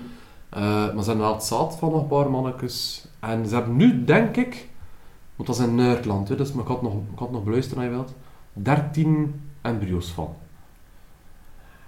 Eh, 0.51 0.95
maar 0.95 1.03
ze 1.03 1.11
hebben 1.11 1.33
het 1.33 1.43
zaad 1.43 1.77
van 1.77 1.91
nog 1.91 2.01
een 2.01 2.07
paar 2.07 2.31
mannetjes. 2.31 3.07
En 3.21 3.47
ze 3.47 3.55
hebben 3.55 3.77
nu, 3.77 4.05
denk 4.05 4.37
ik, 4.37 4.69
want 5.37 5.49
dat 5.49 5.59
is 5.59 5.67
in 5.67 5.75
Nederland, 5.75 6.29
hè, 6.29 6.37
dus 6.37 6.53
ik 6.53 6.67
had 6.67 6.83
nog, 6.83 6.93
ik 6.93 7.19
had 7.19 7.31
nog 7.31 7.45
beluisteren 7.45 7.83
als 7.83 7.93
je 7.93 7.97
wilt, 7.97 8.15
13 8.53 9.41
embryo's 9.61 10.11
van. 10.11 10.35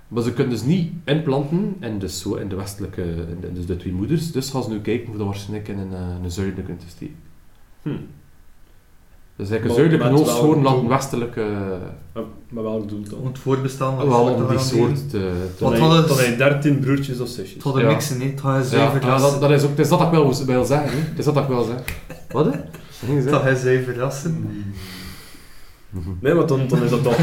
Maar 0.09 0.23
ze 0.23 0.33
kunnen 0.33 0.53
dus 0.53 0.63
niet 0.63 0.93
implanten 1.05 1.77
in 1.81 1.99
de, 1.99 2.09
zo, 2.09 2.35
in 2.35 2.49
de 2.49 2.57
westelijke, 2.57 3.27
dus 3.53 3.67
de 3.67 3.77
twee 3.77 3.93
moeders. 3.93 4.33
Dus 4.33 4.51
gaan 4.51 4.63
ze 4.63 4.71
nu 4.71 4.81
kijken 4.81 5.09
of 5.11 5.17
dat 5.17 5.27
waarschijnlijk 5.27 5.69
in 5.69 5.79
een, 5.79 5.93
eh, 5.93 6.23
een 6.23 6.31
zuidelijke 6.31 6.77
te 6.77 6.89
steken. 6.89 7.17
Hm. 7.83 7.97
Dus 9.37 9.51
eigenlijk 9.51 9.65
een 9.65 9.91
zuidelijke 9.91 10.25
laat 10.25 10.63
doel? 10.63 10.83
een 10.83 10.89
westelijke... 10.89 11.47
Maar, 12.13 12.23
maar 12.49 12.63
welk 12.63 12.89
doel 12.89 13.03
dan? 13.03 13.19
Om 13.19 13.27
het 13.27 13.39
voorbestaan 13.39 13.97
van 13.97 14.09
Wel 14.09 14.25
de 14.25 14.31
om 14.33 14.49
die 14.49 14.59
soort 14.59 15.11
te... 15.11 15.49
te- 15.57 15.65
dan 15.65 15.73
heb 16.19 16.29
je 16.31 16.35
13 16.37 16.79
broertjes 16.79 17.21
of 17.21 17.29
zusjes. 17.29 17.55
Het 17.55 17.63
had 17.63 17.77
een 17.77 17.83
ja, 17.83 18.63
zuiver 18.63 19.01
ja, 19.05 19.19
dat, 19.19 19.41
dat 19.41 19.51
is 19.51 19.63
ook, 19.63 19.71
het 19.71 19.79
is 19.79 19.89
dat 19.89 20.01
ik 20.01 20.11
wel 20.11 20.47
wil 20.47 20.65
zeggen. 20.65 20.91
hè. 20.91 21.05
Het 21.09 21.19
is 21.19 21.25
dat 21.25 21.37
ik 21.37 21.47
wel 21.47 21.65
zeg. 21.65 22.01
Wat? 22.29 22.45
hè? 22.45 23.31
Had 23.31 23.45
een 23.47 23.57
zuiver 23.57 23.97
rassen. 23.97 24.65
Nee, 26.21 26.35
maar 26.35 26.47
dan, 26.47 26.69
dan 26.69 26.83
is 26.83 26.91
dat 26.91 27.03
toch... 27.03 27.17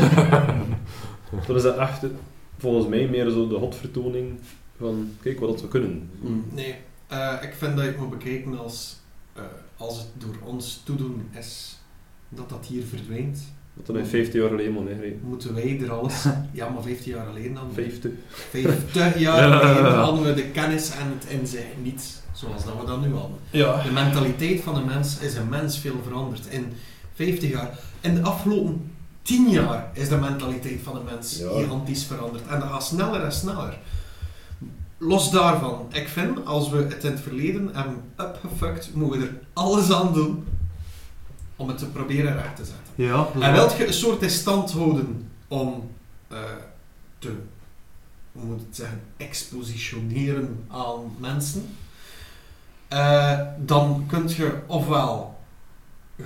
dan 1.47 1.55
is 1.55 1.63
dat 1.63 1.77
echt, 1.77 2.05
volgens 2.57 2.87
mij, 2.87 3.07
meer 3.07 3.29
zo 3.29 3.47
de 3.47 3.55
hotvertoning 3.55 4.39
van, 4.77 5.09
kijk 5.21 5.39
wat 5.39 5.49
dat 5.49 5.61
we 5.61 5.67
kunnen. 5.67 6.09
Nee, 6.53 6.75
eh, 7.07 7.33
ik 7.41 7.53
vind 7.57 7.75
dat 7.75 7.85
je 7.85 7.91
het 7.91 7.99
moet 7.99 8.09
bekijken 8.09 8.59
als, 8.59 8.97
eh, 9.33 9.43
als 9.77 9.97
het 9.97 10.07
door 10.17 10.35
ons 10.43 10.81
toedoen 10.85 11.21
is 11.39 11.79
dat 12.29 12.49
dat 12.49 12.65
hier 12.67 12.83
verdwijnt. 12.89 13.39
Dat 13.73 13.85
dan 13.85 13.97
in 13.97 14.05
50 14.05 14.33
jaar 14.41 14.49
geleden 14.49 14.73
man. 14.73 14.87
Moeten 15.23 15.53
wij 15.53 15.79
er 15.81 15.91
alles... 15.91 16.25
Ja, 16.51 16.69
maar 16.69 16.83
15 16.83 17.11
jaar 17.11 17.25
geleden 17.25 17.53
dan. 17.53 17.69
50. 17.73 18.11
50 18.49 19.19
jaar 19.27 19.51
geleden 19.59 19.93
hadden 19.93 20.23
we 20.23 20.33
de 20.33 20.45
kennis 20.49 20.89
en 20.89 21.07
het 21.19 21.39
inzicht 21.39 21.65
niet 21.83 22.21
zoals 22.33 22.65
dat 22.65 22.73
we 22.79 22.85
dat 22.85 23.01
nu 23.01 23.13
hadden. 23.13 23.37
Ja. 23.49 23.83
De 23.83 23.91
mentaliteit 23.91 24.61
van 24.61 24.73
de 24.73 24.81
mens 24.81 25.17
is 25.19 25.35
immens 25.35 25.77
veel 25.79 25.95
veranderd. 26.03 26.45
In 26.49 26.65
50 27.13 27.49
jaar, 27.49 27.79
in 28.01 28.15
de 28.15 28.21
afgelopen 28.21 28.91
10 29.21 29.49
jaar 29.49 29.89
is 29.93 30.09
de 30.09 30.17
mentaliteit 30.17 30.79
van 30.83 30.93
de 30.93 31.01
mens 31.11 31.39
Ja. 31.39 31.49
gigantisch 31.61 32.03
veranderd. 32.05 32.47
En 32.47 32.59
dat 32.59 32.69
gaat 32.69 32.83
sneller 32.85 33.21
en 33.23 33.31
sneller. 33.31 33.77
Los 34.97 35.31
daarvan, 35.31 35.85
ik 35.91 36.07
vind, 36.07 36.45
als 36.45 36.69
we 36.69 36.77
het 36.77 37.03
in 37.03 37.11
het 37.11 37.19
verleden 37.19 37.69
hebben 37.73 37.95
upgefuckt, 38.19 38.91
moeten 38.93 39.19
we 39.19 39.25
er 39.27 39.33
alles 39.53 39.91
aan 39.91 40.13
doen 40.13 40.43
om 41.59 41.67
het 41.67 41.77
te 41.77 41.89
proberen 41.89 42.33
recht 42.33 42.55
te 42.55 42.65
zetten. 42.65 42.93
Ja, 42.95 43.27
En 43.39 43.53
wilt 43.53 43.77
je 43.77 43.87
een 43.87 43.93
soort 43.93 44.21
in 44.21 44.29
stand 44.29 44.71
houden 44.71 45.31
om 45.47 45.91
eh, 46.27 46.37
te, 47.17 47.35
hoe 48.31 48.43
moet 48.43 48.59
ik 48.59 48.65
het 48.67 48.75
zeggen, 48.75 49.01
expositioneren 49.17 50.65
aan 50.67 51.15
mensen, 51.17 51.75
eh, 52.87 53.39
dan 53.57 54.03
kun 54.07 54.29
je 54.29 54.59
ofwel 54.67 55.39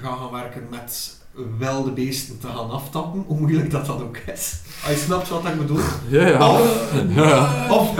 gaan, 0.01 0.17
gaan 0.17 0.31
werken 0.31 0.67
met 0.69 1.21
wilde 1.59 1.91
beesten 1.91 2.39
te 2.39 2.47
gaan 2.47 2.69
aftappen, 2.71 3.23
hoe 3.27 3.39
moeilijk 3.39 3.71
dat 3.71 3.85
dat 3.85 4.01
ook 4.01 4.17
is. 4.33 4.55
Je 4.87 4.95
snapt 5.05 5.29
wat 5.29 5.45
ik 5.45 5.57
bedoel. 5.57 5.79
Ja, 6.09 6.27
ja. 6.27 6.49
Of, 6.49 6.91
Ja. 7.15 7.67
of, 7.71 7.97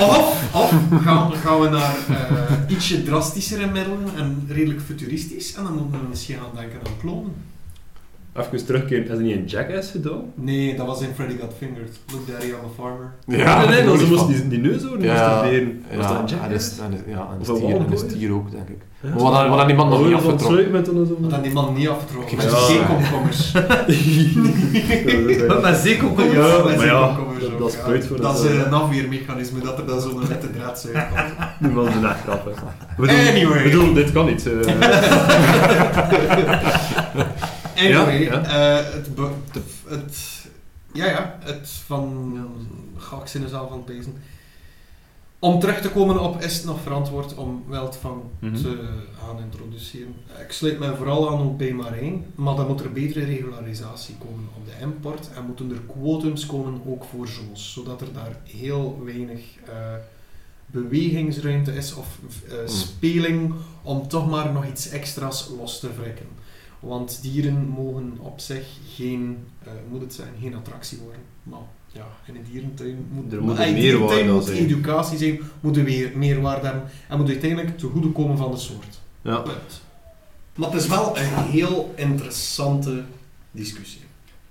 of, 0.00 0.54
of 0.54 0.72
gaan, 1.02 1.32
gaan 1.34 1.60
we 1.60 1.68
naar 1.68 1.94
eh, 2.08 2.74
ietsje 2.76 3.02
drastischere 3.02 3.66
middelen 3.66 4.16
en 4.16 4.46
redelijk 4.48 4.80
futuristisch, 4.80 5.54
en 5.54 5.62
dan 5.64 5.72
moeten 5.74 6.00
we 6.00 6.08
misschien 6.08 6.36
gaan 6.36 6.54
denken 6.54 6.78
aan 6.86 6.92
klonen. 7.00 7.34
Even 8.38 8.66
terugkeren, 8.66 9.04
is 9.04 9.10
er 9.10 9.20
niet 9.20 9.36
een 9.36 9.44
Jackass 9.44 9.90
gedaan? 9.90 10.20
Nee, 10.34 10.76
dat 10.76 10.86
was 10.86 11.00
in 11.00 11.08
Freddy 11.14 11.36
Got 11.40 11.52
Fingered. 11.58 11.90
Look 12.12 12.26
Daddy, 12.26 12.46
I'm 12.46 12.52
a 12.54 12.68
Farmer. 12.82 13.12
Ja, 13.26 13.58
nee, 13.58 13.68
nee, 13.68 13.76
dat 13.84 13.92
dat 13.92 14.00
is 14.02 14.08
moest 14.08 14.20
van- 14.20 14.32
die, 14.32 14.48
die 14.48 14.58
neus 14.58 14.82
hoor, 14.82 14.98
die 14.98 15.06
Ja, 15.06 15.14
Was 15.14 15.42
dat 15.42 15.52
een 15.52 15.82
en 15.90 16.26
Jackass? 16.26 16.70
is, 16.72 16.78
en 16.78 16.92
is, 16.92 16.98
ja, 17.06 17.28
en 17.34 17.40
is 17.40 17.48
en 17.48 17.98
stier 18.10 18.32
ook, 18.32 18.50
denk 18.50 18.68
ik. 18.68 18.76
Ja. 19.00 19.08
Maar 19.08 19.18
wat 19.22 19.32
dan- 19.32 19.48
wat 19.48 19.58
dan 19.58 19.66
die 19.66 19.76
man 19.76 19.88
nog 19.88 20.02
niet 20.02 20.10
dat 20.10 20.20
afgetrokken. 20.24 20.72
Want 20.72 21.30
dan 21.30 21.42
die 21.42 21.52
man 21.52 21.74
niet 21.74 21.88
afgetrokken. 21.88 22.36
Met 22.46 22.50
zeekomkommers. 22.50 23.52
Met 25.48 25.60
mijn 25.62 25.76
zeekomkommer. 25.76 26.34
Ja, 26.36 26.64
met 26.64 26.80
zeekomkommers 26.80 27.44
dat- 27.58 27.92
is 27.94 28.06
voor 28.06 28.20
Dat 28.20 28.44
is 28.44 28.50
een 28.50 28.72
afweermechanisme, 28.72 29.60
dat 29.60 29.78
er 29.78 29.86
dan 29.86 30.00
zo'n 30.00 30.18
nette 30.28 30.50
draad 30.50 30.88
uitkomt. 30.94 31.20
Die 31.60 31.70
man 31.70 31.88
is 31.88 31.94
echt 32.02 32.20
grappig. 32.24 32.62
Anyway. 32.98 33.58
ik 33.58 33.64
bedoel, 33.72 33.92
dit 33.94 34.12
kan 34.12 34.26
niet. 34.26 34.48
Anyway, 37.76 38.22
Ja, 38.22 38.42
eh, 38.44 38.92
het, 38.94 39.16
de- 39.16 39.60
het... 39.88 40.46
Ja, 40.92 41.06
ja, 41.06 41.38
het 41.42 41.68
van... 41.86 42.38
Ga 42.96 43.20
ik 43.20 43.26
zinnen 43.26 43.50
zelf 43.50 43.70
aan 43.70 43.78
het 43.78 43.88
lezen. 43.88 44.14
Om 45.38 45.60
terug 45.60 45.80
te 45.80 45.90
komen 45.90 46.20
op 46.20 46.40
is 46.42 46.56
het 46.56 46.64
nog 46.64 46.80
verantwoord 46.80 47.34
om 47.34 47.64
wildvang 47.68 48.22
Mhm. 48.38 48.54
te 48.56 48.88
gaan 49.24 49.38
introduceren. 49.42 50.14
Ik 50.46 50.52
sluit 50.52 50.78
mij 50.78 50.94
vooral 50.96 51.30
aan 51.30 51.56
bij 51.56 51.72
Marijn, 51.72 52.24
maar 52.34 52.54
dan 52.56 52.66
moet 52.66 52.80
er 52.80 52.92
betere 52.92 53.24
regularisatie 53.24 54.14
komen 54.18 54.48
op 54.56 54.66
de 54.66 54.72
import 54.80 55.28
en 55.36 55.44
moeten 55.46 55.70
er 55.70 55.80
quotums 56.00 56.46
komen 56.46 56.80
ook 56.86 57.04
voor 57.04 57.28
zoals, 57.28 57.72
zodat 57.72 58.00
er 58.00 58.12
daar 58.12 58.36
heel 58.44 59.00
weinig 59.04 59.40
eh, 59.66 59.72
bewegingsruimte 60.66 61.72
is 61.74 61.94
of 61.94 62.06
eh, 62.48 62.54
speling 62.66 63.54
om 63.82 64.08
toch 64.08 64.30
maar 64.30 64.52
nog 64.52 64.66
iets 64.66 64.88
extra's 64.88 65.48
los 65.58 65.80
te 65.80 65.88
wrikken. 66.00 66.26
Want 66.80 67.18
dieren 67.22 67.66
mogen 67.68 68.16
op 68.20 68.40
zich 68.40 68.66
geen, 68.94 69.38
eh, 69.62 69.70
moet 69.90 70.00
het 70.00 70.14
zijn, 70.14 70.28
geen 70.40 70.54
attractie 70.54 70.98
worden. 70.98 71.20
Maar 71.42 71.58
ja, 71.92 72.06
in 72.26 72.34
een 72.36 72.44
dierentuin 72.50 73.06
moet, 73.12 73.32
Er 73.32 73.42
moet 73.42 73.56
dierentuin 73.56 74.32
moet 74.32 74.44
zijn. 74.44 74.56
educatie 74.58 75.18
zijn, 75.18 75.40
moet 75.60 75.76
er 75.76 75.84
weer 75.84 76.12
meerwaarde 76.14 76.66
hebben 76.66 76.84
en 77.08 77.18
moet 77.18 77.28
uiteindelijk 77.28 77.78
te 77.78 77.86
goede 77.86 78.08
komen 78.12 78.36
van 78.36 78.50
de 78.50 78.56
soort. 78.56 79.00
Ja. 79.22 79.36
Punt. 79.38 79.82
Maar 80.54 80.70
het 80.72 80.80
is 80.82 80.88
wel 80.88 81.16
een 81.18 81.24
heel 81.44 81.92
interessante 81.94 83.02
discussie. 83.50 84.00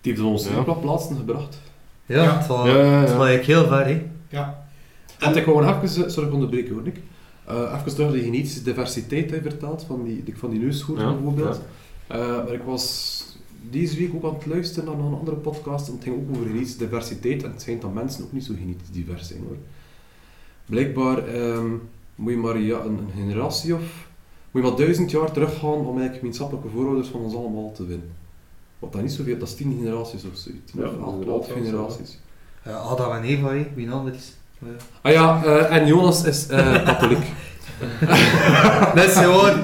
Die 0.02 0.12
heeft 0.14 0.26
ons 0.26 0.48
Ja. 0.48 0.60
op 0.60 0.82
plaatsen 0.82 1.16
gebracht. 1.16 1.62
Ja, 2.06 2.24
Ja. 2.24 2.38
het 2.38 2.48
was 2.48 2.68
Ja, 2.68 2.74
het 2.76 3.16
was 3.16 3.46
heel 3.46 3.68
ver, 3.68 3.86
hè. 3.86 4.06
Ja. 4.30 4.66
Want 5.20 5.36
ik 5.36 5.46
wou 5.46 5.66
nog 5.66 5.84
even, 5.84 6.04
eh, 6.06 6.10
sorry 6.12 6.30
voor 6.30 6.34
onderbreken 6.34 6.74
hoor, 6.74 6.84
Nick. 6.84 6.98
Eh 7.46 7.74
even 7.80 7.96
terug 7.96 8.12
de 8.12 8.20
genetische 8.22 8.62
diversiteit 8.62 9.30
je 9.30 9.42
vertelt, 9.42 9.84
van 9.88 10.04
die, 10.04 10.24
van 10.38 10.50
die 10.50 10.60
neushoorn 10.60 11.00
Ja, 11.02 11.14
bijvoorbeeld. 11.14 11.62
Eh, 12.08 12.18
maar 12.18 12.54
ik 12.54 12.64
was 12.64 13.24
deze 13.70 13.98
week 13.98 14.14
ook 14.16 14.24
aan 14.24 14.34
het 14.34 14.46
luisteren 14.46 14.86
naar 14.86 15.06
een 15.06 15.14
andere 15.14 15.36
podcast 15.36 15.88
en 15.88 15.94
het 15.94 16.04
ging 16.04 16.16
ook 16.16 16.30
over 16.36 16.48
genetische 16.48 16.78
diversiteit 16.78 17.44
en 17.44 17.52
het 17.52 17.62
schijnt 17.62 17.82
dat 17.82 17.94
mensen 17.94 18.24
ook 18.24 18.32
niet 18.32 18.46
zo 18.46 18.54
genetisch 18.58 18.92
divers 18.92 19.28
zijn 19.28 19.42
hoor. 19.48 19.58
Blijkbaar 20.66 21.28
ehm, 21.28 21.70
moet 22.16 22.32
je 22.32 22.38
maar 22.38 22.60
ja, 22.60 22.80
een, 22.80 22.98
een 22.98 23.12
generatie 23.16 23.74
of 23.74 24.08
moet 24.52 24.64
je 24.64 24.70
maar 24.70 24.78
duizend 24.78 25.12
jaar 25.12 25.32
teruggaan 25.32 25.74
om 25.74 25.86
eigenlijk 25.86 26.18
gemeenschappelijke 26.18 26.70
voorouders 26.70 27.08
van 27.08 27.20
ons 27.20 27.36
allemaal 27.36 27.72
te 27.72 27.86
winnen. 27.86 28.12
Wat 28.80 28.94
dat 28.94 29.02
niet 29.02 29.12
zoveel, 29.12 29.38
dat 29.38 29.48
is 29.48 29.56
tien 29.56 29.78
generaties 29.78 30.24
of 30.24 30.36
zoiets. 30.38 30.72
Ja, 30.74 30.90
of 31.32 31.52
generaties. 31.52 32.20
Ja, 32.66 32.72
Adam 32.72 33.12
en 33.12 33.24
Eva, 33.24 33.50
hè. 33.50 33.68
Wie 33.76 33.92
anders? 33.92 34.32
Ja. 34.60 34.68
Ah 35.02 35.12
ja, 35.12 35.44
eh, 35.44 35.76
en 35.76 35.88
Jonas 35.88 36.24
is 36.24 36.48
eh, 36.48 36.86
katholiek. 36.86 37.26
Dat 38.96 39.04
is 39.06 39.14
gewoon... 39.14 39.64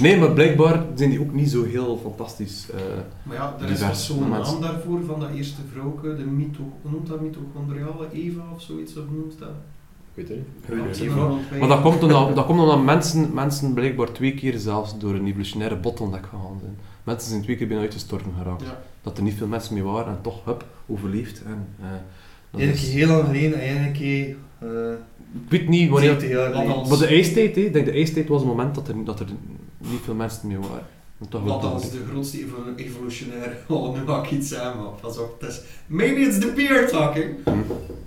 Nee. 0.00 0.18
Maar 0.18 0.30
blijkbaar 0.32 0.84
zijn 0.94 1.10
die 1.10 1.20
ook 1.20 1.32
niet 1.32 1.50
zo 1.50 1.64
heel 1.64 1.98
fantastisch. 2.02 2.66
eh, 2.70 2.80
Maar 3.22 3.36
ja, 3.36 3.56
er 3.60 3.70
is 3.70 3.78
Divers 3.78 4.06
zo'n 4.06 4.28
naam 4.28 4.60
daarvoor 4.60 5.00
van 5.06 5.20
dat 5.20 5.28
eerste 5.34 5.60
vrouwke, 5.72 6.16
de 6.16 6.24
mito, 6.24 6.60
hoe 6.82 6.90
noemt 6.90 7.06
dat 7.06 7.20
mitochondriale 7.20 8.06
Eva 8.12 8.40
of 8.54 8.62
zoiets, 8.62 8.96
of 8.96 9.04
noemt 9.10 9.38
dat? 9.38 9.48
Ik 10.14 10.26
weet 10.26 10.28
het 10.28 10.36
niet. 10.38 10.96
Ja, 11.50 11.58
maar 11.58 11.68
dat 11.68 11.80
komt, 11.80 12.02
omdat, 12.02 12.34
dat 12.36 12.46
komt 12.46 12.60
omdat 12.60 12.82
mensen, 12.84 13.34
mensen 13.34 13.74
blijkbaar 13.74 14.12
twee 14.12 14.34
keer 14.34 14.58
zelfs 14.58 14.98
door 14.98 15.14
een 15.14 15.26
evolutionaire 15.26 15.76
bottleneck 15.76 16.24
gegaan 16.26 16.58
zijn. 16.60 16.76
Mensen 17.04 17.30
zijn 17.30 17.42
twee 17.42 17.56
keer 17.56 17.66
bijna 17.66 17.82
uitgestorven 17.82 18.32
geraakt. 18.38 18.62
Ja. 18.62 18.82
Dat 19.02 19.16
er 19.16 19.22
niet 19.22 19.34
veel 19.34 19.46
mensen 19.46 19.74
mee 19.74 19.82
waren 19.82 20.12
en 20.12 20.18
toch, 20.22 20.44
hup, 20.44 20.64
overleefd. 20.86 21.42
En, 21.42 21.66
eh, 21.80 21.86
dat 22.50 22.60
is- 22.60 22.92
heel 22.92 23.08
lang 23.08 23.24
geleden, 23.26 23.58
eigenlijk... 23.60 23.98
eh, 24.58 24.68
ik 25.32 25.50
weet 25.50 25.68
niet 25.68 25.90
wanneer... 25.90 26.08
70 26.20 26.30
jaar 26.30 26.44
Wat 26.50 26.52
geleden. 26.60 26.74
als- 26.78 26.88
Maar 26.88 26.98
de 26.98 27.06
ijstijd, 27.06 27.54
hè, 27.54 27.60
ik 27.60 27.72
denk 27.72 27.84
de 27.84 27.92
ijstijd 27.92 28.28
was 28.28 28.40
het 28.40 28.48
moment 28.48 28.74
dat 28.74 28.88
er, 28.88 29.04
dat 29.04 29.20
er 29.20 29.26
niet 29.78 30.00
veel 30.04 30.14
mensen 30.14 30.48
meer 30.48 30.60
waren. 30.60 30.86
Wel 31.30 31.60
als 31.60 31.90
de 31.90 32.04
grootste 32.10 32.38
evo- 32.40 32.74
evolutionair... 32.76 33.56
Oh, 33.68 33.94
nu 33.98 34.06
ga 34.06 34.22
ik 34.22 34.30
iets 34.30 34.48
zeggen, 34.48 34.76
maar 34.76 34.90
pas 35.00 35.18
op. 35.18 35.40
Het 35.40 35.50
is, 35.50 35.60
maybe 35.86 36.20
it's 36.20 36.38
the 36.38 36.52
beer 36.56 36.88
talking. 36.88 37.34
Hm. 37.44 37.50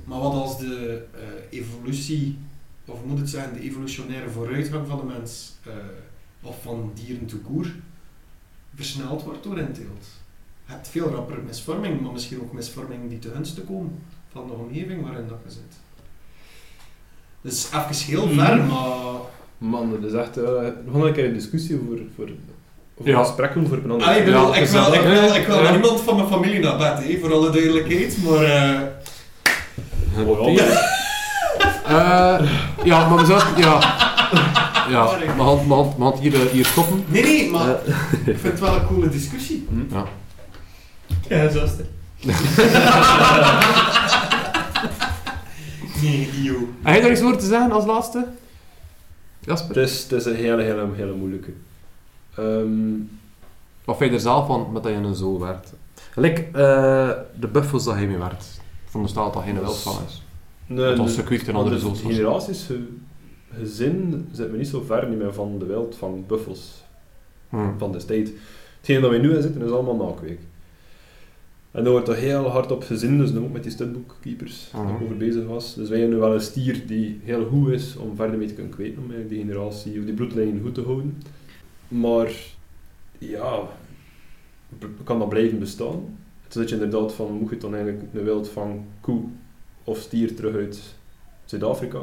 Maar 0.03 0.19
wat 0.19 0.33
als 0.33 0.57
de 0.59 1.03
eh, 1.13 1.59
evolutie, 1.59 2.37
of 2.85 2.99
moet 3.05 3.17
het 3.19 3.29
zijn, 3.29 3.53
de 3.53 3.59
evolutionaire 3.61 4.29
vooruitgang 4.29 4.87
van 4.87 4.97
de 4.97 5.03
mens, 5.03 5.53
eh, 5.65 5.71
of 6.41 6.61
van 6.61 6.91
dieren 6.93 7.25
te 7.25 7.37
koer, 7.37 7.67
versneld 8.75 9.23
wordt 9.23 9.43
door 9.43 9.57
inteelt? 9.59 10.05
Je 10.65 10.71
hebt 10.73 10.87
veel 10.87 11.09
rapper 11.09 11.37
misvorming, 11.45 12.01
maar 12.01 12.11
misschien 12.11 12.41
ook 12.41 12.53
misvorming 12.53 13.09
die 13.09 13.19
te 13.19 13.29
gunste 13.29 13.61
komen 13.61 13.99
van 14.31 14.47
de 14.47 14.53
omgeving 14.53 15.01
waarin 15.03 15.27
dat 15.27 15.37
je 15.45 15.51
zit. 15.51 15.79
Dus 17.43 17.67
even 17.73 18.05
heel 18.05 18.27
ver, 18.27 18.57
maar... 18.63 18.87
Man, 19.57 19.97
dat 20.01 20.11
is 20.11 20.17
echt... 20.17 20.35
we 20.35 20.73
gaan 20.91 21.01
een 21.05 21.13
keer 21.13 21.25
een 21.25 21.33
discussie 21.33 21.79
over, 21.85 21.97
voor, 22.15 22.27
over 22.99 23.11
Ja. 23.11 23.19
een 23.19 23.25
gesprek 23.25 23.53
doen 23.53 23.67
voor 23.67 23.77
een 23.83 23.91
ander. 23.91 24.07
Ah, 24.07 24.15
ik, 24.17 24.25
bedoel, 24.25 24.53
Ja, 24.53 24.59
ik, 24.61 24.67
wil, 24.67 24.93
ik, 24.93 25.01
wil, 25.01 25.35
ik 25.35 25.45
wil 25.47 25.63
Ja. 25.63 25.71
niemand 25.71 26.01
van 26.01 26.15
mijn 26.15 26.27
familie 26.27 26.59
naar 26.59 26.77
bed, 26.77 27.03
hè, 27.07 27.17
voor 27.21 27.33
alle 27.33 27.49
duidelijkheid, 27.49 28.17
maar... 28.23 28.43
eh, 28.43 28.79
Oh, 30.27 30.53
ja. 30.53 30.63
Eh, 31.87 32.39
ja, 32.83 33.09
maar 33.09 33.17
we 33.17 33.25
zouden... 33.25 33.47
Ja. 33.57 33.79
Ja, 34.89 35.07
Sorry. 35.07 35.25
we 35.25 35.31
gaan, 35.43 35.57
we 35.67 35.73
gaan, 35.73 35.93
we 35.97 36.03
gaan 36.03 36.13
hier, 36.19 36.49
hier 36.51 36.65
stoppen. 36.65 37.03
nee, 37.07 37.23
nee, 37.23 37.49
maar 37.49 37.69
ik 38.25 38.37
vind 38.39 38.41
het 38.43 38.59
wel 38.59 38.75
een 38.75 38.85
coole 38.87 39.09
discussie. 39.09 39.67
ja. 39.91 40.05
Ja, 41.27 41.49
zo 41.49 41.63
is 41.63 41.69
het. 41.71 41.85
Heb 46.07 46.93
jij 46.93 47.01
daar 47.01 47.11
iets 47.11 47.21
over 47.21 47.37
te 47.37 47.45
zeggen 47.45 47.71
als 47.71 47.85
laatste? 47.85 48.27
Jasper? 49.39 49.75
Het 49.75 49.89
is, 49.89 50.03
het 50.03 50.11
is 50.11 50.25
een 50.25 50.35
hele, 50.35 50.61
hele, 50.63 50.87
hele 50.93 51.13
moeilijke. 51.13 51.51
Ehm, 52.35 52.69
Wat 53.85 53.97
vind 53.97 54.09
je 54.09 54.15
er 54.15 54.21
zelf 54.21 54.47
van 54.47 54.71
met 54.71 54.83
dat 54.83 54.91
je 54.91 54.97
een 54.97 55.15
zo 55.15 55.39
werkt? 55.39 55.73
Like, 56.15 56.41
eh, 56.41 57.11
de 57.39 57.47
buffels 57.47 57.83
dat 57.83 57.93
hij 57.93 58.07
mee 58.07 58.17
werkt. 58.17 58.61
De 58.91 59.07
staat 59.07 59.33
dat 59.33 59.41
hij 59.43 59.49
een 59.51 59.55
Dat 59.57 59.63
wild 59.65 59.75
is- 59.75 59.81
van 59.83 59.97
is. 60.07 60.21
nee, 60.65 60.77
Dat 60.77 60.97
was 60.97 61.05
nee, 61.05 61.15
circuit 61.15 61.47
en 61.47 61.55
andere 61.55 61.75
de 61.75 61.81
zoals. 61.81 62.01
generaties, 62.01 62.63
ge- 62.65 62.87
gezin, 63.59 64.27
zitten 64.31 64.51
we 64.51 64.57
niet 64.57 64.67
zo 64.67 64.83
ver 64.87 65.07
niet 65.07 65.17
meer 65.17 65.33
van 65.33 65.59
de 65.59 65.65
wild 65.65 65.95
van 65.95 66.23
buffels 66.27 66.83
Hm. 67.49 67.77
van 67.77 67.91
destijds. 67.91 68.31
Hetgeen 68.77 69.01
dat 69.01 69.11
we 69.11 69.17
nu 69.17 69.35
in 69.35 69.41
zitten 69.41 69.61
is 69.65 69.71
allemaal 69.71 69.95
nakweek. 69.95 70.39
En 71.73 71.83
daar 71.83 71.91
wordt 71.91 72.07
er 72.07 72.15
heel 72.15 72.47
hard 72.49 72.71
op 72.71 72.83
gezin, 72.83 73.17
dus 73.17 73.35
ook 73.35 73.51
met 73.51 73.63
die 73.63 73.71
studboekkeepers 73.71 74.69
waar 74.71 74.83
ik 74.89 74.93
Mhm. 74.93 75.03
over 75.03 75.17
bezig 75.17 75.45
was. 75.45 75.75
Dus 75.75 75.89
wij 75.89 75.99
hebben 75.99 76.15
nu 76.17 76.23
wel 76.23 76.33
een 76.33 76.41
stier 76.41 76.87
die 76.87 77.19
heel 77.23 77.45
goed 77.45 77.69
is 77.69 77.95
om 77.95 78.15
verder 78.15 78.37
mee 78.37 78.47
te 78.47 78.53
kunnen 78.53 78.71
kweten, 78.73 78.97
om 79.03 79.11
eigenlijk 79.11 79.29
die 79.29 79.39
generatie, 79.39 79.99
of 79.99 80.05
die 80.05 80.13
bloedlijn 80.13 80.59
goed 80.61 80.73
te 80.73 80.81
houden. 80.83 81.21
Maar 81.87 82.31
ja, 83.17 83.67
kan 85.03 85.19
dat 85.19 85.29
blijven 85.29 85.59
bestaan? 85.59 86.17
Het 86.43 86.49
is 86.55 86.61
dat 86.61 86.69
je 86.69 86.75
inderdaad 86.75 87.13
van, 87.13 87.31
moet 87.31 87.49
je 87.49 87.57
dan 87.57 87.75
eigenlijk 87.75 88.03
een 88.13 88.23
wild 88.23 88.49
van 88.49 88.85
koe 89.01 89.21
of 89.83 89.97
stier 89.97 90.35
terug 90.35 90.55
uit 90.55 90.95
Zuid-Afrika? 91.45 91.99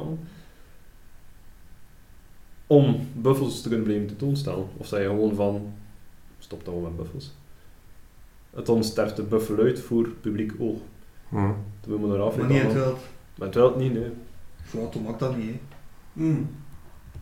Om 2.67 3.07
buffels 3.17 3.61
te 3.63 3.69
kunnen 3.69 3.87
blijven 3.87 4.07
tentoonstellen? 4.07 4.67
Of 4.77 4.87
zei 4.87 5.03
je 5.03 5.09
gewoon 5.09 5.35
van, 5.35 5.73
stop 6.39 6.65
dan 6.65 6.83
met 6.83 6.97
buffels? 6.97 7.33
Het 8.51 8.67
dan 8.67 8.85
sterft 8.85 9.17
de 9.17 9.23
buffel 9.23 9.59
uit 9.59 9.81
voor 9.81 10.09
publiek 10.21 10.53
oog. 10.59 10.79
Hm. 11.29 11.37
Toen 11.81 12.01
we 12.01 12.07
Maar 12.07 12.21
Afrika 12.21 12.47
niet 12.49 12.61
in 12.61 12.65
het 12.67 12.75
wild. 12.75 12.99
Maar 13.35 13.47
het 13.47 13.57
wel 13.57 13.75
niet, 13.79 13.93
nee. 13.93 14.11
Ja, 14.73 14.87
toen 14.91 15.03
mag 15.03 15.17
dat 15.17 15.37
niet, 15.37 15.51
hè. 15.51 15.61
Hmm. 16.13 16.51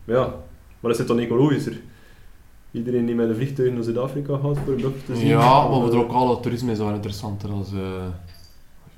Maar 0.05 0.16
ja, 0.16 0.35
maar 0.81 0.91
is 0.91 0.99
het 0.99 1.07
dan 1.09 1.18
ecologischer? 1.18 1.81
Iedereen 2.70 3.07
die 3.07 3.14
met 3.14 3.29
een 3.29 3.35
vliegtuig 3.35 3.72
naar 3.72 3.83
Zuid-Afrika 3.83 4.33
gaat 4.33 4.59
voor 4.64 4.72
een 4.72 4.81
buffel 4.81 5.01
te 5.07 5.16
zien? 5.16 5.26
Ja, 5.26 5.39
maar 5.39 5.70
Eh, 5.72 5.81
voor 5.81 5.91
de 5.91 5.97
lokale 5.97 6.41
toerisme 6.41 6.72
is 6.72 6.79
wel 6.79 6.95
interessanter 6.95 7.51
als... 7.51 7.72
eh, 7.72 8.07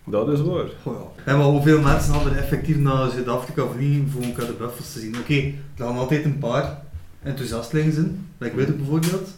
Dat 0.05 0.28
is 0.28 0.41
waar. 0.43 0.66
Ja. 0.85 0.93
En 1.24 1.39
maar 1.39 1.47
hoeveel 1.47 1.81
mensen 1.81 2.12
hadden 2.12 2.37
effectief 2.39 2.76
naar 2.76 3.11
Zuid-Afrika 3.11 3.66
vliegen 3.66 4.09
voor 4.11 4.22
elkaar 4.22 4.47
de 4.47 4.53
buffels 4.53 4.93
te 4.93 4.99
zien? 4.99 5.16
Oké, 5.16 5.35
er 5.35 5.55
gaan 5.85 5.97
altijd 5.97 6.24
een 6.24 6.39
paar 6.39 6.83
enthousiastelingen 7.22 7.93
zijn, 7.93 8.28
like 8.39 8.57
wij 8.57 8.76
bijvoorbeeld. 8.76 9.28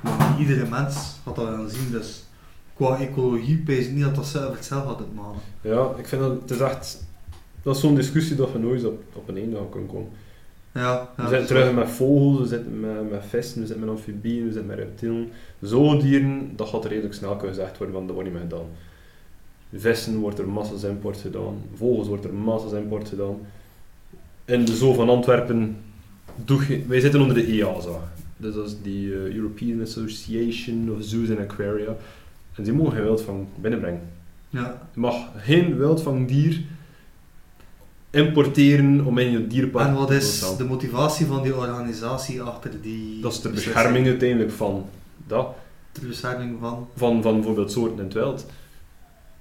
Maar 0.00 0.30
niet 0.30 0.48
iedere 0.48 0.68
mens 0.68 1.16
had 1.24 1.36
dat 1.36 1.48
willen 1.48 1.70
zien, 1.70 1.90
dus 1.90 2.24
qua 2.76 2.98
ecologie 2.98 3.58
pees 3.58 3.86
ik 3.86 3.92
niet 3.92 4.04
dat 4.04 4.14
dat 4.14 4.26
zelf 4.26 4.54
hetzelfde 4.54 4.88
had 4.88 5.00
uitmaken. 5.00 5.40
Ja, 5.60 5.90
ik 5.98 6.06
vind 6.06 6.22
dat 6.22 6.40
het 6.40 6.50
is 6.50 6.58
echt... 6.58 7.04
Dat 7.62 7.74
is 7.74 7.80
zo'n 7.80 7.94
discussie 7.94 8.36
dat 8.36 8.52
je 8.52 8.58
nooit 8.58 8.84
op, 8.84 9.02
op 9.12 9.28
een 9.28 9.36
einde 9.36 9.56
gaan 9.56 9.68
kunnen 9.68 9.88
komen. 9.88 10.08
Ja, 10.72 11.08
ja, 11.16 11.22
we 11.22 11.28
zitten 11.28 11.46
terug 11.46 11.74
met 11.74 11.88
vogels, 11.88 12.38
we 12.38 12.46
zitten 12.46 12.80
met, 12.80 13.10
met 13.10 13.24
vissen, 13.28 13.60
we 13.60 13.66
zitten 13.66 13.84
met 13.86 13.96
amfibieën, 13.96 14.44
we 14.44 14.52
zitten 14.52 14.66
met 14.66 14.78
reptielen. 14.78 15.28
Zoodieren, 15.60 16.52
dat 16.56 16.68
gaat 16.68 16.84
redelijk 16.84 17.14
snel 17.14 17.36
kunnen 17.36 17.56
gezegd 17.56 17.78
worden, 17.78 17.94
want 17.94 18.06
dat 18.06 18.16
wordt 18.16 18.30
niet 18.30 18.40
meer 18.40 18.48
gedaan. 18.50 18.66
Vissen 19.74 20.18
wordt 20.18 20.38
er 20.38 20.48
massas 20.48 20.84
import 20.84 21.16
gedaan, 21.16 21.62
vogels 21.74 22.08
wordt 22.08 22.24
er 22.24 22.34
massas 22.34 22.72
import 22.72 23.08
gedaan. 23.08 23.36
In 24.44 24.64
de 24.64 24.76
zoo 24.76 24.92
van 24.92 25.08
Antwerpen, 25.08 25.76
doe 26.44 26.82
wij 26.86 27.00
zitten 27.00 27.20
onder 27.20 27.36
de 27.36 27.46
EASA. 27.46 28.12
Dus 28.36 28.54
dat 28.54 28.66
is 28.66 28.76
die 28.82 29.12
eh, 29.12 29.34
European 29.34 29.82
Association 29.82 30.90
of 30.96 31.04
Zoos 31.04 31.30
and 31.30 31.38
Aquaria. 31.38 31.96
En 32.56 32.62
die 32.62 32.72
mogen 32.72 32.92
geen 32.92 33.02
wildvang 33.02 33.46
binnenbrengen. 33.54 34.00
Ja, 34.48 34.88
Je 34.94 35.00
mag 35.00 35.14
geen 35.36 35.76
wildvangdier 35.76 36.60
importeren 38.10 39.04
om 39.04 39.18
in 39.18 39.30
je 39.30 39.46
dierpark 39.46 39.86
en 39.86 39.94
wat 39.94 40.08
te 40.08 40.14
is 40.14 40.56
de 40.56 40.64
motivatie 40.64 41.26
van 41.26 41.42
die 41.42 41.56
organisatie 41.56 42.42
achter 42.42 42.70
die... 42.82 43.20
Dat 43.20 43.32
is 43.32 43.40
de 43.40 43.48
beslissing? 43.48 43.74
bescherming 43.74 44.06
uiteindelijk 44.06 44.50
van 44.52 44.84
dat. 45.26 45.48
De 45.92 46.06
bescherming 46.06 46.56
van... 46.60 46.88
Van, 46.96 47.22
van 47.22 47.34
bijvoorbeeld 47.34 47.72
soorten 47.72 47.98
in 47.98 48.04
het 48.04 48.12
wild. 48.12 48.46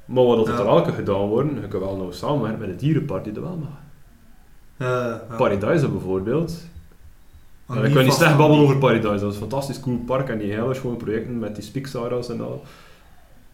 Maar 0.05 0.23
wat 0.23 0.47
Ja. 0.47 0.57
er 0.57 0.63
wel 0.65 0.81
kan 0.81 0.93
gedaan 0.93 1.27
worden, 1.27 1.61
je 1.61 1.67
kan 1.67 1.79
wel 1.79 1.95
nou 1.95 2.13
samenwerken 2.13 2.59
met 2.59 2.69
een 2.69 2.77
dierenpark 2.77 3.23
die 3.23 3.33
dat 3.33 3.43
wel 3.43 3.57
mag. 3.57 3.77
ja. 4.77 5.35
Paradise 5.37 5.87
bijvoorbeeld. 5.89 6.63
Ik 7.83 7.93
kan 7.93 8.03
niet 8.03 8.13
slecht 8.13 8.37
babbelen 8.37 8.63
over 8.63 8.77
Paradise, 8.77 9.07
dat 9.19 9.19
is 9.19 9.23
een 9.23 9.33
fantastisch 9.33 9.79
cool 9.79 9.97
park 9.97 10.29
en 10.29 10.37
die 10.37 10.51
hele 10.51 10.73
schone 10.73 10.95
projecten 10.95 11.39
met 11.39 11.55
die 11.55 11.63
spiksaras 11.63 12.29
en 12.29 12.41
al. 12.41 12.63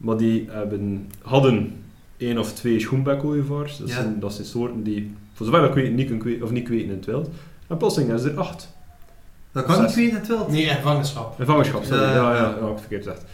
Maar 0.01 0.17
die 0.17 0.47
hebben, 0.49 1.07
hadden 1.21 1.73
één 2.17 2.37
of 2.37 2.53
twee 2.53 2.79
schoenbekooievaars. 2.79 3.77
Dat, 3.77 3.87
Ja. 3.89 3.95
zijn, 3.95 4.19
dat 4.19 4.33
zijn 4.33 4.47
soorten 4.47 4.83
die, 4.83 5.13
voor 5.33 5.45
zover 5.45 5.63
ik 5.63 5.73
weet, 5.73 5.93
niet, 5.93 6.05
kunnen 6.05 6.23
kweten, 6.23 6.43
of 6.43 6.51
niet 6.51 6.63
kweten 6.65 6.85
in 6.87 6.91
het 6.95 7.05
wild. 7.05 7.29
En 7.67 7.77
plotseling 7.77 8.11
is 8.13 8.23
er 8.23 8.37
acht. 8.39 8.69
Dat 9.51 9.65
kan 9.65 9.75
Zes. 9.75 9.85
niet 9.85 9.95
weten 9.95 10.11
in 10.11 10.17
het 10.17 10.27
wild. 10.27 10.47
Nee, 10.47 10.63
in 10.65 10.81
vangenschap. 10.81 11.39
In 11.39 11.45
vangenschap, 11.45 11.83
sorry. 11.83 12.01
Ja, 12.01 12.13
Ja, 12.13 12.15
ja, 12.15 12.33
ja. 12.35 12.41
ja, 12.41 12.49
ja, 12.49 12.55
ik 12.55 12.67
heb 12.67 12.79
verkeerd 12.79 13.03
gezegd. 13.03 13.25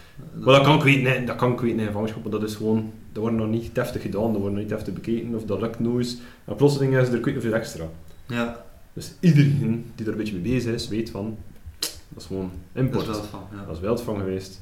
Maar 0.43 0.53
dat 0.55 0.63
kan 0.63 0.79
kweten, 0.79 1.03
nee, 1.03 1.23
dat 1.25 1.35
kan 1.35 1.55
kweten 1.55 1.79
in 1.79 1.91
vangenschap, 1.91 2.21
maar 2.23 2.31
dat 2.31 2.43
is 2.43 2.55
gewoon, 2.55 2.91
dat 3.11 3.21
wordt 3.21 3.37
nog 3.37 3.47
niet 3.47 3.75
deftig 3.75 4.01
gedaan, 4.01 4.31
dat 4.31 4.37
wordt 4.41 4.51
nog 4.53 4.59
niet 4.63 4.69
deftig 4.69 4.93
bekeken, 4.93 5.35
of 5.35 5.43
dat 5.45 5.61
lukt 5.61 5.79
nooit. 5.79 6.17
En 6.45 6.55
plotseling 6.55 6.97
is 6.97 7.07
er 7.07 7.13
niet 7.15 7.25
hoeveel 7.33 7.53
extra. 7.53 7.83
Ja, 8.27 8.65
Dus 8.93 9.13
iedereen 9.19 9.85
die 9.95 10.05
er 10.05 10.11
een 10.11 10.17
beetje 10.17 10.33
mee 10.33 10.53
bezig 10.53 10.73
is, 10.73 10.87
weet 10.87 11.09
van, 11.09 11.37
dat 11.79 12.21
is 12.21 12.25
gewoon 12.25 12.51
dat 12.73 12.83
import. 12.83 13.07
is 13.07 13.09
wel 13.11 13.23
van. 13.23 13.41
Ja. 13.51 13.65
Dat 13.65 13.75
is 13.75 13.81
wildvang 13.81 14.17
geweest. 14.17 14.61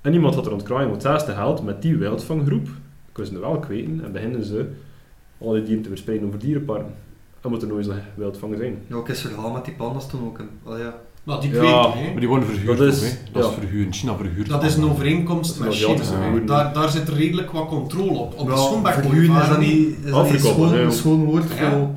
En 0.00 0.12
iemand 0.12 0.34
had 0.34 0.46
er 0.46 0.52
ontkraaien, 0.52 0.88
want 0.88 1.02
het 1.02 1.12
eerste 1.12 1.32
geld 1.32 1.64
met 1.64 1.82
die 1.82 1.96
wildvanggroep, 1.96 2.68
kunnen 3.12 3.32
ze 3.32 3.40
wel 3.40 3.58
kweten 3.58 4.00
en 4.04 4.12
beginnen 4.12 4.44
ze 4.44 4.66
al 5.38 5.52
die 5.52 5.62
dieren 5.62 5.82
te 5.82 5.88
verspreiden 5.88 6.26
over 6.26 6.38
dierenparken. 6.38 6.94
Dan 7.40 7.50
moet 7.50 7.62
er 7.62 7.68
nooit 7.68 7.86
eens 7.86 7.96
wildvangen 8.14 8.58
zijn. 8.58 8.78
Ja, 8.86 8.94
ook 8.96 9.08
is 9.08 9.20
verhaal 9.20 9.50
met 9.50 9.64
die 9.64 9.74
pandas 9.74 10.08
toen 10.08 10.24
ook. 10.24 10.38
Een, 10.38 10.48
oh 10.64 10.78
ja. 10.78 10.94
Nou, 11.24 11.40
die 11.40 11.50
Ja, 11.52 11.58
kweken, 11.58 11.92
hè. 12.04 12.10
Maar 12.10 12.20
die 12.20 12.28
worden 12.28 12.48
verhuurd 12.48 12.78
Dat 12.78 12.86
is-. 12.86 13.16
Dat 13.32 13.44
is 13.44 13.50
ja. 13.50 13.56
verhuurd. 13.60 13.94
China 13.96 14.16
verhuurt. 14.16 14.48
Dat 14.48 14.64
is 14.64 14.74
een 14.76 14.84
overeenkomst 14.90 15.60
met 15.60 15.74
China. 15.74 16.38
Daar, 16.46 16.72
daar 16.74 16.88
zit 16.88 17.08
redelijk 17.08 17.50
wat 17.50 17.66
controle 17.68 18.18
op. 18.18 18.34
Op 18.38 18.46
de 18.46 18.52
Ja, 18.82 18.92
verhuren 18.92 19.40
is 19.42 19.48
dat 19.48 19.58
niet, 19.58 19.70
is 19.88 19.94
dat 19.96 20.04
niet 20.04 20.12
Afrika, 20.14 20.48
schoon, 20.48 20.74
een 20.74 20.92
schoon 20.92 21.24
woord 21.24 21.44
Ja. 21.58 21.70
voor... 21.70 21.88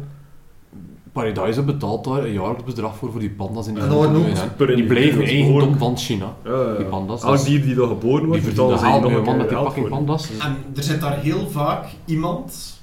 Paradise 1.13 1.63
betaalt 1.63 2.03
daar 2.03 2.23
een 2.23 2.33
jaarlijks 2.33 2.63
bedrag 2.63 2.95
voor, 2.95 3.11
voor 3.11 3.19
die 3.19 3.29
panda's 3.29 3.67
in 3.67 3.73
die 3.73 3.83
En 3.83 4.75
Die 4.75 4.85
blijven 4.85 5.23
eigendom 5.23 5.77
van 5.77 5.97
China. 5.97 6.35
Ja, 6.43 6.51
ja. 6.51 6.75
Die 6.75 6.85
panda's. 6.85 7.23
Elk 7.23 7.43
dier 7.43 7.61
die 7.61 7.75
daar 7.75 7.87
geboren 7.87 8.19
die 8.19 8.27
wordt, 8.27 8.43
verdienen 8.43 8.77
haal 8.77 8.93
ze 8.99 9.01
met 9.01 9.09
nog 9.09 9.19
een 9.19 9.25
man 9.25 9.37
met 9.37 9.49
die 9.49 9.57
voor. 9.57 9.89
panda's. 9.89 10.29
En 10.39 10.57
er 10.75 10.83
zit 10.83 11.01
daar 11.01 11.19
heel 11.19 11.49
vaak 11.49 11.85
iemand 12.05 12.79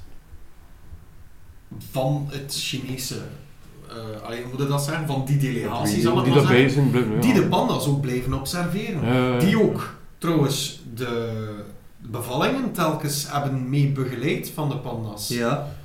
van 1.90 2.26
het 2.30 2.54
Chinese, 2.58 3.16
eh 3.88 4.26
allee, 4.26 4.40
hoe 4.42 4.50
moet 4.50 4.60
je 4.60 4.66
dat 4.66 4.82
zeggen, 4.82 5.06
van 5.06 5.24
die 5.26 5.36
delegatie 5.36 6.00
zal 6.00 6.18
ik 6.18 6.24
Die 6.24 6.32
zijn, 6.68 6.90
blijven, 6.90 7.14
ja. 7.14 7.20
die 7.20 7.34
de 7.34 7.46
panda's 7.46 7.86
ook 7.86 8.00
blijven 8.00 8.34
observeren. 8.34 9.38
Die 9.38 9.62
ook 9.62 9.94
trouwens 10.18 10.80
de 10.94 11.54
bevallingen 11.96 12.72
telkens 12.72 13.26
hebben 13.30 13.68
mee 13.68 13.88
begeleid 13.88 14.50
van 14.54 14.68
de 14.68 14.76
panda's. 14.76 15.28
Ja. 15.28 15.78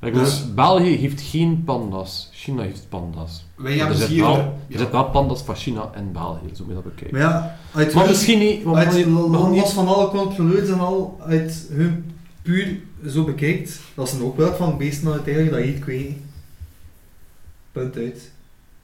Dus- 0.00 0.54
België 0.54 0.96
heeft 0.96 1.20
geen 1.20 1.64
panda's. 1.64 2.28
China 2.32 2.62
heeft 2.62 2.86
panda's. 2.88 3.44
Wij 3.54 3.72
er 3.72 3.78
hebben 3.78 3.96
ze 3.96 4.00
zitten 4.06 4.16
hier... 4.16 4.26
wel, 4.26 4.36
ja. 4.36 4.50
er 4.68 4.78
zitten 4.78 4.92
wel 4.92 5.10
panda's 5.10 5.42
van 5.42 5.54
China 5.54 5.90
en 5.94 6.12
België, 6.12 6.54
zo 6.54 6.64
moet 6.64 6.76
je 6.76 6.82
dat 6.82 6.84
bekijken. 6.84 7.18
Maar 7.18 7.20
ja, 7.28 7.56
uit 7.74 7.92
Maar 7.94 8.02
hun- 8.02 8.12
misschien 8.12 8.38
niet, 8.38 8.62
want 8.62 8.76
uit, 8.76 9.06
los 9.06 9.48
niet- 9.50 9.68
van 9.68 9.86
alle 9.88 10.08
controleurs 10.08 10.68
en 10.68 10.78
al, 10.80 11.18
uit 11.20 11.66
hun 11.70 12.12
puur 12.42 12.78
zo 13.08 13.24
bekijkt, 13.24 13.80
dat 13.94 14.08
zijn 14.08 14.22
ook 14.22 14.36
wel 14.36 14.54
van 14.54 14.78
beesten 14.78 15.12
uiteindelijk 15.12 15.54
dat 15.56 15.64
je 15.64 15.72
het 15.72 15.80
kweten. 15.82 16.24
Punt 17.72 17.96
uit. 17.96 18.30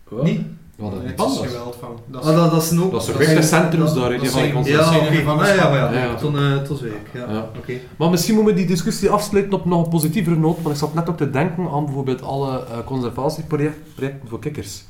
Wat? 0.09 0.23
Niet? 0.25 0.41
Wat 0.77 0.93
is 1.05 1.15
panda's? 1.15 1.47
geweld 1.47 1.77
van. 1.81 1.99
Dat 2.07 2.25
Ah, 2.25 2.37
dat, 2.37 2.51
dat 2.51 2.63
is 2.63 2.79
ook... 2.79 2.91
Dat 2.91 3.03
is 3.03 3.09
een 3.09 3.25
zijn- 3.25 3.43
centrums 3.43 3.93
dat- 3.95 4.03
daar, 4.03 4.11
dat 4.13 4.21
die 4.21 4.31
van 4.31 4.43
dat 4.55 4.67
Ja, 4.67 4.97
oké. 4.97 5.15
gevangenis- 5.15 5.49
Ah, 5.51 5.57
ja, 5.57 5.69
maar 5.71 5.95
ja. 5.95 6.15
Tot, 6.15 6.37
eh, 6.37 6.57
tot 6.63 6.81
week, 6.81 7.11
ja. 7.13 7.31
Ja. 7.31 7.49
Oké. 7.59 7.73
Maar 7.99 8.11
misschien 8.11 8.35
moeten 8.35 8.53
we 8.55 8.59
die 8.61 8.69
discussie 8.69 9.11
afsluiten 9.11 9.53
op 9.53 9.65
nog 9.65 9.85
een 9.85 9.91
positievere 9.91 10.37
noot, 10.37 10.57
want 10.63 10.75
ik 10.75 10.81
zat 10.81 10.95
net 10.95 11.09
ook 11.09 11.17
te 11.17 11.31
denken 11.31 11.69
aan 11.71 11.85
bijvoorbeeld 11.85 12.23
alle 12.23 12.65
eh, 12.65 12.79
conservatieprojecten 12.85 14.21
voor 14.29 14.39
kikkers. 14.39 14.85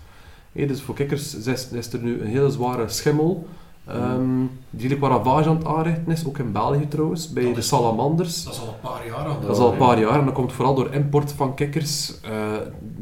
Hé, 0.53 0.67
dus 0.67 0.83
voor 0.83 0.95
kikkers 0.95 1.35
is, 1.35 1.69
is 1.71 1.93
er 1.93 1.99
nu 2.03 2.21
een 2.21 2.27
hele 2.27 2.51
zware 2.51 2.89
schimmel, 2.89 3.47
ehm, 3.87 4.45
die 4.71 4.99
wat 4.99 5.11
ravage 5.11 5.49
aan 5.49 5.57
het 5.57 5.67
aanrichten 5.67 6.13
is, 6.13 6.27
ook 6.27 6.39
in 6.39 6.53
België 6.53 6.89
trouwens, 6.89 7.33
bij 7.33 7.43
Dat 7.45 7.55
de 7.55 7.61
is- 7.61 7.67
salamanders. 7.69 8.45
Dat 8.45 8.53
is 8.55 8.61
al 8.61 8.69
een 8.69 8.81
paar 8.81 9.07
jaar 9.07 9.27
aan. 9.27 9.41
Dat 9.41 9.51
is 9.57 9.63
al 9.63 9.73
een 9.73 9.79
paar 9.79 10.01
jaar 10.01 10.19
en 10.19 10.25
dat 10.25 10.35
komt 10.35 10.53
vooral 10.53 10.75
door 10.75 10.93
import 10.95 11.33
van 11.33 11.55
kikkers. 11.55 12.21
Eh, 12.21 12.53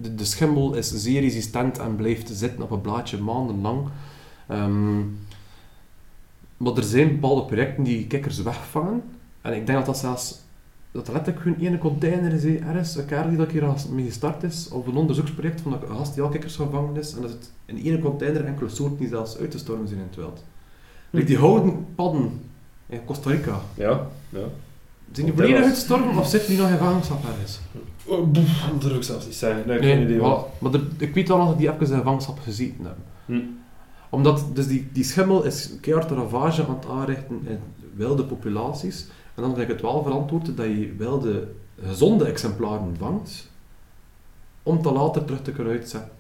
de, 0.03 0.15
de 0.15 0.25
schimmel 0.25 0.75
is 0.75 0.91
zeer 0.95 1.21
resistent 1.21 1.79
en 1.79 1.97
blijft 1.97 2.31
zitten 2.33 2.63
op 2.63 2.71
een 2.71 2.81
blaadje 2.81 3.19
maandenlang. 3.19 3.81
Ehm, 4.49 4.99
maar 6.57 6.73
er 6.77 6.83
zijn 6.83 7.09
bepaalde 7.09 7.45
projecten 7.45 7.85
die 7.85 8.07
kikkers 8.07 8.43
wegvangen. 8.43 9.03
En 9.41 9.53
ik 9.57 9.67
denk 9.67 9.79
dat 9.79 9.87
dat 9.87 9.99
zelfs 9.99 10.41
dat 10.91 11.07
er 11.07 11.13
letterlijk 11.13 11.43
gewoon 11.45 11.61
één 11.61 11.79
container 11.79 12.33
is, 12.33 12.45
ergens, 12.45 12.97
een 12.97 13.05
kerel 13.07 13.29
die 13.29 13.37
dat 13.39 13.51
hier 13.51 13.73
mee 13.91 14.05
gestart 14.05 14.43
is, 14.43 14.69
of 14.69 14.87
een 14.87 14.97
onderzoeksproject 14.97 15.61
van 15.61 15.73
een 15.73 15.97
gast 15.97 16.15
die 16.15 16.23
al 16.23 16.29
kikkers 16.29 16.57
gevangen 16.57 16.97
is, 16.97 17.15
en 17.15 17.21
dat 17.23 17.31
het 17.31 17.53
in 17.65 17.85
één 17.85 18.01
container 18.01 18.45
enkele 18.45 18.69
soorten 18.69 18.99
die 18.99 19.09
zelfs 19.09 19.37
uit 19.39 19.51
te 19.51 19.59
stormen 19.59 19.89
zijn 19.89 20.01
in 20.01 20.07
het 20.07 20.17
wild. 20.17 20.45
Like 21.15 21.27
die 21.27 21.39
houten 21.39 21.87
padden 21.95 22.41
in 22.87 23.05
Costa 23.05 23.31
Rica, 23.31 23.61
Ja, 23.75 24.07
ja. 24.29 24.39
zijn 25.13 25.27
die 25.27 25.35
volledig 25.35 25.65
uitstormen 25.65 26.17
of 26.17 26.29
zitten 26.29 26.49
die 26.51 26.59
nog 26.59 26.69
in 26.71 26.77
gevangenschap 26.77 27.25
ergens? 27.25 27.61
Oh, 28.05 28.27
boef, 28.31 28.69
dat 28.71 28.81
durf 28.81 28.97
ik 28.97 29.03
zelfs 29.03 29.25
niet 29.27 29.35
zeggen. 29.35 29.67
Nee, 29.67 29.77
ik 29.77 29.83
heb 29.83 29.93
geen 29.93 30.03
idee. 30.03 30.21
Maar 30.59 30.73
er- 30.73 30.87
ik 30.99 31.15
weet 31.15 31.29
wel 31.29 31.37
nog 31.39 31.49
dat 31.49 31.59
die 31.59 31.73
even 31.73 31.87
in 31.87 31.97
gevangenschap 31.97 32.39
gezeten 32.39 32.85
hebben. 32.85 33.05
Hm. 33.27 33.41
Omdat 34.11 34.45
dus 34.55 34.67
die, 34.67 34.89
die 34.93 35.05
schimmel 35.05 35.43
is 35.45 35.71
keihard 35.81 36.11
een 36.11 36.17
ravage 36.17 36.67
aan 36.67 36.75
het 36.75 36.89
aanrichten 36.89 37.41
in 37.47 37.59
wilde 37.95 38.25
populaties. 38.25 39.07
En 39.35 39.43
dan 39.43 39.51
vind 39.55 39.63
ik 39.63 39.69
het 39.73 39.81
wel 39.83 40.03
verantwoord 40.03 40.57
dat 40.57 40.67
je 40.67 40.95
wilde 40.99 41.49
gezonde 41.87 42.25
exemplaren 42.25 42.97
vangt, 42.99 43.49
om 44.63 44.83
te 44.83 44.93
later 44.93 45.25
terug 45.25 45.43
te 45.43 45.53
kunnen 45.53 45.73
uitzetten. 45.73 46.11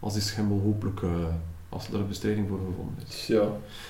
Als 0.00 0.12
die 0.12 0.22
schimmel 0.22 0.60
hopelijk, 0.60 1.02
eh, 1.02 1.10
als 1.74 1.88
er 1.88 1.94
een 1.94 2.08
bestrijding 2.08 2.48
voor 2.48 2.58
gevonden 2.58 3.04
is. 3.08 3.26
Ja. 3.26 3.42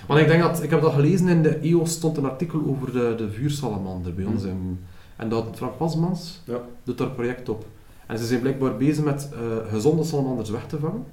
Want 0.07 0.21
ik 0.21 0.27
denk 0.27 0.43
dat, 0.43 0.63
ik 0.63 0.71
heb 0.71 0.81
dat 0.81 0.93
gelezen 0.93 1.29
in 1.29 1.43
de 1.43 1.59
EO 1.59 1.85
stond 1.85 2.17
een 2.17 2.25
artikel 2.25 2.61
over 2.67 2.93
de, 2.93 3.15
de 3.17 3.31
vuursalamander 3.31 4.15
bij 4.15 4.25
ons. 4.25 4.43
In, 4.45 4.79
en 5.17 5.29
dat 5.29 5.47
Frank 5.55 5.77
Pasmans 5.77 6.41
Ja. 6.45 6.61
doet 6.85 6.99
daar 6.99 7.11
project 7.11 7.49
op. 7.49 7.67
En 8.07 8.19
ze 8.19 8.27
zijn 8.27 8.41
blijkbaar 8.41 8.77
bezig 8.77 9.05
met 9.05 9.29
eh, 9.33 9.39
gezonde 9.73 10.05
salamanders 10.05 10.51
weg 10.51 10.67
te 10.67 10.79
vangen. 10.79 11.05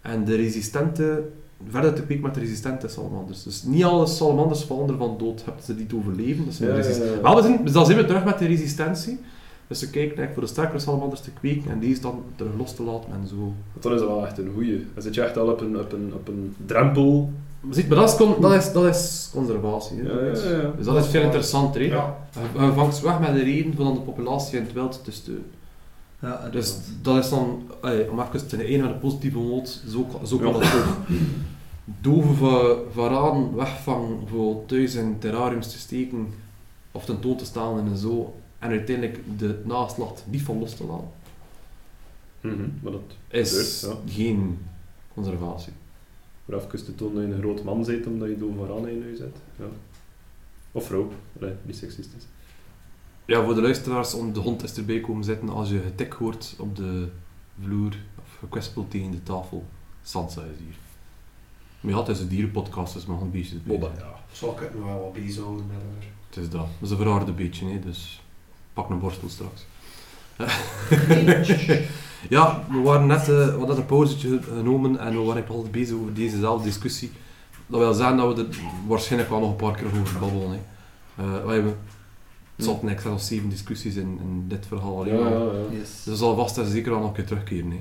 En 0.00 0.24
de 0.24 0.34
resistente, 0.36 1.22
verder 1.70 1.94
te 1.94 2.02
kweken 2.02 2.22
met 2.24 2.34
de 2.34 2.40
resistente 2.40 2.88
salamanders. 2.88 3.42
Dus 3.42 3.62
niet 3.62 3.84
alle 3.84 4.06
salamanders 4.06 4.62
vallen 4.62 4.88
ervan 4.88 5.18
dood, 5.18 5.44
hebben 5.44 5.64
ze 5.64 5.74
niet 5.74 5.92
overleven. 5.92 6.44
Dat 6.44 6.54
zijn 6.54 6.70
Ja, 6.70 7.04
ja. 7.04 7.20
Maar 7.22 7.34
we 7.36 7.42
zijn, 7.42 7.64
dus 7.64 7.72
dan 7.72 7.86
zijn 7.86 7.98
we 7.98 8.04
terug 8.04 8.24
met 8.24 8.38
de 8.38 8.46
resistentie. 8.46 9.18
Dus 9.68 9.78
ze 9.78 9.84
kijken 9.84 10.02
eigenlijk 10.02 10.32
voor 10.32 10.42
de 10.42 10.48
sterkere 10.48 10.78
salamanders 10.78 11.20
te 11.20 11.30
kweken 11.30 11.70
en 11.70 11.80
deze 11.80 12.00
dan 12.00 12.22
terug 12.36 12.52
los 12.58 12.74
te 12.74 12.82
laten 12.82 13.12
en 13.12 13.26
zo. 13.28 13.36
Want 13.36 13.82
dan 13.82 13.92
is 13.92 13.98
dat 14.00 14.08
wel 14.08 14.26
echt 14.26 14.38
een 14.38 14.50
goeie. 14.54 14.86
Dan 14.94 15.02
zit 15.02 15.14
je 15.14 15.22
echt 15.22 15.36
al 15.36 15.48
op 15.48 15.60
een, 15.60 15.78
op 15.80 15.92
een, 15.92 16.12
op 16.14 16.28
een 16.28 16.54
drempel. 16.66 17.30
Maar 17.60 17.74
ziet, 17.74 17.88
maar 17.88 17.98
dat 17.98 18.08
is, 18.08 18.16
con- 18.16 18.40
dat 18.40 18.52
is, 18.52 18.72
dat 18.72 18.84
is 18.84 19.30
conservatie. 19.32 19.96
hè. 20.02 20.02
Ja, 20.12 20.18
ja, 20.20 20.56
ja. 20.62 20.70
Dus 20.76 20.84
dat 20.86 20.96
is 21.04 21.06
veel 21.10 21.22
interessanter. 21.22 21.80
hè. 21.80 21.86
Ja. 21.86 22.16
Je- 22.54 22.64
Je 22.66 22.72
vangt 22.72 22.96
ze 22.96 23.02
weg 23.04 23.20
met 23.20 23.34
de 23.34 23.42
reden 23.42 23.74
van 23.74 23.94
de 23.94 24.00
populatie 24.00 24.58
in 24.58 24.64
het 24.64 24.72
wild 24.72 25.04
te 25.04 25.12
steunen. 25.12 25.44
Ja, 26.20 26.48
Dus 26.52 26.76
dat 27.02 27.16
is 27.24 27.30
dan, 27.30 27.62
allee, 27.80 28.10
om 28.10 28.20
even 28.20 28.46
te 28.48 28.64
ene 28.64 28.82
met 28.82 28.92
een 28.92 28.98
positieve 28.98 29.38
noot, 29.38 29.82
zo, 29.88 30.06
zo 30.24 30.38
kan 30.38 30.52
Ja. 30.52 30.58
het 30.58 30.74
ook. 30.74 32.36
Van 32.92 33.08
raden 33.08 33.54
wegvangen 33.56 34.18
voor 34.28 34.66
thuis 34.66 34.94
in 34.94 35.16
terrariums 35.18 35.72
te 35.72 35.78
steken 35.78 36.26
of 36.92 37.04
tentoon 37.04 37.36
te 37.36 37.44
staan 37.44 37.78
en 37.78 37.96
zo. 37.96 38.34
En 38.64 38.70
uiteindelijk 38.70 39.18
de 39.38 39.60
naslacht 39.64 40.24
niet 40.26 40.42
van 40.42 40.58
los 40.58 40.74
te 40.76 40.84
laten. 40.84 41.08
Mhm, 42.40 42.68
Maar 42.82 42.92
dat 42.92 43.02
Is 43.28 43.80
gebeurt, 43.80 43.98
ja. 44.06 44.12
geen 44.12 44.58
conservatie. 45.14 45.72
Maar 46.44 46.58
even 46.58 46.84
te 46.84 46.94
tonen 46.94 47.14
dat 47.14 47.24
je 47.26 47.32
een 47.32 47.40
groot 47.40 47.64
man 47.64 47.84
bent 47.84 48.06
omdat 48.06 48.28
je 48.28 48.38
door 48.38 48.54
vooraan 48.54 48.88
in 48.88 48.94
je 48.96 49.16
zet. 49.16 49.36
Ja. 49.58 49.64
Of 50.72 50.86
vrouw. 50.86 51.08
Allee, 51.40 51.52
niet 51.62 51.76
seksistisch. 51.76 52.24
Ja, 53.24 53.44
voor 53.44 53.54
de 53.54 53.60
luisteraars, 53.62 54.14
om 54.14 54.32
de 54.32 54.40
hond 54.40 54.62
is 54.62 54.76
erbij 54.76 55.00
komen 55.00 55.24
zitten 55.24 55.48
als 55.48 55.68
je 55.70 55.78
getik 55.80 56.12
hoort 56.12 56.54
op 56.58 56.76
de 56.76 57.08
vloer 57.62 57.96
of 58.18 58.36
gekwispeld 58.38 58.90
tegen 58.90 59.10
de 59.10 59.22
tafel. 59.22 59.64
Sansa 60.02 60.40
is 60.42 60.58
hier. 60.58 60.74
Maar 61.80 61.92
ja, 61.92 61.98
het 61.98 62.08
is 62.08 62.20
een 62.20 62.28
dierenpodcast, 62.28 62.94
dus 62.94 63.06
mag 63.06 63.20
een 63.20 63.30
beetje 63.30 63.56
bij. 63.58 63.76
ja. 63.78 64.14
Zal 64.32 64.52
ik 64.52 64.58
het 64.58 64.74
nog 64.74 64.84
wel 64.84 65.00
wat 65.00 65.12
bezighouden 65.12 65.66
met 65.66 65.76
haar. 65.76 66.06
Het 66.28 66.36
is 66.36 66.50
dat. 66.50 66.60
Dat 66.60 66.68
is 66.80 66.90
een 66.90 66.96
verharde 66.96 67.32
beetje, 67.32 67.66
hè, 67.66 67.78
dus 67.80 68.22
pak 68.74 68.90
een 68.90 68.98
borstel 68.98 69.28
straks. 69.28 69.66
ja, 72.28 72.64
we 72.70 72.80
waren 72.82 73.06
net, 73.06 73.20
eh, 73.20 73.26
we 73.26 73.54
hadden 73.58 73.76
een 73.76 73.86
pauzetje 73.86 74.42
genomen 74.42 74.98
en 74.98 75.12
we 75.12 75.22
waren 75.22 75.48
altijd 75.48 75.72
bezig 75.72 75.96
over 75.96 76.14
dezezelfde 76.14 76.64
discussie. 76.64 77.10
Dat 77.66 77.80
wil 77.80 77.92
zeggen 77.94 78.16
dat 78.16 78.36
we 78.36 78.42
er 78.42 78.56
waarschijnlijk 78.86 79.30
wel 79.30 79.40
nog 79.40 79.50
een 79.50 79.56
paar 79.56 79.74
keer 79.76 79.86
over 79.86 80.18
babbelen. 80.18 80.50
Hè. 80.50 80.58
Eh, 81.22 81.44
we 81.44 81.52
hebben 81.52 81.76
het 82.56 82.64
zat 82.64 82.82
niks 82.82 83.04
of 83.06 83.20
zeven 83.22 83.48
discussies 83.48 83.94
in, 83.94 84.18
in 84.22 84.44
dit 84.48 84.66
verhaal 84.66 84.98
alleen 84.98 85.18
Ja, 85.18 85.26
al. 85.26 85.52
ja, 85.54 85.58
ja. 85.58 85.78
Yes. 85.78 85.88
Dus 85.88 86.04
dat 86.04 86.18
zal 86.18 86.36
vast 86.36 86.58
en 86.58 86.66
zeker 86.66 86.90
wel 86.90 87.00
nog 87.00 87.08
een 87.08 87.14
keer 87.14 87.26
terugkeren. 87.26 87.70
Hè. 87.70 87.80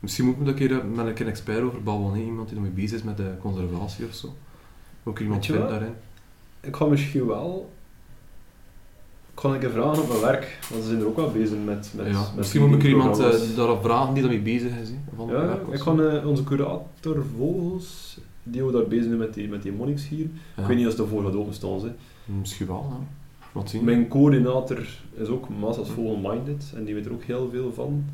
Misschien 0.00 0.24
moet 0.26 0.36
ik 0.40 0.46
een 0.46 0.54
keer 0.54 0.72
eh, 0.78 0.84
met 0.94 1.06
een 1.06 1.14
keer 1.14 1.26
een 1.26 1.32
expert 1.32 1.62
over 1.62 1.82
babbelen. 1.82 2.14
Hè. 2.14 2.20
Iemand 2.20 2.48
die 2.48 2.56
ermee 2.56 2.72
bezig 2.72 2.98
is 2.98 3.02
met 3.02 3.16
de 3.16 3.34
conservatie 3.40 4.06
of 4.06 4.14
zo. 4.14 4.34
Ook 5.04 5.18
iemand 5.18 5.46
vindt 5.46 5.68
daarin. 5.68 5.94
Ik 6.60 6.76
ga 6.76 6.84
misschien 6.84 7.26
wel... 7.26 7.70
Ik 9.36 9.42
ga 9.42 9.48
een 9.48 9.58
keer 9.60 9.70
vragen 9.70 10.02
op 10.02 10.08
mijn 10.08 10.20
werk, 10.20 10.58
want 10.70 10.82
ze 10.82 10.88
zijn 10.88 11.00
er 11.00 11.06
ook 11.06 11.16
wel 11.16 11.30
bezig 11.30 11.56
met... 11.64 11.92
met, 11.96 12.06
ja, 12.06 12.12
met 12.20 12.36
misschien 12.36 12.66
moet 12.66 12.74
ik 12.76 12.82
er 12.82 12.88
iemand 12.88 13.10
programma's. 13.10 13.50
eh, 13.50 13.56
daarop 13.56 13.82
vragen 13.84 14.14
die 14.14 14.22
daarmee 14.22 14.40
bezig 14.42 14.70
is. 14.82 14.88
Hè, 14.88 14.94
van 15.16 15.28
Ja, 15.28 15.58
ik 15.70 15.78
ga 15.80 15.94
eh, 15.96 16.26
onze 16.26 16.44
curator 16.44 17.24
Vogels, 17.38 18.18
die 18.42 18.64
we 18.64 18.72
daar 18.72 18.86
bezig 18.86 19.04
zijn 19.04 19.16
met 19.18 19.34
die, 19.34 19.48
met 19.48 19.62
die 19.62 19.72
monniks 19.72 20.08
hier. 20.08 20.26
Ja. 20.56 20.62
Ik 20.62 20.68
weet 20.68 20.76
niet 20.76 20.86
of 20.86 20.92
ze 20.92 21.02
ervoor 21.02 21.22
gaat 21.24 21.34
openstaan. 21.34 21.80
Ze. 21.80 21.90
Misschien 22.24 22.66
wel, 22.66 22.86
ja. 22.90 23.06
Wat 23.52 23.70
zien. 23.70 23.84
Mijn 23.84 24.08
coördinator 24.08 24.86
is 25.14 25.28
ook 25.28 25.46
massas 25.60 25.88
Vogel-minded 25.90 26.72
en 26.76 26.84
die 26.84 26.94
weet 26.94 27.06
er 27.06 27.12
ook 27.12 27.22
heel 27.24 27.48
veel 27.52 27.72
van. 27.74 28.04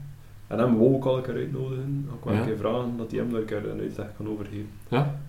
En 0.47 0.59
hem 0.59 0.79
wou 0.79 0.95
ik 0.97 1.05
al 1.05 1.17
een 1.17 1.23
keer 1.23 1.35
uitnodigen. 1.35 2.09
Ik 2.19 2.25
wil 2.25 2.33
Ja. 2.33 2.39
een 2.41 2.47
keer 2.47 2.57
vragen 2.57 2.97
dat 2.97 3.11
hij 3.11 3.21
hem 3.21 3.31
daar 3.31 3.41
een 3.41 3.47
keer 3.47 3.69
een 3.69 3.81
uitleg 3.81 4.07
kan 4.17 4.29
overgeven. 4.29 4.69
Ja? 4.89 5.21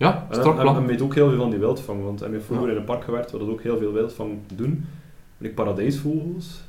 Ja, 0.00 0.26
En 0.28 0.34
strak 0.34 0.54
hij, 0.56 0.64
hij 0.64 0.72
plan. 0.72 0.86
weet 0.86 1.02
ook 1.02 1.14
heel 1.14 1.28
veel 1.28 1.38
van 1.38 1.50
die 1.50 1.58
wildvang, 1.58 2.02
want 2.04 2.20
hij 2.20 2.28
heeft 2.30 2.44
vroeger 2.44 2.66
Ja. 2.66 2.72
in 2.72 2.78
een 2.78 2.84
park 2.84 3.04
gewerkt 3.04 3.30
waar 3.30 3.40
dat 3.40 3.48
ook 3.48 3.62
heel 3.62 3.78
veel 3.78 3.92
wildvang 3.92 4.38
doen. 4.54 4.70
Met 5.36 5.48
die 5.48 5.50
paradijsvogels. 5.50 6.60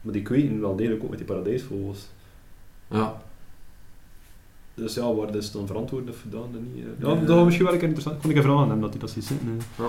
Maar 0.00 0.12
die 0.12 0.22
kweken 0.22 0.60
wel 0.60 0.76
degelijk 0.76 1.02
ook 1.02 1.08
met 1.08 1.18
die 1.18 1.26
paradijsvogels. 1.26 2.08
Ja. 2.90 3.16
Dus 4.74 4.94
ja, 4.94 5.14
waar 5.14 5.34
is 5.34 5.44
het 5.44 5.52
dan 5.52 5.66
verantwoordelijk 5.66 6.16
voor 6.18 6.30
dan 6.30 6.48
en 6.54 6.72
niet? 6.74 6.84
eh? 6.84 6.90
Ja, 7.08 7.08
Ja. 7.08 7.20
dat 7.20 7.36
was 7.36 7.44
misschien 7.44 7.64
wel 7.64 7.74
een 7.74 7.80
keer 7.80 7.88
interessant. 7.88 8.20
Kon 8.22 8.30
ik 8.30 8.36
even 8.36 8.48
vragen 8.48 8.64
aan 8.64 8.70
hem 8.70 8.80
dat 8.80 8.90
hij 8.90 9.00
dat 9.00 9.10
ziet 9.10 9.24
zitten. 9.24 9.48
eh. 9.48 9.84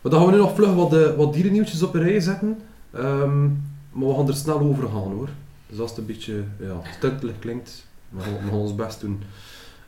Maar 0.00 0.12
dan 0.12 0.20
gaan 0.20 0.26
we 0.26 0.32
nu 0.36 0.38
nog 0.38 0.54
vlug 0.54 0.74
wat, 0.74 0.94
eh, 0.94 1.14
wat 1.16 1.32
dierennieuwtjes 1.32 1.82
op 1.82 1.94
een 1.94 2.02
rij 2.02 2.20
zetten. 2.20 2.58
Ehm, 2.90 3.44
maar 3.90 4.08
we 4.08 4.14
gaan 4.14 4.28
er 4.28 4.34
snel 4.34 4.58
over 4.60 4.82
gaan 4.88 5.12
hoor. 5.12 5.28
Dus 5.66 5.78
als 5.78 5.90
het 5.90 5.98
een 5.98 6.06
beetje 6.06 6.44
ja, 6.60 6.80
stuntelig 6.96 7.38
klinkt, 7.38 7.86
we 8.08 8.20
gaan, 8.20 8.32
we 8.32 8.38
gaan 8.48 8.58
ons 8.58 8.74
best 8.74 9.00
doen. 9.00 9.22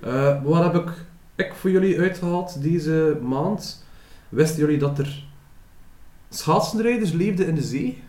Eh, 0.00 0.42
wat 0.44 0.62
heb 0.62 0.74
ik, 0.74 0.92
ik 1.38 1.52
voor 1.54 1.70
jullie 1.70 1.98
uitgehaald 2.00 2.62
deze 2.62 3.18
maand? 3.22 3.84
Wisten 4.28 4.58
jullie 4.60 4.78
dat 4.78 4.98
er 4.98 5.24
schaatsenrijders 6.30 7.12
leefden 7.12 7.46
in 7.46 7.54
de 7.54 7.62
zee? 7.62 8.02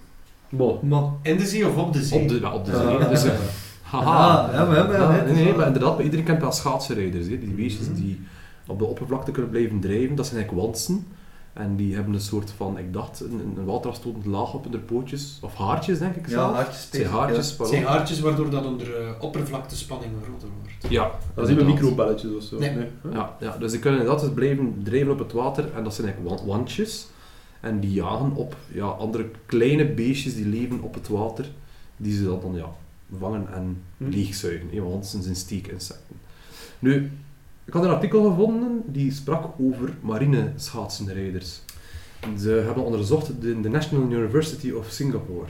Maar, 0.82 1.04
In 1.22 1.38
de 1.38 1.46
zee 1.46 1.68
of 1.68 1.76
op 1.78 1.94
de 1.94 2.04
zee? 2.04 2.22
Op 2.22 2.28
de, 2.30 2.40
ja, 2.40 2.54
op 2.54 2.66
de 2.66 2.72
zee. 2.78 3.10
Dus, 3.10 3.24
haha. 3.92 4.38
Ah, 4.48 4.54
ja, 4.54 4.66
maar- 4.66 4.88
maar- 4.88 5.00
Ja, 5.28 5.34
nee, 5.34 5.54
maar 5.54 5.68
inderdaad, 5.68 5.96
maar 5.96 6.04
iedereen 6.04 6.26
kent 6.26 6.42
wel 6.42 6.52
schaatsenrijders. 6.52 7.28
Hè. 7.28 7.40
Die 7.40 7.50
beestjes 7.50 7.88
Mhm. 7.88 7.96
die 7.96 8.20
op 8.68 8.80
de 8.80 8.86
oppervlakte 8.86 9.32
kunnen 9.32 9.52
blijven 9.52 9.80
drijven, 9.80 10.16
dat 10.16 10.26
zijn 10.28 10.38
eigenlijk 10.40 10.68
wansen. 10.68 11.06
En 11.60 11.76
die 11.76 11.96
hebben 11.96 12.14
een 12.14 12.22
soort 12.22 12.52
van, 12.52 12.78
ik 12.78 12.94
dacht, 12.94 13.20
een, 13.20 13.54
een 13.58 13.66
waterafstotend 13.66 14.26
laag 14.26 14.54
op 14.54 14.66
hun 14.72 14.86
pootjes. 14.86 15.38
Of 15.42 15.56
haartjes, 15.56 16.00
denk 16.00 16.16
ik 16.16 16.26
ja, 16.26 16.32
zelf. 16.32 16.58
Het 16.58 16.88
zijn 16.92 17.08
haartjes, 17.08 17.58
zijn 17.64 17.84
haartjes 17.84 18.20
waardoor 18.20 18.50
dat 18.50 18.66
onder 18.66 18.96
eh, 18.96 19.12
oppervlaktespanning 19.20 20.12
groter 20.24 20.48
wordt. 20.62 20.94
Ja, 20.94 21.04
Dat 21.04 21.14
is 21.14 21.20
niet 21.36 21.36
met 21.36 21.50
inderdaad. 21.50 21.74
microbelletjes 21.82 22.32
of 22.36 22.44
zo. 22.44 22.60
Nee. 22.60 22.70
Huh? 23.04 23.14
Ja, 23.14 23.36
ja, 23.40 23.58
dus 23.58 23.72
die 23.72 23.80
kunnen 23.80 24.00
inderdaad 24.00 24.24
dus 24.24 24.34
blijven 24.34 24.82
drijven 24.84 25.12
op 25.12 25.20
het 25.20 25.32
water 25.32 25.74
en 25.76 25.84
dat 25.84 25.94
zijn 25.96 26.08
eigenlijk 26.08 26.40
wa- 26.40 26.46
wandjes. 26.48 27.08
En 27.60 27.80
die 27.80 27.92
jagen 27.94 28.32
op 28.36 28.56
ja, 28.72 28.86
andere 28.86 29.26
kleine 29.46 29.86
beestjes 29.94 30.36
die 30.36 30.46
leven 30.48 30.82
op 30.82 30.94
het 30.94 31.08
water, 31.08 31.46
die 31.98 32.16
ze 32.16 32.24
dan, 32.26 32.40
dan 32.42 32.54
ja, 32.56 32.70
vangen 33.20 33.54
en 33.54 33.82
Hm. 33.98 34.10
leegzuigen. 34.10 34.68
hè, 34.72 34.82
Want 34.82 35.06
ze 35.06 35.22
zijn 35.22 35.36
steekinsecten. 35.36 36.16
Nu, 36.80 37.12
ik 37.70 37.76
had 37.76 37.84
een 37.84 37.90
artikel 37.90 38.24
gevonden 38.30 38.82
die 38.86 39.12
sprak 39.12 39.46
over 39.60 39.94
marine 40.02 40.52
schaatsenrijders. 40.56 41.62
Ze 42.38 42.50
hebben 42.50 42.84
onderzocht 42.84 43.42
de, 43.42 43.62
de 43.62 43.70
National 43.70 44.12
University 44.12 44.72
of 44.72 44.88
Singapore. 44.90 45.50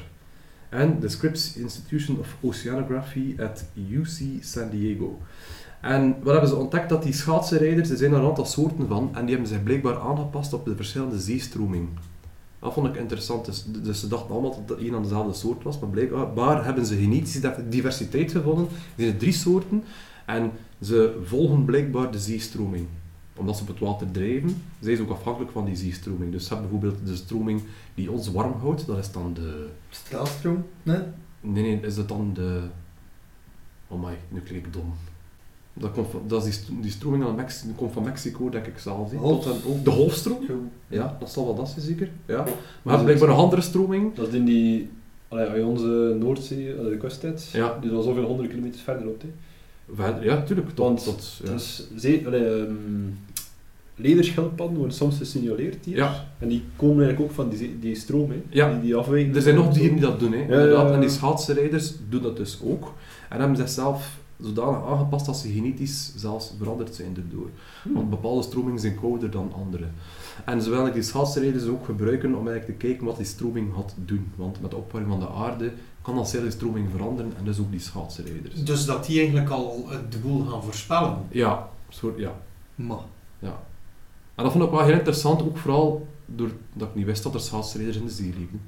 en 0.69 0.99
de 0.99 1.09
Scripps 1.09 1.55
Institution 1.55 2.19
of 2.19 2.35
Oceanography 2.41 3.35
at 3.37 3.65
UC 3.89 4.43
San 4.43 4.69
Diego. 4.69 5.19
En 5.81 6.15
wat 6.23 6.31
hebben 6.31 6.49
ze 6.49 6.55
ontdekt? 6.55 6.89
Dat 6.89 7.03
die 7.03 7.13
schaatsenrijders, 7.13 7.89
er 7.89 7.97
zijn 7.97 8.13
er 8.13 8.19
een 8.19 8.27
aantal 8.27 8.45
soorten 8.45 8.87
van, 8.87 9.09
en 9.13 9.25
die 9.25 9.35
hebben 9.35 9.53
zich 9.53 9.63
blijkbaar 9.63 9.99
aangepast 9.99 10.53
op 10.53 10.65
de 10.65 10.75
verschillende 10.75 11.19
zeestroming. 11.19 11.89
Dat 12.59 12.73
vond 12.73 12.87
ik 12.87 12.95
interessant. 12.95 13.45
Dus, 13.45 13.65
dus 13.83 13.99
ze 13.99 14.07
dachten 14.07 14.31
allemaal 14.31 14.65
dat 14.65 14.77
het 14.77 14.87
een 14.87 14.95
en 14.95 15.01
dezelfde 15.01 15.33
soort 15.33 15.63
was, 15.63 15.79
maar 15.79 15.89
blijkbaar 15.89 16.65
hebben 16.65 16.85
ze 16.85 16.95
genetische 16.95 17.55
diversiteit 17.69 18.31
gevonden. 18.31 18.67
Er 18.95 19.03
zijn 19.03 19.17
drie 19.17 19.33
soorten 19.33 19.83
en 20.25 20.51
ze 20.81 21.19
volgen 21.23 21.65
blijkbaar 21.65 22.11
de 22.11 22.19
zeestroming. 22.19 22.85
Omdat 23.35 23.55
ze 23.57 23.61
op 23.61 23.67
het 23.67 23.79
water 23.79 24.11
drijven, 24.11 24.61
zijn 24.79 24.95
ze 24.95 25.01
ook 25.01 25.09
afhankelijk 25.09 25.51
van 25.51 25.65
die 25.65 25.75
zeestroming. 25.75 26.31
Dus 26.31 26.47
ze 26.47 26.53
hebben 26.53 26.69
bijvoorbeeld 26.71 27.07
de 27.07 27.15
stroming 27.15 27.61
die 27.95 28.11
ons 28.11 28.31
warm 28.31 28.53
houdt, 28.59 28.85
dat 28.87 28.97
is 28.97 29.11
dan 29.11 29.33
de... 29.33 29.67
Straalstroom? 29.89 30.63
Nee? 30.83 30.99
Nee, 31.41 31.63
nee, 31.63 31.79
is 31.81 31.95
dat 31.95 32.07
dan 32.07 32.31
de... 32.33 32.61
Oh 33.87 34.03
my, 34.03 34.13
nu 34.29 34.39
klink 34.39 34.65
ik 34.65 34.73
dom. 34.73 34.93
Dat, 35.73 35.91
komt 35.91 36.07
van, 36.09 36.21
dat 36.27 36.45
is 36.45 36.65
die, 36.65 36.79
die 36.79 36.91
stroming 36.91 37.23
aan 37.23 37.35
Mex 37.35 37.61
die 37.61 37.73
komt 37.73 37.91
van 37.93 38.03
Mexico, 38.03 38.49
denk 38.49 38.65
ik 38.65 38.77
zelf. 38.79 39.11
Tot 39.11 39.45
en- 39.45 39.83
de 39.83 39.91
golfstroom? 39.91 40.69
Ja, 40.87 41.17
dat 41.19 41.31
zal 41.31 41.45
wel 41.45 41.55
dat 41.55 41.69
zijn, 41.69 41.85
zeker. 41.85 42.09
Ja. 42.25 42.35
Maar 42.35 42.45
we 42.45 42.89
hebben 42.89 43.05
blijkbaar 43.05 43.29
een 43.29 43.35
andere 43.35 43.61
stroming. 43.61 44.15
Dat 44.15 44.27
is 44.27 44.33
in 44.33 44.45
die... 44.45 44.89
Allee, 45.27 45.45
als 45.47 45.55
je 45.55 45.65
onze 45.65 46.15
Noordzee, 46.19 46.75
allee, 46.79 46.91
de 46.91 46.97
kust 46.97 47.21
hebt, 47.21 47.49
Ja. 47.49 47.77
die 47.81 47.91
was 47.91 48.05
zoveel 48.05 48.23
honderd 48.23 48.49
kilometer 48.49 48.79
verderop. 48.79 49.21
Hè. 49.21 49.27
Ja, 50.21 50.43
tuurlijk. 50.43 50.69
Tot, 50.69 50.77
Want 50.77 51.03
tot, 51.03 51.41
ja. 51.43 51.51
Dus 51.51 51.87
allee, 52.25 52.45
ehm, 52.45 52.73
lederschildpadden 53.95 54.77
worden 54.77 54.95
soms 54.95 55.17
gesignaleerd 55.17 55.85
hier. 55.85 55.95
Ja. 55.95 56.25
En 56.39 56.47
die 56.47 56.63
komen 56.75 57.03
eigenlijk 57.03 57.29
ook 57.29 57.35
van 57.35 57.49
die, 57.49 57.79
die 57.79 57.95
stroom, 57.95 58.29
hè. 58.29 58.41
Ja. 58.49 58.71
die, 58.71 58.81
die 58.81 58.95
afwijking. 58.95 59.35
Er 59.35 59.41
zijn 59.41 59.55
nog 59.55 59.73
dieren 59.73 59.91
die 59.91 60.05
dat 60.05 60.19
doen, 60.19 60.31
hè. 60.31 60.41
inderdaad. 60.41 60.91
En 60.91 60.99
die 60.99 61.09
schaatsenrijders 61.09 61.93
doen 62.09 62.21
dat 62.21 62.37
dus 62.37 62.59
ook. 62.63 62.93
En 63.29 63.39
hebben 63.39 63.57
zichzelf 63.57 64.17
zodanig 64.41 64.85
aangepast 64.85 65.25
dat 65.25 65.37
ze 65.37 65.49
genetisch 65.51 66.13
zelfs 66.15 66.53
veranderd 66.57 66.95
zijn 66.95 67.15
erdoor. 67.15 67.49
Hmm. 67.83 67.93
Want 67.93 68.09
bepaalde 68.09 68.41
stromingen 68.41 68.79
zijn 68.79 68.99
kouder 68.99 69.31
dan 69.31 69.53
andere. 69.53 69.85
En 70.45 70.59
ze 70.61 70.65
eigenlijk 70.65 70.93
die 70.93 71.03
schaatsenrijders 71.03 71.65
ook 71.65 71.85
gebruiken 71.85 72.35
om 72.35 72.47
eigenlijk 72.47 72.79
te 72.79 72.87
kijken 72.87 73.05
wat 73.05 73.17
die 73.17 73.25
stroming 73.25 73.73
gaat 73.75 73.95
doen. 74.05 74.31
Want 74.35 74.61
met 74.61 74.71
de 74.71 74.77
opwarming 74.77 75.11
van 75.11 75.19
de 75.19 75.29
aarde 75.29 75.71
kan 76.01 76.15
de 76.31 76.51
stroming 76.51 76.89
veranderen 76.91 77.31
en 77.37 77.43
dus 77.43 77.59
ook 77.59 77.71
die 77.71 77.79
schaatsenrijders. 77.79 78.63
Dus 78.63 78.85
dat 78.85 79.05
die 79.05 79.19
eigenlijk 79.19 79.49
al 79.49 79.87
de 80.09 80.17
boel 80.17 80.45
gaan 80.45 80.63
voorspellen. 80.63 81.17
Ja, 81.31 81.69
soort, 81.89 82.17
ja. 82.19 82.41
Maar. 82.75 82.97
En 84.35 84.45
dat 84.45 84.51
vond 84.53 84.63
ik 84.63 84.69
wel 84.71 84.83
heel 84.85 84.93
interessant, 84.93 85.41
ook 85.41 85.57
vooral 85.57 86.07
doordat 86.25 86.87
ik 86.89 86.95
niet 86.95 87.05
wist 87.05 87.23
dat 87.23 87.33
er 87.33 87.39
schaatsenrijders 87.39 87.97
in 87.99 88.05
de 88.05 88.11
zee 88.11 88.33
liepen. 88.37 88.61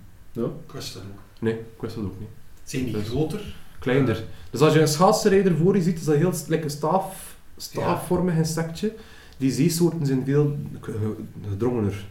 Ik 0.66 0.72
wist 0.74 0.94
dat 0.94 1.03
ook. 1.03 1.20
Nee, 1.41 1.53
ik 1.53 1.82
wist 1.82 1.95
dat 1.95 2.03
ook 2.03 2.20
niet. 2.20 2.30
Zijn 2.64 2.84
die 2.84 2.94
Dus- 2.94 3.08
groter? 3.08 3.56
Kleiner. 3.80 4.24
Dus 4.49 4.62
als 4.62 4.74
je 4.74 4.82
een 4.82 4.88
schaatsenrijder 4.88 5.58
voor 5.58 5.76
je 5.76 5.82
ziet, 5.82 5.98
is 5.99 6.03
dat 6.06 6.16
heel 6.16 6.32
een 6.49 6.70
staaf, 6.70 7.36
staafvormig 7.58 8.36
insectje. 8.36 8.94
Die 9.38 9.52
zeesoorten 9.52 10.06
zijn 10.06 10.26
veel 10.26 10.58
ge- 10.82 10.91
ge- 10.91 11.24
gedrongener. 11.49 12.06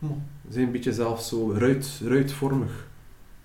Ze 0.00 0.08
zijn 0.48 0.66
een 0.66 0.72
beetje 0.72 0.92
zelfs 0.92 1.28
zo 1.28 1.52
ruit, 1.52 2.00
ruitvormig. 2.04 2.86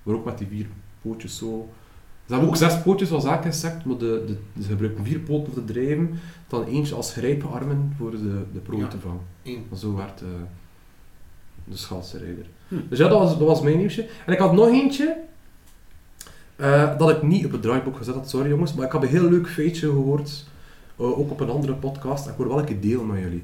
Maar 0.03 0.15
ook 0.15 0.25
met 0.25 0.37
die 0.37 0.47
vier 0.47 0.67
pootjes 1.03 1.37
zo. 1.37 1.69
Ze 2.25 2.31
hebben 2.31 2.49
ook 2.49 2.55
zes 2.55 2.81
pootjes 2.81 3.11
als 3.11 3.25
elk 3.25 3.43
insect, 3.45 3.85
maar 3.85 3.97
de, 3.97 4.23
de, 4.27 4.61
ze 4.61 4.67
gebruiken 4.67 5.05
vier 5.05 5.19
poten 5.19 5.47
om 5.47 5.53
te 5.65 5.73
drijven. 5.73 6.19
Dan 6.47 6.63
eentje 6.65 6.95
als 6.95 7.11
grijparmen 7.13 7.93
voor 7.97 8.11
de, 8.11 8.41
de 8.53 8.59
prooi 8.59 8.81
Ja. 8.81 8.87
te 8.87 8.99
vangen. 8.99 9.21
Eén. 9.43 9.65
Zo 9.75 9.95
werd 9.95 10.21
eh, 10.21 10.27
de 11.63 11.77
schaatsenrijder. 11.77 12.45
Hm. 12.67 12.75
Dus 12.89 12.97
ja, 12.99 13.07
dat 13.07 13.19
was, 13.19 13.37
dat 13.37 13.47
was 13.47 13.61
mijn 13.61 13.77
nieuwsje. 13.77 14.07
En 14.25 14.33
ik 14.33 14.39
had 14.39 14.53
nog 14.53 14.67
eentje, 14.67 15.17
eh, 16.55 16.97
dat 16.97 17.09
ik 17.09 17.21
niet 17.21 17.45
op 17.45 17.51
het 17.51 17.61
draaiboek 17.61 17.97
gezet 17.97 18.15
had, 18.15 18.29
sorry 18.29 18.49
jongens, 18.49 18.73
maar 18.73 18.85
ik 18.85 18.91
heb 18.91 19.01
een 19.01 19.07
heel 19.07 19.29
leuk 19.29 19.47
feitje 19.49 19.87
gehoord, 19.87 20.45
eh, 20.97 21.19
ook 21.19 21.31
op 21.31 21.39
een 21.39 21.49
andere 21.49 21.73
podcast, 21.73 22.25
en 22.25 22.31
ik 22.31 22.37
wil 22.37 22.47
wel 22.47 22.59
een 22.59 22.65
keer 22.65 22.81
delen 22.81 23.07
met 23.07 23.21
jullie. 23.21 23.43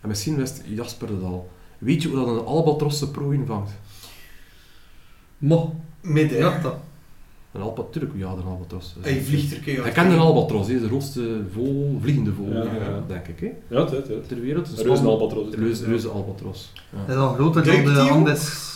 En 0.00 0.08
misschien 0.08 0.36
wist 0.36 0.62
Jasper 0.66 1.08
het 1.08 1.22
al. 1.22 1.50
Weet 1.78 2.02
je 2.02 2.08
hoe 2.08 2.18
dat 2.18 2.28
een 2.28 2.44
albatros 2.44 3.10
prooi 3.10 3.42
vangt? 3.46 3.70
Maar. 5.38 5.58
Midden. 6.00 6.38
Ja, 6.38 6.58
dat. 6.60 6.74
Een 7.58 7.64
albatros, 7.64 8.08
ja, 8.14 8.30
een 8.30 8.42
albatros. 8.44 8.94
Hij 9.00 9.20
vliegt 9.22 9.66
er. 9.66 9.82
Hij 9.82 9.92
kent 9.92 10.12
een 10.12 10.18
albatros, 10.18 10.68
hè, 10.68 10.80
de 10.80 10.86
grootste 10.86 11.40
vogel, 11.52 11.98
vliegende 12.02 12.32
vogel, 12.32 12.52
Ja, 12.52 12.62
ja. 12.62 13.04
denk 13.06 13.26
ik, 13.26 13.40
hè, 13.40 13.76
Ja, 13.76 13.80
het, 13.84 14.08
het. 14.08 14.28
ter 14.28 14.40
wereld. 14.40 14.78
Een 14.78 14.84
reuze 14.84 15.02
albatros. 15.06 15.46
Een 15.52 15.58
reuze, 15.58 15.84
reuze 15.84 16.08
albatros. 16.08 16.72
Ja. 16.92 16.98
Hij 17.06 17.14
is 17.14 17.20
al 17.20 17.34
groter 17.34 17.64
dan 17.64 17.94
de? 17.94 18.00
Andes. 18.00 18.66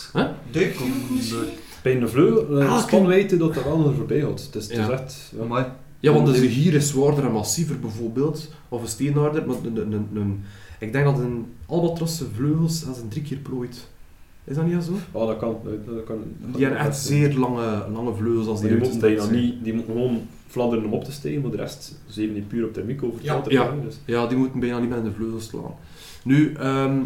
Door. 0.51 1.45
Bij 1.83 1.95
een 2.01 2.09
vleugel, 2.09 2.61
Ah, 2.61 2.73
een 2.75 2.81
spanwijdte 2.81 3.37
dat 3.37 3.55
er 3.55 3.63
wel 3.63 3.93
voorbij 3.95 4.19
gaat. 4.19 4.29
Het 4.45 4.55
is, 4.55 4.63
het 4.63 4.71
is 4.71 4.77
Ja. 4.77 4.89
echt... 4.91 5.31
Ja. 5.37 5.43
Amai. 5.43 5.65
Ja, 5.99 6.13
want 6.13 6.27
de 6.27 6.47
gier 6.49 6.73
is 6.73 6.87
zwaarder 6.89 7.25
en 7.25 7.31
massiever 7.31 7.79
bijvoorbeeld, 7.79 8.49
of 8.69 8.81
een 8.81 8.87
steenaarder, 8.87 9.45
maar 9.47 9.55
een, 9.63 9.77
een, 9.77 9.91
een, 9.91 10.07
een- 10.13 10.43
ik 10.79 10.91
denk 10.91 11.05
dat 11.05 11.19
een 11.19 11.45
albatros 11.65 12.17
zijn 12.17 12.29
vleugels 12.35 12.85
als 12.87 12.97
een 12.97 13.07
drie 13.09 13.23
keer 13.23 13.37
plooit. 13.37 13.87
Is 14.43 14.55
dat 14.55 14.65
niet 14.65 14.83
zo? 14.83 14.91
Oh, 15.11 15.27
dat 15.27 15.37
kan. 15.37 15.57
Dat 15.85 16.03
kan 16.05 16.17
Die 16.55 16.61
hebben 16.65 16.79
echt 16.81 16.97
zeer 16.97 17.33
lange, 17.33 17.85
lange 17.93 18.13
vleugels 18.13 18.47
als 18.47 18.61
Maar 18.61 18.69
die 18.69 18.79
die 18.79 18.89
moeten 18.89 19.31
niet... 19.31 19.63
Die 19.63 19.73
moeten 19.73 19.93
gewoon 19.93 20.21
fladderen 20.47 20.85
om 20.85 20.93
op 20.93 21.03
te 21.03 21.11
stijgen, 21.11 21.41
maar 21.41 21.51
de 21.51 21.57
rest 21.57 21.99
zeven 22.07 22.33
die 22.33 22.43
puur 22.43 22.65
op 22.65 22.73
thermiek 22.73 23.03
over 23.03 23.15
het 23.17 23.25
Ja. 23.25 23.33
water 23.35 23.51
Ja. 23.51 23.65
gaan, 23.65 23.81
Dus. 23.83 23.99
Ja, 24.05 24.27
die 24.27 24.37
moeten 24.37 24.59
bijna 24.59 24.79
niet 24.79 24.89
met 24.89 25.03
de 25.03 25.11
vleugels 25.11 25.45
slaan. 25.45 25.73
Nu, 26.23 26.53
ehm, 26.53 27.01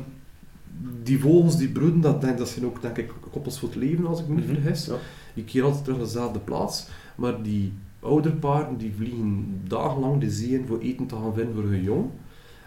die 1.04 1.20
vogels 1.20 1.58
die 1.58 1.70
broeden, 1.70 2.02
dat, 2.02 2.22
denk, 2.22 2.38
dat 2.38 2.50
zijn 2.50 2.66
ook 2.66 2.82
denk 2.82 2.98
ik 2.98 3.12
koppels 3.32 3.60
voor 3.60 3.70
het 3.70 3.78
leven 3.78 4.06
als 4.08 4.20
ik 4.20 4.28
me 4.28 4.36
niet 4.36 4.46
Mhm. 4.48 4.54
vergis. 4.62 4.86
Ja. 4.86 4.94
Die 5.34 5.44
keren 5.44 5.66
altijd 5.66 5.84
terug 5.84 5.98
naar 6.00 6.08
dezelfde 6.08 6.40
plaats, 6.40 6.88
maar 7.16 7.42
die 7.44 7.74
ouderparen 8.00 8.78
die 8.78 8.94
vliegen 8.98 9.46
dagenlang 9.68 10.22
de 10.22 10.32
zee 10.32 10.50
in 10.60 10.66
voor 10.68 10.80
eten 10.80 11.06
te 11.08 11.16
gaan 11.16 11.34
vinden 11.34 11.54
voor 11.54 11.64
hun 11.64 11.84
jong. 11.84 12.06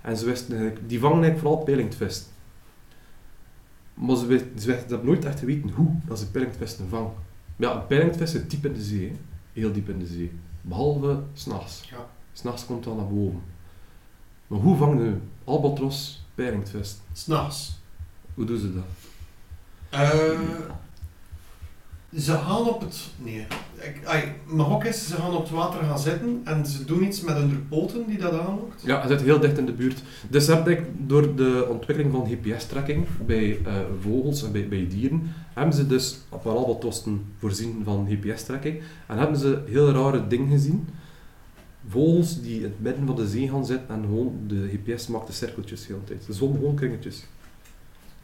En 0.02 0.16
ze 0.16 0.24
wisten 0.24 0.72
die 0.86 0.98
vangen 1.00 1.16
eigenlijk 1.22 1.38
vooral 1.46 1.64
peilingtvissen. 1.64 2.26
Maar 4.00 4.16
ze, 4.16 4.26
ze, 4.26 4.48
ze 4.58 4.70
hebben 4.70 5.04
nooit 5.04 5.24
echt 5.24 5.38
geweten 5.38 5.70
hoe 5.70 5.90
dat 6.04 6.18
ze 6.18 6.30
peilingtvissen 6.30 6.88
vangen. 6.88 7.12
Ja, 7.56 7.86
zit 8.24 8.50
diep 8.50 8.64
in 8.64 8.72
de 8.72 8.82
zee, 8.82 9.08
hè. 9.08 9.16
heel 9.52 9.72
diep 9.72 9.88
in 9.88 9.98
de 9.98 10.06
zee. 10.06 10.32
Behalve 10.60 11.22
s'nachts. 11.32 11.88
Ja. 11.90 12.06
S'nachts 12.32 12.66
komt 12.66 12.84
dat 12.84 12.96
naar 12.96 13.08
boven. 13.08 13.42
Maar 14.46 14.58
hoe 14.58 14.76
vangen 14.76 15.06
een 15.06 15.22
albatros 15.44 16.26
peilingtvis? 16.34 16.98
S'nachts. 17.12 17.78
Hoe 18.34 18.44
doen 18.44 18.58
ze 18.58 18.74
dat? 18.74 18.84
Eh, 19.88 20.40
ze 22.18 22.32
gaan 22.32 22.68
op 22.68 22.80
het... 22.80 23.08
Nee. 23.16 23.46
Ik, 23.80 24.84
is, 24.84 25.08
ze 25.08 25.14
gaan 25.14 25.34
op 25.34 25.42
het 25.42 25.50
water 25.50 25.84
gaan 25.84 25.98
zitten 25.98 26.40
en 26.44 26.66
ze 26.66 26.84
doen 26.84 27.04
iets 27.04 27.20
met 27.20 27.36
hun 27.36 27.66
poten 27.68 28.06
die 28.06 28.18
dat 28.18 28.32
aanlokt. 28.32 28.82
Ja, 28.84 29.00
hij 29.00 29.08
zit 29.08 29.22
heel 29.22 29.40
dicht 29.40 29.58
in 29.58 29.66
de 29.66 29.72
buurt. 29.72 30.02
Dus 30.28 30.46
heb 30.46 30.68
ik 30.68 30.82
door 30.96 31.36
de 31.36 31.66
ontwikkeling 31.70 32.12
van 32.12 32.26
GPS-tracking 32.26 33.06
bij 33.26 33.58
eh, 33.64 33.74
vogels 34.00 34.42
en 34.42 34.52
bij, 34.52 34.68
bij 34.68 34.86
dieren, 34.88 35.22
hebben 35.54 35.74
ze 35.74 35.86
dus 35.86 36.18
op 36.28 36.44
een 36.44 36.52
albatrossen 36.52 37.24
voorzien 37.38 37.80
van 37.84 38.08
GPS-tracking 38.10 38.80
en 39.06 39.18
hebben 39.18 39.38
ze 39.38 39.62
heel 39.66 39.90
rare 39.90 40.26
dingen 40.26 40.50
gezien. 40.50 40.88
Vogels 41.88 42.40
die 42.40 42.56
in 42.56 42.62
het 42.62 42.80
midden 42.80 43.06
van 43.06 43.16
de 43.16 43.28
zee 43.28 43.48
gaan 43.48 43.66
zitten 43.66 43.88
en 43.88 44.02
gewoon 44.02 44.38
de 44.46 44.68
GPS 44.68 45.06
maakte 45.06 45.32
cirkeltjes 45.32 45.80
de 45.80 45.92
hele 45.92 46.04
tijd. 46.04 46.24
Ze 46.24 46.32
zwommen 46.32 46.58
gewoon 46.58 46.74
kringetjes. 46.74 47.24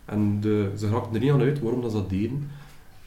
En 0.05 0.41
de, 0.41 0.71
ze 0.79 0.89
raakten 0.89 1.15
er 1.15 1.21
niet 1.21 1.31
aan 1.31 1.41
uit 1.41 1.61
waarom 1.61 1.81
dat 1.83 1.91
ze 1.91 1.97
dat 1.97 2.11
deden. 2.11 2.51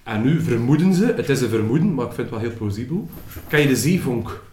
En 0.10 0.22
nu 0.22 0.41
vermoeden 0.41 0.94
ze, 0.94 1.14
het 1.15 1.30
is 1.30 1.41
een 1.41 1.49
vermoeden, 1.49 1.94
maar 1.94 2.06
ik 2.06 2.11
vind 2.14 2.30
het 2.30 2.40
wel 2.40 2.49
heel 2.49 2.57
plausibel. 2.57 3.10
Ken 3.48 3.60
je 3.61 3.68
de 3.68 3.76
zeevonk? 3.76 4.44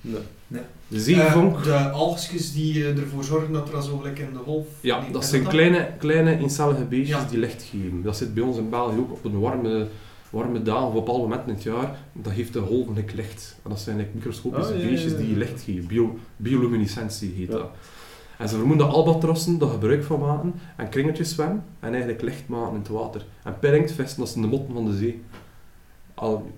Nee. 0.00 0.60
De 0.88 1.00
zeevonk... 1.00 1.56
Eh, 1.56 1.62
de 1.64 1.90
algjes 1.90 2.52
die 2.52 2.84
eh, 2.84 2.98
ervoor 2.98 3.24
zorgen 3.24 3.52
dat 3.52 3.72
er 3.72 3.82
zo 3.82 3.96
gelijk 3.96 4.18
in 4.18 4.32
de 4.32 4.38
golf... 4.38 4.66
Ja, 4.80 5.00
die- 5.00 5.12
dat 5.12 5.24
zijn 5.24 5.42
dat? 5.42 5.52
kleine, 5.52 5.88
kleine 5.98 6.38
eencellige 6.38 6.84
beestjes 6.84 7.20
Ja. 7.22 7.26
die 7.30 7.38
licht 7.38 7.62
geven. 7.62 8.02
Dat 8.02 8.16
zit 8.16 8.34
bij 8.34 8.42
ons 8.42 8.56
in 8.56 8.70
België 8.70 8.96
ook 8.98 9.12
op 9.12 9.24
een 9.24 9.40
warme, 9.40 9.86
warme 10.30 10.62
dag 10.62 10.82
of 10.82 10.88
op 10.88 10.94
bepaalde 10.94 11.22
momenten 11.22 11.48
in 11.48 11.54
het 11.54 11.62
jaar. 11.62 11.98
Dat 12.12 12.32
geeft 12.32 12.52
de 12.52 12.60
golven 12.60 13.04
licht. 13.14 13.56
En 13.64 13.70
dat 13.70 13.80
zijn 13.80 13.96
like 13.96 14.10
microscopische 14.14 14.72
Ah, 14.72 14.78
ja, 14.78 14.84
ja, 14.84 14.90
beestjes 14.90 15.12
ja. 15.12 15.18
die 15.18 15.36
licht 15.36 15.62
geven. 15.62 15.86
Bio, 15.86 16.18
bioluminescentie 16.36 17.32
heet 17.36 17.48
Ja. 17.50 17.56
dat. 17.56 17.70
En 18.38 18.48
ze 18.48 18.56
vermoeden 18.56 18.86
dat 18.86 18.96
albatrossen 18.96 19.58
daar 19.58 19.68
gebruik 19.68 20.04
van 20.04 20.20
maken 20.20 20.54
en 20.76 20.88
kringetjes 20.88 21.30
zwemmen 21.30 21.64
en 21.80 21.90
eigenlijk 21.90 22.22
licht 22.22 22.48
maken 22.48 22.74
in 22.74 22.78
het 22.78 22.88
water. 22.88 23.24
En 23.44 23.58
perringtvissen, 23.58 24.18
dat 24.18 24.28
zijn 24.28 24.42
de 24.44 24.50
motten 24.50 24.74
van 24.74 24.84
de 24.84 24.96
zee. 24.96 25.22
Al 26.14 26.50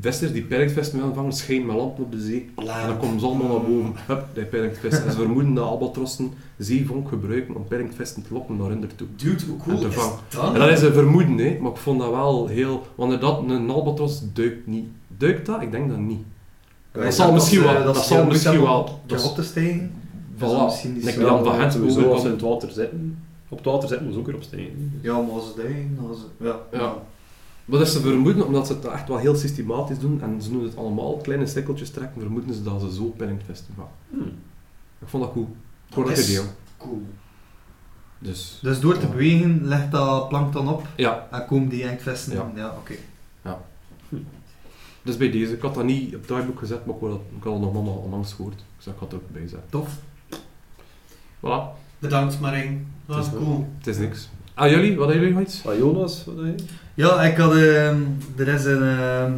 vissers 0.00 0.32
die 0.32 0.42
perringtvissen 0.42 0.98
willen 0.98 1.14
vangen, 1.14 1.32
schijnen 1.32 1.66
met 1.66 1.76
lampen 1.76 2.04
op 2.04 2.12
de 2.12 2.20
zee. 2.20 2.50
En 2.56 2.86
dan 2.86 2.98
komen 2.98 3.20
ze 3.20 3.26
allemaal 3.26 3.48
naar 3.48 3.60
boven. 3.70 3.92
Hup, 4.06 4.24
die 4.34 4.44
perringtvissen. 4.44 5.04
En 5.04 5.10
ze 5.10 5.16
vermoeden 5.18 5.54
dat 5.54 5.64
albatrossen 5.64 6.30
zeevonk 6.58 7.08
gebruiken 7.08 7.54
om 7.56 7.64
perringtvissen 7.68 8.22
te 8.22 8.32
lokken 8.34 8.56
naar 8.56 8.68
hun 8.68 8.90
toe. 8.96 9.06
Dude, 9.16 9.44
hoe 9.46 9.56
cool 9.56 9.86
is 9.86 9.94
dat? 9.94 10.54
En 10.54 10.60
dat 10.60 10.68
is 10.70 10.82
een 10.82 10.92
vermoeden, 10.92 11.38
hè, 11.38 11.58
maar 11.60 11.70
ik 11.70 11.76
vond 11.76 12.00
dat 12.00 12.10
wel 12.10 12.46
heel... 12.46 12.86
Want 12.94 13.12
inderdaad, 13.12 13.42
een 13.50 13.70
albatros 13.70 14.22
duikt 14.32 14.66
niet. 14.66 14.86
Duikt 15.16 15.46
dat? 15.46 15.62
Ik 15.62 15.70
denk 15.70 15.88
dat 15.88 15.98
niet. 15.98 16.22
Dat 16.92 17.14
zal 17.14 17.32
misschien 17.32 17.62
wel. 17.62 17.76
ze- 17.76 17.82
Dat 17.84 18.04
zal 18.04 18.26
misschien 18.26 18.60
wel. 18.62 18.82
om 18.82 18.88
Dat 19.06 19.24
op 19.30 19.34
te 19.34 19.42
stijgen. 19.42 19.92
Voilà. 20.48 21.02
Dat 21.04 21.12
zo- 21.14 21.20
Jan 21.20 21.44
van 21.44 21.54
Gent 21.54 21.72
sowieso 21.72 22.12
als 22.12 22.20
ze 22.20 22.26
in 22.26 22.32
het 22.32 22.42
water 22.42 22.70
zitten. 22.70 23.18
Op 23.48 23.56
het 23.58 23.66
water 23.66 23.88
zitten, 23.88 24.04
moet 24.06 24.14
ze 24.14 24.20
ook 24.20 24.26
weer 24.26 24.34
opstijgen. 24.34 24.90
Dus. 24.94 25.10
Ja, 25.10 25.20
maar 25.20 25.30
als 25.30 25.46
ze 25.46 25.52
duigen, 25.56 25.98
als 26.08 26.18
ze... 26.18 26.24
Ja. 26.44 26.56
Ja. 26.72 26.94
Maar 27.64 27.78
dat 27.78 27.86
is 27.86 27.92
ze 27.92 28.00
vermoeden, 28.00 28.46
omdat 28.46 28.66
ze 28.66 28.72
het 28.72 28.84
echt 28.84 29.08
wel 29.08 29.16
heel 29.16 29.34
systematisch 29.34 29.98
doen 29.98 30.22
en 30.22 30.42
ze 30.42 30.50
doen 30.50 30.62
het 30.64 30.76
allemaal 30.76 31.16
kleine 31.16 31.46
cirkeltjes 31.46 31.90
trekken, 31.90 32.20
vermoeden 32.20 32.54
ze 32.54 32.62
dat 32.62 32.80
ze 32.80 32.94
zo 32.94 33.04
pinnen 33.16 33.36
het 33.36 33.44
festival. 33.46 33.90
Hmm. 34.10 34.32
Ik 35.00 35.08
vond 35.08 35.22
dat 35.22 35.32
cool. 35.32 35.44
Dat 35.86 35.94
Voor 35.94 36.04
dat 36.04 36.18
is 36.18 36.30
idee. 36.30 36.44
Cool. 36.78 37.02
Dus 38.18 38.58
Dus 38.62 38.80
door 38.80 38.94
te 38.98 39.00
Ja. 39.06 39.08
bewegen 39.12 39.64
legt 39.66 39.90
dat 39.90 40.28
plankton 40.28 40.68
op 40.68 40.86
ja, 40.96 41.28
en 41.30 41.46
komen 41.46 41.68
die 41.68 41.82
eindvesten. 41.84 42.32
Ja. 42.32 42.50
Ja, 42.54 42.74
oké. 42.78 42.94
dus 45.02 45.16
bij 45.16 45.30
deze. 45.30 45.52
Ik 45.52 45.62
had 45.62 45.74
dat 45.74 45.84
niet 45.84 46.06
op 46.06 46.12
het 46.20 46.26
draaiboek 46.26 46.58
gezet, 46.58 46.86
maar 46.86 46.94
ik, 46.94 47.00
dat, 47.00 47.20
ik 47.36 47.42
had 47.42 47.52
het 47.52 47.62
nog 47.62 47.74
allemaal 47.74 47.94
onlangs 48.04 48.32
gehoord. 48.32 48.64
Dus 48.76 48.86
ik 48.86 48.92
had 48.98 49.12
het 49.12 49.20
er 49.20 49.26
ook 49.26 49.32
bij 49.32 49.48
zetten. 49.48 49.70
Tof. 49.70 49.98
Voilà, 51.44 51.74
Bedankt 51.98 52.40
Marijn. 52.40 52.86
Dat 53.06 53.16
was 53.16 53.26
Het 53.26 53.34
is 53.34 53.40
cool. 53.40 53.68
het 53.78 53.86
is 53.86 53.96
niks. 53.98 54.28
Ah, 54.54 54.70
jullie? 54.70 54.96
Wat 54.96 55.08
hebben 55.08 55.24
jullie 55.26 55.38
nog 55.38 55.48
iets? 55.48 55.66
Ah, 55.66 55.76
Jonas, 55.78 56.24
wat 56.24 56.36
heb 56.36 56.58
je? 56.58 56.64
Ja, 56.94 57.22
ik 57.22 57.36
had... 57.36 57.54
ehm, 57.54 58.00
er 58.36 58.48
is 58.48 58.64
een, 58.64 58.82
ehm, 58.82 59.32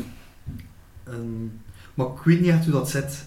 een... 1.04 1.60
Maar 1.94 2.06
ik 2.06 2.18
weet 2.24 2.40
niet 2.40 2.50
echt 2.50 2.64
hoe 2.64 2.72
dat 2.72 2.90
zit. 2.90 3.24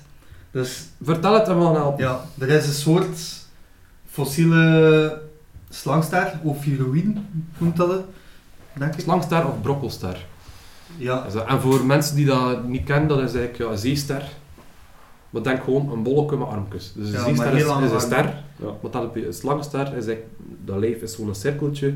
Dus 0.51 0.85
Vertel 1.01 1.33
het 1.33 1.47
gaan 1.47 1.75
helpen. 1.75 2.03
ja, 2.03 2.21
er 2.39 2.49
is 2.49 2.67
een 2.67 2.73
soort 2.73 3.19
fossiele 4.09 5.21
slangstaart, 5.69 6.35
ophiroïde 6.43 7.13
noemt 7.57 7.77
dat 7.77 7.89
het, 7.89 8.01
denk 8.73 8.93
ik. 8.93 8.99
Slangster 8.99 9.47
of 9.47 9.61
brokkelster. 9.61 10.25
Ja, 10.97 11.25
En 11.47 11.61
voor 11.61 11.85
mensen 11.85 12.15
die 12.15 12.25
dat 12.25 12.63
niet 12.67 12.83
kennen, 12.83 13.07
dat 13.07 13.17
is 13.17 13.23
eigenlijk 13.33 13.57
ja, 13.57 13.65
een 13.65 13.77
zeester. 13.77 14.23
Maar 15.29 15.43
denk 15.43 15.63
gewoon 15.63 15.91
een 15.91 16.03
bolletje 16.03 16.37
met 16.37 16.47
armpjes. 16.47 16.93
Dus 16.95 17.07
een 17.07 17.13
Ja, 17.13 17.23
zeester 17.23 17.55
is, 17.55 17.65
lange 17.65 17.93
een 17.93 18.01
ster. 18.01 18.43
Ja. 18.55 18.65
Maar 18.81 18.91
dat 18.91 19.01
heb 19.01 19.15
je, 19.15 19.27
een 19.27 19.33
slangenster 19.33 19.81
is 19.81 19.91
eigenlijk, 19.93 20.25
dat 20.65 20.77
lijf 20.77 21.01
is 21.01 21.15
gewoon 21.15 21.29
een 21.29 21.35
cirkeltje. 21.35 21.93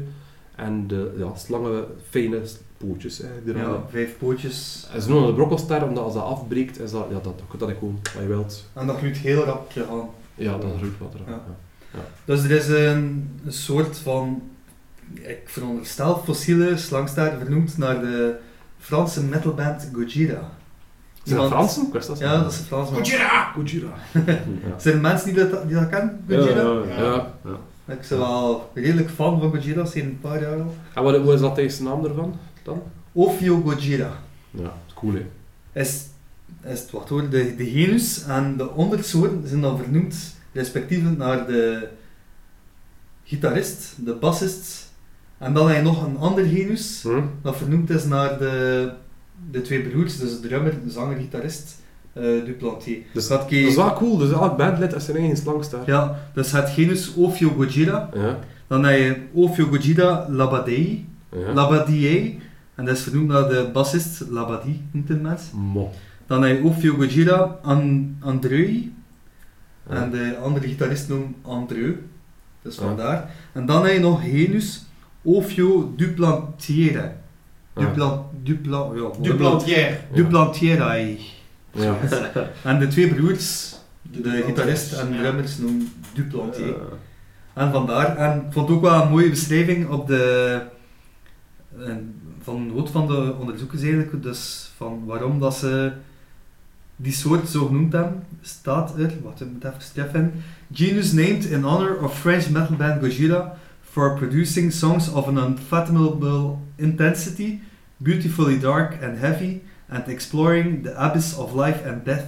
En 0.55 0.87
de 0.87 1.13
ja, 1.17 1.35
slangen 1.35 1.85
fijne 2.09 2.41
pootjes. 2.77 3.17
Hè, 3.17 3.27
die 3.43 3.55
ja, 3.55 3.83
vijf 3.89 4.17
pootjes. 4.17 4.87
En 4.93 5.01
ze 5.01 5.09
noemen 5.09 5.27
de 5.27 5.33
brokkelster, 5.33 5.83
omdat 5.83 6.03
als 6.03 6.13
dat 6.13 6.23
afbreekt, 6.23 6.79
is 6.79 6.91
dat, 6.91 7.05
ja, 7.09 7.19
dat, 7.21 7.41
dat 7.57 7.69
is 7.69 7.75
gewoon 7.79 7.99
wat 8.13 8.21
je 8.21 8.27
wilt. 8.27 8.65
En 8.73 8.87
dat 8.87 8.97
groeit 8.97 9.17
heel 9.17 9.43
rap 9.43 9.71
aan. 9.89 10.09
Ja, 10.35 10.51
dat 10.51 10.71
ruikt 10.79 10.99
wat 10.99 11.13
eraf. 11.13 11.27
Ja. 11.27 11.41
Ja. 11.93 11.99
Dus 12.25 12.43
er 12.43 12.51
is 12.51 12.67
een, 12.67 13.39
een 13.45 13.53
soort 13.53 13.97
van, 13.97 14.41
ik 15.13 15.41
veronderstel, 15.45 16.21
fossiele 16.25 16.77
slangstaart 16.77 17.41
vernoemd 17.41 17.77
naar 17.77 18.01
de 18.01 18.35
Franse 18.77 19.23
metalband 19.23 19.89
Gojira. 19.93 20.51
Zijn 21.23 21.39
dat 21.39 21.49
Fransen? 21.49 21.87
Ik 21.87 21.93
wist 21.93 22.07
dat 22.07 22.19
Ja, 22.19 22.41
dat 22.43 22.51
is 22.51 22.59
een 22.59 22.65
Frans 22.65 22.89
man. 22.89 22.99
Gojira! 23.05 23.51
Gojira. 23.53 23.87
Ja. 24.13 24.21
Zijn 24.79 24.95
er 24.95 25.01
mensen 25.01 25.33
die 25.33 25.49
dat, 25.49 25.67
die 25.67 25.75
dat 25.75 25.89
kennen, 25.89 26.23
Ja, 26.27 26.37
Gojira? 26.41 26.61
ja, 26.61 27.03
ja. 27.03 27.27
Ja. 27.43 27.93
Ik 27.93 28.05
ben 28.09 28.17
wel 28.19 28.71
redelijk 28.73 29.09
fan 29.09 29.39
van 29.39 29.49
Gojira, 29.49 29.85
sinds 29.85 30.07
een 30.07 30.19
paar 30.21 30.41
jaar 30.41 30.53
al. 30.61 30.75
En 30.93 31.03
wat, 31.03 31.17
hoe 31.17 31.33
is 31.33 31.39
dat 31.39 31.55
deze 31.55 31.83
naam 31.83 32.05
ervan 32.05 32.35
dan? 32.63 32.81
Ophio 33.11 33.61
Gojira. 33.61 34.11
Ja, 34.51 34.73
cool 34.95 35.13
hè. 35.13 35.25
Is, 35.81 36.05
is 36.63 36.79
het 36.79 36.91
wat 36.91 37.09
hoor, 37.09 37.29
de, 37.29 37.55
de 37.55 37.65
genus 37.65 38.23
en 38.23 38.57
de 38.57 38.69
ondersoorten 38.69 39.47
zijn 39.47 39.61
dan 39.61 39.77
vernoemd 39.77 40.35
respectievelijk 40.51 41.17
naar 41.17 41.47
de 41.47 41.87
gitarist, 43.23 43.93
de 44.05 44.13
bassist 44.13 44.89
en 45.37 45.53
dan 45.53 45.67
heb 45.67 45.75
je 45.77 45.83
nog 45.83 46.05
een 46.05 46.17
ander 46.17 46.45
genus 46.45 47.01
Hm? 47.03 47.21
dat 47.41 47.57
vernoemd 47.57 47.89
is 47.89 48.03
naar 48.05 48.37
de, 48.37 48.91
de 49.51 49.61
twee 49.61 49.81
broers, 49.81 50.17
dus 50.17 50.41
de 50.41 50.47
drummer, 50.47 50.73
de 50.83 50.91
zanger, 50.91 51.17
gitarist, 51.17 51.79
eh 52.13 52.23
Duplantier. 52.45 52.97
Dus 53.13 53.27
dat 53.27 53.51
is 53.51 53.75
wel 53.75 53.93
cool, 53.93 54.17
dus 54.17 54.31
elk 54.31 54.57
bandlid 54.57 54.93
is 54.93 55.05
zijn 55.05 55.17
eigen 55.17 55.37
slangster. 55.37 55.79
ja, 55.85 56.19
dus 56.33 56.51
het 56.51 56.69
genus 56.69 57.13
Ophio 57.13 57.49
Gojira, 57.49 58.09
Ja. 58.13 58.39
dan 58.67 58.83
heb 58.85 58.97
je 58.99 59.21
Ophio 59.31 59.65
Gojira 59.65 60.25
Labadei, 60.29 61.07
ja. 61.31 61.53
Labadie, 61.53 62.39
en 62.75 62.85
dat 62.85 62.95
is 62.97 63.01
vernoemd 63.03 63.27
naar 63.27 63.49
de 63.49 63.69
bassist, 63.73 64.23
Labadie 64.29 64.81
noemt 64.91 65.07
het 65.09 65.21
mens. 65.21 65.41
Mo. 65.53 65.91
Dan 66.27 66.43
heb 66.43 66.57
je 66.57 66.63
Ophio 66.63 66.93
Gojira 66.93 67.57
An 67.61 68.15
Andrei, 68.19 68.93
Ja. 69.89 69.95
en 69.95 70.11
de 70.11 70.37
andere 70.43 70.67
gitarist 70.67 71.09
noemt 71.09 71.35
Andreu, 71.41 71.95
dus 72.61 72.75
vandaar. 72.75 73.29
En 73.51 73.65
dan 73.65 73.83
heb 73.85 73.93
je 73.93 73.99
nog 73.99 74.21
genus 74.23 74.85
Ophio 75.21 75.93
Duplantiere. 75.97 77.11
Ja. 77.75 77.85
Duplan, 77.85 78.25
Duplan, 78.43 78.95
ja, 78.95 79.09
Duplantier. 79.21 79.99
Duplantierae. 80.13 81.19
Ja. 81.71 81.97
En 82.63 82.79
de 82.79 82.87
twee 82.87 83.13
broers, 83.13 83.75
de 84.01 84.43
gitarist 84.45 84.93
en 84.93 85.17
drummers, 85.17 85.57
noemen 85.57 85.91
Duplantier. 86.13 86.75
En 87.53 87.71
vandaar, 87.71 88.17
en 88.17 88.37
ik 88.37 88.53
vond 88.53 88.67
het 88.67 88.77
ook 88.77 88.83
wel 88.83 89.01
een 89.01 89.09
mooie 89.09 89.29
beschrijving 89.29 89.89
op 89.89 90.07
de, 90.07 90.61
en 91.77 92.21
van 92.41 92.87
van 92.91 93.07
de 93.07 93.35
onderzoekers 93.39 93.81
eigenlijk, 93.81 94.23
dus 94.23 94.71
van 94.77 95.05
waarom 95.05 95.39
dat 95.39 95.55
ze 95.55 95.91
die 96.95 97.13
soort 97.13 97.49
zo 97.49 97.65
genoemd 97.65 97.93
hebben, 97.93 98.23
staat 98.41 98.97
er, 98.97 99.11
wat 99.23 99.41
ik 99.41 99.47
moet 99.51 99.63
even 99.63 99.81
streffen, 99.81 100.33
genus 100.73 101.11
named 101.11 101.45
in 101.45 101.63
honor 101.63 102.03
of 102.03 102.19
French 102.19 102.49
metal 102.49 102.75
band 102.75 102.99
Gojira 102.99 103.57
for 103.81 104.17
producing 104.17 104.71
songs 104.71 105.11
of 105.11 105.27
an 105.27 105.37
unfathomable 105.37 106.57
intensity, 106.81 107.59
beautifully 107.97 108.59
dark 108.59 108.93
and 109.03 109.17
heavy, 109.19 109.61
and 109.89 110.07
exploring 110.07 110.83
the 110.83 110.93
abyss 110.95 111.37
of 111.37 111.53
life 111.55 111.85
and 111.85 112.05
death, 112.05 112.25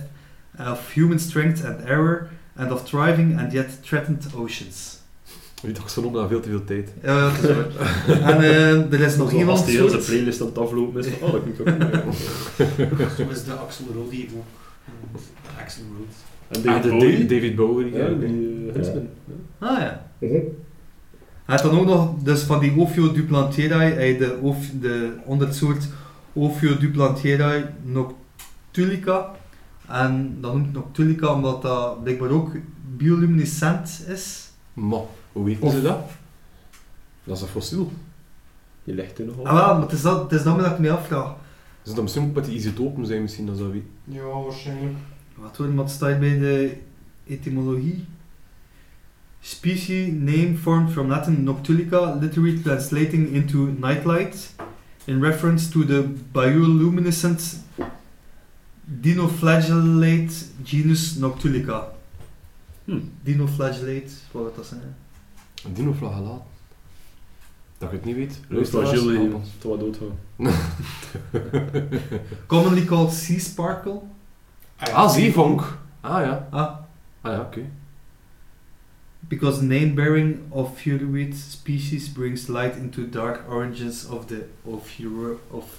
of 0.60 0.94
human 0.94 1.20
strength 1.20 1.66
and 1.66 1.86
error, 1.86 2.30
and 2.56 2.72
of 2.72 2.84
thriving 2.84 3.40
and 3.40 3.52
yet 3.52 3.84
threatened 3.84 4.26
oceans. 4.36 5.02
Ik 5.64 5.76
dacht, 5.76 5.92
ze 5.92 6.02
noemen 6.02 6.20
dat 6.22 6.30
veel 6.30 6.40
te 6.40 6.50
veel 6.50 6.64
tijd. 6.64 6.94
Ja, 7.04 7.30
dat 7.32 7.44
is 7.44 7.56
waar. 7.56 7.66
en 8.36 8.42
eh, 8.42 8.94
er 8.94 9.00
is 9.00 9.16
nog 9.16 9.32
iemand 9.32 9.58
Als 9.58 9.66
die 9.66 9.78
hele 9.78 9.98
playlist 9.98 10.42
aan 10.42 10.48
het 10.48 10.58
aflopen 10.58 11.00
is, 11.06 11.08
van, 11.08 11.28
oh, 11.28 11.34
dat 11.34 11.42
klinkt 11.42 11.60
ook. 11.60 11.68
Zo 13.18 13.30
is 13.30 13.44
de 13.44 13.52
Axel 13.54 13.86
Rodi 13.94 14.30
ook. 14.36 14.44
Axel 15.60 15.84
Rodi. 15.98 16.06
En 16.48 16.60
Ah, 16.60 16.64
David 16.64 16.84
de 16.84 16.90
Bowie. 16.90 17.26
David, 17.26 17.56
Bowie. 17.56 17.94
Ja, 17.94 18.06
Ja, 18.06 18.10
die 18.14 18.66
uh, 18.66 18.74
Huntsman. 18.74 19.08
Ah 19.60 19.80
ja. 19.80 20.02
Hij 21.46 21.56
had 21.56 21.72
dan 21.72 21.80
ook 21.80 21.86
nog, 21.86 22.14
dus 22.24 22.42
van 22.42 22.60
die 22.60 22.76
Ophio 22.76 23.12
duplantierae, 23.12 23.94
hij 23.94 24.18
de, 24.18 24.38
of, 24.42 24.70
de 24.80 25.18
ondersoort 25.26 25.88
Ophio 26.34 26.78
duplantierae 26.78 27.70
noctulica. 27.84 29.32
En 29.88 30.38
dat 30.42 30.54
noemt 30.54 30.74
noctulica 30.74 31.34
omdat 31.34 31.62
dat 31.62 32.04
blijkbaar 32.04 32.30
ook 32.30 32.52
bioluminescent 32.98 34.04
is. 34.08 34.50
Maar, 34.74 35.02
hoe 35.32 35.46
weten 35.46 35.64
Of- 35.64 35.74
ze 35.74 35.82
dat? 35.82 36.10
Dat 37.24 37.36
is 37.36 37.42
een 37.42 37.48
fossiel. 37.48 37.92
Je 38.84 38.94
legt 38.94 39.20
er 39.20 39.26
nogal. 39.26 39.46
Ah 39.48 39.54
wel, 39.54 39.74
maar 39.74 39.82
het 39.82 39.92
is 39.92 40.02
dat, 40.02 40.22
het 40.22 40.32
is 40.32 40.44
dat 40.44 40.60
dat 40.60 40.72
ik 40.72 40.80
me 40.80 40.92
afvraag. 40.92 41.36
Dus 41.84 41.94
dat 41.94 42.04
misschien 42.04 42.24
ook 42.24 42.36
met 42.36 42.46
die 42.46 42.56
isotopen 42.56 43.06
zijn, 43.06 43.22
misschien 43.22 43.46
dat 43.46 43.58
zou 43.58 43.72
wie. 43.72 43.84
Ja, 44.04 44.24
waarschijnlijk. 44.24 44.98
Wat 45.36 45.58
hoor, 45.58 45.76
wat 45.76 45.90
staat 45.92 46.20
bij 46.20 46.40
de 46.40 46.78
etymologie? 47.28 48.06
Species 49.44 50.14
name 50.14 50.56
formed 50.56 50.94
from 50.94 51.10
Latin 51.10 51.44
noctulica, 51.46 52.18
literally 52.22 52.62
translating 52.64 53.36
into 53.36 53.72
nightlight, 53.78 54.36
in 55.06 55.20
reference 55.20 55.70
to 55.70 55.84
the 55.84 56.04
bioluminescent 56.34 57.58
dinoflagellate 58.86 60.46
genus 60.64 61.16
Noctulica. 61.16 61.92
Hm. 62.86 63.00
Dinoflagellate, 63.24 64.12
wat 64.32 64.44
wil 64.44 64.54
dat 64.56 64.66
zijn? 64.66 64.82
Een 65.66 65.74
dinoflagellaat. 65.74 66.42
Dat 67.78 67.90
je 67.90 67.96
het 67.96 68.06
niet 68.06 68.16
weet. 68.16 68.40
Luisteraars, 68.48 69.04
wat. 69.04 69.42
Commonly 72.48 72.86
called 72.86 73.14
sea 73.14 73.40
sparkle. 73.40 74.02
Ah, 74.78 75.10
zeevonk. 75.10 75.78
Ah 76.02 76.26
ja. 76.26 76.48
Ah, 76.52 76.78
Ah 77.22 77.34
ja, 77.34 77.40
oké. 77.40 77.70
Because 79.28 79.60
the 79.60 79.66
name 79.66 79.94
bearing 79.96 80.40
of 80.50 80.78
fluid 80.78 81.36
species 81.36 82.10
brings 82.10 82.48
light 82.48 82.76
into 82.76 83.10
dark 83.10 83.44
oranges 83.50 84.08
of 84.10 84.28
the 84.28 84.46
of 84.64 85.00
your 85.00 85.38
of 85.52 85.66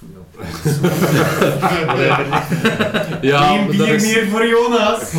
Ja, 3.22 3.54
maar 3.54 3.66
dat 3.66 3.76
bier 3.86 3.94
is... 3.94 4.02
meer 4.02 4.26
voor 4.26 4.46
Jonas. 4.46 5.12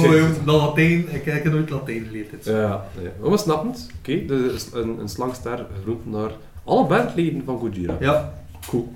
Latijn, 0.46 1.14
ik 1.14 1.26
heb 1.26 1.46
nooit 1.46 1.70
Latijn 1.70 2.06
geleerd. 2.06 2.32
dit. 2.32 2.46
Ja, 2.46 2.86
ja. 3.02 3.30
We 3.30 3.38
snappen 3.38 3.70
het. 3.70 3.88
Oké, 4.00 4.26
dus 4.26 4.68
een, 4.74 5.00
een 5.00 5.10
slangster 5.10 5.66
genoemd 5.84 6.06
naar 6.06 6.32
alle 6.64 6.86
bandleden 6.86 7.42
van 7.46 7.60
Gojira. 7.60 7.98
Ja, 8.00 8.34
Cool. 8.68 8.94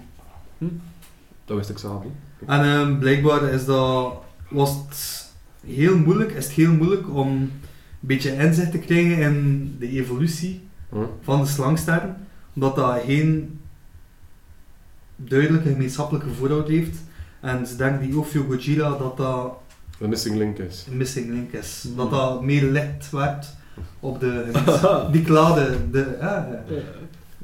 Hm. 0.58 0.66
Dat 1.46 1.58
wist 1.58 1.70
ik 1.70 1.78
zelf 1.78 2.04
niet. 2.04 2.14
en 2.46 2.64
ehm, 2.64 2.98
blijkbaar 2.98 3.44
is 3.44 3.66
dat, 3.66 4.14
was 4.50 4.70
het 4.72 5.28
heel 5.66 5.98
moeilijk, 5.98 6.32
is 6.32 6.46
het 6.46 6.54
heel 6.54 6.74
moeilijk 6.74 7.16
om 7.16 7.52
beetje 8.00 8.36
inzicht 8.36 8.72
te 8.72 8.78
krijgen 8.78 9.18
in 9.18 9.76
de 9.80 9.90
evolutie 9.90 10.68
Hm? 10.90 10.98
van 11.22 11.42
de 11.42 11.48
slangsterren, 11.48 12.18
omdat 12.54 12.76
dat 12.76 13.02
geen 13.06 13.60
duidelijke 15.16 15.70
gemeenschappelijke 15.70 16.30
voorouder 16.30 16.72
heeft. 16.72 16.98
En 17.40 17.68
ze 17.68 17.76
denken 17.76 18.08
die 18.08 18.18
Ophio 18.20 18.44
Gojira 18.44 18.90
dat 18.98 19.18
dat 19.18 19.54
De 19.98 20.08
missing 20.08 20.36
link 20.38 20.58
is. 20.58 20.86
een 20.92 20.98
missing 20.98 21.30
link 21.30 21.52
is. 21.52 21.84
Hmm. 21.88 21.96
Dat 21.96 22.10
dat 22.12 22.42
meer 22.44 22.64
licht 22.64 23.10
werpt 23.10 23.56
op 24.00 24.20
de 24.20 24.52
die 25.12 25.22
klade. 25.24 25.78
De, 25.92 26.18
ah, 26.20 26.54
ja. 26.70 26.82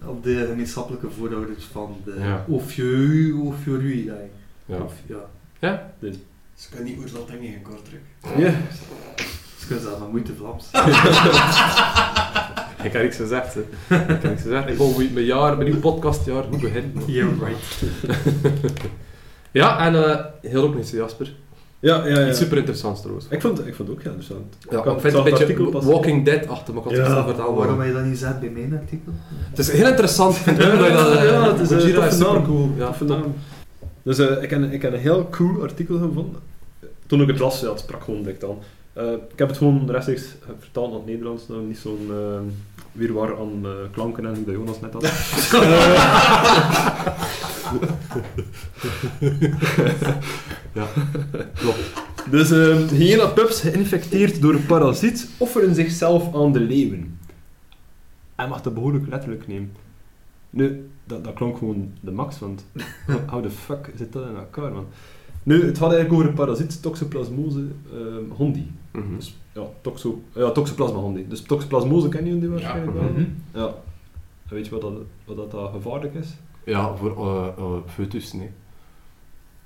Op 0.07 0.23
de 0.23 0.45
gemeenschappelijke 0.49 1.09
voorouders 1.11 1.63
van 1.63 1.95
de 2.05 2.15
Ja. 2.19 2.45
Ofiorui. 2.47 4.05
Ja. 4.05 4.13
Ja. 4.65 4.77
Of, 4.77 4.93
ja. 5.59 5.91
Ze 6.55 6.69
kunnen 6.69 6.85
niet 6.87 6.99
oorzaak 6.99 7.29
in 7.29 7.61
Kortrijk. 7.61 8.03
Ja. 8.37 8.53
Ze 9.67 9.83
dat 9.83 9.99
maar 9.99 10.09
moeite 10.09 10.33
Vlaams. 10.35 10.65
Ik 12.83 12.93
heb 12.93 13.01
niks 13.01 13.15
gezegd, 13.15 13.53
hè. 13.53 13.59
Ik 13.61 13.67
heb 14.07 14.23
niks 14.23 14.41
gezegd. 14.41 14.69
Ik 14.69 14.77
wil 14.77 14.93
mijn 15.13 15.25
jaar, 15.25 15.57
mijn 15.57 15.69
nieuw 15.69 15.79
podcastjaar 15.79 16.43
goed 16.43 16.61
beginnen. 16.61 17.03
Yeah, 17.05 17.27
right. 17.39 17.83
Ja, 19.51 19.79
en 19.79 20.09
eh, 20.09 20.25
heel 20.41 20.63
ook 20.63 20.75
niet, 20.75 20.89
Jasper. 20.89 21.33
Ja, 21.79 22.07
ja, 22.07 22.19
ja. 22.19 22.29
Iets 22.29 22.37
super 22.37 22.57
interessants 22.57 22.99
trouwens. 22.99 23.27
Ik 23.29 23.41
vond, 23.41 23.67
ik 23.67 23.75
vond 23.75 23.87
het 23.87 23.97
ook 23.97 24.03
heel 24.03 24.11
interessant. 24.11 24.57
Ja, 24.69 24.77
ik 24.77 24.83
vind 24.99 25.13
zag 25.13 25.23
het 25.23 25.39
een 25.39 25.55
beetje 25.55 25.91
Walking 25.91 26.25
Dead 26.25 26.47
achter, 26.47 26.73
maar 26.73 26.83
ik 26.83 26.89
had 26.89 26.97
het 26.97 27.07
Ja, 27.07 27.25
verteld. 27.25 27.57
Waarom 27.57 27.79
heb 27.79 27.87
je 27.87 27.93
dat 27.93 28.03
niet 28.03 28.11
gezet 28.11 28.39
bij 28.39 28.49
mijn 28.49 28.73
artikel? 28.73 29.11
Het 29.49 29.59
is 29.59 29.71
heel 29.71 29.87
interessant, 29.87 30.35
ik 30.35 30.41
vind 30.41 30.59
ik, 30.59 30.65
dat 30.65 30.79
dat... 30.79 31.11
eh, 31.17 31.23
Ja, 31.23 31.55
het 31.55 31.59
is, 31.59 31.67
Gojira 31.67 32.05
is 32.05 32.17
super 32.17 32.41
cool. 32.41 32.71
Ja. 32.77 32.93
Dus 34.03 34.17
eh, 34.17 34.43
ik, 34.43 34.49
heb, 34.49 34.71
ik 34.71 34.81
heb 34.81 34.93
een 34.93 34.99
heel 34.99 35.27
cool 35.29 35.61
artikel 35.61 35.97
gevonden. 35.97 36.41
Toen 37.07 37.21
ik 37.21 37.27
het 37.27 37.39
las, 37.39 37.59
ja, 37.59 37.69
het 37.69 37.79
sprak 37.79 38.03
gewoon 38.03 38.23
direct 38.23 38.43
aan. 38.43 38.57
Eh, 38.95 39.11
ik 39.11 39.39
heb 39.39 39.47
het 39.47 39.57
gewoon 39.57 39.91
rechtstreeks 39.91 40.23
eh, 40.23 40.49
vertaald 40.59 40.89
naar 40.89 40.97
het 40.97 41.07
Nederlands, 41.07 41.47
nou, 41.47 41.65
niet 41.65 41.77
zo'n 41.77 42.07
uh, 42.09 42.39
wirwar 42.91 43.37
aan 43.39 43.59
eh, 43.63 43.71
klanken 43.91 44.25
en 44.25 44.35
hoe 44.35 44.45
dat 44.45 44.53
Jonas 44.53 44.79
net 44.79 44.93
had. 44.93 45.03
Ja, 50.73 50.87
klopt. 51.53 51.79
Dus 52.29 52.51
uh, 52.51 52.87
hyena-pups 52.87 53.61
geïnfecteerd 53.61 54.41
door 54.41 54.53
een 54.53 54.65
parasiet 54.65 55.29
offeren 55.37 55.75
zichzelf 55.75 56.35
aan 56.35 56.51
de 56.51 56.59
leeuwen. 56.59 57.19
Hij 58.35 58.47
mag 58.47 58.61
dat 58.61 58.73
behoorlijk 58.73 59.07
letterlijk 59.07 59.47
nemen. 59.47 59.71
Nu, 60.49 60.89
dat, 61.03 61.23
dat 61.23 61.33
klonk 61.33 61.57
gewoon 61.57 61.91
de 61.99 62.11
max, 62.11 62.39
want 62.39 62.65
how 63.31 63.43
the 63.43 63.49
fuck 63.49 63.91
zit 63.95 64.13
dat 64.13 64.27
in 64.27 64.35
elkaar, 64.35 64.71
man? 64.71 64.87
Nu, 65.45 65.65
het 65.65 65.77
had 65.77 65.91
eigenlijk 65.91 66.13
over 66.13 66.25
een 66.29 66.45
parasiet, 66.45 66.81
Toxoplasmose 66.81 67.65
ehm 67.93 68.29
hondi. 68.31 68.71
Mhm. 68.91 69.15
Dus, 69.15 69.37
ja, 69.53 69.61
toxo, 69.81 70.21
ja, 70.33 70.51
Toxoplasma 70.51 70.97
hondi. 70.99 71.25
Dus 71.27 71.41
Toxoplasmose 71.41 72.09
ken 72.09 72.25
je 72.25 72.39
die 72.39 72.49
waarschijnlijk 72.49 72.93
Ja. 72.97 73.03
wel? 73.03 73.11
Mhm. 73.11 73.25
Ja. 73.53 73.65
En 74.47 74.55
weet 74.55 74.65
je 74.65 74.71
wat 74.71 74.81
dat, 74.81 74.93
wat 75.25 75.35
dat, 75.35 75.51
dat 75.51 75.71
gevaarlijk 75.73 76.13
is? 76.13 76.27
Ja, 76.65 76.95
voor 76.95 77.11
eh 77.17 77.47
eh, 77.57 77.71
foetus, 77.93 78.33
nee. 78.33 78.49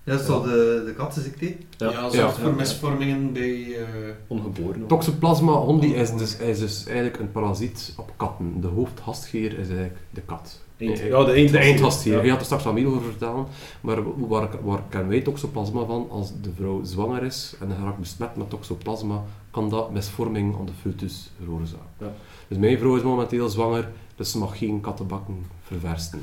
Ja, 0.03 0.11
dat 0.11 0.19
is 0.21 0.27
toch 0.27 0.43
de, 0.43 0.83
de 0.85 0.93
kattenziekte? 0.93 1.45
Ja, 1.77 1.89
Ja. 1.91 2.01
zorgt 2.09 2.13
Ja. 2.13 2.29
voor 2.43 2.53
misvormingen 2.53 3.33
bij... 3.33 3.75
eh, 3.77 3.85
Ongeboren. 4.27 4.87
Toxoplasma 4.87 5.51
hondi 5.51 5.93
is 5.95 6.13
dus, 6.17 6.37
is 6.37 6.59
dus 6.59 6.85
eigenlijk 6.85 7.19
een 7.19 7.31
parasiet 7.31 7.93
op 7.97 8.11
katten. 8.17 8.61
De 8.61 8.67
hoofdgastgeer 8.67 9.51
is 9.59 9.67
eigenlijk 9.67 9.97
de 10.09 10.21
kat. 10.21 10.59
Eend. 10.79 10.99
Ja, 10.99 11.23
de 11.23 11.33
eend. 11.33 11.51
De 11.51 11.57
eindgastgeer. 11.57 12.13
Ja. 12.13 12.23
Je 12.23 12.29
had 12.29 12.39
er 12.39 12.45
straks 12.45 12.63
wat 12.63 12.73
meer 12.73 12.87
over 12.87 13.01
vertellen, 13.01 13.45
maar 13.81 14.27
waar, 14.27 14.49
waar 14.63 14.83
kennen 14.89 15.09
wij 15.09 15.21
toxoplasma 15.21 15.85
van? 15.85 16.07
Als 16.09 16.31
de 16.41 16.51
vrouw 16.55 16.83
zwanger 16.83 17.23
is 17.23 17.55
en 17.59 17.83
raakt 17.83 17.99
besmet 17.99 18.35
met 18.35 18.49
toxoplasma, 18.49 19.23
kan 19.51 19.69
dat 19.69 19.91
misvorming 19.91 20.55
aan 20.59 20.65
de 20.65 20.71
foetus 20.81 21.31
veroorzaken. 21.43 21.85
Ja. 21.97 22.13
Dus 22.47 22.57
mijn 22.57 22.77
vrouw 22.77 22.95
is 22.95 23.01
momenteel 23.01 23.49
zwanger, 23.49 23.89
dus 24.15 24.31
ze 24.31 24.37
mag 24.37 24.57
geen 24.57 24.81
kattenbakken 24.81 25.45
verversen. 25.63 26.19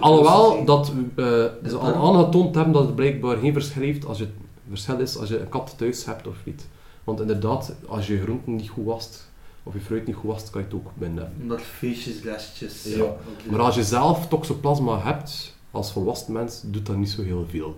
Alhoewel 0.00 0.64
dat 0.64 0.92
eh, 1.16 1.24
ze 1.68 1.76
al 1.80 1.94
aangetoond 1.94 2.54
hebben 2.54 2.72
dat 2.72 2.86
het 2.86 2.94
blijkbaar 2.94 3.36
geen 3.36 3.52
verschil 3.52 3.82
heeft 3.82 4.06
als 4.06 4.18
je 4.18 4.28
verschil 4.68 4.98
is 4.98 5.18
als 5.18 5.28
je 5.28 5.40
een 5.40 5.48
kat 5.48 5.74
thuis 5.76 6.04
hebt 6.04 6.26
of 6.26 6.36
niet. 6.44 6.68
Want 7.04 7.20
inderdaad, 7.20 7.74
als 7.86 8.06
je 8.06 8.12
je 8.14 8.22
groenten 8.22 8.56
niet 8.56 8.68
goed 8.68 8.84
wast, 8.84 9.29
of 9.62 9.74
je 9.74 9.80
fruit 9.80 10.06
niet 10.06 10.16
goed 10.16 10.50
kan 10.50 10.60
je 10.60 10.66
het 10.66 10.76
ook 10.76 10.90
binnen 10.94 11.18
hebben. 11.24 11.42
Omdat 11.42 11.60
feestjes, 11.60 12.22
restjes... 12.22 12.84
Ja. 12.84 13.16
Maar 13.50 13.60
als 13.60 13.74
je 13.74 13.84
zelf 13.84 14.28
toxoplasma 14.28 15.00
hebt, 15.02 15.56
als 15.70 15.92
volwassen 15.92 16.32
mens, 16.32 16.62
doet 16.64 16.86
dat 16.86 16.96
niet 16.96 17.10
zo 17.10 17.22
heel 17.22 17.46
veel. 17.48 17.76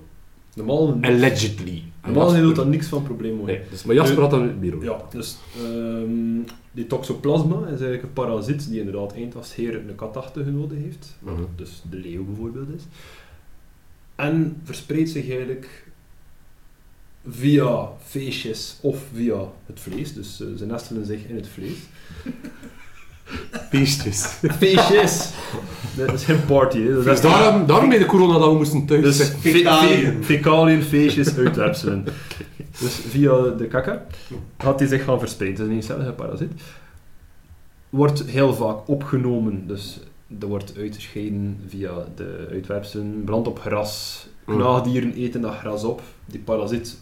Normaal, 0.54 0.98
Allegedly. 1.00 1.82
Normaal 2.02 2.24
Jasper- 2.24 2.42
doet 2.42 2.56
dat 2.56 2.66
niks 2.66 2.86
van 2.86 3.02
probleem 3.02 3.36
hoor. 3.36 3.46
Nee, 3.46 3.60
dus, 3.70 3.84
maar 3.84 3.94
Jasper 3.94 4.20
had 4.20 4.30
dat 4.30 4.58
meer 4.60 4.74
over. 4.74 4.86
Ja, 4.86 5.02
dus 5.10 5.36
ehm, 5.56 6.40
die 6.72 6.86
toxoplasma 6.86 7.56
is 7.60 7.68
eigenlijk 7.68 8.02
een 8.02 8.12
parasiet 8.12 8.68
die 8.68 8.78
inderdaad 8.78 9.12
eendgastheer 9.12 9.76
een 9.76 9.94
katachtige 9.94 10.50
nodig 10.50 10.78
heeft. 10.78 11.16
Mhm. 11.18 11.42
Dus 11.56 11.82
de 11.90 11.96
leeuw 11.96 12.24
bijvoorbeeld 12.24 12.68
is. 12.76 12.82
En 14.14 14.60
verspreidt 14.64 15.10
zich 15.10 15.30
eigenlijk 15.30 15.91
via 17.28 17.88
feestjes 18.04 18.76
of 18.80 18.98
via 19.14 19.38
het 19.66 19.80
vlees. 19.80 20.12
Dus 20.14 20.40
eh, 20.40 20.46
ze 20.56 20.66
nestelen 20.66 21.06
zich 21.06 21.24
in 21.28 21.36
het 21.36 21.48
vlees. 21.48 21.76
Feestjes. 23.70 24.22
Feestjes! 24.58 25.30
Dat 25.96 26.12
is 26.12 26.24
geen 26.24 26.44
party, 26.44 26.78
hè. 26.80 26.88
Dat 26.88 26.98
is 26.98 27.04
Dus 27.04 27.20
daarom, 27.20 27.66
daarom 27.66 27.88
bij 27.88 27.98
de 27.98 28.06
corona 28.06 28.38
dat 28.38 28.48
we 28.50 28.56
moesten 28.56 28.86
thuis 28.86 29.16
Dus 29.16 29.28
Fecaliën. 29.28 30.12
fe- 30.12 30.22
fecaliën, 30.22 30.82
feestjes, 30.82 31.36
uitwerpselen. 31.38 32.04
Dus 32.80 32.94
via 33.08 33.42
de 33.48 33.66
kaka 33.66 34.06
gaat 34.58 34.78
die 34.78 34.88
zich 34.88 35.04
gaan 35.04 35.18
verspreiden. 35.18 35.60
Het 35.60 35.68
is 35.70 35.72
een 35.76 35.80
eencellige 35.82 36.12
parasiet. 36.12 36.52
Wordt 37.90 38.22
heel 38.24 38.54
vaak 38.54 38.88
opgenomen, 38.88 39.66
dus 39.66 40.00
dat 40.26 40.48
wordt 40.48 40.72
uitgescheiden 40.76 41.60
via 41.68 41.90
de 42.16 42.48
uitwerpselen. 42.50 43.22
Brand 43.24 43.46
op 43.46 43.58
gras. 43.58 44.26
Mm. 44.46 44.54
Knaagdieren 44.56 45.12
eten 45.14 45.40
dat 45.40 45.54
gras 45.54 45.84
op. 45.84 46.02
Die 46.26 46.40
parasiet 46.40 46.96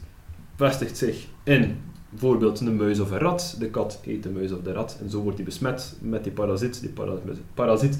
vestigt 0.61 0.97
zich 0.97 1.27
in 1.43 1.77
bijvoorbeeld 2.11 2.61
een 2.61 2.77
muis 2.77 3.01
of 3.01 3.11
een 3.11 3.19
rat. 3.19 3.57
De 3.59 3.69
kat 3.71 4.01
eet 4.07 4.23
de 4.23 4.29
muis 4.31 4.53
of 4.53 4.61
de 4.63 4.73
rat. 4.73 4.99
En 5.03 5.11
zo 5.11 5.21
wordt 5.23 5.37
die 5.37 5.47
besmet 5.47 5.97
met 6.01 6.25
die 6.25 6.33
parasiet. 6.33 6.81
Die 6.81 6.91
para- 6.91 7.19
parasiet 7.55 7.99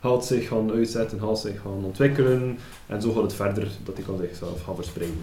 gaat 0.00 0.26
zich 0.26 0.48
gaan 0.48 0.70
uitzetten, 0.72 1.20
gaat 1.20 1.38
zich 1.38 1.60
gaan 1.60 1.84
ontwikkelen. 1.84 2.58
En 2.86 3.02
zo 3.02 3.12
gaat 3.12 3.22
het 3.22 3.34
verder 3.34 3.68
dat 3.84 3.96
hij 3.96 4.04
kan 4.04 4.18
zichzelf 4.18 4.62
gaan 4.62 4.74
verspreiden. 4.74 5.16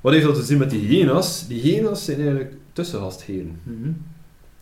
Wat 0.00 0.12
heeft 0.12 0.24
dat 0.26 0.34
te 0.34 0.42
zien 0.42 0.58
met 0.58 0.70
die 0.70 0.80
hyena's? 0.86 1.46
Die 1.48 1.60
hyena's 1.60 2.04
zijn 2.04 2.16
eigenlijk 2.18 2.52
tussengastheren. 2.72 3.60
Mhm. 3.62 3.90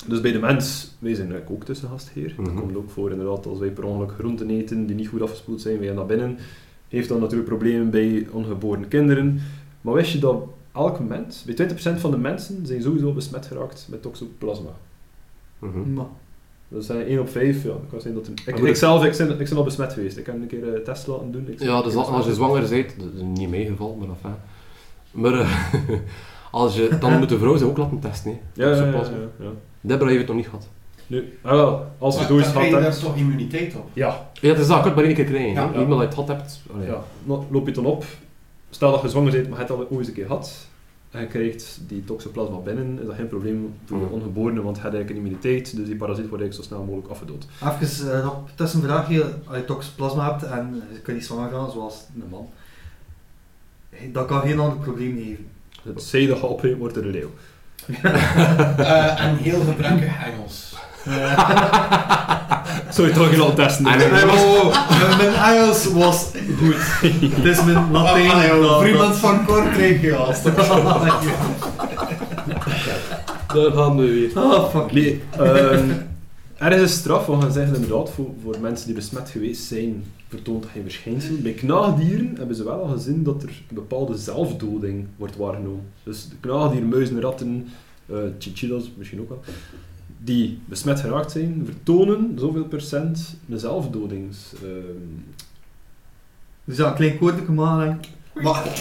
Dus 0.07 0.21
bij 0.21 0.33
de 0.33 0.39
mens, 0.39 0.97
wij 0.99 1.15
zijn 1.15 1.27
eigenlijk 1.31 1.51
ook 1.61 1.65
tussengastheer. 1.65 2.33
Dat 2.37 2.47
Mhm. 2.47 2.59
komt 2.59 2.77
ook 2.77 2.91
voor 2.91 3.11
inderdaad 3.11 3.47
als 3.47 3.59
wij 3.59 3.71
per 3.71 3.85
ongeluk 3.85 4.13
groenten 4.13 4.51
eten 4.51 4.87
die 4.87 4.97
niet 4.97 5.09
goed 5.09 5.23
afgespoeld 5.23 5.61
zijn, 5.61 5.79
wij 5.79 5.87
gaan 5.87 5.97
naar 5.97 6.07
binnen. 6.07 6.39
Heeft 6.89 7.09
dan 7.09 7.21
natuurlijk 7.21 7.49
problemen 7.49 7.91
bij 7.91 8.27
ongeboren 8.31 8.89
kinderen. 8.89 9.41
Maar 9.81 9.95
wist 9.95 10.13
je 10.13 10.19
dat 10.19 10.43
elke 10.75 11.03
mens, 11.03 11.43
bij 11.43 11.69
20% 11.97 12.01
van 12.01 12.11
de 12.11 12.19
mensen, 12.19 12.67
zijn 12.67 12.83
sowieso 12.83 13.13
besmet 13.13 13.47
geraakt 13.47 13.87
met 13.91 14.03
toxoplasma. 14.03 14.71
Mhm. 15.59 15.93
Maar, 15.93 16.07
Dat 16.69 16.85
zijn 16.85 17.07
1 17.07 17.21
op 17.21 17.29
5, 17.29 17.63
ja. 17.63 17.69
Dat 17.91 18.03
kan 18.03 18.15
dat 18.15 18.29
ik, 18.29 18.61
Maar 18.61 18.69
ik 18.69 18.77
zelf, 18.77 19.05
ik 19.05 19.17
ben, 19.17 19.41
ik 19.41 19.49
ben 19.49 19.57
al 19.57 19.65
besmet 19.65 19.93
geweest. 19.93 20.17
Ik 20.17 20.27
heb 20.27 20.35
een 20.35 20.47
keer 20.47 20.75
een 20.75 20.85
test 20.85 21.07
laten 21.07 21.33
doen. 21.33 21.49
Ik 21.49 21.61
Ja, 21.63 21.83
dus 21.83 21.95
als 21.95 22.27
je 22.27 22.35
zwanger 22.35 22.69
bent, 22.69 22.95
dat 22.99 23.09
is 23.15 23.23
niet 23.23 23.67
geval, 23.67 23.95
maar 23.95 24.09
enfin. 24.09 24.35
Maar 25.11 25.41
eh, 25.41 25.51
als 26.51 26.77
je, 26.77 26.97
dan 27.01 27.19
moet 27.19 27.29
de 27.29 27.39
vrouw 27.39 27.57
zich 27.57 27.67
ook 27.67 27.77
laten 27.77 27.99
testen. 27.99 28.31
Hè. 28.31 28.39
Ja, 28.63 28.69
ja, 28.69 28.77
ja. 28.77 28.77
Toxoplasma. 28.77 29.17
ja, 29.17 29.45
ja. 29.45 29.51
Deborah 29.81 30.09
heeft 30.09 30.21
het 30.21 30.29
nog 30.29 30.37
niet 30.37 30.47
gehad. 30.47 30.69
Nu, 31.07 31.39
ah, 31.43 31.53
wel, 31.53 31.87
als 31.99 32.21
je 32.21 32.27
dan 32.27 32.39
gehad 32.39 32.53
krijg 32.53 32.69
je 32.69 32.75
hebt... 32.77 33.01
daar 33.01 33.05
toch 33.05 33.17
immuniteit 33.17 33.75
op? 33.75 33.89
Ja, 33.93 34.31
Ja, 34.41 34.49
het 34.49 34.59
is 34.59 34.67
dat, 34.67 34.77
ik 34.77 34.83
kan 34.83 34.85
het 34.85 34.95
maar 34.95 35.05
één 35.05 35.15
keer 35.15 35.25
krijgen. 35.25 35.53
Ja. 35.53 35.73
Eenmaal 35.75 35.99
dat 35.99 35.99
je 35.99 36.05
het 36.05 36.15
gehad 36.15 36.29
hebt. 36.29 36.63
allee. 36.75 36.87
Ja, 36.87 37.03
loop 37.51 37.67
je 37.67 37.73
dan 37.73 37.87
op. 37.87 38.05
Stel 38.75 38.91
dat 38.93 39.03
je 39.03 39.09
zwanger 39.09 39.31
bent, 39.33 39.49
maar 39.49 39.59
je 39.61 39.65
hebt 39.65 39.69
het 39.69 39.79
al 39.79 39.85
ooit 39.89 39.99
eens 39.99 40.09
een 40.09 40.15
keer 40.15 40.27
gehad. 40.27 40.67
En 41.11 41.21
je 41.21 41.27
krijgt 41.27 41.81
die 41.87 42.05
toxoplasma 42.05 42.57
binnen, 42.57 42.99
is 43.01 43.07
dat 43.07 43.15
geen 43.15 43.29
probleem 43.29 43.75
voor 43.85 43.99
de 43.99 44.05
Mhm. 44.05 44.15
ongeborene, 44.15 44.63
want 44.63 44.77
je 44.77 44.83
hebt 44.83 44.95
eigenlijk 44.95 45.11
een 45.11 45.17
immuniteit, 45.31 45.77
dus 45.77 45.87
die 45.87 45.97
parasiet 45.97 46.29
wordt 46.29 46.43
eigenlijk 46.43 46.55
zo 46.55 46.63
snel 46.75 46.85
mogelijk 46.85 47.09
afgedood. 47.09 47.47
even 47.81 48.07
uh, 48.19 48.25
nog 48.25 48.37
tussenvraagje. 48.55 49.25
Als 49.47 49.57
je 49.57 49.65
toxoplasma 49.65 50.31
hebt 50.31 50.43
en 50.43 50.83
je 50.93 50.99
kunt 51.01 51.17
niet 51.17 51.27
zwanger 51.27 51.51
gaan, 51.51 51.71
zoals 51.71 51.95
een 52.21 52.29
man, 52.31 52.49
dat 54.13 54.27
kan 54.27 54.41
geen 54.41 54.59
ander 54.59 54.79
probleem 54.79 55.17
geven. 55.17 55.47
Het 55.83 56.03
zijde 56.03 56.43
opgeven 56.43 56.79
wordt 56.79 56.97
er 56.97 57.05
een 57.05 57.11
leeuw. 57.11 57.31
Eh, 58.77 59.25
en 59.25 59.37
heel 59.37 59.61
gebrekkig 59.61 60.25
Engels. 60.25 60.75
Je 62.97 63.13
toch 63.15 63.29
geen 63.29 63.41
al 63.41 63.55
testen? 63.55 63.87
En- 63.87 63.99
mijn, 64.11 64.27
mijn 65.17 65.35
Engels 65.35 65.85
was 65.93 66.31
goed. 66.59 66.75
Het 67.35 67.45
is 67.45 67.65
mijn 67.65 67.91
Latijn. 67.91 68.31
Vriend 68.81 69.17
van 69.17 69.45
Kortrijk, 69.45 70.03
ja. 70.03 70.27
Daar 73.55 73.73
gaan 73.73 73.97
we 73.97 74.11
weer. 74.11 74.31
Ah, 74.35 74.69
fuck. 74.71 74.93
Nee, 74.93 75.23
ehm, 75.39 75.89
er 76.55 76.73
is 76.73 76.81
een 76.81 76.89
straf, 76.89 77.27
we 77.27 77.41
gaan 77.41 77.53
zeggen 77.53 77.75
inderdaad, 77.75 78.11
voor, 78.11 78.31
voor 78.43 78.57
mensen 78.61 78.87
die 78.87 78.95
besmet 78.95 79.31
geweest 79.31 79.63
zijn, 79.63 80.05
vertoont 80.29 80.63
dat 80.63 80.71
geen 80.73 80.83
verschijnsel. 80.83 81.35
Bij 81.39 81.53
knaagdieren 81.53 82.35
hebben 82.37 82.57
ze 82.57 82.65
wel 82.65 82.83
al 82.83 82.89
gezien 82.89 83.23
dat 83.23 83.43
er 83.43 83.49
een 83.49 83.75
bepaalde 83.75 84.17
zelfdoding 84.17 85.07
wordt 85.17 85.37
waargenomen. 85.37 85.85
Dus 86.03 86.29
de 86.29 86.35
knaagdieren, 86.41 86.89
muizen, 86.89 87.21
ratten, 87.21 87.69
eh 88.07 88.17
chinchillas 88.39 88.91
misschien 88.97 89.21
ook 89.21 89.29
wel, 89.29 89.43
die 90.19 90.59
besmet 90.65 91.01
geraakt 91.01 91.31
zijn, 91.31 91.63
vertonen 91.65 92.35
zoveel 92.39 92.65
procent 92.65 93.37
een 93.51 93.59
zelfdodings... 93.59 94.53
ehm, 94.63 95.33
Dus 96.65 96.77
ja, 96.77 96.87
een 96.89 96.95
klein 96.95 97.19
koordje 97.19 97.53
maken. 97.53 97.99
Maar 98.43 98.65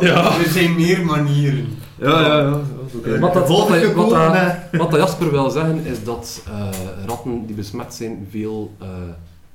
Ja, 0.00 0.38
er 0.38 0.48
zijn 0.48 0.74
meer 0.74 1.04
manieren. 1.04 1.68
ja, 1.98 2.20
ja. 2.20 2.38
ja. 2.38 2.50
dat 2.50 2.60
is 2.86 2.94
oké. 2.94 3.18
Wat 3.18 3.34
dat, 3.34 3.48
wat, 3.48 3.58
dat, 3.58 3.68
wat, 3.68 3.78
gekomen, 3.78 4.32
dat, 4.32 4.80
wat 4.80 4.90
dat 4.90 5.00
Jasper 5.00 5.30
wil 5.30 5.50
zeggen 5.50 5.84
is 5.84 6.04
dat 6.04 6.42
eh, 6.46 6.68
ratten 7.06 7.46
die 7.46 7.56
besmet 7.56 7.94
zijn 7.94 8.26
veel, 8.30 8.72
eh, 8.78 8.88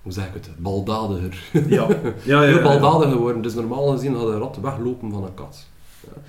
hoe 0.01 0.11
zeg 0.11 0.25
ik 0.25 0.33
het, 0.33 0.49
baldadiger. 0.57 1.43
Ja, 1.51 1.87
ja, 2.23 2.43
ja. 2.43 2.43
Ja. 2.43 2.61
baldadiger 2.61 3.17
worden. 3.17 3.41
Dus 3.41 3.53
normaal 3.53 3.87
gezien 3.87 4.15
gaat 4.15 4.27
een 4.27 4.39
rat 4.39 4.57
weglopen 4.61 5.11
van 5.11 5.23
een 5.23 5.33
kat. 5.33 5.65
Ja. 6.03 6.21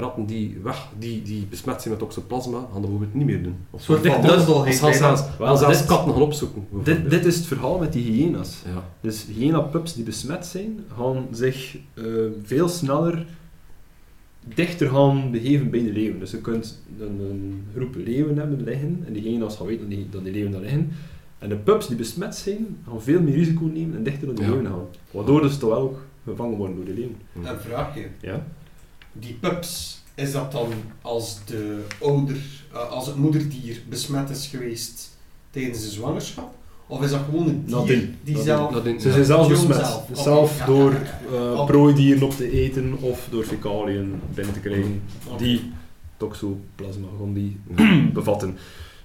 Ratten 0.00 0.26
die, 0.26 0.58
weg, 0.62 0.88
die, 0.98 1.22
die 1.22 1.46
besmet 1.50 1.82
zijn 1.82 1.90
met 1.94 2.02
toxoplasma, 2.02 2.58
gaan 2.58 2.68
dat 2.72 2.80
bijvoorbeeld 2.80 3.14
niet 3.14 3.26
meer 3.26 3.42
doen. 3.42 3.54
Of 3.70 3.90
of 3.90 4.00
gaan 4.02 4.94
zelfs, 4.94 5.22
Wel, 5.38 5.56
zelfs 5.56 5.78
dit- 5.78 5.86
katten 5.86 6.12
gaan 6.12 6.22
opzoeken. 6.22 6.64
Dit, 6.82 7.10
dit 7.10 7.24
is 7.24 7.36
het 7.36 7.46
verhaal 7.46 7.78
met 7.78 7.92
die 7.92 8.12
hyena's. 8.12 8.62
Ja. 8.74 8.84
Dus 9.00 9.26
hyena-pups 9.36 9.94
die 9.94 10.04
besmet 10.04 10.46
zijn, 10.46 10.78
gaan 10.96 11.26
zich 11.30 11.76
eh, 11.94 12.04
veel 12.42 12.68
sneller 12.68 13.26
dichter 14.54 14.88
gaan 14.88 15.30
begeven 15.30 15.70
bij 15.70 15.82
de 15.82 15.92
leeuwen. 15.92 16.18
Dus 16.20 16.30
je 16.30 16.38
kunt 16.40 16.82
een, 17.00 17.20
een 17.20 17.64
groep 17.76 17.94
leeuwen 17.94 18.36
hebben 18.38 18.62
liggen, 18.64 19.02
en 19.06 19.12
die 19.12 19.22
hyena's 19.22 19.56
gaan 19.56 19.66
weten 19.66 19.88
dat 19.88 19.98
die, 19.98 20.06
dat 20.10 20.24
die 20.24 20.32
leeuwen 20.32 20.52
daar 20.52 20.60
liggen. 20.60 20.90
En 21.38 21.48
de 21.48 21.56
pups 21.56 21.86
die 21.86 21.96
besmet 21.96 22.34
zijn, 22.36 22.66
gaan 22.88 23.02
veel 23.02 23.20
meer 23.20 23.34
risico 23.34 23.64
nemen 23.64 23.96
en 23.96 24.02
dichter 24.02 24.26
naar 24.28 24.36
Ja. 24.36 24.48
leeuwen 24.48 24.66
gaan. 24.66 24.84
Waardoor 25.10 25.48
ze 25.50 25.58
toch 25.58 25.70
wel 25.70 25.78
ook 25.80 25.98
gevangen 26.24 26.56
worden 26.56 26.76
door 26.76 26.84
de 26.84 26.94
leeuwen. 26.94 27.16
Een 27.42 27.60
vraagje. 27.60 28.06
Ja? 28.20 28.46
Die 29.12 29.34
pups, 29.40 30.02
is 30.14 30.32
dat 30.32 30.52
dan 30.52 30.72
als, 31.02 31.38
de 31.44 31.82
ouder, 32.00 32.36
eh, 32.72 32.90
als 32.90 33.06
het 33.06 33.16
moederdier 33.16 33.82
besmet 33.88 34.30
is 34.30 34.46
geweest 34.46 35.16
tijdens 35.50 35.80
de 35.82 35.88
zwangerschap? 35.90 36.54
Of 36.86 37.02
is 37.02 37.10
dat 37.10 37.20
gewoon 37.24 37.48
een 37.48 37.62
dier 37.66 37.76
Nadien. 37.76 38.16
die 38.24 38.34
Nadien. 38.34 38.42
zelf... 38.44 38.70
Nadien, 38.70 39.00
Ze 39.00 39.06
ja. 39.08 39.12
zijn 39.14 39.24
zelf 39.24 39.48
besmet. 39.48 39.76
zelf. 39.76 40.06
Dus 40.06 40.18
Oké, 40.18 40.22
zelf 40.28 40.58
ja, 40.58 40.66
door 40.66 40.92
ja, 40.92 40.98
ja, 41.32 41.38
ja. 41.40 41.52
eh, 41.52 41.64
prooidieren 41.66 42.22
op 42.22 42.30
te 42.34 42.50
eten 42.50 42.96
of 43.00 43.26
door 43.30 43.44
fecaliën 43.44 44.20
binnen 44.34 44.54
te 44.54 44.60
krijgen. 44.60 45.02
Die 45.38 45.72
toxoplasma 46.16 47.06
gaan 47.18 47.32
die 47.32 47.56
bevatten. 48.12 48.56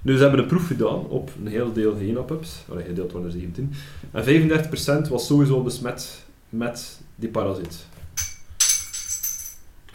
Nu, 0.01 0.15
ze 0.15 0.21
hebben 0.21 0.39
een 0.39 0.45
proef 0.47 0.67
gedaan 0.67 1.07
op 1.07 1.31
een 1.39 1.47
heel 1.47 1.73
deel 1.73 1.95
hyena-pups. 1.97 2.63
Allee, 2.69 2.85
gedeeld 2.85 3.11
waren 3.11 3.27
er 3.27 3.33
17. 3.33 3.71
En 4.11 5.05
35% 5.05 5.09
was 5.09 5.25
sowieso 5.25 5.61
besmet 5.61 6.23
met 6.49 6.99
die 7.15 7.29
parasiet. 7.29 7.85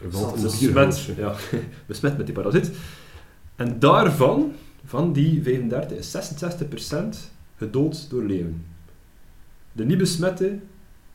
Valt 0.08 0.40
Dus 0.40 0.58
besmet, 0.58 1.08
ja, 1.16 1.34
besmet 1.86 2.16
met 2.16 2.26
die 2.26 2.34
parasiet. 2.34 2.70
En 3.56 3.78
daarvan, 3.78 4.52
van 4.84 5.12
die 5.12 5.42
35, 5.42 5.98
is 5.98 6.16
66% 6.16 6.96
gedood 7.56 8.10
door 8.10 8.24
leeuwen. 8.24 8.64
De 9.72 9.84
niet 9.84 9.98
besmette, 9.98 10.58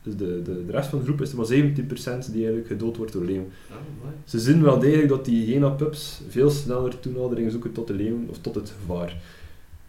dus 0.02 0.16
de, 0.16 0.42
de, 0.42 0.64
de 0.66 0.72
rest 0.72 0.88
van 0.88 0.98
de 0.98 1.04
groep, 1.04 1.20
is 1.20 1.30
er 1.30 1.36
maar 1.36 1.46
17% 1.46 2.32
die 2.32 2.44
eigenlijk 2.44 2.66
gedood 2.66 2.96
wordt 2.96 3.12
door 3.12 3.24
leeuwen. 3.24 3.52
Ah. 3.70 3.76
Ze 4.24 4.38
zien 4.38 4.62
wel 4.62 4.78
degelijk 4.78 5.08
dat 5.08 5.24
die 5.24 5.44
hyena-pups 5.44 6.20
veel 6.28 6.50
sneller 6.50 7.00
toenadering 7.00 7.50
zoeken 7.50 7.72
tot 7.72 7.86
de 7.86 7.94
leeuwen 7.94 8.26
of 8.28 8.38
tot 8.38 8.54
het 8.54 8.74
gevaar. 8.80 9.16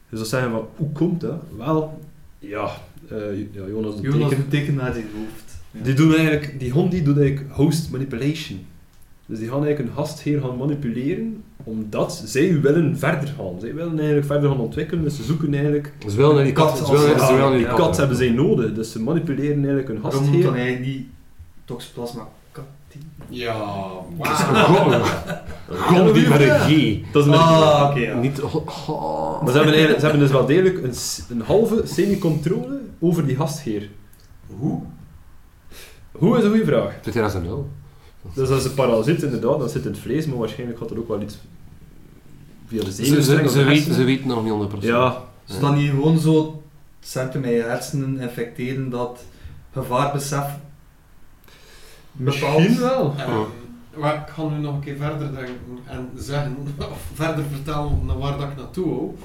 Dus 0.09 0.19
dat 0.19 0.27
zeggen 0.27 0.51
van, 0.51 0.67
hoe 0.75 0.91
komt 0.91 1.21
dat? 1.21 1.41
Wel, 1.57 1.99
ja, 2.39 2.69
eh, 3.09 3.37
ja 3.39 3.67
Jonas 3.67 3.95
de 3.95 4.01
Jonas 4.01 4.29
teken. 4.29 4.43
een 4.43 4.49
teken 4.49 4.75
naar 4.75 4.93
zijn 4.93 5.05
hoofd. 5.15 5.55
Ja. 5.71 5.83
Die 5.83 5.93
doen 5.93 6.13
eigenlijk, 6.13 6.59
die 6.59 6.71
hond 6.71 6.91
die 6.91 7.03
doet 7.03 7.17
eigenlijk 7.17 7.51
host 7.51 7.91
manipulation. 7.91 8.59
Dus 9.27 9.39
die 9.39 9.49
gaan 9.49 9.65
eigenlijk 9.65 9.89
een 9.89 10.03
gastheer 10.03 10.41
gaan 10.41 10.57
manipuleren, 10.57 11.43
omdat 11.63 12.21
zij 12.25 12.61
willen 12.61 12.97
verder 12.97 13.33
gaan. 13.37 13.59
Zij 13.59 13.73
willen 13.73 13.97
eigenlijk 13.97 14.27
verder 14.27 14.49
gaan 14.49 14.59
ontwikkelen, 14.59 15.03
dus 15.03 15.15
ze 15.15 15.23
zoeken 15.23 15.53
eigenlijk... 15.53 15.93
Ze 16.07 16.15
willen 16.15 16.35
naar 16.35 16.43
die 16.43 16.53
kat, 16.53 16.79
kat, 16.79 16.89
willen, 16.89 17.17
ja, 17.17 17.51
die 17.51 17.65
kat, 17.65 17.75
kat 17.75 17.97
hebben 17.97 18.17
zij 18.17 18.29
nodig, 18.29 18.73
dus 18.73 18.91
ze 18.91 19.01
manipuleren 19.01 19.55
eigenlijk 19.55 19.87
hun 19.87 20.01
gastheer. 20.01 20.21
Waarom 20.21 20.35
moet 20.35 20.43
dan 20.43 20.55
eigenlijk 20.55 20.83
die 20.83 21.09
toxoplasma 21.65 22.27
ja, 23.29 23.55
wow. 24.17 25.05
Gol 25.69 26.13
die 26.13 26.27
met. 26.27 26.39
Dat 27.11 27.25
is 27.25 27.31
een 27.31 27.37
ah, 27.37 27.89
oké. 27.89 28.13
Niet. 28.13 28.41
Oh, 28.41 29.43
maar 29.43 29.51
ze 29.51 29.57
hebben, 29.57 29.73
ze 29.73 30.01
hebben 30.01 30.19
dus 30.19 30.31
wel 30.31 30.45
degelijk 30.45 30.83
een, 30.83 30.93
een 31.29 31.41
halve 31.41 31.81
semi-controle 31.85 32.79
over 32.99 33.25
die 33.25 33.35
gastheer. 33.35 33.89
Hoe? 34.47 34.81
Hoe 36.11 36.37
is 36.37 36.43
een 36.43 36.49
goede 36.49 36.65
vraag. 36.65 36.93
2000. 37.01 37.45
Dus 38.33 38.49
dat 38.49 38.59
is 38.59 38.65
een 38.65 38.73
parasiet 38.73 39.23
inderdaad, 39.23 39.59
dat 39.59 39.71
zit 39.71 39.85
in 39.85 39.91
het 39.91 39.99
vlees, 39.99 40.25
maar 40.25 40.37
waarschijnlijk 40.37 40.79
gaat 40.79 40.91
er 40.91 40.97
ook 40.99 41.07
wel 41.07 41.21
iets 41.21 41.37
via 42.67 42.83
de 42.83 42.91
Ze, 42.91 43.05
zenuwstreng 43.05 43.49
ze, 43.49 43.59
ze, 43.59 43.63
weten, 43.63 43.93
ze 43.93 44.03
weten 44.03 44.27
nog 44.27 44.43
niet 44.43 44.71
100%. 44.73 44.79
Ja, 44.79 45.17
Ze 45.43 45.59
dan 45.59 45.75
niet 45.75 45.89
gewoon 45.89 46.19
zo 46.19 46.63
centen 46.99 47.41
met 47.41 47.49
je 47.49 47.61
hersenen 47.61 48.19
infecteren 48.19 48.89
dat 48.89 49.23
gevaarbesef 49.73 50.45
bepaalt. 52.11 52.57
misschien 52.59 52.79
wel. 52.79 53.15
Maar 53.97 54.15
ik 54.15 54.33
ga 54.33 54.43
nu 54.43 54.57
nog 54.57 54.73
een 54.73 54.81
keer 54.81 54.95
verder 54.97 55.35
denken 55.35 55.79
en 55.85 56.09
zeggen, 56.15 56.57
of 56.91 57.09
verder 57.13 57.43
vertellen 57.51 58.05
naar 58.05 58.17
waar 58.17 58.37
dat 58.37 58.47
ik 58.49 58.57
naartoe 58.57 58.85
wil. 58.85 59.17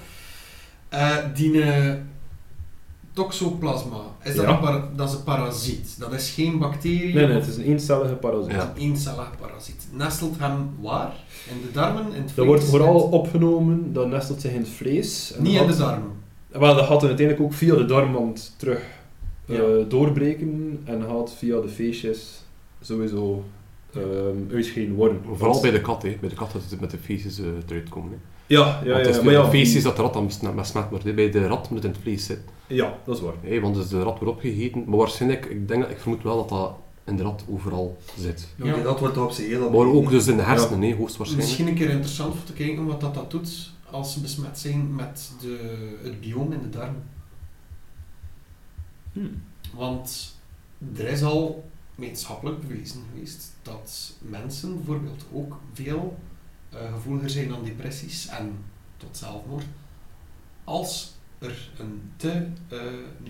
Eh, 0.88 1.16
die 1.34 1.62
eh, 1.62 1.94
toxoplasma, 3.12 4.00
is 4.22 4.34
dat, 4.34 4.44
Ja. 4.44 4.50
een 4.50 4.58
para- 4.60 4.88
dat 4.96 5.08
is 5.08 5.14
een 5.14 5.22
parasiet? 5.22 5.94
Dat 5.98 6.12
is 6.12 6.30
geen 6.30 6.58
bacterie? 6.58 7.14
Nee, 7.14 7.26
nee, 7.26 7.34
het 7.36 7.46
is 7.46 7.56
een 7.56 7.62
eencellige 7.64 8.14
parasiet. 8.14 8.52
Ja. 8.52 8.72
een 8.76 8.82
eencellig 8.82 9.30
parasiet. 9.40 9.86
Nestelt 9.92 10.38
hem 10.38 10.70
waar? 10.80 11.12
In 11.50 11.60
de 11.66 11.70
darmen? 11.72 12.02
In 12.06 12.12
het 12.12 12.22
Dat 12.22 12.30
vlees? 12.32 12.46
wordt 12.46 12.64
vooral 12.64 13.00
opgenomen, 13.00 13.92
dat 13.92 14.08
nestelt 14.08 14.40
zich 14.40 14.52
in 14.52 14.58
het 14.60 14.68
vlees. 14.68 15.32
En 15.36 15.42
Niet 15.42 15.52
in 15.52 15.58
dat 15.66 15.68
de 15.76 15.76
darmen. 15.82 16.10
Wel, 16.48 16.74
dat 16.74 16.86
gaat 16.86 17.04
uiteindelijk 17.04 17.40
ook 17.40 17.52
via 17.52 17.74
de 17.74 17.84
darmwand 17.84 18.54
terug 18.56 18.80
eh, 19.46 19.56
Ja. 19.56 19.84
doorbreken 19.88 20.80
en 20.84 21.02
gaat 21.08 21.34
via 21.38 21.60
de 21.60 21.68
feestjes 21.68 22.42
sowieso 22.80 23.44
um, 23.96 24.48
uitscheiden 24.52 24.94
worden. 24.94 25.20
Vooral 25.36 25.60
bij 25.60 25.70
de 25.70 25.80
kat, 25.80 26.02
hè. 26.02 26.16
Bij 26.20 26.28
de 26.28 26.34
kat 26.34 26.52
dat 26.52 26.62
het 26.70 26.80
met 26.80 26.90
de 26.90 26.98
feestjes 26.98 27.38
eh 27.38 27.46
eruit 27.68 27.88
komen. 27.88 28.10
Hè. 28.10 28.16
Ja, 28.46 28.80
ja, 28.84 28.90
ja. 28.90 28.96
het 28.96 29.06
is 29.16 29.22
maar 29.22 29.32
ja, 29.32 29.42
de 29.44 29.50
feestjes 29.50 29.82
dat 29.82 29.96
de 29.96 30.02
rat 30.02 30.12
dan 30.12 30.26
besmet 30.26 30.56
besmet 30.56 30.88
wordt. 30.90 31.04
Hè. 31.04 31.12
Bij 31.12 31.30
de 31.30 31.46
rat 31.46 31.70
moet 31.70 31.78
het 31.78 31.84
in 31.86 31.90
het 31.90 32.00
vlees 32.02 32.26
zitten. 32.26 32.46
Ja, 32.74 32.98
dat 33.04 33.16
is 33.16 33.22
waar. 33.22 33.34
Hè. 33.40 33.60
Want 33.60 33.74
dus 33.74 33.88
de 33.88 34.02
rat 34.02 34.18
wordt 34.18 34.34
opgegeten. 34.34 34.84
Maar 34.86 34.98
waarschijnlijk, 34.98 35.44
ik, 35.44 35.68
denk, 35.68 35.84
ik 35.84 35.98
vermoed 35.98 36.22
wel 36.22 36.36
dat 36.36 36.48
dat 36.48 36.74
in 37.04 37.16
de 37.16 37.22
rat 37.22 37.44
overal 37.48 37.98
zit. 38.18 38.48
Ja, 38.56 38.82
dat 38.82 39.00
wordt 39.00 39.16
op 39.16 39.30
zijn 39.30 39.48
heel 39.48 39.70
Maar 39.70 39.86
ook 39.86 40.10
dus 40.10 40.26
in 40.26 40.36
de 40.36 40.42
hersenen, 40.42 40.82
hè, 40.82 40.96
hoogstwaarschijnlijk. 40.96 41.48
Misschien 41.48 41.68
een 41.68 41.74
keer 41.74 41.90
interessant 41.90 42.32
om 42.32 42.44
te 42.44 42.52
kijken 42.52 42.86
wat 42.86 43.00
dat, 43.00 43.14
dat 43.14 43.30
doet 43.30 43.70
als 43.90 44.12
ze 44.12 44.20
besmet 44.20 44.58
zijn 44.58 44.94
met 44.94 45.32
de, 45.40 45.86
het 46.02 46.20
bioom 46.20 46.52
in 46.52 46.62
de 46.62 46.68
darm. 46.68 46.96
Hmm. 49.12 49.42
Want 49.74 50.36
er 50.96 51.08
is 51.08 51.22
al 51.22 51.70
wetenschappelijk 51.94 52.68
bewezen 52.68 53.02
geweest 53.12 53.52
dat 53.62 54.12
mensen 54.18 54.76
bijvoorbeeld 54.76 55.24
ook 55.32 55.56
veel 55.72 56.16
eh, 56.70 56.92
gevoeliger 56.92 57.30
zijn 57.30 57.54
aan 57.54 57.64
depressies 57.64 58.26
en 58.26 58.64
tot 58.96 59.16
zelfmoord 59.16 59.64
als 60.64 61.11
er 61.42 61.70
een 61.78 62.00
te, 62.16 62.28
eh, 62.68 62.78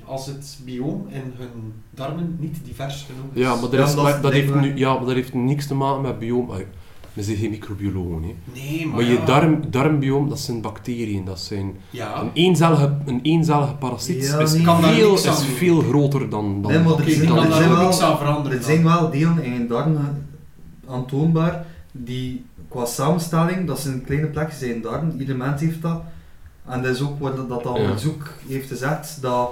als 0.04 0.26
het 0.26 0.58
bioom 0.64 1.06
in 1.08 1.32
hun 1.38 1.72
darmen 1.90 2.36
niet 2.40 2.58
divers 2.64 3.06
genoeg 3.10 3.34
is. 3.34 3.40
Ja, 3.42 3.52
maar 3.52 3.60
dat, 3.60 3.72
Ja, 3.72 3.78
dat 3.94 3.96
maar 4.04 4.14
is 4.16 4.20
dat 4.20 4.32
heeft 4.32 4.54
nu, 4.54 4.76
ja, 4.76 4.94
maar 4.94 5.04
dat 5.06 5.14
heeft 5.14 5.34
niks 5.34 5.66
te 5.66 5.74
maken 5.74 6.02
met 6.02 6.18
bioom. 6.18 6.50
We 7.12 7.22
zijn 7.22 7.36
geen 7.36 7.50
microbiologen. 7.50 8.22
Hè. 8.22 8.34
Nee, 8.54 8.86
maar, 8.86 8.94
Maar 8.96 9.04
je 9.04 9.12
ja. 9.12 9.24
darm, 9.24 9.60
darmbioom, 9.70 10.28
dat 10.28 10.40
zijn 10.40 10.60
bacteriën. 10.60 11.24
Dat 11.24 11.40
zijn 11.40 11.76
Ja, 11.90 12.20
een, 12.20 12.30
eenzellige, 12.32 12.96
een 13.04 13.20
eenzellige 13.22 13.74
parasiet 13.74 14.26
Ja, 14.26 14.38
is. 14.38 14.62
Kan 14.62 14.80
daar 14.82 14.92
veel, 14.94 15.10
aan 15.10 15.32
is 15.32 15.44
veel 15.44 15.80
groter 15.80 16.28
dan... 16.30 16.62
dan 16.62 16.72
Nee, 16.72 16.80
maar 16.82 16.98
er 16.98 17.10
zijn- 17.10 17.26
kan 17.28 17.42
er 17.44 17.48
daar 17.50 17.68
wel- 17.68 17.82
niks 17.82 18.00
aan 18.00 18.18
veranderen. 18.18 18.52
Er 18.58 18.64
dan. 18.64 18.70
zijn 18.70 18.84
wel 18.84 19.10
delen 19.10 19.44
in 19.44 19.52
je 19.52 19.66
darmen 19.66 20.26
aantoonbaar 20.88 21.66
die 21.92 22.44
qua 22.68 22.84
samenstelling, 22.84 23.66
dat 23.66 23.80
zijn 23.80 24.04
kleine 24.04 24.26
plekjes 24.26 24.62
in 24.62 24.74
je 24.74 24.80
darm, 24.80 25.12
ieder 25.18 25.36
mens 25.36 25.60
heeft 25.60 25.82
dat. 25.82 26.02
En 26.66 26.82
dat 26.82 26.94
is 26.94 27.02
ook 27.02 27.18
wat 27.20 27.48
dat, 27.48 27.62
Ja. 27.62 27.70
onderzoek 27.70 28.28
heeft 28.48 28.68
gezegd, 28.68 29.22
dat, 29.22 29.50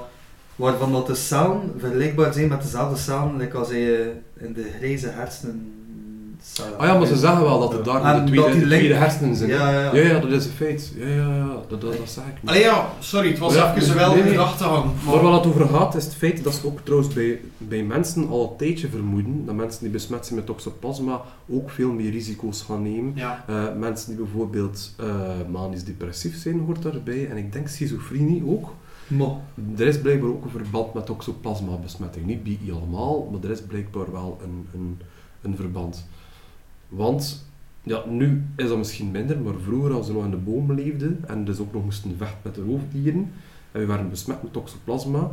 waarvan 0.56 0.92
dat 0.92 1.06
de 1.06 1.14
cellen 1.14 1.74
vergelijkbaar 1.78 2.32
zijn 2.32 2.48
met 2.48 2.62
dezelfde 2.62 2.96
cellen 2.96 3.36
like 3.36 3.56
als 3.56 3.68
je 3.68 4.12
in 4.36 4.52
de 4.52 4.70
grijze 4.78 5.08
hersenen. 5.08 5.79
Ah 6.78 6.86
ja, 6.86 6.98
maar 6.98 7.06
ze 7.06 7.16
zeggen 7.16 7.42
wel 7.42 7.60
dat 7.60 7.70
de 7.70 7.80
darm 7.82 8.04
En 8.04 8.24
de 8.24 8.30
tweede, 8.32 8.58
de 8.58 8.66
tweede 8.66 8.94
hersenen 8.94 9.36
zijn. 9.36 9.50
Ja, 9.50 9.70
ja, 9.70 9.94
Ja, 9.94 10.18
dat 10.18 10.30
is 10.30 10.44
een 10.44 10.50
feit. 10.50 10.92
Ja, 10.96 11.06
ja, 11.06 11.34
ja, 11.36 11.46
dat, 11.68 11.80
dat, 11.80 11.96
dat 11.96 12.10
zeg 12.10 12.24
ik 12.24 12.32
niet. 12.40 12.50
Allee 12.50 12.62
ja, 12.62 12.88
sorry, 12.98 13.28
het 13.28 13.38
was 13.38 13.54
Ja, 13.54 13.74
even 13.76 13.94
wel 13.94 14.10
nee, 14.12 14.20
een 14.20 14.26
nee. 14.26 14.36
Maar 14.36 15.22
waar 15.22 15.32
het 15.32 15.46
over 15.46 15.68
gaat, 15.68 15.94
is 15.94 16.04
het 16.04 16.14
feit 16.14 16.44
dat 16.44 16.54
ze 16.54 16.66
ook 16.66 16.80
trouwens 16.82 17.14
bij, 17.14 17.40
bij 17.58 17.82
mensen 17.82 18.28
al 18.28 18.50
een 18.50 18.56
tijdje 18.56 18.88
vermoeden 18.88 19.44
dat 19.46 19.54
mensen 19.54 19.82
die 19.82 19.90
besmet 19.90 20.24
zijn 20.26 20.38
met 20.38 20.46
toxoplasma 20.46 21.20
ook 21.48 21.70
veel 21.70 21.92
meer 21.92 22.10
risico's 22.10 22.62
gaan 22.62 22.82
nemen. 22.82 23.12
Ja. 23.14 23.44
Eh, 23.46 23.64
mensen 23.78 24.08
die 24.08 24.24
bijvoorbeeld 24.24 24.94
eh, 24.96 25.06
manisch 25.50 25.84
depressief 25.84 26.36
zijn, 26.36 26.60
hoort 26.60 26.82
daarbij. 26.82 27.28
En 27.28 27.36
ik 27.36 27.52
denk 27.52 27.68
schizofrenie 27.68 28.42
ook. 28.46 28.74
Maar, 29.06 29.28
Er 29.76 29.86
is 29.86 30.00
blijkbaar 30.00 30.30
ook 30.30 30.44
een 30.44 30.50
verband 30.50 30.94
met 30.94 31.06
toxoplasma-besmetting. 31.06 32.26
Niet 32.26 32.42
bij 32.42 32.58
allemaal, 32.72 33.28
maar 33.32 33.42
er 33.42 33.50
is 33.50 33.62
blijkbaar 33.62 34.12
wel 34.12 34.38
een, 34.42 34.66
een, 34.74 34.98
een 35.42 35.56
verband. 35.56 36.06
Want, 36.90 37.46
ja, 37.82 38.04
nu 38.08 38.42
is 38.56 38.68
dat 38.68 38.78
misschien 38.78 39.10
minder, 39.10 39.38
maar 39.38 39.54
vroeger 39.54 39.92
als 39.92 40.06
ze 40.06 40.12
nog 40.12 40.24
in 40.24 40.30
de 40.30 40.36
boom 40.36 40.72
leefden 40.72 41.24
en 41.26 41.44
dus 41.44 41.58
ook 41.58 41.72
nog 41.72 41.84
moesten 41.84 42.16
vechten 42.16 42.40
met 42.42 42.54
de 42.54 42.64
roofdieren 42.64 43.30
en 43.72 43.80
we 43.80 43.86
waren 43.86 44.10
besmet 44.10 44.42
met 44.42 44.52
toxoplasma, 44.52 45.32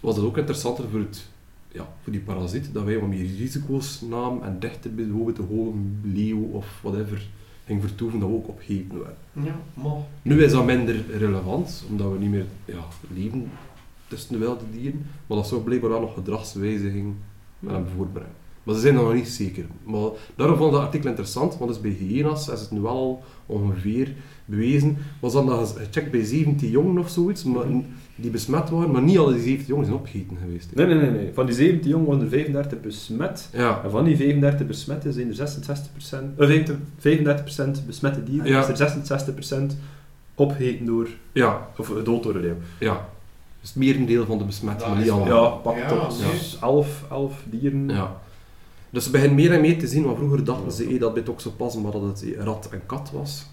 was 0.00 0.16
het 0.16 0.24
ook 0.24 0.38
interessanter 0.38 0.88
voor 0.88 1.00
het 1.00 1.26
ja, 1.72 1.88
voor 2.02 2.12
die 2.12 2.20
parasiet, 2.20 2.68
dat 2.72 2.84
wij 2.84 2.98
wat 2.98 3.08
meer 3.08 3.26
risico's 3.36 4.00
namen 4.00 4.42
en 4.42 4.58
dichter 4.58 4.94
bij 4.94 5.04
bijvoorbeeld 5.04 5.36
de 5.36 5.42
holen 5.42 6.00
leeuw 6.04 6.42
of 6.42 6.78
whatever 6.82 7.26
ging 7.64 7.82
vertoeven, 7.82 8.18
dat 8.20 8.28
we 8.28 8.34
ook 8.34 8.48
opgegeten 8.48 8.98
werden. 8.98 9.16
Ja, 9.32 9.60
maar... 9.74 9.96
Nu 10.22 10.42
is 10.42 10.52
dat 10.52 10.64
minder 10.64 11.04
relevant, 11.18 11.84
omdat 11.88 12.12
we 12.12 12.18
niet 12.18 12.30
meer 12.30 12.46
ja, 12.64 12.84
leven 13.14 13.50
tussen 14.08 14.32
de 14.32 14.38
wilde 14.38 14.64
dieren, 14.70 15.06
maar 15.26 15.36
dat 15.36 15.46
zou 15.48 15.62
blijkbaar 15.62 15.90
wel 15.90 16.00
nog 16.00 16.14
gedragswijziging 16.14 17.14
hebben 17.66 17.90
voorbrengen. 17.96 18.37
Maar 18.68 18.76
ze 18.76 18.82
zijn 18.82 18.96
er 18.96 19.02
nog 19.02 19.14
niet 19.14 19.28
zeker. 19.28 19.64
Maar 19.84 20.10
daarom 20.36 20.56
vond 20.56 20.68
ik 20.68 20.76
dat 20.76 20.86
artikel 20.86 21.08
interessant, 21.08 21.58
want 21.58 21.70
dus 21.70 21.80
bij 21.80 21.90
hyena's 21.90 22.48
is 22.48 22.60
het 22.60 22.70
nu 22.70 22.80
wel 22.80 22.92
al 22.92 23.22
ongeveer 23.46 24.12
bewezen. 24.44 24.96
Was 25.20 25.32
dan 25.32 25.46
dat 25.46 25.74
gecheckt 25.78 26.10
bij 26.10 26.24
17 26.24 26.70
jongen 26.70 26.98
of 26.98 27.08
zoiets, 27.08 27.44
maar, 27.44 27.64
die 28.16 28.30
besmet 28.30 28.70
waren, 28.70 28.90
maar 28.90 29.02
niet 29.02 29.18
alle 29.18 29.32
die 29.32 29.42
17 29.42 29.66
jongen 29.66 29.84
zijn 29.84 29.98
opgegeten 29.98 30.36
geweest. 30.36 30.74
Nee, 30.74 30.86
nee, 30.86 30.94
nee, 30.94 31.10
nee. 31.10 31.30
Van 31.34 31.46
die 31.46 31.54
17 31.54 31.90
jongen 31.90 32.06
waren 32.06 32.22
er 32.22 32.28
35 32.28 32.80
besmet. 32.80 33.48
Ja, 33.52 33.80
En 33.84 33.90
van 33.90 34.04
die 34.04 34.16
35 34.16 34.66
besmetten 34.66 35.12
zijn 35.12 35.28
er 35.28 35.34
66%, 35.34 36.38
eh, 36.38 36.74
35% 36.98 37.86
besmette 37.86 38.24
dieren. 38.24 38.46
Ja. 38.50 38.60
Is 38.60 38.68
er 38.68 38.76
66% 38.76 39.76
opgegeten 40.34 40.86
door, 40.86 41.08
ja, 41.32 41.68
of 41.76 41.96
eh, 41.96 42.04
dood 42.04 42.22
door 42.22 42.34
een 42.34 42.40
leeuw. 42.40 42.56
ja. 42.78 43.08
Dus 43.60 43.68
het 43.68 43.78
merendeel 43.78 44.26
van 44.26 44.38
de 44.38 44.44
besmetten, 44.44 44.86
Dat 44.86 44.88
maar 44.94 45.04
niet 45.04 45.12
allemaal. 45.12 45.44
Ja, 45.44 45.48
pak 45.48 45.76
Ja, 45.76 45.88
toch 45.88 46.20
juist. 46.20 46.62
11, 46.62 47.04
11 47.10 47.42
dieren. 47.50 47.88
Ja. 47.88 48.16
Dus 48.90 49.04
ze 49.04 49.10
beginnen 49.10 49.36
meer 49.36 49.52
en 49.52 49.60
meer 49.60 49.78
te 49.78 49.86
zien, 49.86 50.04
want 50.04 50.16
vroeger 50.16 50.44
dachten 50.44 50.72
ze 50.72 50.86
eh, 50.86 51.00
dat 51.00 51.14
bij 51.14 51.22
toxoplasma 51.22 51.90
dat 51.90 52.02
het 52.02 52.24
rat 52.38 52.68
en 52.70 52.86
kat 52.86 53.10
was. 53.10 53.46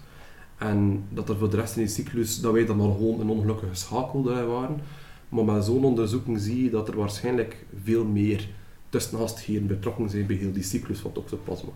En 0.58 1.04
dat 1.08 1.28
er 1.28 1.36
voor 1.36 1.50
de 1.50 1.56
rest 1.56 1.76
in 1.76 1.82
die 1.82 1.92
cyclus, 1.92 2.40
dat 2.40 2.52
wij 2.52 2.66
dan 2.66 2.76
maar 2.76 2.90
gewoon 2.90 3.20
een 3.20 3.28
ongelukkige 3.28 3.74
schakel 3.74 4.22
waren. 4.24 4.80
Maar 5.28 5.44
met 5.44 5.64
zo'n 5.64 5.84
onderzoeking 5.84 6.40
zie 6.40 6.64
je 6.64 6.70
dat 6.70 6.88
er 6.88 6.96
waarschijnlijk 6.96 7.64
veel 7.84 8.04
meer 8.04 8.48
tussengastigheden 8.88 9.66
betrokken 9.66 10.10
zijn 10.10 10.26
bij 10.26 10.36
heel 10.36 10.52
die 10.52 10.62
cyclus 10.62 10.98
van 10.98 11.12
toxoplasma. 11.12 11.70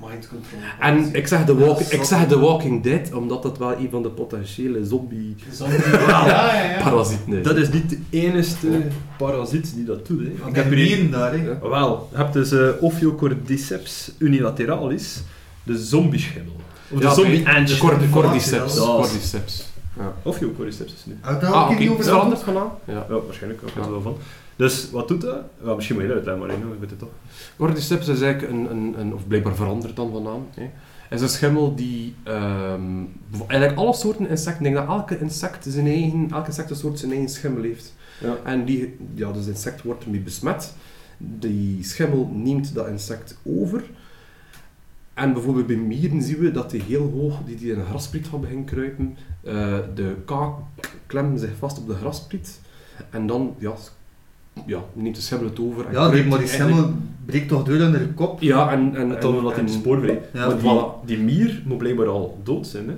Mind 0.00 0.28
control. 0.28 0.58
En 0.80 1.14
ik 1.14 1.26
zeg, 1.26 1.44
de 1.44 1.54
walk, 1.54 1.78
Ja, 1.80 1.90
ik 1.90 2.02
zeg 2.02 2.26
The 2.28 2.38
Walking 2.38 2.82
Dead, 2.82 3.12
omdat 3.12 3.42
dat 3.42 3.58
wel 3.58 3.76
een 3.78 3.88
van 3.90 4.02
de 4.02 4.08
potentiële 4.08 4.84
zombie-parasieten 4.84 6.00
Ja, 6.08 6.26
ja, 6.26 6.54
ja. 6.78 7.00
is. 7.36 7.42
Dat 7.42 7.56
is 7.56 7.70
niet 7.72 7.90
de 7.90 7.98
enige 8.10 8.82
parasiet 9.18 9.74
die 9.74 9.84
dat 9.84 10.06
doet. 10.06 10.20
Hè. 10.20 10.48
Ik 10.48 10.54
heb 10.54 10.70
hier 10.70 10.86
hier 10.96 11.10
daar, 11.10 11.32
hè. 11.32 11.58
Wel, 11.68 12.08
je 12.12 12.16
hebt 12.16 12.32
dus 12.32 12.52
eh, 12.52 12.68
Ophiocordyceps 12.80 14.10
unilateralis, 14.18 15.22
de 15.62 15.78
zombieschimmel. 15.78 16.56
Of 16.90 16.98
de 16.98 17.04
Ja, 17.04 17.14
zombie 17.14 17.42
de 17.44 17.50
ant. 17.54 17.78
cor- 17.78 18.08
cordyceps. 18.10 18.72
Is- 18.74 18.80
Cordyceps. 18.80 19.72
Ja. 19.98 20.12
Ophiocordyceps 20.22 20.92
is 20.92 21.04
nu. 21.04 21.18
Ah, 21.20 21.54
ook 21.64 21.70
oké, 21.70 21.72
niet 21.78 21.82
is 21.82 21.88
over 21.90 22.04
veranderd 22.04 22.46
naam? 22.46 22.70
Ja. 22.86 23.06
Ja, 23.08 23.20
waarschijnlijk. 23.26 23.62
Ik 23.62 23.66
weet 23.74 23.74
Ja. 23.76 23.82
er 23.82 23.90
wel 23.90 24.00
van. 24.02 24.16
Dus 24.56 24.90
wat 24.90 25.08
doet 25.08 25.20
dat? 25.20 25.42
Ja, 25.64 25.74
misschien 25.74 25.96
moet 25.96 26.04
je 26.04 26.14
dat 26.14 26.26
uitleggen, 26.26 26.46
maar 26.46 26.74
ik 26.74 26.80
weet 26.80 26.90
het 26.90 26.98
toch. 26.98 27.08
Cordyceps 27.56 28.08
is 28.08 28.20
eigenlijk 28.20 28.52
een, 28.52 28.70
een, 28.70 28.94
een 28.98 29.14
of 29.14 29.26
blijkbaar 29.26 29.54
veranderd 29.54 29.96
dan 29.96 30.10
van 30.10 30.22
naam, 30.22 30.46
hè. 30.54 30.70
is 31.10 31.20
een 31.20 31.28
schimmel 31.28 31.74
die 31.74 32.14
ehm, 32.22 33.02
eigenlijk 33.46 33.78
alle 33.78 33.94
soorten 33.94 34.28
insecten, 34.28 34.66
ik 34.66 34.72
denk 34.72 34.86
dat 34.86 34.96
elke 34.96 35.18
insect 35.18 35.66
zijn 35.68 35.86
eigen, 35.86 36.28
elke 36.30 36.46
insectensoort 36.46 36.98
zijn 36.98 37.10
eigen 37.10 37.28
schimmel 37.28 37.62
heeft. 37.62 37.94
Ja. 38.20 38.36
En 38.44 38.64
die, 38.64 38.96
ja, 39.14 39.32
dus 39.32 39.46
het 39.46 39.54
insect 39.54 39.82
wordt 39.82 40.04
ermee 40.04 40.20
besmet. 40.20 40.74
Die 41.18 41.84
schimmel 41.84 42.30
neemt 42.32 42.74
dat 42.74 42.88
insect 42.88 43.38
over. 43.42 43.84
En 45.14 45.32
bijvoorbeeld 45.32 45.66
bij 45.66 45.76
mieren 45.76 46.22
zien 46.22 46.38
we 46.38 46.50
dat 46.50 46.70
die 46.70 46.82
heel 46.82 47.10
hoog, 47.10 47.38
die, 47.44 47.56
die 47.56 47.72
in 47.72 47.78
een 47.78 47.86
graspriet 47.86 48.26
gaan 48.26 48.40
beginnen 48.40 48.64
kruipen, 48.64 49.16
eh, 49.42 49.78
de 49.94 50.16
kaak 50.24 50.58
klemmen 51.06 51.38
zich 51.38 51.56
vast 51.58 51.78
op 51.78 51.86
de 51.86 51.94
graspriet. 51.94 52.60
En 53.10 53.26
dan 53.26 53.54
ja, 53.58 53.74
ja, 54.66 54.78
neemt 54.92 55.14
de 55.16 55.22
schimmel 55.22 55.48
het 55.48 55.60
over. 55.60 55.86
En 55.86 55.92
Ja, 55.92 56.10
die, 56.10 56.24
maar 56.24 56.38
die 56.38 56.48
eigenlijk- 56.48 56.76
schimmel 56.78 56.92
breekt 57.26 57.48
toch 57.48 57.64
door 57.64 57.76
in 57.76 57.92
de 57.92 58.08
kop? 58.14 58.40
Ja, 58.42 58.70
en... 58.72 58.94
en, 58.96 59.14
En 59.14 59.20
dan 59.20 59.36
omdat 59.36 59.50
hij 59.52 59.60
en- 59.60 59.66
de 59.66 59.72
spoor 59.72 59.98
breekt. 59.98 60.26
Ja, 60.32 60.46
Maar 60.46 60.58
voilà. 60.58 61.06
die, 61.06 61.16
die 61.16 61.24
mier 61.24 61.62
moet 61.64 61.78
blijkbaar 61.78 62.06
al 62.08 62.38
dood 62.42 62.66
zijn. 62.66 62.88
Hè? 62.88 62.94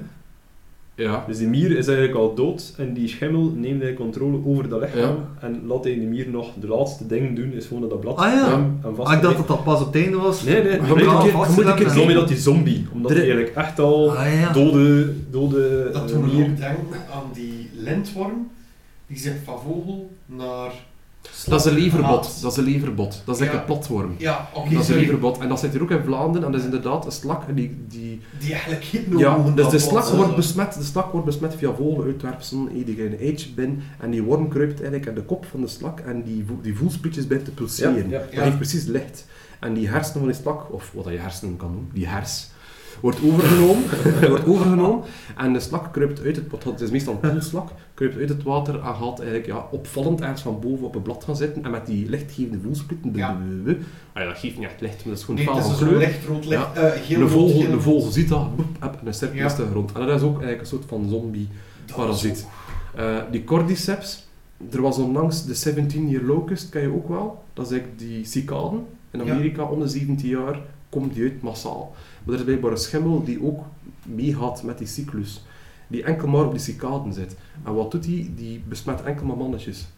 Ja. 1.03 1.25
Dus 1.27 1.39
die 1.39 1.49
mier 1.49 1.71
is 1.77 1.87
eigenlijk 1.87 2.19
al 2.19 2.35
dood 2.35 2.75
en 2.77 2.95
die 2.95 3.09
schimmel 3.09 3.53
neemt 3.57 3.81
de 3.81 3.95
controle 3.95 4.39
over 4.47 4.69
dat 4.69 4.81
lichaam 4.81 5.17
en 5.41 5.63
laat 5.67 5.85
hij 5.85 5.95
die 5.95 6.07
mier 6.07 6.29
nog 6.29 6.51
de 6.61 6.67
laatste 6.69 7.07
ding 7.07 7.37
doen, 7.37 7.53
is 7.53 7.67
gewoon 7.67 7.81
dat 7.81 7.91
dat 7.91 8.01
blad 8.01 8.17
Ah, 8.17 8.33
ja. 8.33 8.49
hem 8.51 8.79
en 8.85 8.95
vast 8.95 9.09
Ah, 9.09 9.15
ik 9.17 9.23
dacht 9.23 9.37
dat 9.37 9.49
dat 9.49 9.65
pas 9.65 9.81
op 9.81 9.87
het 9.93 10.03
einde 10.03 10.17
was. 10.17 10.43
Nee, 10.43 10.63
nee, 10.63 10.79
Maar 10.79 10.89
je 10.89 10.95
moet 10.95 11.03
je 11.03 11.05
een 11.11 11.19
keer- 11.23 11.37
moet 11.37 12.09
een 12.09 12.15
dat 12.15 12.29
die 12.29 12.37
zombie, 12.37 12.87
omdat 12.93 13.11
hij 13.11 13.21
eigenlijk 13.21 13.55
echt 13.57 13.79
al 13.79 14.17
Ah, 14.17 14.33
ja. 14.41 14.53
dode, 14.53 15.13
dode 15.31 15.91
Dat 15.93 16.11
eh, 16.11 16.17
doet 16.17 16.27
me 16.27 16.33
mier... 16.33 16.45
ook 16.51 16.57
denken 16.57 17.01
aan 17.15 17.25
die 17.33 17.71
lintworm 17.75 18.49
die 19.07 19.19
zich 19.19 19.35
van 19.45 19.59
vogel 19.61 20.11
naar... 20.27 20.73
Dat 21.47 21.61
is 21.61 21.73
een 21.73 21.79
leverbot. 21.79 22.43
Dat 22.43 22.53
is 22.53 22.59
een 22.59 22.65
leverbot. 22.65 23.23
Dat 23.25 23.41
is 23.41 23.47
een 23.49 23.65
platworm. 23.65 24.15
Ja, 24.19 24.49
oké, 24.55 24.71
dat 24.75 24.83
is 24.83 24.89
een 24.89 24.97
leverbot. 24.97 25.39
En 25.39 25.49
dat 25.49 25.61
zit 25.61 25.73
hier 25.73 25.83
ook 25.83 25.91
in 25.91 26.03
Vlaanderen. 26.05 26.47
En 26.47 26.53
dat 26.53 26.61
is 26.61 26.67
inderdaad 26.67 27.05
een 27.05 27.13
slak. 27.13 27.49
En 27.49 27.55
die, 27.55 27.77
die, 27.89 28.21
Die 28.39 28.53
eigenlijk 28.53 28.85
geen 28.85 29.19
ja, 29.19 29.37
dus 29.55 29.69
de 29.69 29.79
slak, 29.79 30.05
wordt 30.09 30.37
besmet, 30.37 30.75
de 30.75 30.83
slak 30.85 31.13
wordt 31.13 31.27
besmet 31.27 31.55
via 31.55 31.73
vogeluitwerpselen. 31.75 32.69
eh, 32.69 32.85
Die 32.87 32.97
in 33.05 33.13
een 33.13 33.19
eitje 33.19 33.49
binnen. 33.55 33.83
En 34.01 34.11
die 34.11 34.23
worm 34.23 34.49
kruipt 34.49 34.75
eigenlijk 34.81 35.07
in 35.07 35.15
de 35.15 35.23
kop 35.23 35.47
van 35.51 35.61
de 35.61 35.69
slak. 35.69 36.01
En 36.01 36.23
die, 36.23 36.45
die 36.63 36.77
voelsprietjes 36.77 37.27
begint 37.27 37.45
te 37.47 37.53
pulseren. 37.53 38.09
Ja, 38.09 38.19
ja. 38.31 38.35
Dat 38.35 38.45
heeft 38.45 38.57
precies 38.57 38.85
licht. 38.85 39.27
En 39.61 39.75
die 39.75 39.89
hersenen 39.89 40.19
van 40.19 40.29
die 40.33 40.41
slak, 40.41 40.73
of 40.73 40.91
wat 40.95 41.05
je 41.05 41.19
hersenen 41.19 41.57
kan 41.57 41.71
noemen, 41.73 41.91
die 41.93 42.07
hers, 42.07 42.49
wordt 43.01 43.19
overgenomen. 43.25 43.83
wordt 44.29 44.47
overgenomen 44.47 45.05
en 45.37 45.53
de 45.53 45.61
slak 45.61 45.93
kruipt 45.93 46.23
uit 46.25 46.37
het 46.37 46.51
water. 46.51 46.71
Het 46.71 46.81
is 46.81 46.91
meestal 46.91 47.19
een 47.23 47.31
poelslak. 47.31 47.71
Kruipt 47.95 48.17
uit 48.17 48.29
het 48.29 48.43
water 48.43 48.75
en 48.75 48.95
gaat 48.95 49.19
eigenlijk 49.19 49.47
ja, 49.47 49.67
opvallend 49.71 50.21
ergens 50.21 50.43
van 50.43 50.61
boven 50.61 50.87
op 50.87 50.95
een 50.95 51.03
blad 51.03 51.25
gaan 51.25 51.37
zitten. 51.37 51.65
En 51.65 51.71
met 51.71 51.87
die 51.87 52.09
lichtgevende 52.09 52.59
voelsprieten. 52.63 53.13
Ja. 53.15 53.39
Ah 54.13 54.23
ja, 54.23 54.29
dat 54.29 54.39
geeft 54.39 54.59
niet 54.59 54.67
echt 54.67 54.81
licht, 54.81 54.97
maar 54.97 55.15
dat 55.15 55.19
is 55.19 55.25
gewoon 55.25 55.45
Nee, 55.55 55.63
zo'n 55.63 55.77
kleur. 55.77 55.99
licht 55.99 56.27
rood 56.27 56.45
licht. 56.45 56.63
Ja. 56.75 56.91
eh, 56.93 57.19
rood, 57.19 57.83
vogel, 57.83 58.11
ziet 58.11 58.29
dat, 58.29 58.57
boep, 58.57 58.67
en 58.81 58.91
een 59.05 59.15
cirkel 59.15 59.45
is 59.45 59.55
de 59.55 59.67
grond. 59.71 59.93
En 59.93 60.07
dat 60.07 60.17
is 60.17 60.23
ook 60.23 60.31
eigenlijk 60.33 60.61
een 60.61 60.67
soort 60.67 60.85
van 60.87 61.09
zombie 61.09 61.49
Dat 61.87 61.97
parasiet. 61.97 62.47
Eh, 62.95 63.17
die 63.31 63.45
cordyceps, 63.45 64.27
er 64.73 64.83
was 64.83 64.99
onlangs 64.99 65.45
de 65.45 65.71
17-year 65.71 66.23
locust, 66.23 66.69
ken 66.69 66.83
je 66.83 66.95
ook 66.95 67.09
wel. 67.09 67.45
Dat 67.53 67.65
is 67.67 67.71
eigenlijk 67.73 68.01
die 68.01 68.25
cicaden 68.25 68.87
in. 69.11 69.21
Amerika, 69.21 69.63
om 69.63 69.81
de 69.81 69.89
17 69.89 70.29
jaar 70.29 70.61
komt 70.89 71.15
die 71.15 71.23
uit 71.23 71.43
massaal. 71.43 71.95
Maar 72.27 72.35
er 72.35 72.41
is 72.41 72.45
blijkbaar 72.45 72.71
een 72.71 72.79
schimmel 72.79 73.25
die 73.25 73.43
ook 73.43 73.65
meegaat 74.03 74.63
met 74.63 74.79
die 74.79 74.87
cyclus. 74.87 75.45
Die 75.87 76.03
enkel 76.03 76.29
maar 76.29 76.45
op 76.45 76.51
die 76.51 76.61
cicaden 76.61 77.13
zit. 77.13 77.37
En 77.65 77.75
wat 77.75 77.91
doet 77.91 78.03
die? 78.03 78.35
Die 78.35 78.63
besmet 78.69 79.03
enkel 79.03 79.27
maar 79.27 79.37
mannetjes. 79.37 79.89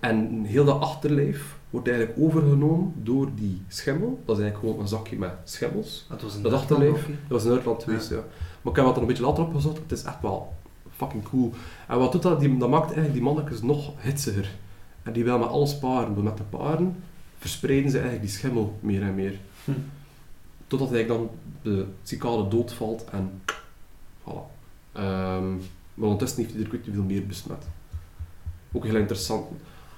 En 0.00 0.44
heel 0.44 0.64
dat 0.64 0.80
achterlijf 0.80 1.58
wordt 1.70 1.88
eigenlijk 1.88 2.18
overgenomen 2.18 2.92
door 3.02 3.28
die 3.34 3.62
schimmel. 3.68 4.20
Dat 4.24 4.36
is 4.36 4.42
eigenlijk 4.42 4.58
gewoon 4.58 4.80
een 4.80 4.88
zakje 4.88 5.16
met 5.16 5.32
schimmels. 5.44 6.06
Dat 6.08 6.22
was 6.22 6.34
een 6.34 6.42
Dat 6.42 6.52
achterlijf. 6.52 7.06
Dat 7.06 7.12
was 7.28 7.44
in 7.44 7.50
Nederland 7.50 7.82
geweest, 7.82 8.10
ja. 8.10 8.24
Maar 8.62 8.72
ik 8.72 8.76
heb 8.76 8.84
wat 8.84 8.94
er 8.94 9.00
een 9.00 9.08
beetje 9.08 9.22
later 9.22 9.44
opgezocht. 9.44 9.78
Het 9.78 9.92
is 9.92 10.02
echt 10.02 10.22
wel 10.22 10.54
fucking 10.96 11.22
cool. 11.22 11.52
En 11.88 11.98
wat 11.98 12.12
doet 12.12 12.22
dat? 12.22 12.40
Die, 12.40 12.56
dat 12.56 12.68
maakt 12.68 12.84
eigenlijk 12.84 13.12
die 13.12 13.22
mannetjes 13.22 13.62
nog 13.62 13.92
hitsiger. 14.02 14.54
En 15.02 15.12
die 15.12 15.24
willen 15.24 15.40
met 15.40 15.48
alles 15.48 15.78
paren. 15.78 16.14
Maar 16.14 16.22
met 16.22 16.36
de 16.36 16.42
paren 16.42 16.96
verspreiden 17.38 17.90
ze 17.90 17.96
eigenlijk 17.98 18.26
die 18.26 18.36
schimmel 18.36 18.78
meer 18.80 19.02
en 19.02 19.14
meer. 19.14 19.38
Hm. 19.64 19.72
Totdat 20.66 20.92
eigenlijk 20.92 21.20
dan 21.20 21.30
de 21.62 21.84
cicade 22.02 22.48
doodvalt 22.48 23.04
en 23.12 23.30
voilà. 24.22 24.54
Ehm, 24.92 25.50
maar 25.94 26.08
ondertussen 26.08 26.42
heeft 26.42 26.54
hij 26.54 26.62
er 26.62 26.92
veel 26.92 27.02
meer 27.02 27.26
besmet. 27.26 27.64
Ook 28.72 28.84
heel 28.84 28.96
interessant. 28.96 29.46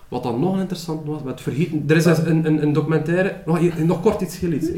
Wat 0.08 0.22
dan 0.22 0.40
nog 0.40 0.58
interessant 0.58 1.06
was, 1.06 1.22
met 1.22 1.40
vergeten... 1.40 1.84
Er 1.86 1.96
is 1.96 2.04
een, 2.04 2.46
een, 2.46 2.62
een 2.62 2.72
documentaire... 2.72 3.42
Nog, 3.46 3.76
nog 3.76 4.00
kort 4.00 4.20
iets 4.20 4.38
heel 4.38 4.52
iets. 4.52 4.66
hè. 4.66 4.74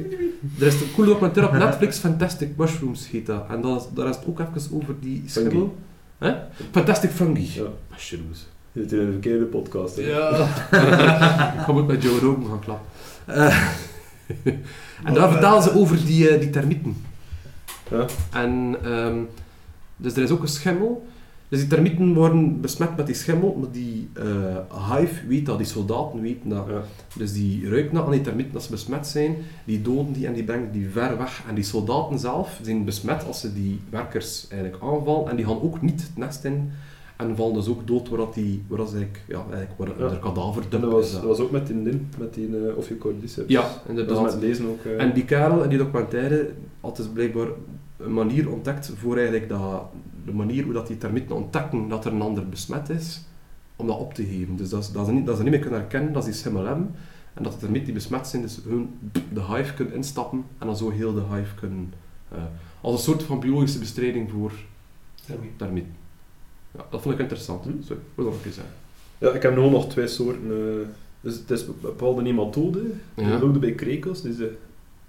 Er 0.60 0.66
is 0.66 0.80
een 0.80 0.92
cool 0.94 1.06
documentaire 1.06 1.52
op 1.52 1.58
Netflix, 1.58 1.98
Fantastic 1.98 2.56
Mushrooms 2.56 3.08
heet 3.10 3.26
dat. 3.26 3.44
En 3.48 3.60
dat 3.60 3.80
is, 3.80 3.86
daar 3.94 4.08
is 4.08 4.16
het 4.16 4.26
ook 4.26 4.40
even 4.40 4.76
over 4.76 4.94
die 5.00 5.22
schimmel. 5.26 5.76
Hè? 6.18 6.34
Fantastic 6.70 7.10
Fungi. 7.10 7.50
Ja. 7.54 7.66
Mushrooms. 7.90 8.46
Je 8.72 8.80
zit 8.80 8.92
in 8.92 8.98
een 8.98 9.10
verkeerde 9.12 9.44
podcast. 9.44 9.96
hè. 9.96 10.02
Ja. 10.02 10.30
ik 11.54 11.60
ga 11.60 11.66
ook 11.68 11.86
met 11.86 12.02
Joe 12.02 12.18
Rogan 12.18 12.46
gaan 12.46 12.60
klappen. 12.60 12.86
Eh, 13.26 13.68
en 15.04 15.14
daar 15.14 15.30
vertellen 15.30 15.62
ze 15.62 15.74
over 15.74 16.04
die, 16.06 16.28
eh, 16.28 16.40
die 16.40 16.50
termieten. 16.50 16.96
Ja. 17.90 18.06
En 18.32 18.76
ehm, 18.84 19.18
dus 19.96 20.16
er 20.16 20.22
is 20.22 20.30
ook 20.30 20.42
een 20.42 20.48
schimmel. 20.48 21.08
Dus 21.48 21.58
die 21.58 21.68
termieten 21.68 22.14
worden 22.14 22.60
besmet 22.60 22.96
met 22.96 23.06
die 23.06 23.14
schimmel, 23.14 23.56
maar 23.60 23.70
die 23.70 24.08
eh, 24.14 24.96
hive 24.96 25.26
weet 25.26 25.46
dat, 25.46 25.58
die 25.58 25.66
soldaten 25.66 26.20
weten 26.20 26.48
dat. 26.48 26.66
Ja. 26.68 26.82
Dus 27.16 27.32
die 27.32 27.68
ruiken 27.68 27.94
dat 27.94 28.04
aan 28.04 28.10
die 28.10 28.20
termieten 28.20 28.54
als 28.54 28.64
ze 28.64 28.70
besmet 28.70 29.06
zijn, 29.06 29.36
die 29.64 29.82
doden 29.82 30.12
die 30.12 30.26
en 30.26 30.32
die 30.32 30.44
brengen 30.44 30.72
die 30.72 30.88
ver 30.88 31.18
weg. 31.18 31.42
En 31.48 31.54
die 31.54 31.64
soldaten 31.64 32.18
zelf 32.18 32.58
zijn 32.62 32.84
besmet 32.84 33.26
als 33.26 33.40
ze 33.40 33.52
die 33.52 33.80
werkers 33.88 34.48
eigenlijk 34.48 34.82
aanvallen 34.82 35.30
en 35.30 35.36
die 35.36 35.46
gaan 35.46 35.60
ook 35.60 35.82
niet 35.82 36.02
het 36.02 36.16
nest 36.16 36.44
in 36.44 36.72
en 37.20 37.36
vallen 37.36 37.54
dus 37.54 37.68
ook 37.68 37.86
dood 37.86 38.08
waar, 38.08 38.18
dat 38.18 38.34
die, 38.34 38.62
waar 38.68 38.78
dat 38.78 38.88
ze 38.90 38.96
eigenlijk, 38.96 39.24
ja, 39.28 39.44
eigenlijk 39.54 39.72
waar 39.78 39.88
Ja. 40.08 40.14
er 40.14 40.18
kadaver 40.20 40.62
dat 40.68 40.82
is. 40.82 40.88
was, 40.88 41.12
dat. 41.12 41.20
dat 41.20 41.30
was 41.30 41.40
ook 41.40 41.50
met 41.50 41.66
die 41.66 41.76
met 42.18 42.34
die 42.34 42.48
uh, 42.48 42.76
Ophiocordyceps. 42.76 43.48
Ja, 43.52 43.60
Dat 43.60 43.70
is 43.84 43.88
inderdaad. 43.88 44.22
met 44.22 44.34
lezen 44.42 44.66
ook... 44.68 44.84
eh, 44.84 45.02
En 45.02 45.12
die 45.12 45.24
kerel 45.24 45.62
in 45.62 45.68
die 45.68 45.78
documentaire 45.78 46.50
had 46.80 46.96
dus 46.96 47.06
blijkbaar 47.06 47.46
een 47.96 48.12
manier 48.12 48.50
ontdekt 48.52 48.92
voor 48.96 49.14
eigenlijk 49.16 49.48
dat, 49.48 49.82
de 50.24 50.32
manier 50.32 50.64
hoe 50.64 50.72
dat 50.72 50.86
die 50.86 50.98
termieten 50.98 51.36
ontdekken 51.36 51.88
dat 51.88 52.04
er 52.04 52.12
een 52.12 52.22
ander 52.22 52.48
besmet 52.48 52.88
is, 52.90 53.24
om 53.76 53.86
dat 53.86 53.98
op 53.98 54.14
te 54.14 54.24
geven. 54.24 54.56
Dus 54.56 54.68
dat, 54.68 54.84
ze- 54.84 54.92
dat, 54.92 55.06
ze 55.06 55.12
niet, 55.12 55.26
dat 55.26 55.36
ze 55.36 55.42
niet 55.42 55.50
meer 55.52 55.60
kunnen 55.60 55.80
herkennen 55.80 56.12
dat 56.12 56.22
ze 56.24 56.28
die 56.30 56.38
schimmel 56.38 56.64
hebben. 56.66 56.94
En 57.34 57.42
dat 57.42 57.52
het 57.52 57.62
ermee 57.62 57.82
die 57.82 57.94
besmet 57.94 58.26
zijn, 58.26 58.42
dus 58.42 58.60
hun 58.68 58.98
de 59.32 59.42
hive 59.54 59.74
kunnen 59.74 59.94
instappen 59.94 60.44
en 60.58 60.66
dan 60.66 60.76
zo 60.76 60.90
heel 60.90 61.14
de 61.14 61.22
hive 61.34 61.54
kunnen... 61.54 61.92
eh, 62.32 62.38
als 62.80 62.92
een 62.94 63.00
soort 63.00 63.22
van 63.22 63.40
biologische 63.40 63.78
bestrijding 63.78 64.30
voor 64.30 64.52
Daarmee. 65.56 65.86
Ja, 66.76 66.86
dat 66.90 67.00
vond 67.02 67.14
ik 67.14 67.20
interessant. 67.20 67.64
Hm. 67.64 67.70
Sorry, 67.86 68.02
wil 68.14 68.24
dat 68.24 68.34
een 68.34 68.40
keer 68.42 68.52
zeggen. 68.52 68.72
Ja, 69.18 69.30
ik 69.30 69.42
heb 69.42 69.56
nu 69.56 69.70
nog 69.70 69.88
twee 69.88 70.06
soorten. 70.06 70.42
eh, 70.50 70.86
dus 71.20 71.34
het 71.34 71.50
is 71.50 71.60
een 71.62 71.74
bepaalde 71.80 72.22
nematode. 72.22 72.80
Die 73.14 73.26
Ja. 73.26 73.38
loopt 73.38 73.60
bij 73.60 73.72
krekels. 73.72 74.22
Dus 74.22 74.36
ze 74.36 74.52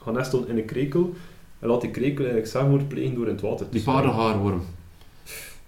gaan 0.03 0.13
nestelen 0.13 0.47
in 0.47 0.57
een 0.57 0.65
krekel. 0.65 1.13
En 1.59 1.67
laat 1.69 1.81
die 1.81 1.89
krekel 1.91 2.17
eigenlijk 2.17 2.47
zelfmoord 2.51 2.87
plegen 2.87 3.15
door 3.15 3.25
in 3.27 3.31
het 3.33 3.41
water 3.41 3.65
te 3.65 3.71
Die 3.71 3.81
paardenhaarworm. 3.81 4.61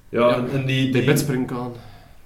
Ja, 0.10 0.20
Ja. 0.30 0.36
en, 0.36 0.50
en 0.52 0.66
die... 0.66 0.84
Die 0.84 0.92
die 0.92 1.04
bedspringkaan. 1.04 1.72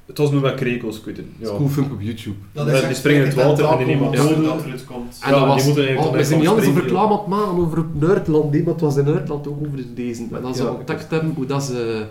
het 0.05 0.17
was 0.17 0.31
nu 0.31 0.39
met 0.39 0.55
krekels, 0.55 0.97
ik 0.97 1.05
weet 1.05 1.17
het. 1.17 1.25
Ja. 1.39 1.49
Ja. 1.49 1.55
Cool 1.55 1.69
filmpje 1.69 1.93
op 1.95 2.01
YouTube. 2.01 2.35
Dat 2.51 2.67
Ja, 2.67 2.73
is 2.73 2.85
die 2.87 2.95
springen 2.95 3.21
in 3.21 3.27
het 3.27 3.35
water 3.37 3.65
en 3.65 3.77
die 3.77 3.85
nemen 3.85 4.13
eruit 4.13 4.85
komt. 4.85 5.19
En 5.21 5.29
Ja, 5.29 5.35
dat 5.35 5.39
die 5.39 5.47
was, 5.47 5.65
moeten 5.65 5.85
eigenlijk 5.85 5.97
oh, 5.97 6.03
dan 6.03 6.11
we 6.11 6.23
zijn 6.23 6.39
echt 6.39 6.39
niet 6.39 6.47
anders 6.47 6.67
een 6.67 6.73
gaan 6.73 6.81
springen, 6.81 6.83
reclame 6.83 7.11
aan 7.13 7.19
het 7.19 7.27
maken 7.27 7.57
over 7.65 7.85
Nerdland, 7.93 8.51
nee, 8.51 8.63
maar 8.63 8.73
het 8.73 8.81
was 8.81 8.97
in 8.97 9.05
Nerdland 9.05 9.47
ook 9.47 9.59
over 9.65 9.95
deze. 9.95 10.23
En 10.31 10.41
dat 10.41 10.57
ze 10.57 10.63
Ja. 10.63 10.69
ontdekt 10.69 11.09
hebben 11.11 11.33
hoe 11.35 11.45
dat 11.45 11.63
ze... 11.63 12.05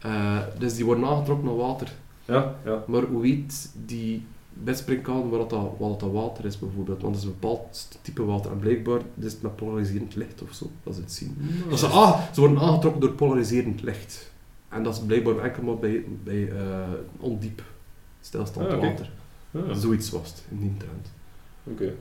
eh, 0.00 0.38
dus 0.58 0.74
die 0.74 0.84
worden 0.84 1.04
aangetrokken 1.04 1.46
naar 1.46 1.56
water. 1.56 1.92
Ja, 2.24 2.54
ja. 2.64 2.84
Maar 2.86 3.02
hoe 3.02 3.20
weet 3.22 3.70
die 3.86 4.26
bedspringkaan 4.52 5.28
wat 5.28 5.50
dat, 5.50 5.70
wat 5.78 6.00
dat 6.00 6.10
water 6.12 6.44
is 6.44 6.58
bijvoorbeeld? 6.58 7.02
Want 7.02 7.14
het 7.14 7.24
is 7.24 7.30
een 7.30 7.36
bepaald 7.40 7.98
type 8.02 8.24
water. 8.24 8.50
En 8.50 8.58
blijkbaar 8.58 9.00
is 9.18 9.32
het 9.32 9.42
met 9.42 9.56
polariserend 9.56 10.14
licht 10.14 10.42
of 10.42 10.52
zo, 10.52 10.70
dat 10.82 10.94
ze 10.94 11.00
het 11.00 11.12
zien. 11.12 11.36
Dat 11.68 11.78
ze, 11.78 11.86
ah, 11.86 12.20
ze 12.32 12.40
worden 12.40 12.58
aangetrokken 12.58 13.00
door 13.00 13.12
polariserend 13.12 13.82
licht. 13.82 14.32
En 14.68 14.82
dat 14.82 14.94
is 14.94 15.00
blijkbaar 15.00 15.38
enkel 15.38 15.62
maar 15.62 15.78
bij, 15.78 16.04
bij 16.24 16.48
eh, 16.50 16.88
ondiep 17.18 17.62
stilstand 18.20 18.68
Ah, 18.68 18.80
water. 18.80 19.10
Ah, 19.54 19.76
Zoiets 19.76 20.10
was 20.10 20.28
het 20.28 20.44
in 20.50 20.58
die 20.58 20.76
trend. 20.76 21.12
Oké. 21.64 21.94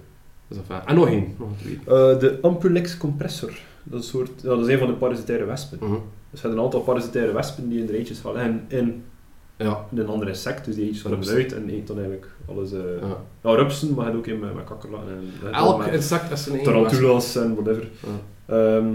Dus 0.47 0.57
en 0.85 0.95
nog 0.95 1.07
één, 1.07 1.35
nog. 1.37 1.49
Eh, 1.61 2.19
de 2.19 2.39
Ampulex 2.41 2.97
compressor. 2.97 3.59
Dat 3.83 3.99
is, 3.99 4.05
een 4.05 4.11
soort, 4.11 4.41
ja, 4.41 4.49
dat 4.49 4.59
is 4.59 4.73
een 4.73 4.79
van 4.79 4.87
de 4.87 4.93
parasitaire 4.93 5.45
wespen. 5.45 5.77
Mhm. 5.81 5.99
Dus 6.31 6.41
je 6.41 6.47
hebt 6.47 6.59
een 6.59 6.63
aantal 6.65 6.81
parasitaire 6.81 7.33
wespen 7.33 7.69
die 7.69 7.79
in 7.79 7.85
de 7.85 7.93
eitjes 7.95 8.17
vallen. 8.17 8.41
En 8.41 8.65
in 8.67 9.03
Ja. 9.57 9.85
een 9.95 10.07
ander 10.07 10.27
insect, 10.27 10.65
dus 10.65 10.75
die 10.75 10.83
eitjes 10.83 11.01
vallen 11.01 11.23
eruit 11.23 11.53
en 11.53 11.69
eet 11.69 11.87
dan 11.87 11.95
eigenlijk 11.97 12.27
alles... 12.47 12.71
ja. 12.71 13.17
ja, 13.43 13.55
rupsen, 13.55 13.93
maar 13.93 14.05
je 14.05 14.11
hebt 14.11 14.17
ook 14.17 14.27
in 14.33 14.39
met, 14.39 14.55
met 14.55 14.63
kakkerlakken 14.63 15.09
en... 15.43 15.53
Elk 15.53 15.85
insect 15.85 16.31
is 16.31 16.47
eigen 16.49 16.65
tarantulas 16.65 17.35
en 17.35 17.53
whatever. 17.55 17.87
Ja. 18.47 18.55
Ehm, 18.55 18.87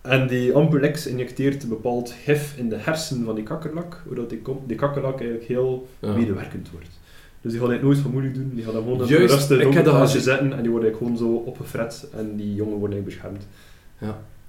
en 0.00 0.26
die 0.26 0.54
Ampulex 0.54 1.06
injecteert 1.06 1.62
een 1.62 1.68
bepaald 1.68 2.10
gif 2.24 2.56
in 2.56 2.68
de 2.68 2.76
hersen 2.76 3.24
van 3.24 3.34
die 3.34 3.44
kakkerlak, 3.44 4.02
zodat 4.08 4.30
die, 4.30 4.42
die 4.66 4.76
kakkerlak 4.76 5.18
eigenlijk 5.20 5.48
heel 5.48 5.88
Ja. 6.00 6.12
medewerkend 6.12 6.70
wordt. 6.70 6.88
Dus 7.40 7.52
die 7.52 7.60
gaat 7.60 7.70
eigenlijk 7.70 7.82
nooit 7.82 7.98
van 7.98 8.10
moeilijk 8.10 8.34
doen, 8.34 8.50
die 8.54 8.64
gaat 8.64 8.72
dan 8.72 8.82
gewoon 8.82 8.98
Juist, 9.06 9.34
rustig 9.34 9.74
het 9.74 9.74
dat 9.74 9.84
tasje 9.84 10.04
gezien. 10.16 10.22
zetten 10.22 10.52
en 10.52 10.62
die 10.62 10.70
worden 10.70 10.94
gewoon 10.94 11.16
zo 11.16 11.34
opgefret 11.34 12.08
en 12.16 12.36
die 12.36 12.54
jongen 12.54 12.78
worden 12.78 13.04
beschermd. 13.04 13.46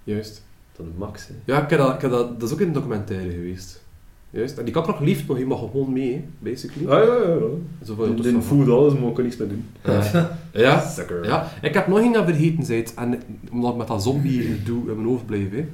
Juist. 0.04 0.46
Dat 0.78 0.86
is 0.86 0.92
max, 0.98 1.28
hè. 1.28 1.34
Ja, 1.46 1.64
ik 1.64 1.70
heb 1.70 1.80
dat, 1.80 1.94
ik 1.94 2.02
heb 2.02 2.12
dat, 2.12 2.40
dat 2.40 2.50
is 2.50 2.56
ook 2.56 2.62
in 2.62 2.68
een 2.68 2.74
documentaire 2.74 3.32
geweest. 3.32 3.82
Juist. 4.30 4.58
En 4.58 4.66
die 4.66 4.74
kakkerlak 4.74 5.02
liefst 5.02 5.28
nog, 5.28 5.38
je 5.38 5.46
mag 5.46 5.60
gewoon 5.60 5.94
mee, 5.94 6.14
hè, 6.14 6.24
basically. 6.40 6.88
Ah, 6.88 7.06
ja, 7.06 7.14
ja, 7.14 7.34
ja. 7.34 7.86
Zo 7.86 7.96
van, 7.96 8.26
is 8.26 8.46
food 8.46 8.70
alles, 8.70 8.94
maar 8.94 9.08
ik 9.10 9.14
kan 9.14 9.24
niks 9.24 9.38
mee 9.38 9.48
doen. 9.48 9.66
Ja. 9.84 10.38
ja. 10.52 10.90
Sucker. 10.90 11.26
Ja, 11.26 11.52
ik 11.62 11.74
heb 11.74 11.88
nog 11.88 12.00
één 12.00 12.14
dat 12.14 12.26
vergeten 12.26 12.66
zijt. 12.66 12.94
En 12.94 13.22
omdat 13.52 13.72
ik 13.72 13.78
met 13.78 13.88
dat 13.88 14.04
zombie 14.04 14.64
doe 14.64 14.90
in 14.90 14.96
mijn 14.96 15.08
hoofd 15.08 15.26
blijf. 15.26 15.52
Hè. 15.52 15.68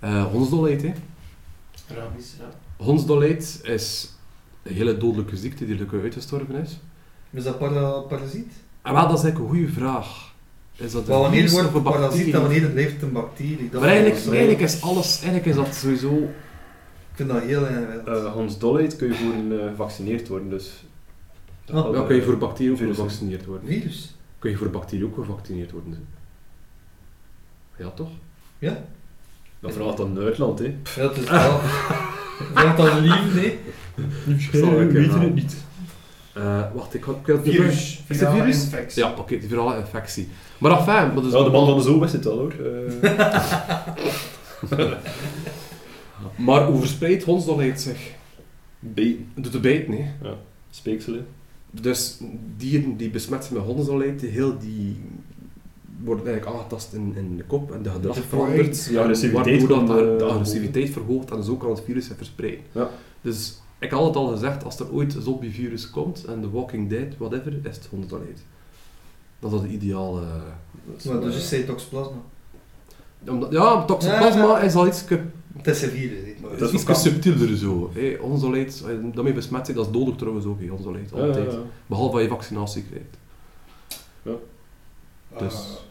Eh, 0.00 0.24
hondsdolheid. 0.24 0.82
Hè. 0.82 0.92
Hondsdolheid 2.76 3.60
is 3.62 4.14
een 4.62 4.74
hele 4.74 4.96
dodelijke 4.96 5.36
ziekte 5.36 5.66
die 5.66 5.74
gelukkig 5.74 6.02
uitgestorven 6.02 6.54
is. 6.54 6.80
Is 7.30 7.44
dat 7.44 7.58
para 7.58 8.00
parasiet? 8.00 8.52
En 8.82 8.92
wel, 8.92 9.08
dat 9.08 9.18
is 9.18 9.24
eigenlijk 9.24 9.38
een 9.38 9.58
goede 9.58 9.72
vraag. 9.72 10.27
Is 10.78 10.92
dat 10.92 11.06
Maar 11.06 11.18
een 11.18 11.30
virus 11.32 11.52
of 11.54 11.62
het 11.62 11.74
een 11.74 11.82
parasiet 11.82 12.02
bacterie? 12.32 12.34
en 12.34 12.40
wanneer 12.62 12.92
het 12.92 13.02
een 13.02 13.12
bacterie? 13.12 13.68
Dat 13.70 13.80
Maar 13.80 13.90
eigenlijk, 13.90 14.20
zo- 14.20 14.30
eigenlijk 14.30 14.60
is 14.60 14.82
alles, 14.82 15.16
eigenlijk 15.16 15.46
is 15.46 15.54
dat 15.54 15.74
sowieso... 15.74 16.16
Ik 17.10 17.24
vind 17.24 17.28
dat 17.28 17.42
heel 17.42 17.66
ingewikkeld. 17.66 18.06
Eh, 18.24 18.32
Hans 18.32 18.58
Dolheid 18.58 18.96
kun 18.96 19.08
je 19.08 19.14
voor 19.14 19.32
een, 19.32 19.60
eh, 19.60 19.68
gevaccineerd 19.68 20.28
worden, 20.28 20.50
dus... 20.50 20.84
Ah. 21.72 21.94
Ja, 21.94 22.02
kun 22.02 22.16
je 22.16 22.22
voor 22.22 22.38
bacteriën 22.38 22.72
ook 22.72 22.78
gevaccineerd 22.78 23.44
worden? 23.46 23.68
Virus? 23.68 24.14
Kun 24.38 24.50
je 24.50 24.56
voor 24.56 24.70
bacteriën 24.70 25.04
ook 25.04 25.14
gevaccineerd 25.14 25.70
worden? 25.70 26.06
Ja, 27.76 27.90
toch? 27.90 28.10
Ja? 28.58 28.84
Dat 29.60 29.72
vraagt 29.72 29.96
dan 29.96 30.12
Nederland, 30.12 30.58
hè. 30.58 30.64
Ja, 30.64 31.02
dat 31.02 31.16
is 31.16 31.30
wel... 31.30 31.60
Dat 32.76 33.00
lief, 33.00 33.34
nee? 33.34 33.58
we 34.50 34.86
weten 34.92 35.20
het 35.20 35.34
niet. 35.34 35.56
Eh, 36.38 36.62
wacht, 36.74 36.94
ik 36.94 37.02
had... 37.04 37.16
Ik 37.16 37.26
had 37.26 37.42
Virus. 37.42 38.02
Is 38.08 38.20
het 38.20 38.28
Virale 38.28 38.38
virus? 38.38 38.62
infectie. 38.62 39.02
Ja, 39.02 39.14
oké, 39.18 39.38
die 39.38 39.48
virale 39.48 39.78
infectie. 39.78 40.28
Maar 40.58 40.70
enfin, 40.70 41.14
maar 41.14 41.22
dus 41.22 41.32
Ja, 41.32 41.44
de 41.44 41.50
man 41.50 41.66
van 41.66 41.76
de 41.76 41.82
zoo 41.82 42.00
wist 42.00 42.12
het 42.12 42.26
al, 42.26 42.38
hoor. 42.38 42.52
Eh 42.52 43.18
Maar 46.36 46.66
hoe 46.66 46.78
verspreidt 46.80 47.24
hondsdolheid 47.24 47.80
zich? 47.80 48.10
Beten. 48.78 49.26
Door 49.34 49.52
de 49.52 49.60
bijten, 49.60 49.92
hè. 49.92 50.30
Speekselen. 50.70 51.26
Dus 51.70 52.20
dieren 52.56 52.96
die 52.96 53.10
besmet 53.10 53.44
zijn 53.44 53.58
met 53.58 53.66
hondsdolheid, 53.66 54.20
heel 54.20 54.58
die 54.58 55.00
worden 56.04 56.26
eigenlijk 56.26 56.56
aangetast 56.56 56.92
in, 56.92 57.12
in 57.16 57.36
de 57.36 57.44
kop 57.44 57.72
en 57.72 57.82
de 57.82 57.90
gedrag 57.90 58.14
De 58.14 58.22
verandert. 58.22 58.88
De 58.90 59.00
agressiviteit 59.00 59.66
waardoor 59.66 59.86
dat 59.86 59.98
de, 59.98 60.14
de 60.18 60.24
agressiviteit 60.24 60.90
verhoogt 60.90 61.30
en 61.30 61.44
zo 61.44 61.56
kan 61.56 61.70
het 61.70 61.82
virus 61.84 62.06
zich 62.06 62.16
verspreiden. 62.16 62.60
Ja. 62.72 62.90
Dus 63.20 63.58
ik 63.78 63.90
had 63.90 64.04
het 64.04 64.16
al 64.16 64.26
gezegd, 64.26 64.64
als 64.64 64.78
er 64.80 64.92
ooit 64.92 65.14
een 65.14 65.22
zombievirus 65.22 65.90
komt 65.90 66.24
en 66.24 66.40
The 66.40 66.50
Walking 66.50 66.88
Dead, 66.90 67.16
whatever, 67.18 67.52
is 67.62 67.76
het 67.76 67.86
hondsdolheid. 67.90 68.44
Dat 69.38 69.52
is 69.52 69.60
de 69.60 69.68
ideale... 69.68 70.20
Maar 71.04 71.20
dus 71.20 71.34
je 71.34 71.40
zei 71.40 71.64
toxoplasma. 71.64 72.16
Omdat, 73.28 73.52
ja, 73.52 73.84
toxoplasma 73.84 74.42
Ja, 74.42 74.58
ja. 74.58 74.60
is 74.60 74.74
al 74.74 74.86
iets, 74.86 75.04
Het 75.08 75.66
is 75.66 75.82
een 75.82 75.90
virus, 75.90 76.18
is 76.72 76.72
iets 76.72 77.02
subtieler 77.02 77.56
zo. 77.56 77.90
Hey, 77.94 78.20
als 78.20 78.40
je 78.40 79.10
daarmee 79.14 79.32
besmet 79.32 79.62
bent, 79.62 79.76
dat 79.76 79.86
is 79.86 79.92
dodelijk 79.92 80.18
trouwens 80.18 80.46
ook, 80.46 80.58
hey, 80.58 80.66
Ja, 80.66 80.72
ja, 81.12 81.26
altijd. 81.26 81.52
ja. 81.52 81.58
Behalve 81.86 82.12
als 82.12 82.22
je 82.22 82.28
vaccinatie 82.28 82.84
krijgt. 82.84 83.16
Eh, 84.22 85.38
Dus- 85.38 85.82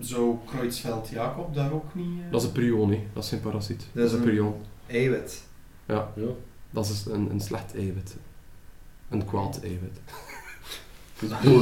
Zou 0.00 0.36
Kreutzfeldt-Jacob 0.46 1.54
daar 1.54 1.72
ook 1.72 1.94
niet... 1.94 2.18
eh, 2.26 2.30
Dat 2.32 2.40
is 2.40 2.46
een 2.46 2.52
prion, 2.52 2.90
hè. 2.90 3.00
dat 3.12 3.22
is 3.24 3.28
geen 3.28 3.40
parasiet. 3.40 3.86
Dat, 3.92 4.04
is 4.04 4.12
een 4.12 4.18
een- 4.18 4.24
prion. 4.24 4.54
Eiwit. 4.86 5.42
Ja. 5.86 6.12
Dat 6.72 6.88
is 6.88 7.04
een, 7.06 7.30
een 7.30 7.40
slecht 7.40 7.74
eiwit. 7.76 8.16
Een 9.10 9.24
kwaad 9.24 9.60
eiwit. 9.62 10.00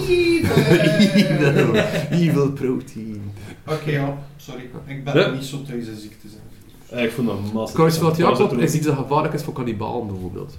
Evil, 0.08 1.74
evil 2.20 2.52
protein. 2.52 3.32
Oké, 3.66 3.90
ja. 3.90 4.18
Sorry. 4.36 4.70
Ik 4.86 5.04
ben 5.04 5.18
Ja. 5.18 5.30
niet 5.30 5.44
zo 5.44 5.62
thuis 5.62 5.86
in 5.86 5.96
ziektes. 5.96 6.30
en. 6.32 6.96
Eh, 6.98 7.04
ik 7.04 7.10
vond 7.10 7.26
dat 7.28 7.52
massa. 7.52 7.74
Creutzfeldt-Jacob 7.74 8.52
is 8.52 8.74
iets 8.74 8.86
dat 8.86 8.96
gevaarlijk 8.96 9.34
is 9.34 9.42
voor 9.42 9.52
kannibalen 9.54 10.06
bijvoorbeeld. 10.06 10.58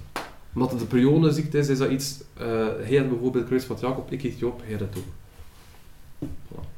Omdat 0.54 0.70
het 0.70 0.80
een 0.80 0.86
prionenziekte 0.86 1.58
is, 1.58 1.68
is 1.68 1.78
dat 1.78 1.90
iets... 1.90 2.20
eh 2.34 2.46
hij 2.82 2.96
had 2.96 3.08
bijvoorbeeld 3.08 3.46
Creutzfeldt-Jacob, 3.46 4.12
ik 4.12 4.22
eet 4.22 4.38
je 4.38 4.46
op, 4.46 4.60
hij 4.64 4.70
had 4.72 4.80
het 4.80 4.96
ook. 4.98 5.04
Voilà. 6.28 6.68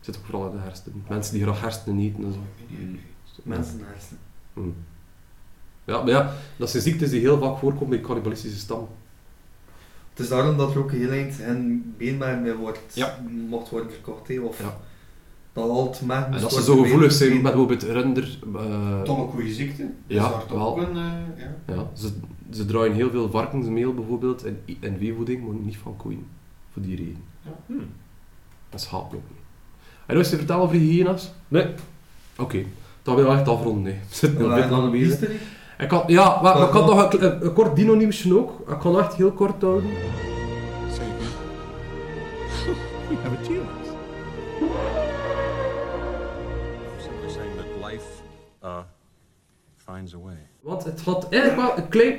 Zit 0.00 0.16
ook 0.18 0.24
vooral 0.24 0.46
in 0.50 0.56
de 0.56 0.62
hersenen. 0.62 1.04
Mensen 1.08 1.34
die 1.34 1.42
graag 1.42 1.60
hersenen 1.60 1.98
eten 1.98 2.24
en 2.24 2.32
zo. 2.32 2.38
Mensenhersenen. 3.42 4.18
Mm. 4.52 4.74
Ja, 5.84 5.98
maar 6.02 6.08
ja, 6.10 6.32
dat 6.56 6.70
zijn 6.70 6.82
ziektes 6.82 7.10
die 7.10 7.20
heel 7.20 7.38
vaak 7.38 7.58
voorkomen 7.58 7.96
in 7.96 8.02
cannibalistische 8.04 8.58
stammen. 8.58 8.88
Het 10.10 10.20
is 10.20 10.28
daarom 10.28 10.56
dat 10.56 10.70
er 10.74 10.78
ook 10.78 10.90
heel 10.92 11.10
eind 11.10 11.40
en 11.40 11.94
beenmerg 11.98 12.40
mee 12.40 12.54
wordt, 12.54 12.80
Ja. 12.94 13.18
mocht 13.48 13.68
worden 13.68 13.90
verkocht, 13.92 14.38
of 14.40 14.58
Ja. 14.58 14.76
dat 15.52 15.68
al 15.68 15.94
merg 16.04 16.24
En 16.24 16.40
dat 16.40 16.52
ze 16.52 16.62
zo 16.62 16.82
gevoelig 16.82 17.12
zijn 17.12 17.32
met 17.32 17.42
bijvoorbeeld 17.42 17.82
render... 17.82 18.38
eh, 18.54 19.02
Tonnenkoeienziekte. 19.02 19.82
Is 19.82 20.16
Ja, 20.16 20.28
daar 20.30 20.46
toch 20.46 20.58
wel. 20.58 20.66
ook 20.66 20.76
een... 20.76 20.96
eh, 20.96 21.44
ja. 21.66 21.74
Ja, 21.74 21.86
ze, 21.94 22.10
ze 22.50 22.64
draaien 22.64 22.94
heel 22.94 23.10
veel 23.10 23.30
varkensmeel 23.30 23.94
bijvoorbeeld 23.94 24.44
in, 24.44 24.58
in 24.80 24.96
veevoeding, 24.98 25.46
maar 25.46 25.54
niet 25.64 25.76
van 25.76 25.96
koeien. 25.96 26.26
Voor 26.72 26.82
die 26.82 26.96
reden. 26.96 27.22
Hmm. 27.66 27.86
Dat 28.70 28.80
is 28.80 28.86
schaaplopen. 28.86 29.36
En 30.06 30.14
nog 30.14 30.16
eens 30.18 30.28
te 30.30 30.36
vertellen 30.36 30.62
over 30.62 30.76
hyena's? 30.76 31.32
Nee. 31.48 31.66
Oké, 32.38 32.64
dat 33.02 33.14
wil 33.14 33.24
ik 33.32 33.38
echt 33.38 33.48
afronden. 33.48 33.82
Nee. 33.82 33.98
We 34.08 34.14
zitten 34.14 34.40
een 34.62 34.70
lang 34.70 34.84
een 34.84 34.90
bezig. 34.90 35.30
Ik 35.82 35.90
had, 35.90 36.04
ja, 36.06 36.40
maar, 36.42 36.58
maar 36.58 36.68
ik 36.68 36.74
had 36.74 36.86
nog 36.86 37.12
een, 37.12 37.24
een, 37.24 37.44
een 37.44 37.52
kort 37.52 37.76
dino-nieuwsje 37.76 38.38
ook. 38.38 38.68
Ik 38.68 38.78
kan 38.78 38.98
echt 38.98 39.14
heel 39.14 39.32
kort 39.32 39.62
houden. 39.62 39.90
We 43.08 43.16
have 43.22 43.36
a. 43.36 43.38
Simply 46.98 47.28
saying 47.28 47.54
that 47.56 47.90
life 47.90 48.04
uh, 48.64 48.78
finds 49.76 50.14
a 50.14 50.18
way. 50.18 50.48
Want 50.60 50.84
het 50.84 51.00
gaat 51.00 51.28
eigenlijk 51.28 51.62
wel 51.62 51.76
een 51.84 51.88
klein... 51.88 52.14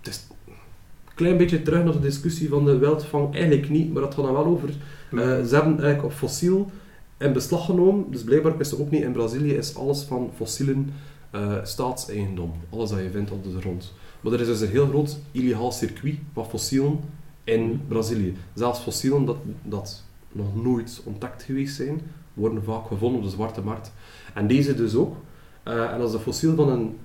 Het 0.00 0.08
is 0.08 0.26
een 0.48 1.14
klein 1.14 1.36
beetje 1.36 1.62
terug 1.62 1.84
naar 1.84 1.92
de 1.92 2.00
discussie 2.00 2.48
van 2.48 2.64
de 2.64 2.78
wildvang. 2.78 3.34
Eigenlijk 3.34 3.68
niet, 3.68 3.92
maar 3.92 4.02
het 4.02 4.14
gaat 4.14 4.24
dan 4.24 4.32
wel 4.32 4.44
over... 4.44 4.68
eh, 4.68 5.18
ze 5.18 5.54
hebben 5.54 5.72
eigenlijk 5.80 6.04
op 6.04 6.12
fossiel 6.12 6.70
in 7.18 7.32
beslag 7.32 7.64
genomen. 7.64 8.10
Dus 8.10 8.24
blijkbaar 8.24 8.54
is 8.58 8.72
er 8.72 8.80
ook 8.80 8.90
niet 8.90 9.02
in 9.02 9.12
Brazilië 9.12 9.52
is 9.52 9.76
alles 9.76 10.02
van 10.02 10.30
fossielen 10.36 10.92
eh, 11.30 11.64
staatseigendom. 11.64 12.52
Alles 12.70 12.90
dat 12.90 12.98
je 12.98 13.10
vindt 13.10 13.30
op 13.30 13.44
de 13.44 13.60
grond. 13.60 13.94
Maar 14.20 14.32
er 14.32 14.40
is 14.40 14.46
dus 14.46 14.60
een 14.60 14.68
heel 14.68 14.86
groot 14.86 15.18
illegaal 15.32 15.72
circuit 15.72 16.18
van 16.32 16.46
fossielen 16.46 17.00
in 17.44 17.82
Brazilië. 17.88 18.36
Zelfs 18.54 18.80
fossielen 18.80 19.24
dat, 19.24 19.36
dat 19.62 20.04
nog 20.32 20.62
nooit 20.62 21.02
ontdekt 21.04 21.42
geweest 21.42 21.76
zijn, 21.76 22.00
worden 22.34 22.64
vaak 22.64 22.86
gevonden 22.86 23.18
op 23.18 23.24
de 23.24 23.30
zwarte 23.30 23.60
markt. 23.60 23.92
En 24.34 24.46
deze 24.46 24.74
dus 24.74 24.94
ook. 24.94 25.16
Eh, 25.62 25.92
en 25.92 25.98
dat 25.98 26.08
is 26.08 26.14
een 26.14 26.20
fossiel 26.20 26.54
van 26.54 26.68
een 26.68 26.98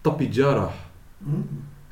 tapijara. 0.00 0.70
Hm? 1.18 1.30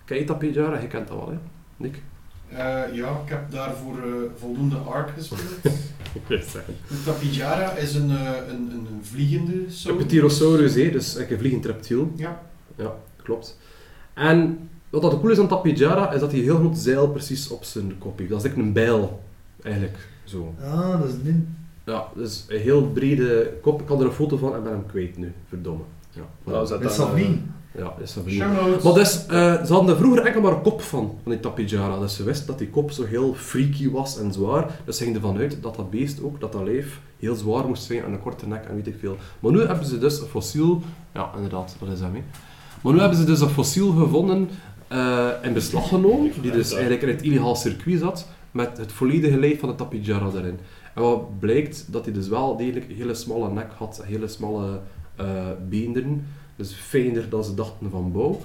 Ken 0.04 0.18
je 0.18 0.24
tapijara? 0.24 0.78
Je 0.78 0.86
kent 0.86 1.08
dat 1.08 1.16
wel, 1.16 1.30
hè? 1.30 1.38
Nick? 1.76 2.02
Eh, 2.50 2.94
ja, 2.94 3.20
ik 3.24 3.28
heb 3.28 3.50
daarvoor 3.50 3.98
eh, 3.98 4.12
voldoende 4.36 4.76
Ark 4.76 5.10
gespeeld. 5.16 5.62
De 6.28 7.02
Tapijara 7.04 7.72
is 7.72 7.94
een, 7.94 8.10
eh, 8.10 8.32
een, 8.48 8.70
een, 8.70 9.00
vliegende 9.02 9.52
Een 9.52 9.72
soort. 9.72 10.06
Pterosaurus, 10.06 10.74
hè? 10.74 10.90
dus 10.90 11.14
een 11.14 11.38
vliegend 11.38 11.66
reptiel. 11.66 12.12
Ja. 12.16 12.42
Ja, 12.76 12.94
klopt. 13.22 13.58
En 14.14 14.68
wat 14.90 15.02
dat 15.02 15.20
cool 15.20 15.30
is 15.30 15.38
aan 15.38 15.48
Tapijara, 15.48 16.12
is 16.12 16.20
dat 16.20 16.32
hij 16.32 16.40
heel 16.40 16.56
groot 16.56 16.78
zeil 16.78 17.08
precies 17.08 17.48
op 17.48 17.64
zijn 17.64 17.98
kop 17.98 18.18
heeft. 18.18 18.30
Dat 18.30 18.38
is 18.38 18.44
eigenlijk 18.44 18.76
een 18.76 18.84
bijl, 18.84 19.22
eigenlijk. 19.62 20.08
Zo. 20.24 20.54
Ah, 20.62 21.00
dat 21.00 21.08
is 21.08 21.14
niet... 21.22 21.44
Ja, 21.84 22.08
dus 22.14 22.44
een 22.48 22.60
heel 22.60 22.90
brede 22.90 23.52
kop. 23.62 23.80
Ik 23.80 23.88
had 23.88 24.00
er 24.00 24.06
een 24.06 24.12
foto 24.12 24.36
van 24.36 24.54
en 24.54 24.62
ben 24.62 24.72
hem 24.72 24.86
kwijt 24.86 25.16
nu. 25.16 25.32
Verdomme. 25.48 25.82
Ja, 26.10 26.22
Nou, 26.44 26.66
zet 26.66 26.82
Dat 26.82 26.90
is 26.90 26.96
dan, 26.96 27.14
wie? 27.14 27.42
Ja 27.76 27.94
is 28.02 28.14
dat 28.14 28.26
notes. 28.26 28.82
Maar 28.82 28.94
dus, 28.94 29.26
eh, 29.26 29.64
ze 29.64 29.72
hadden 29.72 29.90
er 29.90 30.00
vroeger 30.00 30.24
enkel 30.26 30.40
maar 30.40 30.52
een 30.52 30.62
kop 30.62 30.82
van, 30.82 31.18
van 31.22 31.32
die 31.32 31.40
Tapijara. 31.40 31.98
Dus 31.98 32.16
ze 32.16 32.22
wisten 32.22 32.46
dat 32.46 32.58
die 32.58 32.68
kop 32.68 32.90
zo 32.90 33.04
heel 33.04 33.34
freaky 33.34 33.90
was 33.90 34.18
en 34.18 34.32
zwaar. 34.32 34.80
Dus 34.84 34.96
ze 34.96 35.02
gingen 35.02 35.20
ervan 35.20 35.38
uit 35.38 35.62
dat 35.62 35.76
dat 35.76 35.90
beest 35.90 36.22
ook, 36.22 36.40
dat 36.40 36.52
dat 36.52 36.62
lijf, 36.62 37.00
heel 37.18 37.34
zwaar 37.34 37.66
moest 37.66 37.82
zijn 37.82 38.04
en 38.04 38.12
een 38.12 38.20
korte 38.20 38.48
nek 38.48 38.64
en 38.64 38.74
weet 38.74 38.86
ik 38.86 38.96
veel. 39.00 39.16
Maar 39.40 39.52
nu 39.52 39.60
hebben 39.60 39.86
ze 39.86 39.98
dus 39.98 40.20
een 40.20 40.26
fossiel... 40.26 40.82
Ja, 41.14 41.30
inderdaad, 41.34 41.76
dat 41.78 41.88
is 41.88 42.00
hem, 42.00 42.14
hè. 42.14 42.22
Maar 42.82 42.92
nu 42.92 42.98
hebben 43.00 43.18
ze 43.18 43.24
dus 43.24 43.40
een 43.40 43.48
fossiel 43.48 43.92
gevonden 43.92 44.48
eh, 44.88 45.28
in 45.42 45.52
beslag 45.52 45.88
genomen, 45.88 46.32
die 46.42 46.50
dus 46.50 46.72
eigenlijk 46.72 47.02
in 47.02 47.08
het 47.08 47.22
illegaal 47.22 47.56
circuit 47.56 48.00
zat, 48.00 48.26
met 48.50 48.78
het 48.78 48.92
volledige 48.92 49.38
lijf 49.38 49.60
van 49.60 49.68
de 49.68 49.74
Tapijara 49.74 50.30
erin. 50.34 50.58
En 50.94 51.02
wat 51.02 51.38
blijkt, 51.38 51.84
dat 51.92 52.04
hij 52.04 52.14
dus 52.14 52.28
wel 52.28 52.56
degelijk 52.56 52.88
een 52.88 52.96
hele 52.96 53.14
smalle 53.14 53.50
nek 53.50 53.70
had, 53.76 54.02
hele 54.04 54.28
smalle 54.28 54.80
eh 55.16 55.26
beenderen. 55.68 56.26
Dus 56.60 56.72
fijner 56.74 57.28
dan 57.28 57.44
ze 57.44 57.54
dachten 57.54 57.90
van 57.90 58.12
bouw. 58.12 58.40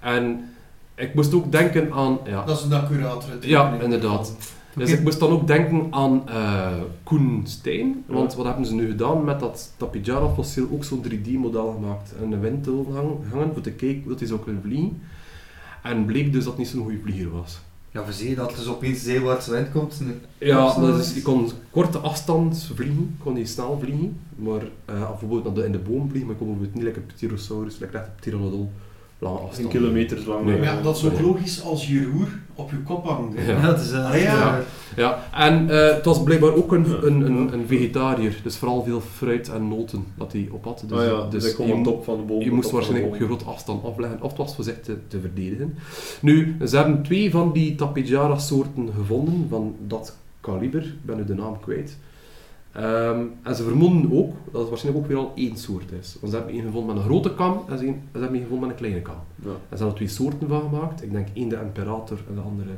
En 0.00 0.50
ik 0.94 1.14
moest 1.14 1.34
ook 1.34 1.52
denken 1.52 1.92
aan... 1.92 2.18
Ja, 2.24 2.44
Dat 2.44 2.58
is 2.58 2.64
een 2.64 2.72
accurate 2.72 3.26
ja 3.40 3.72
inderdaad. 3.82 4.36
Dus 4.74 4.90
ik 4.90 5.02
moest 5.02 5.18
dan 5.20 5.30
ook 5.30 5.46
denken 5.46 5.86
aan 5.90 6.28
eh 6.28 6.72
Koen 7.02 7.42
Steen. 7.46 8.04
Want 8.06 8.34
wat 8.34 8.46
hebben 8.46 8.66
ze 8.66 8.74
nu 8.74 8.86
gedaan 8.90 9.24
met 9.24 9.40
dat 9.40 9.72
Tapijara 9.76 10.28
fossiel? 10.28 10.68
Ook 10.72 10.84
zo'n 10.84 11.04
3D-model 11.10 11.72
gemaakt. 11.72 12.12
En 12.22 12.32
een 12.32 12.40
wind 12.40 12.66
hang- 12.66 13.30
hangen 13.32 13.52
voor 13.52 13.62
te 13.62 13.70
kijken 13.70 14.08
dat 14.08 14.18
hij 14.18 14.28
zou 14.28 14.40
kunnen 14.40 14.62
vliegen. 14.62 15.02
En 15.82 16.04
bleek 16.04 16.32
dus 16.32 16.42
dat 16.44 16.52
het 16.52 16.58
niet 16.62 16.68
zo'n 16.68 16.82
goede 16.82 16.98
vlieger 17.02 17.30
was. 17.30 17.60
Ja, 17.90 18.04
we 18.04 18.12
zien 18.12 18.34
dat 18.34 18.50
er 18.50 18.56
dus 18.56 18.66
opeens 18.66 19.02
zeewaarts 19.02 19.46
wind 19.46 19.70
komt. 19.70 20.02
Ja, 20.38 20.80
dat 20.80 20.98
is, 20.98 21.14
je 21.14 21.22
kon 21.22 21.50
korte 21.70 21.98
afstand 21.98 22.70
vliegen, 22.74 23.16
kon 23.22 23.34
niet 23.34 23.48
snel 23.48 23.78
vliegen. 23.82 24.20
Maar 24.34 24.62
eh, 24.84 25.08
bijvoorbeeld 25.08 25.44
naar 25.44 25.54
de, 25.54 25.64
in 25.64 25.72
de 25.72 25.78
boom 25.78 26.08
vliegen, 26.08 26.26
maar 26.26 26.30
ik 26.30 26.38
kon 26.38 26.46
bijvoorbeeld 26.46 26.74
niet 26.74 26.82
lekker 26.82 27.02
Pterosaurus, 27.02 27.78
lekker 27.78 28.00
echt 28.00 28.16
Pteranodon, 28.16 28.70
lange 29.18 29.38
afstand. 29.38 29.68
Kilometers 29.68 30.24
lang. 30.24 30.44
Nee. 30.44 30.60
Ja, 30.60 30.80
dat 30.82 30.96
is 30.96 31.04
ook 31.04 31.20
logisch 31.20 31.62
als 31.62 31.86
je 31.88 32.04
roer 32.12 32.28
op 32.54 32.70
je 32.70 32.76
kop 32.76 33.04
hangt. 33.06 33.36
hè. 33.38 33.52
Ja. 33.52 33.58
Ja, 33.62 33.68
het 33.72 33.80
is... 33.80 33.92
eh, 33.92 34.10
Ah, 34.10 34.20
ja. 34.22 34.60
Ja, 34.96 35.18
en 35.34 35.70
eh, 35.70 35.94
het 35.94 36.04
was 36.04 36.22
blijkbaar 36.22 36.54
ook 36.54 36.72
een, 36.72 37.06
een, 37.06 37.20
een, 37.20 37.52
een 37.52 37.66
vegetariër, 37.66 38.40
dus 38.42 38.56
vooral 38.56 38.82
veel 38.84 39.00
fruit 39.00 39.48
en 39.48 39.68
noten 39.68 40.04
dat 40.16 40.32
hij 40.32 40.48
op 40.50 40.64
had. 40.64 40.84
Dus, 40.86 40.98
Ah 40.98 41.04
ja, 41.04 41.26
dus 41.30 41.42
dus 41.42 41.56
je, 41.66 41.72
op 41.72 41.84
top 41.84 42.04
van 42.04 42.16
de 42.16 42.22
boom. 42.22 42.40
je 42.42 42.50
moest 42.52 42.70
waarschijnlijk 42.70 43.12
op 43.12 43.18
je 43.18 43.24
grote 43.24 43.44
afstand 43.44 43.84
afleggen, 43.84 44.22
of 44.22 44.28
het 44.28 44.38
was 44.38 44.54
voor 44.54 44.64
zich 44.64 44.80
te, 44.80 44.96
te 45.08 45.20
verdedigen. 45.20 45.74
Nu, 46.20 46.56
ze 46.66 46.76
hebben 46.76 47.02
twee 47.02 47.30
van 47.30 47.52
die 47.52 47.74
Tapijara-soorten 47.74 48.88
gevonden, 48.96 49.46
van 49.50 49.74
dat 49.86 50.16
kaliber, 50.40 50.82
ik 50.82 51.04
ben 51.04 51.16
nu 51.16 51.24
de 51.24 51.34
naam 51.34 51.60
kwijt. 51.60 51.96
Ehm, 52.82 53.24
en 53.42 53.54
ze 53.56 53.62
vermoeden 53.62 54.12
ook 54.12 54.34
dat 54.52 54.60
het 54.60 54.68
waarschijnlijk 54.70 55.04
ook 55.04 55.10
weer 55.12 55.20
al 55.20 55.32
één 55.34 55.56
soort 55.56 55.92
is. 55.92 56.16
Want 56.20 56.32
ze 56.32 56.36
hebben 56.38 56.54
één 56.54 56.64
gevonden 56.64 56.94
met 56.94 57.04
een 57.04 57.10
grote 57.10 57.34
kam 57.34 57.62
en 57.68 57.78
ze 57.78 57.84
ze 57.84 58.18
hebben 58.18 58.32
één 58.32 58.42
gevonden 58.42 58.68
met 58.68 58.70
een 58.70 58.82
kleine 58.84 59.02
kam. 59.02 59.20
Ja. 59.34 59.48
En 59.50 59.56
ze 59.78 59.84
hebben 59.84 59.86
er 59.88 59.94
twee 59.94 60.08
soorten 60.08 60.48
van 60.48 60.60
gemaakt. 60.60 61.02
Ik 61.02 61.12
denk 61.12 61.28
één 61.34 61.48
de 61.48 61.56
imperator 61.62 62.18
en 62.28 62.34
de 62.34 62.40
andere, 62.40 62.70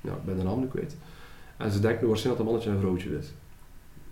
ja, 0.00 0.12
ik 0.12 0.24
ben 0.24 0.36
de 0.36 0.42
naam 0.42 0.60
nu 0.60 0.66
kwijt. 0.66 0.96
En 1.56 1.70
ze 1.70 1.80
denken 1.80 2.08
waarschijnlijk 2.08 2.46
dat 2.46 2.54
het 2.54 2.64
een 2.64 2.68
mannetje 2.68 2.68
en 2.70 2.74
een 2.74 2.80
vrouwtje 2.80 3.18
is. 3.18 3.26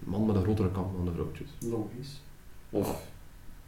Een 0.04 0.10
man 0.10 0.26
met 0.26 0.36
een 0.36 0.42
grotere 0.42 0.70
kam 0.70 0.86
dan 0.96 1.04
de 1.04 1.12
vrouwtjes. 1.12 1.48
Logisch. 1.70 2.22
Of 2.70 3.02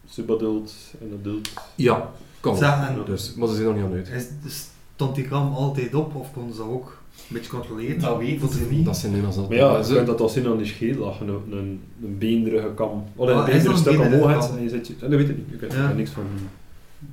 subadult 0.07 0.75
en 1.01 1.19
adult. 1.21 1.51
Ja, 1.75 2.11
kan. 2.41 2.57
Zeg, 2.57 3.05
Dus, 3.05 3.35
maar 3.35 3.49
ze 3.49 3.55
zijn 3.55 3.67
nog 3.67 3.75
niet 3.77 3.85
aan 3.85 3.93
uit. 3.93 4.09
is, 4.09 4.27
is- 4.45 4.69
stond 4.95 5.15
die 5.15 5.29
kam 5.29 5.53
altijd 5.53 5.95
op 5.95 6.15
of 6.15 6.33
konden 6.33 6.55
ze 6.55 6.61
dat 6.61 6.71
ook 6.71 6.98
een 7.29 7.35
beetje 7.37 7.51
controleren? 7.51 8.01
Dat 8.01 8.19
weten 8.19 8.41
Voor 8.41 8.49
ze 8.59 8.67
niet. 8.71 8.85
Dat 8.85 8.97
zijn 8.97 9.13
Nederlandse 9.13 9.41
Maar 9.49 9.59
ja, 9.59 9.77
je 9.77 9.85
ze, 9.85 9.95
kunt 9.95 10.07
dat 10.07 10.21
al 10.21 10.29
zien 10.29 10.47
aan 10.47 10.57
die 10.57 10.67
schedel, 10.67 11.07
als 11.07 11.19
je 11.19 11.25
een, 11.25 11.43
een, 11.59 11.81
een 12.03 12.19
beenderige 12.19 12.71
kam... 12.75 13.05
Oh, 13.17 13.29
Ah, 13.31 13.37
een 13.37 13.39
is 13.39 13.45
beenderig 13.53 13.63
dat 13.65 13.73
een 13.73 13.79
stuk 13.79 13.93
beenderige 13.99 14.25
omhoog 14.25 14.41
hebt 14.47 14.57
en 14.57 14.63
je 14.63 14.69
zet 14.69 14.87
je... 14.87 14.95
Dat 15.01 15.09
weet 15.11 15.29
ik 15.29 15.37
niet, 15.37 15.47
je 15.51 15.57
kent 15.57 15.73
Ja. 15.73 15.89
er 15.89 15.95
niks 15.95 16.11
van 16.11 16.25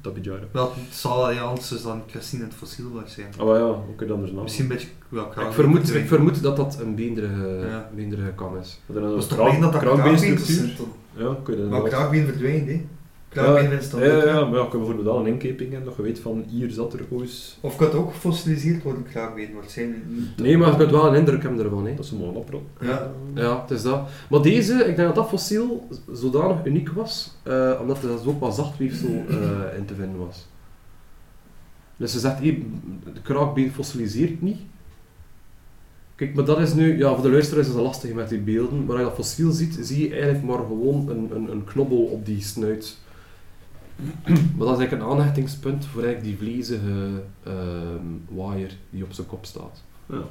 Tapijara. 0.02 0.40
Wel, 0.52 0.72
het 0.76 0.95
zal 0.95 1.32
ja, 1.32 1.41
anders 1.41 1.72
is 1.72 1.82
dan 1.84 2.02
Christine 2.07 2.44
het 2.44 2.53
fossiel. 2.53 2.86
Ah, 3.38 3.45
maar 3.45 3.60
ja, 3.60 3.65
je 3.99 4.06
dat 4.06 4.11
anders 4.15 4.32
naam? 4.32 4.44
Misschien 4.44 4.65
een 4.65 4.72
beetje... 4.72 4.88
Ja, 5.10 5.22
ik, 5.48 5.52
vermoed, 5.53 5.95
ik 5.95 6.07
vermoed 6.07 6.41
dat 6.44 6.56
dat 6.56 6.77
een 6.82 6.95
beenderige, 6.95 7.65
Ja. 7.69 7.90
beenderige 7.95 8.32
kam 8.36 8.57
is. 8.57 8.80
Dat 8.86 9.03
Dat 9.03 9.18
is 9.18 9.27
toch 9.27 9.40
alleen 9.40 9.61
dat 9.61 9.72
dat 9.73 9.82
kraakbeenstructuur. 9.82 10.56
kraakbeen 10.57 10.94
Ja, 11.18 11.38
kun 11.44 11.53
je 11.56 11.61
dat 11.61 11.69
Maar 11.69 11.82
wel- 11.82 11.90
kraakbeen 11.90 12.26
verdwijnt, 12.26 12.68
hè. 12.68 12.86
Ja, 13.36 14.26
ja, 14.26 14.45
maar 14.45 14.60
ja, 14.60 14.66
je 14.72 14.78
bijvoorbeeld 14.78 15.03
wel 15.03 15.20
een 15.20 15.28
inkeping 15.28 15.70
hebben, 15.72 15.88
dat 15.88 15.95
je 15.98 16.03
weet 16.03 16.20
van 16.20 16.44
hier 16.48 16.70
zat 16.70 16.94
er 16.94 17.06
ooit... 17.10 17.57
Of 17.62 17.76
kan 17.76 17.88
het 17.88 17.95
ook 17.95 18.14
gefossiliseerd 18.14 18.84
worden, 18.84 19.03
kraakbeen? 19.03 19.53
Waarschijnlijk 19.53 20.03
niet. 20.07 20.38
Nee, 20.38 20.57
maar 20.57 20.70
je 20.70 20.78
kunt 20.78 20.91
wel 20.91 21.07
een 21.07 21.16
indruk 21.16 21.41
hebben 21.41 21.64
ervan. 21.64 21.86
Hè. 21.86 21.95
Dat 21.95 22.06
is 22.06 22.12
een 22.12 22.18
mooie 22.18 22.38
oprol. 22.38 22.64
Ja. 22.82 23.12
Ja, 23.34 23.62
het 23.62 23.72
is 23.72 23.82
dat. 23.82 24.10
Maar 24.30 24.41
deze, 24.41 24.74
ik 24.74 24.95
denk 24.95 24.98
dat 24.98 25.16
dat 25.16 25.30
fossiel 25.30 25.88
zodanig 26.12 26.66
uniek 26.66 26.90
was, 26.90 27.36
eh, 27.44 27.78
omdat 27.82 28.03
er 28.03 28.10
dus 28.10 28.26
ook 28.26 28.40
wat 28.40 28.56
zachtweefsel 28.56 29.24
eh, 29.30 29.78
in 29.78 29.86
te 29.86 29.95
vinden 29.95 30.18
was. 30.18 30.48
Dus 31.98 32.12
ze 32.12 32.20
zegt, 32.20 32.40
hey, 32.40 32.64
de 33.14 33.22
kraakbeen 33.22 33.72
fossiliseert 33.72 34.41
niet. 34.41 34.60
Kijk, 36.16 36.36
maar 36.36 36.45
dat 36.45 36.60
is 36.60 36.74
nu, 36.74 36.98
ja, 36.98 37.14
voor 37.14 37.24
de 37.24 37.32
luisteraars 37.32 37.68
is 37.68 37.74
het 37.74 37.84
lastig 37.84 38.14
met 38.14 38.30
die 38.30 38.40
beelden. 38.40 38.86
Maar 38.86 38.90
als 38.90 38.99
je 38.99 39.06
dat 39.06 39.16
fossiel 39.16 39.52
ziet, 39.52 39.78
zie 39.82 40.07
je 40.07 40.14
eigenlijk 40.14 40.44
maar 40.44 40.57
gewoon 40.57 41.10
een, 41.10 41.30
een, 41.36 41.52
een 41.52 41.64
knobbel 41.64 42.03
op 42.03 42.26
die 42.26 42.41
snuit. 42.41 42.98
Maar 44.26 44.67
dat 44.67 44.72
is 44.72 44.77
eigenlijk 44.77 44.91
een 44.91 45.09
aanhechtingspunt 45.09 45.85
voor 45.85 46.03
eigenlijk 46.03 46.39
die 46.39 46.47
vlezige 46.47 47.22
ehm 47.43 48.35
waaier 48.35 48.77
die 48.89 49.03
op 49.03 49.13
zijn 49.13 49.27
kop 49.27 49.45
staat. 49.45 49.84
Ja. 50.05 50.22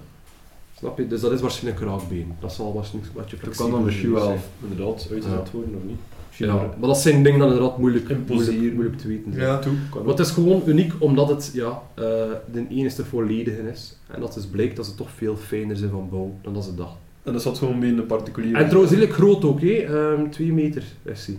Snap 0.78 0.98
je? 0.98 1.06
Dus 1.06 1.20
dat 1.20 1.32
is 1.32 1.40
waarschijnlijk 1.40 1.80
een 1.80 1.88
kraakbeen. 1.88 2.34
Dat 2.40 2.52
zal 2.52 2.74
waarschijnlijk 2.74 3.14
wat 3.14 3.30
je 3.30 3.36
Dat 3.42 3.56
kan 3.56 3.70
dan 3.70 3.84
misschien 3.84 4.12
wel 4.12 4.36
inderdaad 4.62 5.08
uitgezet 5.10 5.50
worden, 5.50 5.74
of 5.74 5.82
niet? 5.86 5.98
Ja, 6.36 6.54
maar 6.54 6.88
dat 6.88 6.98
zijn 6.98 7.22
dingen 7.22 7.38
dat 7.38 7.48
inderdaad 7.50 7.78
moeilijk, 7.78 8.28
moeilijk, 8.28 8.72
moeilijk 8.72 8.98
te 8.98 9.08
weten 9.08 9.32
zijn. 9.32 9.46
Ja. 9.46 9.58
toe. 9.58 9.72
Maar 9.94 10.04
het 10.04 10.18
is 10.18 10.30
gewoon 10.30 10.62
uniek 10.66 10.92
omdat 10.98 11.28
het 11.28 11.50
ja, 11.52 11.82
eh, 11.94 12.04
de 12.52 12.66
enige 12.68 13.04
volledige 13.04 13.70
is. 13.70 13.96
En 14.06 14.20
dat 14.20 14.34
dus 14.34 14.46
blijkt 14.46 14.76
dat 14.76 14.86
ze 14.86 14.94
toch 14.94 15.10
veel 15.10 15.36
fijner 15.36 15.76
zijn 15.76 15.90
van 15.90 16.08
bouw 16.10 16.34
dan 16.42 16.54
dat 16.54 16.64
ze 16.64 16.74
dachten. 16.74 16.98
En 17.22 17.32
dat 17.32 17.42
zat 17.42 17.58
gewoon 17.58 17.80
bij 17.80 17.88
een 17.88 18.06
particulier. 18.06 18.56
En 18.56 18.64
trouwens 18.64 18.92
redelijk 18.92 19.16
groot 19.16 19.44
ook, 19.44 19.60
hè. 19.60 19.72
Ehm, 19.72 20.30
twee 20.30 20.52
meter 20.52 20.84
is 21.02 21.26
hij. 21.26 21.38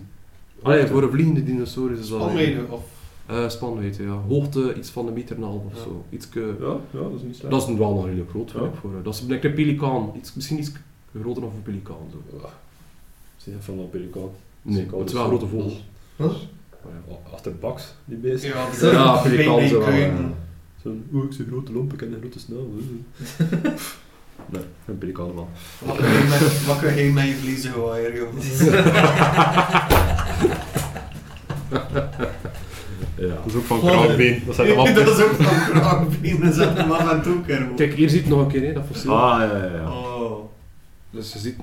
Allee, 0.62 0.88
voor 0.88 1.04
een 1.04 1.10
vliegende 1.12 1.44
dinosaurus 1.44 2.00
is 2.00 2.10
dat... 2.10 2.22
Spanwijdte 2.22 2.66
of... 2.70 2.84
Eh 3.26 3.50
spanwijdte, 3.50 4.04
ja. 4.04 4.10
Hoogte 4.28 4.74
iets 4.78 4.90
van 4.90 5.08
een 5.08 5.14
meter 5.14 5.36
en 5.36 5.42
een 5.42 5.48
half 5.48 5.64
of 5.66 5.74
Ja. 5.76 5.84
zo. 5.84 6.06
Ietske, 6.10 6.40
Ja, 6.60 6.78
ja, 6.92 7.00
dat 7.00 7.12
is 7.16 7.22
niet 7.22 7.36
slecht. 7.36 7.52
dat 7.52 7.70
is 7.70 7.76
wel 7.78 7.94
nog 7.94 8.06
redelijk 8.06 8.30
groot, 8.30 8.52
vind 8.52 8.64
Ja. 8.64 8.70
ik. 8.70 8.76
Voor, 8.76 8.90
eh, 8.98 9.04
dat 9.04 9.14
is 9.14 9.22
like 9.22 9.48
een 9.48 9.54
pelikaan. 9.54 10.12
Iets, 10.18 10.34
misschien 10.34 10.58
iets 10.60 10.72
groter 11.20 11.42
dan 11.42 11.52
een 11.56 11.62
pelikaan. 11.62 11.96
Zo. 12.12 12.48
Zie 13.38 13.54
je 13.54 13.60
van 13.62 13.80
een 13.80 13.90
pelikaan? 13.90 14.30
Nee, 14.62 14.88
het 14.98 15.08
is 15.08 15.14
wel 15.14 15.22
een 15.24 15.28
grote 15.28 15.48
vogel. 15.48 15.78
Wat? 16.16 16.36
Oh, 17.08 17.34
Achterbaks, 17.34 17.94
die 18.06 18.18
beest. 18.18 18.44
Ja, 18.44 18.72
Zo, 18.80 18.92
Ja, 18.92 19.18
pelikaan 19.22 19.68
zo 19.68 19.82
eh. 19.82 20.14
Zo'n, 20.84 21.06
oeh, 21.14 21.26
ik 21.26 21.32
zie 21.34 21.46
grote 21.46 21.72
lomp, 21.72 21.94
ik 21.94 22.00
heb 22.00 22.14
een 22.14 22.20
grote 22.20 22.40
snel. 22.40 22.70
nee, 24.46 24.62
een 24.86 24.98
pelikaan 24.98 25.34
man. 25.36 25.48
Wat 25.80 25.96
kun 25.96 26.06
je 26.06 26.26
met- 26.30 26.66
Wat 26.66 26.80
kun 26.80 26.96
je 26.96 27.12
met 27.12 27.28
je 27.28 27.34
vliezige 27.36 27.80
waaier, 27.80 28.16
joh? 28.16 28.30
Ja. 33.18 33.28
Dat 33.28 33.46
is 33.46 33.56
ook 33.56 33.64
van 33.64 33.80
kraakbeen. 33.80 34.44
Dat 34.46 34.56
zijn 34.56 34.68
Dat 34.96 35.08
is 35.08 35.24
ook 35.24 35.32
van 35.34 35.72
kraakbeen, 35.72 36.40
dat 36.42 36.54
zet 36.54 36.78
hem 36.78 36.92
af 36.92 37.12
en 37.12 37.22
toe, 37.22 37.42
Kermo. 37.42 37.74
Kijk, 37.76 37.94
hier 37.94 38.10
ziet 38.10 38.24
je 38.24 38.30
nog 38.30 38.40
een 38.40 38.48
keer, 38.48 38.66
hè, 38.66 38.74
dat 38.74 38.84
fossiel. 38.92 39.12
Ah, 39.18 39.40
ja, 39.40 39.58
ja, 39.58 39.72
ja. 39.76 39.92
Oh. 39.92 40.44
Dus 41.10 41.34
je 41.34 41.40
ziet, 41.40 41.56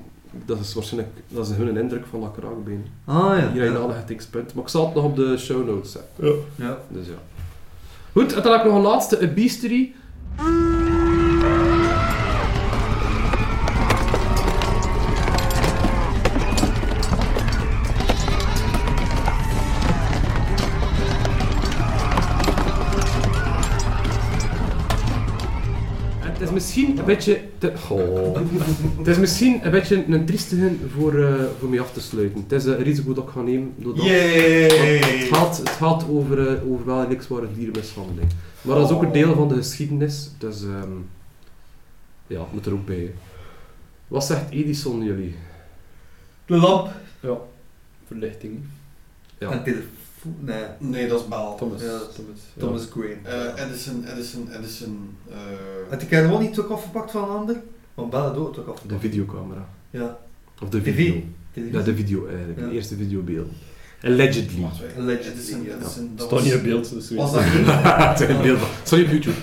dat 0.47 0.59
is 0.61 0.75
waarschijnlijk 0.75 1.13
dat 1.29 1.49
is 1.49 1.57
hun 1.57 1.77
indruk 1.77 2.05
van 2.11 2.21
dat 2.21 2.33
kraakbeen. 2.39 2.87
Ah 3.05 3.15
ja. 3.39 3.51
Hier 3.53 3.63
heb 3.63 3.73
je 3.73 3.79
ja. 3.79 3.85
aanhechtingspunt. 3.85 4.55
Maar 4.55 4.63
ik 4.65 4.69
zal 4.71 4.85
het 4.85 4.95
nog 4.95 5.05
op 5.05 5.17
de 5.17 5.37
show 5.39 5.67
notes 5.67 5.93
zetten. 5.93 6.35
Ja. 6.55 6.79
Dus 6.89 7.07
ja. 7.07 7.13
Goed, 8.13 8.33
en 8.35 8.43
dan 8.43 8.53
heb 8.53 8.61
ik 8.61 8.67
nog 8.67 8.77
een 8.77 8.83
laatste, 8.83 9.23
een 9.23 9.35
beastery. 9.35 9.93
Een 27.03 27.15
beetje... 27.15 27.41
Te, 27.59 27.73
oh. 27.91 28.37
Het 28.99 29.07
is 29.07 29.19
misschien 29.19 29.65
een 29.65 29.71
beetje 29.71 30.05
een 30.09 30.25
triestige 30.27 30.71
voor, 30.97 31.25
eh, 31.25 31.45
voor 31.59 31.69
mij 31.69 31.81
af 31.81 31.93
te 31.93 32.01
sluiten. 32.01 32.41
Het 32.43 32.53
is 32.53 32.65
een 32.65 32.83
risico 32.83 33.13
dat 33.13 33.25
ik 33.25 33.31
ga 33.31 33.41
nemen. 33.41 33.73
Doordat, 33.77 34.05
Het 34.05 35.29
gaat, 35.31 35.59
het 35.59 35.69
gaat 35.69 36.09
over, 36.09 36.49
eh, 36.49 36.71
over 36.71 36.87
wel 36.87 37.09
niks 37.09 37.29
ware 37.29 37.53
dierenmishandeling. 37.55 38.31
Maar 38.63 38.77
dat 38.77 38.91
is 38.91 38.95
ook 38.97 39.03
een 39.03 39.13
deel 39.13 39.35
van 39.35 39.49
de 39.49 39.55
geschiedenis, 39.55 40.31
dus 40.39 40.63
ehm 40.63 40.91
ja, 42.27 42.41
het 42.41 42.53
moet 42.53 42.67
er 42.67 42.73
ook 42.73 42.87
bij. 42.87 42.97
hè. 42.97 43.13
Wat 44.09 44.25
zegt 44.25 44.51
Edison 44.51 45.03
jullie? 45.05 45.35
De 46.47 46.57
lamp 46.57 46.91
Verlichting. 48.07 48.59
Ja. 49.39 49.51
en 49.51 49.65
telefoon. 49.65 50.02
Nee, 50.41 50.63
Nee, 50.79 51.09
dat 51.09 51.21
is 51.21 51.29
Baal. 51.29 51.57
Thomas. 51.57 51.81
Ja, 51.83 51.87
Thomas. 51.89 52.39
ja. 52.55 52.61
Thomas 52.61 52.87
Green. 52.91 53.19
Eh, 53.23 53.65
Edison, 53.65 54.05
Edison, 54.13 54.49
Edison. 54.59 55.17
eh, 55.31 55.37
Had 55.91 56.03
ik 56.03 56.13
er 56.13 56.25
gewoon 56.25 56.43
niet 56.43 56.59
ook 56.59 56.71
afgepakt 56.71 57.11
van 57.11 57.23
een 57.31 57.37
ander? 57.37 57.57
Want 57.95 58.11
Bella 58.11 58.23
had 58.23 58.37
ook 58.37 58.55
De 58.55 58.61
afgepakt. 58.61 59.01
videocamera. 59.01 59.69
Ja. 59.91 60.19
Of 60.63 60.69
de 60.69 60.83
video. 60.83 61.15
Ja, 61.53 61.81
de 61.83 61.95
video 61.95 62.27
eigenlijk. 62.27 62.59
Ja. 62.61 62.67
De 62.67 62.73
eerste 62.73 62.97
videobeeld. 62.97 63.49
Allegedly. 64.03 64.65
Allegedly, 64.99 65.31
Edison, 65.33 65.63
ja. 65.65 65.75
Edison, 65.77 66.11
dat 66.17 66.27
Staat 66.27 66.41
niet 66.43 66.49
was- 66.51 66.59
op 66.59 66.65
beeld, 66.67 66.91
dus 66.95 67.11
Was 67.11 67.33
dat 67.33 68.43
beelden. 68.43 68.67
Sorry 68.85 69.05
op 69.05 69.11
YouTube. 69.11 69.37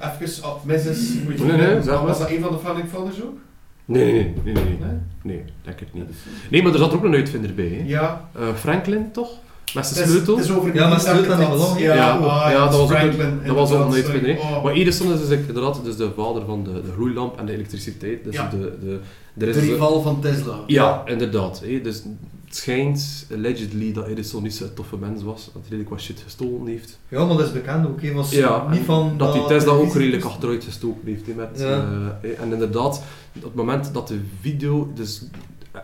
even 0.00 0.48
op 0.50 0.64
Mrs. 0.64 0.74
Nee, 0.84 1.36
nee, 1.36 1.36
zeggen, 1.36 1.82
zeg 1.82 1.94
maar. 1.94 2.06
Was 2.06 2.18
dat 2.18 2.30
een 2.30 2.40
van 2.40 2.52
de 2.52 2.58
founding 2.58 2.88
fathers 2.88 3.22
ook? 3.22 3.36
Nee, 3.84 4.12
nee, 4.12 4.32
nee. 4.44 4.54
Nee, 4.54 4.54
nee, 4.54 4.64
nee. 4.64 4.76
Nee? 5.22 5.36
nee 5.64 5.74
het 5.76 5.94
niet. 5.94 6.04
Nee, 6.50 6.62
maar 6.62 6.72
er 6.72 6.78
zat 6.78 6.92
ook 6.94 7.04
een 7.04 7.14
uitvinder 7.14 7.54
bij. 7.54 7.68
Hè. 7.68 7.82
Ja. 7.86 8.28
Eh, 8.32 8.54
Franklin, 8.54 9.12
toch? 9.12 9.30
Met 9.74 9.86
zijn 9.86 9.98
Het 10.00 10.08
is- 10.08 10.14
sleutel. 10.14 10.36
het 10.36 10.44
is 10.44 10.50
over 10.50 10.74
Ja, 10.74 10.88
maar 10.88 10.98
die 10.98 11.08
sleutel 11.08 11.36
ballon, 11.36 11.78
Ja, 11.78 11.94
Ja, 11.94 12.10
ah, 12.16 12.50
ja, 12.50 12.64
dat 12.68 12.72
was 12.72 12.80
ook 12.80 13.46
Dat 13.46 13.54
was 13.54 13.70
een. 13.70 14.38
Oh. 14.38 14.62
Maar 14.64 14.72
Edison 14.72 15.12
is 15.12 15.26
dus 15.26 15.38
inderdaad 15.38 15.80
dus 15.84 15.96
de 15.96 16.10
vader 16.16 16.44
van 16.44 16.64
de, 16.64 16.72
de 16.72 16.92
gloeilamp 16.94 17.38
en 17.38 17.46
de 17.46 17.52
elektriciteit. 17.52 18.24
Dus 18.24 18.34
Ja. 18.34 18.48
de, 18.48 18.72
de, 18.80 18.98
De 19.34 19.46
is 19.46 19.56
rival 19.56 20.02
van 20.02 20.20
Tesla. 20.20 20.58
Ja, 20.66 21.02
inderdaad. 21.06 21.60
Hè. 21.64 21.80
Dus 21.80 22.02
het 22.44 22.56
schijnt 22.56 23.26
allegedly 23.32 23.92
dat 23.92 24.06
Edison 24.06 24.42
niet 24.42 24.54
zo'n 24.54 24.74
toffe 24.74 24.96
mens 24.96 25.22
was. 25.22 25.44
Dat 25.44 25.52
hij 25.54 25.62
redelijk 25.62 25.90
wat 25.90 26.00
shit 26.00 26.20
gestolen 26.24 26.66
heeft. 26.66 26.98
Ja, 27.08 27.24
maar 27.24 27.36
dat 27.36 27.46
is 27.46 27.52
bekend 27.52 27.86
ook. 27.86 28.00
Hij 28.02 28.12
was 28.12 28.30
Ja, 28.30 28.66
niet 28.70 28.78
en 28.78 28.84
van... 28.84 29.14
dat 29.16 29.34
hij 29.34 29.42
Tesla 29.46 29.72
ook 29.72 29.94
redelijk 29.94 30.24
achteruit 30.24 30.64
gestoken 30.64 31.00
heeft. 31.04 31.36
met, 31.36 31.48
Ja. 31.54 31.86
eh, 32.22 32.40
en 32.40 32.52
inderdaad, 32.52 33.02
op 33.36 33.42
het 33.42 33.54
moment 33.54 33.90
dat 33.92 34.08
de 34.08 34.18
video... 34.40 34.90
Dus, 34.94 35.22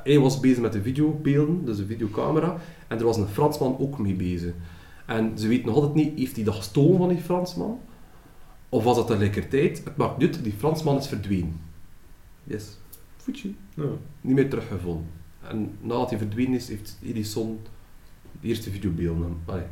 hij 0.02 0.18
was 0.18 0.40
bezig 0.40 0.60
met 0.60 0.72
de 0.72 0.82
videobeelden, 0.82 1.64
dus 1.64 1.76
de 1.76 1.86
videocamera. 1.86 2.56
En 2.88 2.98
er 2.98 3.04
was 3.04 3.16
een 3.16 3.26
Fransman 3.26 3.78
ook 3.78 3.98
mee 3.98 4.14
bezig. 4.14 4.54
En 5.06 5.38
ze 5.38 5.48
weten 5.48 5.66
nog 5.66 5.74
altijd 5.74 5.94
niet, 5.94 6.18
heeft 6.18 6.36
hij 6.36 6.44
dat 6.44 6.54
gestolen 6.54 6.98
van 6.98 7.08
die 7.08 7.18
Fransman? 7.18 7.80
Of 8.68 8.84
was 8.84 8.96
dat 8.96 9.06
tegelijkertijd? 9.06 9.84
Het 9.84 9.96
maakt 9.96 10.18
niet 10.18 10.44
die 10.44 10.52
Fransman 10.52 10.96
is 10.96 11.06
verdwenen. 11.06 11.60
Yes. 12.44 12.78
Fuji. 13.16 13.56
Ja. 13.74 13.84
Niet 14.20 14.34
meer 14.34 14.50
teruggevonden. 14.50 15.06
En 15.40 15.76
nadat 15.80 16.10
hij 16.10 16.18
verdwenen 16.18 16.54
is, 16.54 16.68
heeft 16.68 16.98
Edison 17.02 17.60
de 18.40 18.48
eerste 18.48 18.70
videobeelden, 18.70 19.36
allee, 19.44 19.62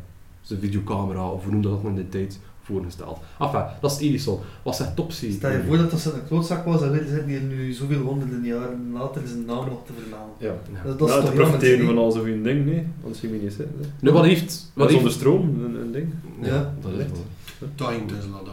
zijn 0.41 0.61
videocamera, 0.61 1.31
of 1.31 1.43
hoe 1.43 1.53
noemde 1.53 1.69
dat 1.69 1.85
in 1.85 1.95
de 1.95 2.09
tijd, 2.09 2.41
voorgesteld. 2.69 3.19
Enfin, 3.41 3.63
dat 3.81 3.91
is 3.91 3.99
Edison. 3.99 4.39
Wat 4.63 4.77
zegt 4.77 4.97
Topsy? 4.97 5.33
Stel 5.33 5.51
je 5.51 5.63
voor 5.67 5.77
dat 5.77 5.91
dat 5.91 6.05
een 6.05 6.27
klootzak 6.29 6.65
was, 6.65 6.81
dan 6.81 6.95
zit 6.95 7.25
hij 7.25 7.39
nu 7.41 7.73
zoveel 7.73 8.01
honderden 8.01 8.45
jaren 8.45 8.91
later 8.93 9.23
zijn 9.27 9.45
naam 9.45 9.69
nog 9.69 9.87
te 9.87 9.93
vermelden. 10.01 10.35
Ja. 10.39 10.55
Ja. 10.73 10.83
Dat, 10.89 10.99
dat 10.99 11.09
is 11.09 11.15
toch 11.15 11.35
profiteren 11.35 11.87
van 11.87 11.99
al 11.99 12.11
zo'n 12.11 12.43
ding, 12.43 12.65
nee. 12.67 12.87
Anders 13.03 13.21
zie 13.21 13.33
je 13.33 13.39
niet 13.43 13.53
zitten. 13.53 13.77
hè. 13.81 13.87
Nu, 14.01 14.11
wat 14.11 14.25
heeft... 14.25 14.71
Wat 14.75 14.91
zonder 14.91 15.13
stroom, 15.13 15.65
een, 15.65 15.75
een 15.81 15.93
ding. 15.93 16.13
ja, 16.41 16.47
Ja. 16.49 16.75
dat 16.81 16.93
is 16.93 16.97
wel. 16.97 17.89
Dying 17.89 18.09
Tesla. 18.09 18.41
Ja. 18.45 18.53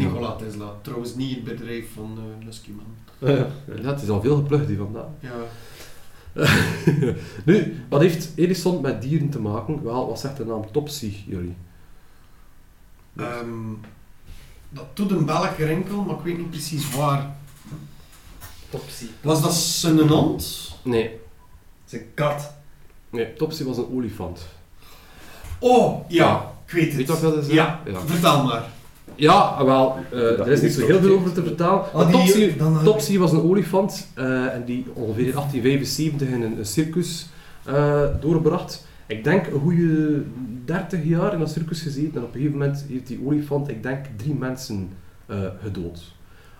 Nikola 0.00 0.36
Tesla. 0.36 0.72
Trouwens 0.82 1.14
niet 1.14 1.34
het 1.34 1.44
bedrijf 1.44 1.86
van 1.94 2.18
uh. 2.18 2.52
Ja. 3.18 3.46
Ja, 3.82 3.90
het 3.90 4.02
is 4.02 4.08
al 4.08 4.20
veel 4.20 4.36
geplukt 4.36 4.66
die 4.66 4.76
vandaag. 4.76 5.06
Ja. 5.20 5.30
nu, 7.44 7.74
wat 7.88 8.00
heeft 8.00 8.32
Edison 8.34 8.80
met 8.80 9.02
dieren 9.02 9.28
te 9.28 9.40
maken? 9.40 9.82
Wel, 9.82 10.06
wat 10.08 10.20
zegt 10.20 10.36
de 10.36 10.44
naam 10.44 10.64
Topsy, 10.72 11.12
jullie? 11.26 11.54
Ehm, 13.16 13.72
dat 14.68 14.84
doet 14.94 15.10
een 15.10 15.24
Belg 15.24 15.56
rinkel, 15.58 16.02
maar 16.02 16.14
ik 16.14 16.24
weet 16.24 16.38
niet 16.38 16.50
precies 16.50 16.94
waar. 16.96 17.34
Topsy. 18.70 19.06
Was 19.20 19.42
dat 19.42 19.54
zijn 19.54 19.98
hond? 19.98 20.72
Nee, 20.82 21.10
Zijn 21.84 22.02
kat. 22.14 22.52
nee, 23.10 23.34
Topsy 23.34 23.64
was 23.64 23.76
een 23.76 23.88
olifant. 23.92 24.46
Oh, 25.58 26.10
ja. 26.10 26.52
Ik 26.66 26.72
weet 26.72 26.86
het. 26.86 26.94
Weet 26.96 27.06
je 27.06 27.12
wat 27.12 27.22
dat 27.34 27.44
is? 27.44 27.52
Ja. 27.52 27.80
Ja, 27.86 28.00
Vertel 28.06 28.44
maar. 28.44 28.64
ja 29.14 29.64
wel, 29.64 29.96
eh, 30.12 30.18
er 30.38 30.48
is 30.48 30.60
niet 30.60 30.72
zo 30.72 30.86
heel 30.86 31.00
veel 31.00 31.14
over 31.18 31.32
te 31.32 31.42
vertellen. 31.42 31.92
Ah, 31.92 32.10
Topsy, 32.10 32.56
dan- 32.56 32.80
Topsy 32.84 33.18
was 33.18 33.32
een 33.32 33.42
olifant 33.42 34.06
eh, 34.14 34.54
en 34.54 34.64
die 34.64 34.86
ongeveer 34.94 35.26
in 35.26 35.32
1875 35.32 36.28
in 36.28 36.42
een, 36.42 36.58
een 36.58 36.66
circus 36.66 37.26
eh, 37.64 38.02
doorbracht. 38.20 38.86
Ik 39.06 39.24
denk 39.24 39.46
een 39.46 39.60
goede 39.60 40.24
30 40.64 41.04
jaar 41.04 41.32
in 41.32 41.38
dat 41.38 41.50
circus 41.50 41.82
gezeten 41.82 42.14
en 42.14 42.22
op 42.22 42.34
een 42.34 42.40
gegeven 42.40 42.58
moment 42.58 42.84
heeft 42.88 43.06
die 43.06 43.24
olifant, 43.24 43.68
ik 43.68 43.82
denk, 43.82 44.06
drie 44.16 44.34
mensen 44.34 44.90
eh, 45.26 45.46
gedood. 45.60 46.14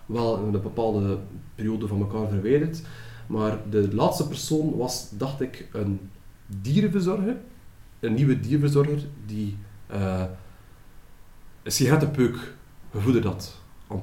Wel 0.05 0.37
in 0.37 0.53
een 0.53 0.61
bepaalde 0.61 1.17
periode 1.55 1.87
van 1.87 1.99
elkaar 1.99 2.27
verwijderd. 2.27 2.81
Maar 3.27 3.57
de 3.69 3.95
laatste 3.95 4.27
persoon 4.27 4.77
was, 4.77 5.09
dacht 5.17 5.41
ik, 5.41 5.69
een 5.71 6.09
dierenverzorger. 6.61 7.37
Een 7.99 8.13
nieuwe 8.13 8.39
dierenverzorger 8.39 8.99
die 9.25 9.57
eh, 9.87 10.23
een 11.63 11.71
sigarettenpeuk 11.71 12.53
gevoederd 12.91 13.25
had 13.25 13.55
aan. 13.87 14.01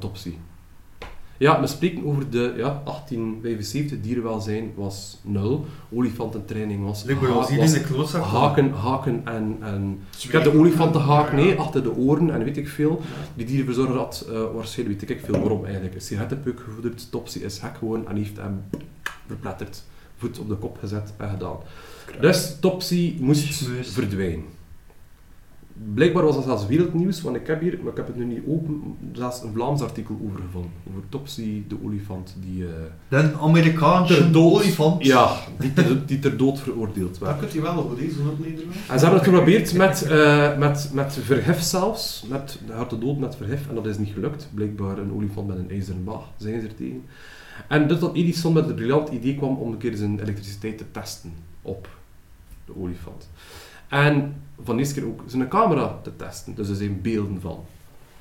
Ja, 1.42 1.60
we 1.60 1.66
spreken 1.66 2.04
over 2.04 2.30
de 2.30 2.52
ja, 2.56 2.82
1875. 2.84 4.00
Dierenwelzijn 4.00 4.72
was 4.74 5.18
nul. 5.22 5.66
Olifantentraining 5.92 6.84
was, 6.84 7.02
Lijkt 7.04 7.20
me 7.20 7.26
ha- 7.28 7.34
als 7.34 7.48
hier 7.48 7.58
was 7.58 7.72
in 7.74 7.82
de 7.82 7.88
klootzak. 7.88 8.22
haken, 8.22 8.70
haken 8.72 9.20
en, 9.24 9.56
en... 9.60 10.00
Ik 10.22 10.32
heb 10.32 10.42
de 10.44 10.58
olifantenhaak, 10.58 11.32
nee, 11.32 11.54
achter 11.58 11.82
de 11.82 11.94
oren 11.96 12.30
en 12.30 12.44
weet 12.44 12.56
ik 12.56 12.68
veel. 12.68 13.00
Die 13.34 13.46
dierenverzorger 13.46 13.96
had 13.96 14.26
eh, 14.32 14.42
waarschijnlijk, 14.54 15.00
weet 15.00 15.10
ik 15.10 15.24
veel 15.24 15.38
waarom 15.40 15.64
eigenlijk, 15.64 15.94
een 15.94 16.00
sigarettenpeuk 16.00 16.60
gevoederd. 16.60 17.10
Topsy 17.10 17.38
is 17.38 17.58
hek 17.58 17.76
gewoon 17.76 18.08
en 18.08 18.16
heeft 18.16 18.36
hem 18.36 18.60
verpletterd. 19.26 19.82
Voet 20.16 20.38
op 20.38 20.48
de 20.48 20.54
kop 20.54 20.78
gezet 20.78 21.12
en 21.16 21.28
gedaan. 21.30 21.56
Dus 22.20 22.56
Topsy 22.60 23.16
moest 23.20 23.68
verdwijnen. 23.82 24.44
Blijkbaar 25.94 26.24
was 26.24 26.34
dat 26.34 26.44
zelfs 26.44 26.66
wereldnieuws, 26.66 27.20
want 27.22 27.36
ik 27.36 27.46
heb 27.46 27.60
hier, 27.60 27.78
maar 27.82 27.90
ik 27.90 27.96
heb 27.96 28.06
het 28.06 28.16
nu 28.16 28.24
niet 28.24 28.42
open, 28.48 28.96
zelfs 29.12 29.42
een 29.42 29.52
Vlaams 29.52 29.80
artikel 29.82 30.18
over 30.24 30.40
gevonden. 30.40 30.70
Over 30.90 31.02
Topsy, 31.08 31.62
de 31.68 31.76
olifant, 31.84 32.36
die... 32.40 32.64
eh, 32.66 32.72
De 33.08 33.32
Amerikaanse 33.40 34.30
dood, 34.30 34.52
olifant. 34.52 35.04
Ja, 35.04 35.36
die 35.58 35.72
ter, 35.72 36.06
die 36.06 36.18
ter 36.18 36.36
dood 36.36 36.60
veroordeeld 36.60 37.18
werd. 37.18 37.32
Dat 37.32 37.40
kunt 37.40 37.52
je 37.52 37.60
wel 37.60 37.78
op 37.78 37.98
deze 37.98 38.20
op 38.30 38.38
Nederland. 38.38 38.74
En 38.74 38.98
ze 38.98 39.04
hebben 39.04 39.14
het 39.14 39.24
geprobeerd 39.28 39.74
met, 39.74 40.02
eh, 40.02 40.58
met, 40.58 40.90
met 40.92 41.18
verhef 41.22 41.60
zelfs, 41.62 42.24
met 42.28 42.58
de 42.66 42.72
harte 42.72 42.98
dood 42.98 43.18
met 43.18 43.36
verhef, 43.36 43.68
en 43.68 43.74
dat 43.74 43.86
is 43.86 43.98
niet 43.98 44.12
gelukt. 44.12 44.48
Blijkbaar 44.54 44.98
een 44.98 45.12
olifant 45.12 45.46
met 45.46 45.58
een 45.58 45.70
ijzeren 45.70 46.02
maag, 46.04 46.22
zijn 46.36 46.60
ze 46.60 46.66
er 46.66 46.74
tegen. 46.74 47.04
En 47.68 47.88
dus 47.88 47.98
dat 47.98 48.14
Edison 48.14 48.52
met 48.52 48.66
het 48.66 48.74
briljant 48.74 49.08
idee 49.08 49.36
kwam 49.36 49.56
om 49.56 49.72
een 49.72 49.78
keer 49.78 49.96
zijn 49.96 50.20
elektriciteit 50.20 50.78
te 50.78 50.84
testen 50.90 51.32
op 51.62 51.88
de 52.64 52.72
olifant. 52.76 53.28
En 53.88 54.34
van 54.64 54.74
de 54.76 54.82
eerste 54.82 55.00
keer 55.00 55.08
ook 55.08 55.20
zijn 55.26 55.48
camera 55.48 55.98
te 56.02 56.16
testen, 56.16 56.54
dus 56.54 56.68
er 56.68 56.74
zijn 56.76 57.00
beelden 57.02 57.40
van. 57.40 57.58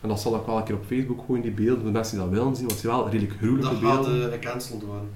En 0.01 0.09
dat 0.09 0.19
zal 0.21 0.35
ik 0.35 0.45
wel 0.45 0.57
een 0.57 0.63
keer 0.63 0.75
op 0.75 0.85
Facebook 0.87 1.23
gooien, 1.25 1.41
die 1.43 1.51
beelden, 1.51 1.75
voor 1.75 1.85
de 1.85 1.91
mensen 1.91 2.17
die 2.17 2.25
dat 2.29 2.33
willen 2.37 2.55
zien, 2.55 2.65
want 2.67 2.71
het 2.71 2.79
zijn 2.81 2.93
wel 2.95 3.09
redelijk 3.09 3.37
gruwelijke 3.37 3.69
Dat 3.79 3.83
gaat 3.91 4.01
beelden. 4.03 4.25
eh, 4.31 4.33
gecanceld 4.39 4.83
worden. 4.83 5.07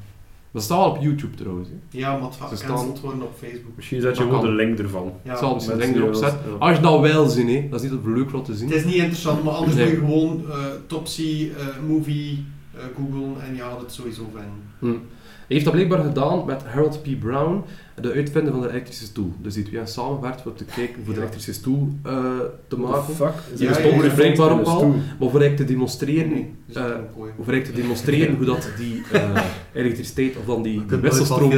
Dat 0.52 0.64
staat 0.64 0.78
wel 0.78 0.90
op 0.90 1.02
YouTube 1.02 1.36
trouwens. 1.36 1.70
hè. 1.70 1.76
Ja, 1.98 2.12
maar 2.18 2.22
het 2.30 2.36
gaat 2.36 2.60
gecanceld 2.60 3.00
worden 3.02 3.22
op 3.22 3.32
Facebook. 3.38 3.72
Misschien 3.76 4.02
zet 4.02 4.18
je 4.18 4.24
Dat 4.24 4.32
gewoon 4.34 4.46
de 4.50 4.52
link 4.56 4.80
ervan. 4.80 5.14
Ja. 5.24 5.32
Ik 5.32 5.38
zal 5.38 5.54
misschien 5.54 5.78
mensen 5.78 5.94
link 5.96 6.06
erop 6.08 6.22
zetten. 6.24 6.50
dat- 6.50 6.60
Als 6.60 6.76
je 6.76 6.82
dat 6.82 7.00
wel 7.02 7.26
ziet, 7.28 7.48
hè. 7.48 7.68
dat 7.70 7.84
is 7.84 7.92
niet 7.92 8.00
leuk 8.06 8.34
om 8.34 8.44
te 8.44 8.56
zien. 8.56 8.68
Het 8.68 8.78
is 8.78 8.86
niet 8.86 8.94
interessant, 8.94 9.44
maar 9.44 9.54
anders 9.54 9.76
Nee. 9.76 9.86
moet 9.86 9.94
je 9.94 10.00
gewoon 10.00 10.46
eh, 10.50 10.56
Topsy 10.88 11.50
eh, 11.58 11.66
movie 11.88 12.46
eh 12.74 12.82
googlen 12.96 13.42
en 13.48 13.56
je 13.56 13.62
gaat 13.62 13.80
het 13.82 13.92
sowieso 13.92 14.24
vinden. 14.34 14.62
Hm. 14.80 15.04
Hij 15.48 15.56
heeft 15.56 15.64
dat 15.66 15.74
blijkbaar 15.74 16.04
gedaan 16.04 16.46
met 16.46 16.64
Harold 16.64 17.02
P. 17.04 17.20
Brown, 17.20 17.64
de 18.02 18.12
uitvinder 18.12 18.52
van 18.52 18.62
de 18.62 18.70
elektrische 18.70 19.06
stoel. 19.06 19.34
Dus 19.38 19.54
die 19.54 19.64
twee 19.64 19.76
hebben 19.76 19.94
samengewerkt 19.94 20.42
voor 20.42 20.54
te 20.54 20.66
kijken 20.66 21.04
voor 21.06 21.14
de 21.14 21.20
elektrische 21.20 21.54
stoel 21.54 21.90
eh, 22.04 22.24
te 22.68 22.78
maken. 22.78 23.16
fuck? 23.16 23.28
Er 23.28 23.62
ja, 23.62 23.78
een 23.78 23.84
ja. 23.84 23.98
olifant 23.98 24.16
Blijkbaar 24.16 24.52
ook 24.52 24.60
een 24.60 24.66
al. 24.66 24.96
Maar 25.20 25.30
voor 25.30 25.54
te 25.54 25.64
demonstreren, 25.64 26.56
dus 26.66 26.76
eh, 26.76 26.84
ik 26.84 26.92
gooien. 27.16 27.34
voor 27.44 27.62
te 27.62 27.72
demonstreren 27.72 28.36
hoe 28.36 28.46
dat 28.46 28.70
die 28.78 29.04
eh, 29.12 29.44
elektriciteit 29.74 30.38
of 30.38 30.46
dan 30.46 30.62
die, 30.64 30.86
die 30.86 30.98
wisselstroom 30.98 31.50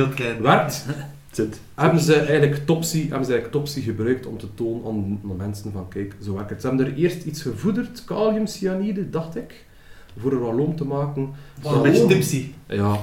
werkt, 0.41 0.85
Zit. 1.31 1.59
hebben 1.75 2.01
ze 2.01 2.15
eigenlijk 2.15 2.65
Topsy, 2.65 2.99
hebben 2.99 3.25
ze 3.25 3.31
eigenlijk 3.31 3.51
Topsy 3.51 3.81
gebruikt 3.81 4.25
om 4.25 4.37
te 4.37 4.53
tonen 4.53 4.85
aan 4.85 5.19
de 5.21 5.33
mensen 5.37 5.71
van 5.71 5.87
kijk, 5.87 6.15
zo 6.23 6.33
werkt 6.33 6.49
het. 6.49 6.61
Ze 6.61 6.67
hebben 6.67 6.85
er 6.85 6.93
eerst 6.93 7.23
iets 7.23 7.41
gevoederd, 7.41 8.03
kaliumcyanide, 8.05 9.09
dacht 9.09 9.35
ik, 9.35 9.65
voor 10.17 10.31
een 10.31 10.41
raloom 10.41 10.75
te 10.75 10.85
maken. 10.85 11.29
Wat 11.61 11.73
Een 11.73 11.81
beetje 11.81 12.03
oh, 12.03 12.07
tipsy. 12.07 12.51
Ja. 12.67 12.99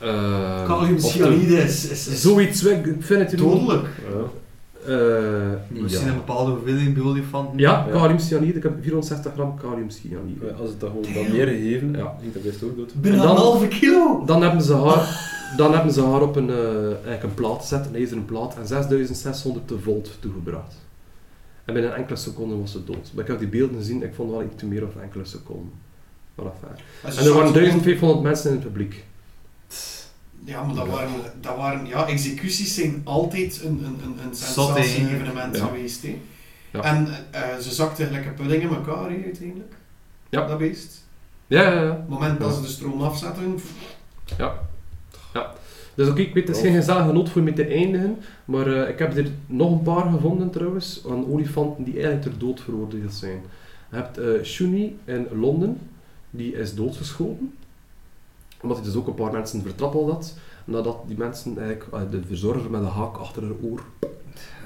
Eh, 0.00 0.60
of 0.60 0.66
Kaliumcyanide 0.66 1.56
is, 1.56 1.88
is, 1.88 2.20
Zoiets, 2.20 2.64
ik 2.64 2.84
vind 2.98 3.30
het 3.30 3.38
dodelijk. 3.38 3.86
Ja. 4.12 4.22
Eh, 4.86 5.52
Misschien 5.68 6.04
ja. 6.06 6.10
een 6.12 6.16
bepaalde 6.18 6.50
hoeveelheid 6.50 6.94
bij 6.94 7.02
olifanten. 7.02 7.58
Ja, 7.58 7.70
Ja. 7.86 7.92
kaliumcyanide. 7.92 8.56
Ik 8.56 8.62
heb 8.62 8.72
460 8.80 9.32
gram 9.32 9.56
kaliumcyanide. 9.58 10.46
Ja, 10.46 10.52
Als 10.52 10.68
het 10.70 10.80
dan 10.80 10.88
gewoon 10.90 11.14
dan 11.14 11.32
meer 11.36 11.46
gegeven, 11.46 11.92
Ja. 11.92 12.14
ging 12.20 12.32
dat 12.32 12.42
best 12.42 12.62
ook 12.62 12.76
dood. 12.76 12.92
Bijna 12.94 13.16
En 13.16 13.22
dan- 13.22 13.30
een 13.30 13.42
halve 13.42 13.68
kilo! 13.68 14.22
Dan 14.26 14.42
hebben 14.42 14.62
ze 14.62 14.74
haar, 14.74 15.28
dan 15.56 15.72
hebben 15.74 15.92
ze 15.92 16.02
haar 16.02 16.22
op 16.22 16.36
een, 16.36 16.50
eh, 16.50 16.84
eigenlijk 16.84 17.22
een 17.22 17.34
plaat 17.34 17.60
gezet, 17.60 17.86
een 17.86 17.94
ijzeren 17.94 18.24
plaat, 18.24 18.56
en 18.58 18.66
6600 18.66 19.72
volt 19.82 20.10
toegebracht. 20.20 20.74
En 21.64 21.74
binnen 21.74 21.94
enkele 21.96 22.16
seconden 22.16 22.60
was 22.60 22.72
ze 22.72 22.84
dood. 22.84 23.10
Maar 23.14 23.22
ik 23.24 23.30
heb 23.30 23.38
die 23.38 23.48
beelden 23.48 23.76
gezien, 23.76 24.02
ik 24.02 24.14
vond 24.14 24.30
wel 24.30 24.42
iets 24.42 24.54
te 24.56 24.66
meer 24.66 24.84
of 24.86 25.02
enkele 25.02 25.24
seconden. 25.24 25.72
Maar 26.34 26.46
enfin. 26.46 26.84
En 27.20 27.26
er 27.26 27.34
waren 27.34 27.52
1500 27.52 28.22
mensen 28.22 28.50
in 28.50 28.56
het 28.56 28.64
publiek. 28.64 29.04
Ja, 30.44 30.62
maar 30.64 30.74
dat 30.74 30.88
waren, 30.88 31.10
dat 31.40 31.56
waren... 31.56 31.86
Ja, 31.86 32.06
executies 32.06 32.74
zijn 32.74 33.00
altijd 33.04 33.60
een, 33.64 33.84
een, 33.84 33.98
een, 34.04 34.26
een 34.28 34.34
sensatie-evenement 34.34 35.56
Ja. 35.56 35.64
geweest. 35.66 36.02
Hè. 36.02 36.18
Ja. 36.72 36.82
En 36.82 37.08
eh, 37.30 37.56
ze 37.56 37.70
zakten 37.70 38.14
een 38.14 38.34
pudding 38.34 38.62
in 38.62 38.68
elkaar, 38.68 39.08
uiteindelijk. 39.08 39.72
Ja. 40.28 40.46
Dat 40.46 40.58
beest. 40.58 41.04
Ja, 41.46 41.62
ja, 41.62 41.82
ja. 41.82 41.90
Op 41.90 41.98
het 41.98 42.08
moment 42.08 42.40
dat 42.40 42.48
Ja. 42.50 42.54
ze 42.56 42.62
de 42.62 42.68
stroom 42.68 43.02
afzetten... 43.02 43.58
Dus 45.94 46.08
oké, 46.08 46.20
ik 46.20 46.34
weet, 46.34 46.48
het 46.48 46.56
is 46.56 46.62
geen 46.62 46.74
gezellige 46.74 47.12
noot 47.12 47.28
voor 47.30 47.42
mee 47.42 47.52
te 47.52 47.64
eindigen, 47.66 48.16
maar 48.44 48.66
eh, 48.66 48.88
ik 48.88 48.98
heb 48.98 49.16
er 49.16 49.26
nog 49.46 49.70
een 49.72 49.82
paar 49.82 50.10
gevonden 50.10 50.50
trouwens, 50.50 51.00
van 51.06 51.26
olifanten 51.32 51.84
die 51.84 51.94
eigenlijk 51.94 52.22
ter 52.22 52.38
dood 52.38 52.60
veroordeeld 52.60 53.12
zijn. 53.14 53.40
Je 53.90 53.96
hebt 53.96 54.18
eh 54.18 54.42
Shuni 54.42 54.98
in 55.04 55.26
Londen, 55.32 55.78
die 56.30 56.52
is 56.56 56.74
doodgeschoten, 56.74 57.52
omdat 58.62 58.76
hij 58.76 58.86
dus 58.86 58.96
ook 58.96 59.06
een 59.06 59.14
paar 59.14 59.32
mensen 59.32 59.62
vertrappeld 59.62 60.10
had, 60.10 60.34
nadat 60.64 60.96
die 61.06 61.16
mensen 61.16 61.58
eigenlijk 61.58 61.92
eh, 61.92 62.00
de 62.10 62.20
verzorger 62.26 62.70
met 62.70 62.80
een 62.80 62.86
haak 62.86 63.16
achter 63.16 63.42
haar 63.42 63.52
oor 63.62 63.82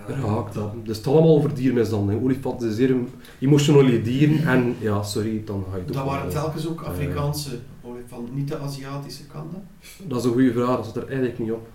gehaakt 0.06 0.54
hadden. 0.54 0.84
Dus 0.84 0.96
het 0.96 1.06
is 1.06 1.12
allemaal 1.12 1.36
over 1.36 1.54
diermishandeling. 1.54 2.22
Olifanten 2.24 2.72
zijn 2.72 2.88
zeer 2.88 2.96
emotionele 3.40 4.02
dieren 4.02 4.46
en 4.46 4.76
ja, 4.80 5.02
sorry, 5.02 5.42
dan 5.44 5.64
ga 5.70 5.76
je 5.76 5.84
toch 5.84 5.96
Dat 5.96 6.04
waren 6.04 6.32
wel- 6.32 6.42
telkens 6.42 6.68
ook 6.68 6.82
Afrikaanse 6.82 7.58
olifanten, 7.82 8.34
niet 8.34 8.48
de 8.48 8.58
Aziatische 8.58 9.26
kanten. 9.26 9.68
Dat 10.06 10.18
is 10.18 10.24
een 10.24 10.32
goede 10.32 10.52
vraag, 10.52 10.76
dat 10.76 10.84
zat 10.84 10.96
er 10.96 11.06
eigenlijk 11.08 11.38
niet 11.38 11.52
op. 11.52 11.68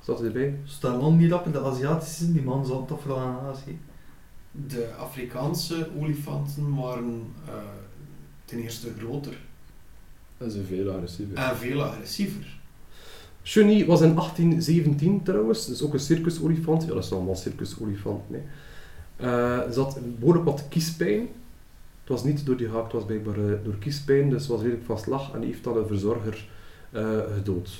Zat 0.00 0.18
hij 0.18 0.26
erbij? 0.26 0.58
Staat 0.64 1.02
lang 1.02 1.18
niet 1.18 1.32
op 1.32 1.46
in 1.46 1.52
de 1.52 1.60
Aziatische, 1.60 2.32
die 2.32 2.42
man 2.42 2.66
zal 2.66 2.84
toch 2.84 3.00
vooral 3.00 3.18
aan 3.18 3.38
Azië. 3.50 3.78
De 4.52 4.88
Afrikaanse 4.98 5.88
olifanten 6.00 6.74
waren 6.76 7.22
eh, 7.46 7.52
ten 8.44 8.58
eerste 8.58 8.88
groter 8.98 9.38
Dat 10.40 10.48
is 10.48 10.54
een 10.54 10.64
veel 10.64 10.90
agressiever. 10.90 11.36
en 11.36 11.56
veel 11.56 11.82
agressiever. 11.82 12.58
Shuni 13.42 13.86
was 13.86 14.00
in 14.00 14.14
1817 14.14 15.22
trouwens, 15.22 15.66
dus 15.66 15.82
ook 15.82 15.92
een 15.92 16.00
circusolifant. 16.00 16.82
Ja, 16.82 16.88
dat 16.94 17.04
is 17.04 17.12
allemaal 17.12 17.36
circusolifant. 17.36 18.30
Nee. 18.30 18.40
Eh, 19.16 19.70
ze 19.70 19.80
had 19.80 19.98
behoorlijk 20.18 20.44
wat 20.44 20.64
kiespijn. 20.68 21.20
Het 22.00 22.08
was 22.08 22.24
niet 22.24 22.46
door 22.46 22.56
die 22.56 22.68
haak, 22.68 22.82
het 22.82 22.92
was 22.92 23.04
blijkbaar 23.04 23.34
eh, 23.34 23.64
door 23.64 23.78
kiespijn, 23.78 24.30
dus 24.30 24.44
ze 24.44 24.52
was 24.52 24.60
redelijk 24.60 24.84
van 24.84 24.98
slag 24.98 25.32
en 25.34 25.40
die 25.40 25.48
heeft 25.48 25.64
dan 25.64 25.76
een 25.76 25.86
verzorger 25.86 26.48
eh, 26.90 27.18
gedood. 27.34 27.70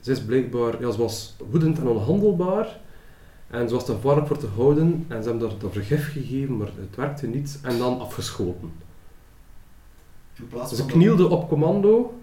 Ze 0.00 0.10
is 0.10 0.22
blijkbaar, 0.22 0.80
ja, 0.80 0.90
ze 0.90 0.98
was 0.98 1.36
woedend 1.50 1.78
en 1.78 1.86
onhandelbaar. 1.86 2.80
En 3.50 3.68
ze 3.68 3.74
was 3.74 3.84
te 3.84 3.92
gevaarlijk 3.92 4.26
voor 4.26 4.38
te 4.38 4.46
houden 4.46 5.04
en 5.08 5.22
ze 5.22 5.28
hebben 5.28 5.48
daar 5.48 5.58
dat 5.58 5.72
vergif 5.72 6.12
gegeven, 6.12 6.56
maar 6.56 6.70
het 6.76 6.96
werkte 6.96 7.26
niet. 7.26 7.58
En 7.62 7.78
dan 7.78 8.00
afgeschoten. 8.00 8.83
Ze 10.68 10.76
van 10.76 10.86
knielde 10.86 11.28
op 11.28 11.48
commando, 11.48 12.14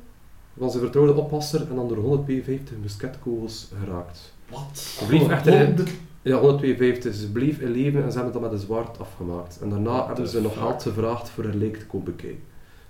was 0.54 0.74
een 0.74 0.80
vertrouwde 0.80 1.14
oppasser 1.14 1.68
en 1.70 1.76
dan 1.76 1.88
door 1.88 1.98
152 1.98 2.78
musketkogels 2.82 3.72
geraakt. 3.84 4.34
Wat? 4.50 4.78
Ze 4.78 5.06
bleef 5.06 5.46
in, 5.46 5.88
ja, 6.22 6.38
152. 6.40 7.14
Ze 7.16 7.32
bleef 7.32 7.60
in 7.60 7.72
leven 7.72 8.04
en 8.04 8.12
ze 8.12 8.16
hebben 8.16 8.34
dat 8.34 8.42
met 8.42 8.52
een 8.52 8.66
zwaard 8.66 9.00
afgemaakt. 9.00 9.60
En 9.62 9.70
daarna 9.70 10.06
hebben 10.08 10.28
ze 10.28 10.42
nog 10.42 10.54
geld 10.58 10.82
gevraagd 10.82 11.30
voor 11.30 11.44
haar 11.44 11.54
lijk 11.54 11.78
te 11.78 11.86
komen 11.86 12.06
bekijken. 12.06 12.44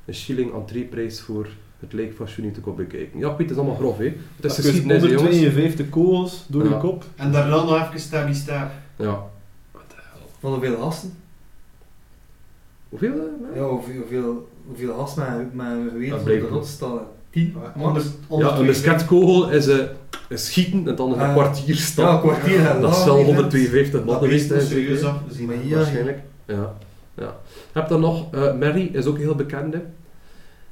Een 0.06 0.14
shilling 0.14 0.53
entreeprijs 0.53 1.19
voor 1.22 1.48
het 1.80 1.93
lijk 1.93 2.14
van 2.15 2.26
Juni 2.35 2.52
te 2.52 2.60
komen 2.61 2.88
bekijken. 2.88 3.19
Ja, 3.19 3.26
ik 3.31 3.38
weet, 3.38 3.49
het 3.49 3.49
is 3.49 3.57
allemaal 3.57 3.76
grof, 3.80 3.98
hè. 3.98 4.03
Het 4.03 4.15
is 4.15 4.41
Dat 4.41 4.52
is 4.52 4.56
geschiedenis, 4.57 5.02
jongens. 5.03 5.22
152 5.22 5.89
kogels 5.89 6.45
door 6.48 6.64
Ja. 6.64 6.69
je 6.69 6.77
kop. 6.77 7.06
En 7.15 7.31
daarna 7.31 7.56
nog 7.64 7.88
even 7.88 7.99
stabby 7.99 8.34
stab. 8.34 8.72
Ja. 8.95 9.23
Van 10.39 10.52
hoeveel 10.52 10.80
hasten? 10.81 11.14
Hoeveel? 12.92 13.14
eh, 13.14 13.56
Ja, 13.56 13.64
hoeveel, 13.68 13.96
hoeveel, 14.00 14.48
hoeveel 14.68 14.92
hast 14.94 15.18
met, 15.18 15.54
met 15.54 15.66
een 15.66 15.90
geweer 15.90 16.10
Dat 16.10 16.20
op 16.20 16.26
de 16.26 16.32
blijkt 16.32 16.50
rot 16.52 16.66
staan? 16.66 17.00
Tien? 17.30 17.56
Onder, 17.78 18.04
Ja, 18.30 18.58
een 18.58 18.66
musketkogel 18.66 19.50
is 19.50 19.68
eh, 19.68 19.78
een 20.30 20.38
schieten 20.38 20.88
en 20.88 20.96
dan 20.96 21.12
een 21.14 21.20
Ah. 21.20 21.32
kwartier 21.34 21.76
Ja, 21.76 21.82
staan. 21.82 22.16
een 22.16 22.22
kwartier. 22.22 22.62
Ja, 22.62 22.80
dat 22.80 22.96
is 22.98 23.04
wel 23.06 23.16
die 23.16 23.26
152 23.26 24.00
man 24.04 24.14
Dat 24.14 24.24
geweest, 24.24 24.50
hè, 24.50 24.56
moest 24.56 24.68
serieus 24.68 25.04
afgezien. 25.04 25.68
Ja, 25.68 25.76
Waarschijnlijk. 25.76 26.20
Ja. 26.46 26.76
ja. 27.14 27.36
Je 27.46 27.80
hebt 27.80 27.90
dan 27.90 28.00
nog, 28.02 28.34
eh, 28.34 28.58
Mary 28.58 28.90
is 28.94 29.06
ook 29.06 29.16
een 29.16 29.22
heel 29.22 29.36
bekende. 29.36 29.82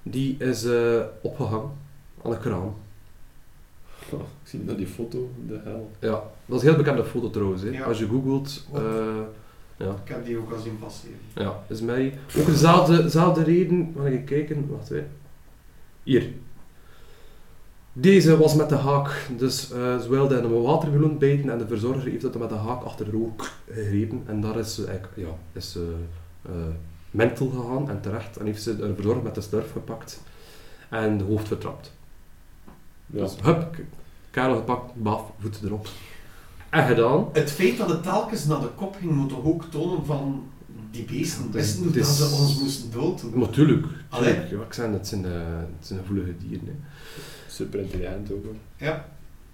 Die 0.03 0.35
is 0.39 0.63
eh, 0.65 0.99
opgehangen 1.21 1.69
aan 2.23 2.31
een 2.31 2.39
kraan. 2.39 2.73
Oh, 4.11 4.19
ik 4.43 4.49
zie 4.49 4.65
dat 4.65 4.77
die 4.77 4.87
foto, 4.87 5.29
de 5.47 5.59
hel. 5.63 5.89
Ja, 5.99 6.23
dat 6.45 6.57
is 6.57 6.61
een 6.67 6.73
heel 6.73 6.83
bekende 6.83 7.03
foto 7.05 7.29
trouwens. 7.29 7.61
Hè. 7.61 7.69
Ja. 7.69 7.83
Als 7.83 7.99
je 7.99 8.07
googelt, 8.07 8.65
eh, 8.73 8.81
ja, 9.79 9.89
Ik 10.03 10.09
heb 10.11 10.25
die 10.25 10.37
ook 10.37 10.51
al 10.51 10.59
zien 10.59 10.79
passeren. 10.79 11.17
ja, 11.35 11.63
is 11.67 11.81
Mary. 11.81 12.17
Ook 12.37 12.45
dezelfde, 12.45 13.03
dezelfde 13.03 13.43
reden, 13.43 13.93
ga 13.97 14.05
ik 14.07 14.25
kijken, 14.25 14.67
wacht 14.69 14.89
hè. 14.89 15.03
Hier. 16.03 16.29
Deze 17.93 18.37
was 18.37 18.55
met 18.55 18.69
de 18.69 18.75
haak, 18.75 19.27
dus 19.37 19.71
eh 19.71 19.99
ze 19.99 20.09
wilde 20.09 20.37
in 20.37 20.43
een 20.43 20.61
watermeloen 20.61 21.17
bijten 21.17 21.49
en 21.49 21.57
de 21.57 21.67
verzorger 21.67 22.09
heeft 22.09 22.21
dat 22.21 22.37
met 22.37 22.49
de 22.49 22.55
haak 22.55 22.83
achter 22.83 23.11
de 23.11 23.17
oor 23.17 23.31
gegrepen 23.71 24.23
en 24.25 24.41
daar 24.41 24.59
is 24.59 24.75
ze 24.75 24.85
eigenlijk, 24.85 25.17
ja, 25.17 25.35
is 25.53 25.71
ze 25.71 25.95
eh, 26.45 26.51
mental 27.11 27.47
gegaan 27.49 27.89
en 27.89 28.01
terecht 28.01 28.37
en 28.37 28.45
heeft 28.45 28.61
ze 28.63 28.75
de 28.75 28.93
verzorger 28.95 29.23
met 29.23 29.35
de 29.35 29.41
slurf 29.41 29.71
gepakt 29.71 30.21
en 30.89 31.17
de 31.17 31.23
hoofd 31.23 31.47
vertrapt. 31.47 31.93
Ja. 33.05 33.21
Dus 33.23 33.35
hup, 33.41 33.71
k- 33.71 33.83
karel 34.31 34.55
gepakt, 34.55 34.93
baf, 34.95 35.31
voet 35.39 35.59
erop. 35.63 35.87
En 36.69 36.87
gedaan. 36.87 37.25
Het 37.33 37.51
feit 37.51 37.77
dat 37.77 37.89
het 37.89 38.03
telkens 38.03 38.45
naar 38.45 38.59
de 38.59 38.67
kop 38.75 38.95
ging, 38.99 39.11
moet 39.11 39.29
toch 39.29 39.43
ook 39.45 39.63
tonen 39.71 40.05
van 40.05 40.43
die 40.91 41.03
beesten 41.05 41.51
wisten 41.51 41.83
dat 41.85 41.95
is- 41.95 42.17
ze 42.17 42.23
ons 42.41 42.59
moesten 42.61 42.91
doden. 42.91 43.39
Natuurlijk. 43.39 43.85
Allee. 44.09 44.33
Ja, 44.33 44.61
ik 44.67 44.73
zei, 44.73 44.93
het 44.93 45.07
zijn, 45.07 45.25
eh, 45.25 45.31
het 45.77 45.87
zijn 45.87 45.99
gevoelige 45.99 46.33
dieren. 46.47 46.65
Hè. 46.65 46.73
Super 47.47 47.79
intelligent 47.79 48.31
ook 48.31 48.43
hoor. 48.43 48.53
Ja. 48.77 49.05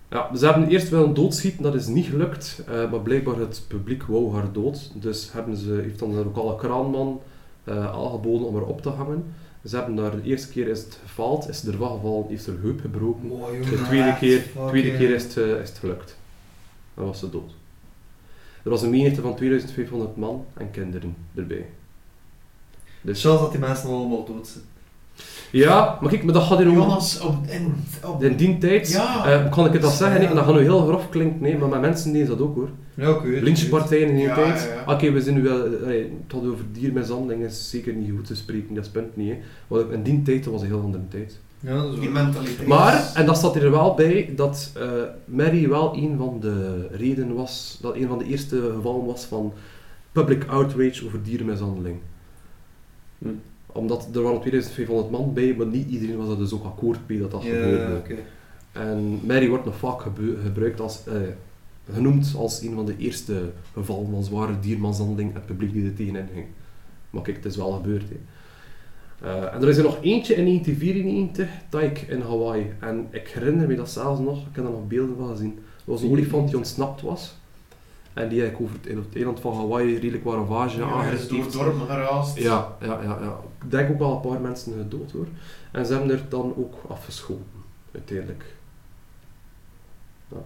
Ja, 0.10 0.36
ze 0.36 0.46
hebben 0.46 0.68
eerst 0.68 0.90
willen 0.90 1.14
doodschieten, 1.14 1.64
dat 1.64 1.76
is 1.76 1.88
niet 1.88 2.06
gelukt, 2.06 2.62
eh, 2.68 2.92
maar 2.92 3.00
blijkbaar 3.00 3.36
het 3.40 3.62
publiek 3.68 4.04
wou 4.04 4.34
haar 4.34 4.52
dood. 4.52 4.92
Dus 4.96 5.30
hebben 5.34 5.58
ze, 5.58 5.80
heeft 5.84 6.00
dan 6.00 6.12
de 6.12 6.16
lokale 6.24 6.56
kraanman 6.56 7.22
eh, 7.64 7.86
aangeboden 7.86 8.48
om 8.48 8.56
haar 8.56 8.64
op 8.66 8.82
te 8.82 8.90
hangen. 8.90 9.24
Ze 9.66 9.76
hebben 9.76 9.96
daar 9.96 10.12
de 10.12 10.22
eerste 10.24 10.48
keer 10.50 10.68
is 10.68 10.80
het 10.80 11.00
gefaald, 11.06 11.50
is 11.50 11.60
ze 11.60 11.72
ervan 11.72 11.92
gevallen, 11.96 12.26
heeft 12.28 12.48
haar 12.48 12.56
heup 12.62 12.82
gebroken. 12.82 13.28
Mooi, 13.28 13.60
De 13.60 13.82
tweede 13.84 14.16
keer, 14.20 14.44
tweede 14.68 14.98
keer 14.98 15.10
is, 15.16 15.24
het, 15.24 15.36
is 15.38 15.70
het 15.70 15.78
gelukt. 15.80 16.18
Dan 16.96 17.06
was 17.06 17.20
ze 17.20 17.30
dood. 17.30 17.52
Er 18.64 18.70
was 18.70 18.82
een 18.82 18.90
menigte 18.90 19.22
van 19.22 19.36
2500 19.36 20.16
man 20.16 20.46
en 20.54 20.72
kinderen 20.72 21.16
erbij. 21.36 21.66
Dus, 23.02 23.22
Chance 23.22 23.42
dat 23.44 23.52
die 23.52 23.60
mensen 23.60 23.90
allemaal 23.90 24.26
dood 24.26 24.48
zijn. 24.48 24.64
ja, 25.52 25.98
maar 26.02 26.10
kijk, 26.10 26.24
maar 26.24 26.34
dat 26.34 26.44
gaat 26.44 26.60
om... 26.60 26.72
Jonas, 26.72 27.20
op, 27.20 27.36
in, 27.48 27.74
op, 28.04 28.24
In 28.24 28.36
die 28.36 28.58
tijd, 28.58 28.92
Ja. 28.92 29.26
eh, 29.26 29.52
kan 29.52 29.66
ik 29.66 29.74
het 29.74 29.82
dat 29.82 29.92
zeggen, 29.92 30.22
Ja. 30.22 30.30
en 30.30 30.36
dat 30.36 30.46
gaat 30.46 30.54
nu 30.54 30.62
heel 30.62 30.86
grof 30.88 31.10
klinken, 31.10 31.42
nee, 31.42 31.58
maar 31.58 31.70
met 31.70 31.82
mensen 31.82 32.12
deden 32.14 32.28
dat 32.28 32.40
ook 32.40 32.56
hoor. 32.56 32.70
Ja, 32.94 33.22
het. 33.22 33.42
Lynchpartijen 33.42 34.08
in 34.10 34.16
die 34.16 34.26
Ja, 34.26 34.36
tijd. 34.36 34.70
ja. 34.86 34.94
Oké, 34.94 35.12
we 35.12 35.22
zijn 35.22 35.36
nu 35.36 35.42
wel, 35.44 35.66
eh, 35.66 36.04
het 36.24 36.32
had 36.32 36.46
over 36.46 36.66
diermishandeling 36.72 37.44
is 37.44 37.70
zeker 37.70 37.94
niet 37.94 38.12
goed 38.12 38.26
te 38.26 38.36
spreken, 38.36 38.76
dat 38.76 38.86
is 38.86 38.92
punt 38.92 39.16
niet. 39.16 39.30
Hè. 39.32 39.38
Want 39.68 39.92
in 39.92 40.04
die 40.04 40.22
tijd 40.22 40.44
dat 40.44 40.54
was 40.54 40.62
een 40.62 40.68
heel 40.68 40.82
andere 40.82 41.08
tijd. 41.08 41.40
Ja, 41.66 41.82
dat 41.82 41.94
is 41.94 42.00
die 42.00 42.10
waar. 42.10 42.24
mentaliteit. 42.24 42.68
Maar, 42.68 43.12
en 43.16 43.26
dat 43.26 43.38
staat 43.38 43.56
er 43.56 43.72
wel 43.72 43.94
bij, 43.94 44.34
dat 44.36 44.72
eh, 44.76 44.92
Mary 45.26 45.70
wel 45.70 45.96
een 45.96 46.18
van 46.18 46.40
de 46.40 46.88
redenen 46.92 47.36
was, 47.36 47.78
dat 47.82 47.96
een 47.96 48.08
van 48.08 48.18
de 48.18 48.26
eerste 48.26 48.72
gevallen 48.76 49.06
was 49.06 49.24
van 49.26 49.54
public 50.12 50.46
outrage 50.48 51.06
over 51.06 51.24
dierenmishandeling. 51.24 51.98
Hm. 53.18 53.28
Omdat 53.66 54.08
er 54.14 54.22
waren 54.22 54.40
2500 54.40 55.12
man 55.12 55.34
bij, 55.34 55.54
maar 55.58 55.66
niet 55.68 55.90
iedereen 55.90 56.18
was 56.18 56.30
er 56.30 56.38
dus 56.38 56.54
ook 56.54 56.66
akkoord 56.66 57.00
mee 57.08 57.20
dat 57.20 57.32
dat 57.32 57.44
Ja, 57.44 57.50
gebeurde. 57.50 57.96
oké. 57.96 58.16
En 58.72 59.20
Mary 59.24 59.50
wordt 59.50 59.66
nog 59.66 59.78
vaak 59.78 60.02
gebruikt 60.44 60.80
als, 60.80 61.04
eh, 61.08 61.14
genoemd 61.94 62.34
als 62.38 62.62
een 62.62 62.74
van 62.74 62.86
de 62.86 62.98
eerste 62.98 63.42
gevallen 63.74 64.10
van 64.12 64.24
zware 64.24 64.60
diermishandeling 64.60 65.30
en 65.30 65.36
het 65.36 65.46
publiek 65.46 65.74
die 65.74 65.86
er 65.86 65.94
tegenin 65.94 66.28
ging. 66.34 66.46
Maar 67.10 67.22
kijk, 67.22 67.36
het 67.36 67.46
is 67.46 67.56
wel 67.56 67.72
gebeurd. 67.72 68.10
Hè. 68.10 68.16
Eh, 69.22 69.54
en 69.54 69.62
er 69.62 69.70
is 69.70 69.78
er 69.78 69.84
nog 69.84 69.98
eentje 70.02 70.36
in 70.36 70.46
1994, 70.46 71.50
Taik 71.70 72.02
in 72.02 72.22
Hawaii. 72.22 72.74
En 72.80 73.08
ik 73.10 73.28
herinner 73.28 73.68
me 73.68 73.76
dat 73.76 73.90
zelfs 73.90 74.20
nog, 74.20 74.40
ik 74.40 74.56
heb 74.56 74.64
daar 74.64 74.74
nog 74.74 74.88
beelden 74.88 75.16
van 75.18 75.28
gezien. 75.28 75.56
Er 75.58 75.92
was 75.92 76.02
een 76.02 76.10
olifant 76.10 76.48
die 76.48 76.58
ontsnapt 76.58 77.02
was. 77.02 77.36
En 78.14 78.30
die 78.30 78.42
eigenlijk 78.42 78.72
over 78.72 78.98
het, 79.04 79.16
eiland 79.16 79.40
van 79.40 79.56
Hawaii 79.56 79.94
redelijk 79.94 80.24
wat 80.24 80.34
ravage 80.34 80.78
ja, 80.78 80.86
aangericht 80.86 81.30
door 81.30 81.38
heeft. 81.38 81.54
dorpen 81.54 81.88
geraast. 81.88 82.38
Ja, 82.38 82.76
ja, 82.82 83.02
ja, 83.02 83.18
ja. 83.22 83.40
Ik 83.64 83.72
denk 83.72 83.90
ook 83.90 84.00
wel 84.00 84.12
een 84.12 84.30
paar 84.32 84.42
mensen 84.42 84.74
gedood 84.78 85.12
hoor. 85.12 85.28
En 85.72 85.86
ze 85.86 85.94
hebben 85.94 86.12
er 86.12 86.24
dan 86.30 86.54
ook 86.58 86.74
afgeschoten, 86.88 87.64
uiteindelijk. 87.92 88.46
Ja. 90.32 90.38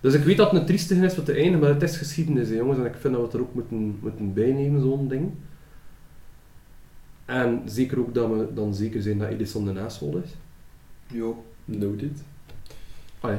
Dus 0.00 0.14
ik 0.14 0.24
weet 0.24 0.36
dat 0.36 0.50
het 0.50 0.60
een 0.60 0.66
triestige 0.66 1.04
is 1.04 1.16
wat 1.16 1.24
te 1.24 1.32
einde, 1.32 1.58
maar 1.58 1.68
het 1.68 1.82
is 1.82 1.96
geschiedenis, 1.96 2.48
hè, 2.48 2.54
jongens. 2.54 2.78
En 2.78 2.84
ik 2.84 2.96
vind 2.96 3.14
dat 3.14 3.22
we 3.22 3.28
het 3.28 3.34
er 3.34 3.40
ook 3.40 3.54
moeten, 3.54 3.98
moeten 4.02 4.32
bijnemen, 4.32 4.80
zo'n 4.80 5.08
ding. 5.08 5.30
En 7.30 7.62
zeker 7.66 7.98
ook 7.98 8.14
dat 8.14 8.28
we 8.28 8.46
dan 8.54 8.74
zeker 8.74 9.02
zijn 9.02 9.18
dat 9.18 9.28
Edison 9.28 9.74
de 9.74 9.80
asshole 9.80 10.22
is. 10.24 10.30
Jo. 11.06 11.44
Noted. 11.64 12.22
Ah 13.20 13.30
ja. 13.30 13.36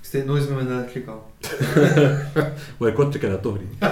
Ik 0.00 0.04
steek 0.12 0.24
nooit 0.26 0.48
met 0.48 0.56
mijn 0.56 0.68
aan. 1.08 1.18
Maar 2.78 2.88
ik 2.88 2.96
word 2.96 3.20
dat 3.30 3.42
toch 3.42 3.58
niet. 3.58 3.78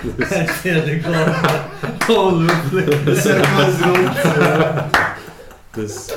Dus- 0.16 0.62
Ja, 0.62 0.82
ik. 0.82 1.04
Ongelooflijk. 2.08 3.04
De 3.04 3.14
cirkel 3.16 3.66
is 3.66 3.80
rond. 3.80 4.16
Dus, 5.70 6.14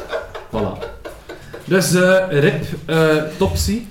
voilà. 0.52 0.84
Dus, 1.66 1.94
eh 1.94 2.26
Rip, 2.30 2.64
eh 2.86 3.24
Topsy. 3.38 3.82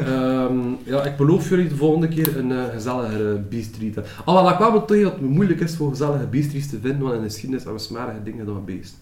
Ehm, 0.00 0.58
ja, 0.84 1.02
ik 1.04 1.16
beloof 1.16 1.48
jullie 1.48 1.68
de 1.68 1.76
volgende 1.76 2.08
keer 2.08 2.36
een 2.36 2.52
eh, 2.52 2.64
gezelligere 2.72 3.38
beastread. 3.38 4.06
Al 4.24 4.34
wel, 4.34 4.50
ik 4.50 4.56
kwam 4.56 4.74
het 4.74 4.86
tegen 4.86 5.02
dat 5.04 5.12
het 5.12 5.22
moeilijk 5.30 5.60
is 5.60 5.76
voor 5.76 5.90
gezellige 5.90 6.26
beastreads 6.26 6.68
te 6.68 6.78
vinden, 6.80 7.00
want 7.02 7.14
in 7.14 7.20
de 7.22 7.26
geschiedenis 7.28 7.62
hebben 7.64 7.80
we 7.80 7.86
smerige 7.88 8.22
dingen 8.22 8.46
dan 8.46 8.56
een 8.56 8.64
beest. 8.64 8.94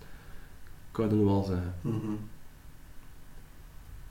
Ik 0.89 0.93
kan 0.99 1.05
het 1.05 1.15
nu 1.15 1.25
wel 1.25 1.43
zeggen. 1.43 1.75
Mhm. 1.81 1.97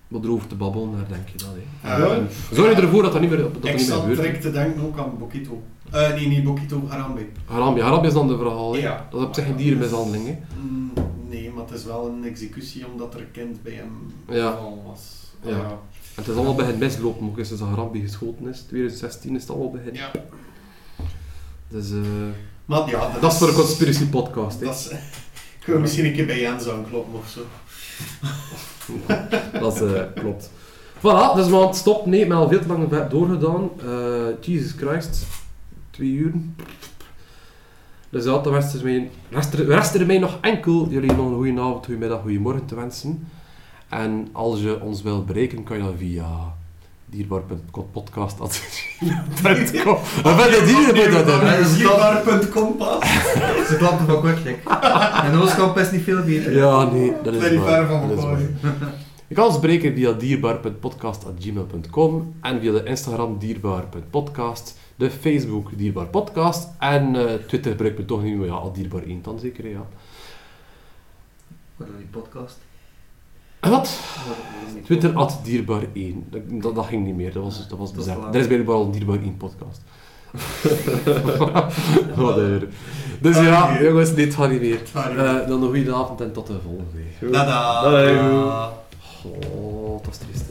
Wat 0.07 0.23
erover 0.23 0.47
te 0.47 0.55
babbelen, 0.55 0.91
daar 0.91 1.07
denk 1.07 1.27
je 1.29 1.37
dat, 1.37 1.47
hè. 1.81 2.03
Eh, 2.17 2.23
Zorg 2.51 2.75
je 2.75 2.81
ervoor 2.81 3.01
dat 3.03 3.11
dat 3.11 3.21
niet 3.21 3.29
meer, 3.29 3.39
dat 3.39 3.53
dat 3.53 3.63
ik 3.65 3.69
niet 3.69 3.73
meer 3.75 3.85
zat 3.85 3.99
gebeurt. 3.99 4.17
direct 4.21 4.41
te 4.41 4.51
denken 4.51 4.81
ook 4.83 4.97
aan 4.97 5.17
Bokito. 5.19 5.61
Eh, 5.91 6.13
nee, 6.13 6.27
niet 6.27 6.43
Bokito, 6.43 6.81
Harambe. 6.87 7.25
Harambe, 7.45 7.81
Harambe 7.81 8.07
is 8.07 8.13
dan 8.13 8.27
de 8.27 8.37
verhaal, 8.37 8.73
hè. 8.73 8.79
Ja. 8.79 9.07
Dat 9.11 9.19
is 9.21 9.25
op 9.27 9.33
zich 9.33 9.47
een 9.47 9.55
dierenmishandeling, 9.55 10.25
hè. 10.25 10.37
Mm, 10.61 10.91
nee, 11.29 11.51
maar 11.55 11.63
het 11.65 11.73
is 11.73 11.85
wel 11.85 12.07
een 12.07 12.23
executie 12.23 12.85
omdat 12.91 13.13
er 13.13 13.19
een 13.19 13.31
kind 13.31 13.63
bij 13.63 13.73
hem 13.73 13.91
Ja. 14.37 14.57
was. 14.85 15.33
Ja. 15.45 15.79
Het 16.21 16.29
is 16.29 16.35
allemaal 16.35 16.55
begin 16.55 16.77
mislopen, 16.77 17.27
ook 17.27 17.35
sinds 17.35 17.49
dat 17.49 17.69
Harambe 17.69 17.99
geschoten 17.99 18.47
is. 18.47 18.59
2016 18.59 19.35
is 19.35 19.41
het 19.41 19.51
allemaal 19.51 19.71
begin. 19.71 19.93
Ja. 19.93 20.11
Dus, 21.67 21.91
eh... 21.91 21.97
Maar 22.65 22.89
ja, 22.89 23.11
Dat 23.21 23.31
is 23.31 23.37
voor 23.37 23.47
een 23.47 23.53
conspiracy 23.53 24.05
podcast, 24.05 24.59
hè. 24.59 24.65
Dat 24.65 24.75
is, 24.75 24.89
ik 25.59 25.65
wil 25.65 25.79
misschien 25.79 26.05
een 26.05 26.13
keer 26.13 26.25
bij 26.25 26.39
Jens 26.39 26.69
aankloppen 26.69 27.19
of 27.19 27.29
zo. 27.29 27.41
Dat 29.59 29.75
is, 29.75 29.93
eh, 29.93 30.03
klopt. 30.15 30.49
Voilà, 30.97 31.35
dus 31.35 31.45
we 31.45 31.51
gaan 31.51 31.67
het 31.67 31.75
stop. 31.75 32.05
Nee, 32.05 32.27
maar 32.27 32.37
al 32.37 32.49
veel 32.49 32.59
te 32.59 32.67
lang 32.67 33.07
doorgedaan. 33.09 33.69
Eh 33.85 34.25
Jesus 34.41 34.71
Christ. 34.71 35.25
Twee 35.89 36.09
uur. 36.09 36.33
Dus 38.09 38.23
ja, 38.23 38.37
dan 38.37 38.53
rest 38.53 38.83
mij, 38.83 39.09
rest, 39.29 39.53
rest 39.53 39.95
er 39.95 40.05
mij 40.05 40.19
nog 40.19 40.37
enkel 40.41 40.87
jullie 40.89 41.13
nog 41.13 41.27
een 41.27 41.35
goede 41.35 41.61
avond, 41.61 41.85
goede 41.85 41.99
middag, 41.99 42.21
goede 42.21 42.39
morgen 42.39 42.65
te 42.65 42.75
wensen. 42.75 43.27
En 43.91 44.27
als 44.31 44.59
je 44.61 44.81
ons 44.81 45.01
wilt 45.01 45.25
bereiken, 45.25 45.63
kan 45.63 45.77
je 45.77 45.83
dat 45.83 45.93
via 45.97 46.53
dierbaar.podcast.com. 47.05 49.97
Wat 50.23 50.37
ben 50.37 50.49
je 50.49 50.63
dieren 50.65 50.93
bij 50.93 51.09
dat 51.09 51.25
hebben? 51.25 51.73
Dierbaar.com 51.73 52.77
pas. 52.77 53.03
Ze 53.69 53.75
klappen 53.77 54.05
van 54.05 54.21
Kortrijk. 54.21 54.63
En 55.23 55.35
Oostkamp 55.35 55.77
is 55.77 55.91
niet 55.91 56.01
veel 56.03 56.23
beter. 56.23 56.55
Ja, 56.55 56.83
nee, 56.83 57.13
dat 57.23 57.33
is 57.33 57.39
waar. 57.57 57.67
ver 57.67 57.87
van 57.87 58.07
Dat 58.07 58.17
is 58.17 58.23
elkaar. 58.23 58.39
waar. 58.61 58.93
Je 59.27 59.35
kan 59.35 59.45
ons 59.45 59.59
bereiken 59.59 59.93
via 59.93 60.11
dierbaar.podcast.gmail.com 60.11 62.33
en 62.41 62.59
via 62.59 62.71
de 62.71 62.83
Instagram 62.83 63.37
dierbaar.podcast, 63.37 64.77
de 64.95 65.11
Facebook 65.11 65.77
dierbaar 65.77 66.05
podcast 66.07 66.69
en 66.79 67.15
eh, 67.15 67.33
Twitter 67.33 67.71
gebruik 67.71 67.99
ik 67.99 68.07
toch 68.07 68.23
niet, 68.23 68.37
maar 68.37 68.47
ja, 68.47 68.53
al 68.53 68.73
dierbaar 68.73 69.03
1 69.03 69.21
dan 69.21 69.39
zeker, 69.39 69.67
ja. 69.69 69.85
Wat 71.75 71.87
is 71.87 71.93
die 71.97 72.07
podcast? 72.21 72.57
En 73.61 73.69
wat? 73.69 73.99
Twitter 74.83 75.15
at 75.15 75.39
dierbaar 75.43 75.83
1. 75.93 76.25
Dat, 76.29 76.41
dat, 76.47 76.75
dat 76.75 76.85
ging 76.85 77.05
niet 77.05 77.15
meer, 77.15 77.33
dat 77.33 77.43
was, 77.43 77.67
dat 77.67 77.77
was 77.77 77.91
laat. 78.05 78.35
Er 78.35 78.39
is 78.39 78.47
blijkbaar 78.47 78.75
al 78.75 78.85
een 78.85 78.91
dierbaar 78.91 79.21
1 79.21 79.37
podcast. 79.37 79.81
Whatever. 82.15 82.67
Dus 83.21 83.37
ja, 83.37 83.81
jongens, 83.81 84.13
dit 84.13 84.35
gaat 84.35 84.49
niet 84.49 84.61
meer. 84.61 84.81
Eh, 84.93 85.47
dan 85.47 85.63
een 85.63 85.69
goede 85.69 85.93
avond 85.95 86.21
en 86.21 86.31
tot 86.31 86.47
de 86.47 86.59
volgende. 86.63 87.31
Dag. 87.31 87.85
Oh, 89.23 90.03
dat 90.03 90.11
is 90.11 90.17
triest. 90.17 90.45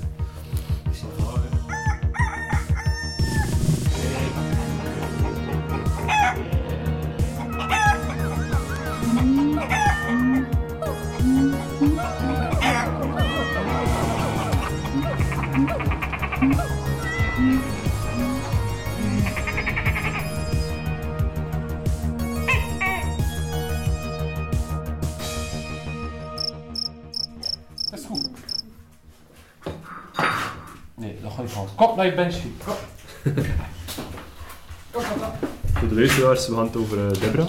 Nee, 31.41 31.47
dat 31.47 31.53
ga 31.57 31.61
ik 31.63 31.69
gaan. 31.77 31.87
Kom 31.89 31.97
naar 31.97 32.07
je 32.07 32.15
benchje. 32.15 32.49
Kom. 32.65 32.75
Voor 35.73 35.89
de 35.89 35.95
luisteraars, 35.95 36.49
we 36.49 36.55
gaan 36.55 36.65
het 36.67 36.77
over 36.77 37.07
eh, 37.07 37.21
Debra. 37.21 37.47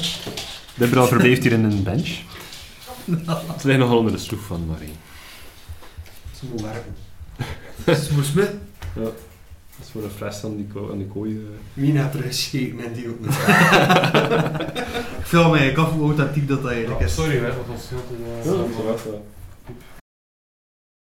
Debra 0.76 1.06
verblijft 1.06 1.44
hier 1.44 1.52
in 1.52 1.64
een 1.64 1.84
bench. 1.84 2.08
Ze 3.60 3.68
ligt 3.68 3.80
nogal 3.80 3.98
onder 3.98 4.12
de 4.12 4.18
sloef 4.18 4.42
van 4.46 4.66
Marie. 4.66 4.94
Ze 6.40 6.46
moet 6.52 6.62
werken. 6.62 6.96
Smoes 8.06 8.28
Smit. 8.28 8.50
Dat 8.94 9.14
is 9.82 9.88
voor 9.92 10.04
een 10.04 10.10
fles 10.10 10.44
aan 10.44 10.56
die, 10.56 10.68
ko- 10.74 10.90
aan 10.92 10.98
die 10.98 11.08
kooi. 11.08 11.32
eh. 11.36 11.42
Mina 11.84 12.02
heeft 12.04 12.14
er 12.16 12.24
gescheten 12.24 12.80
en 12.86 12.94
die 12.94 13.08
ook 13.10 13.20
niet. 13.20 13.30
Ik 15.22 15.28
vraag 15.28 15.52
mij 15.52 15.78
af 15.78 15.92
hoe 15.92 16.04
authentiek 16.04 16.48
dat 16.48 16.66
eigenlijk 16.66 17.00
is. 17.02 17.14
sorry, 17.14 17.36
hè, 17.38 17.46
dat 17.46 17.56
was 17.68 17.90
heel 17.90 18.04
te... 18.08 18.14
Ja, 18.50 18.56
dat 18.88 18.96
is 19.00 19.04
wel. 19.04 19.26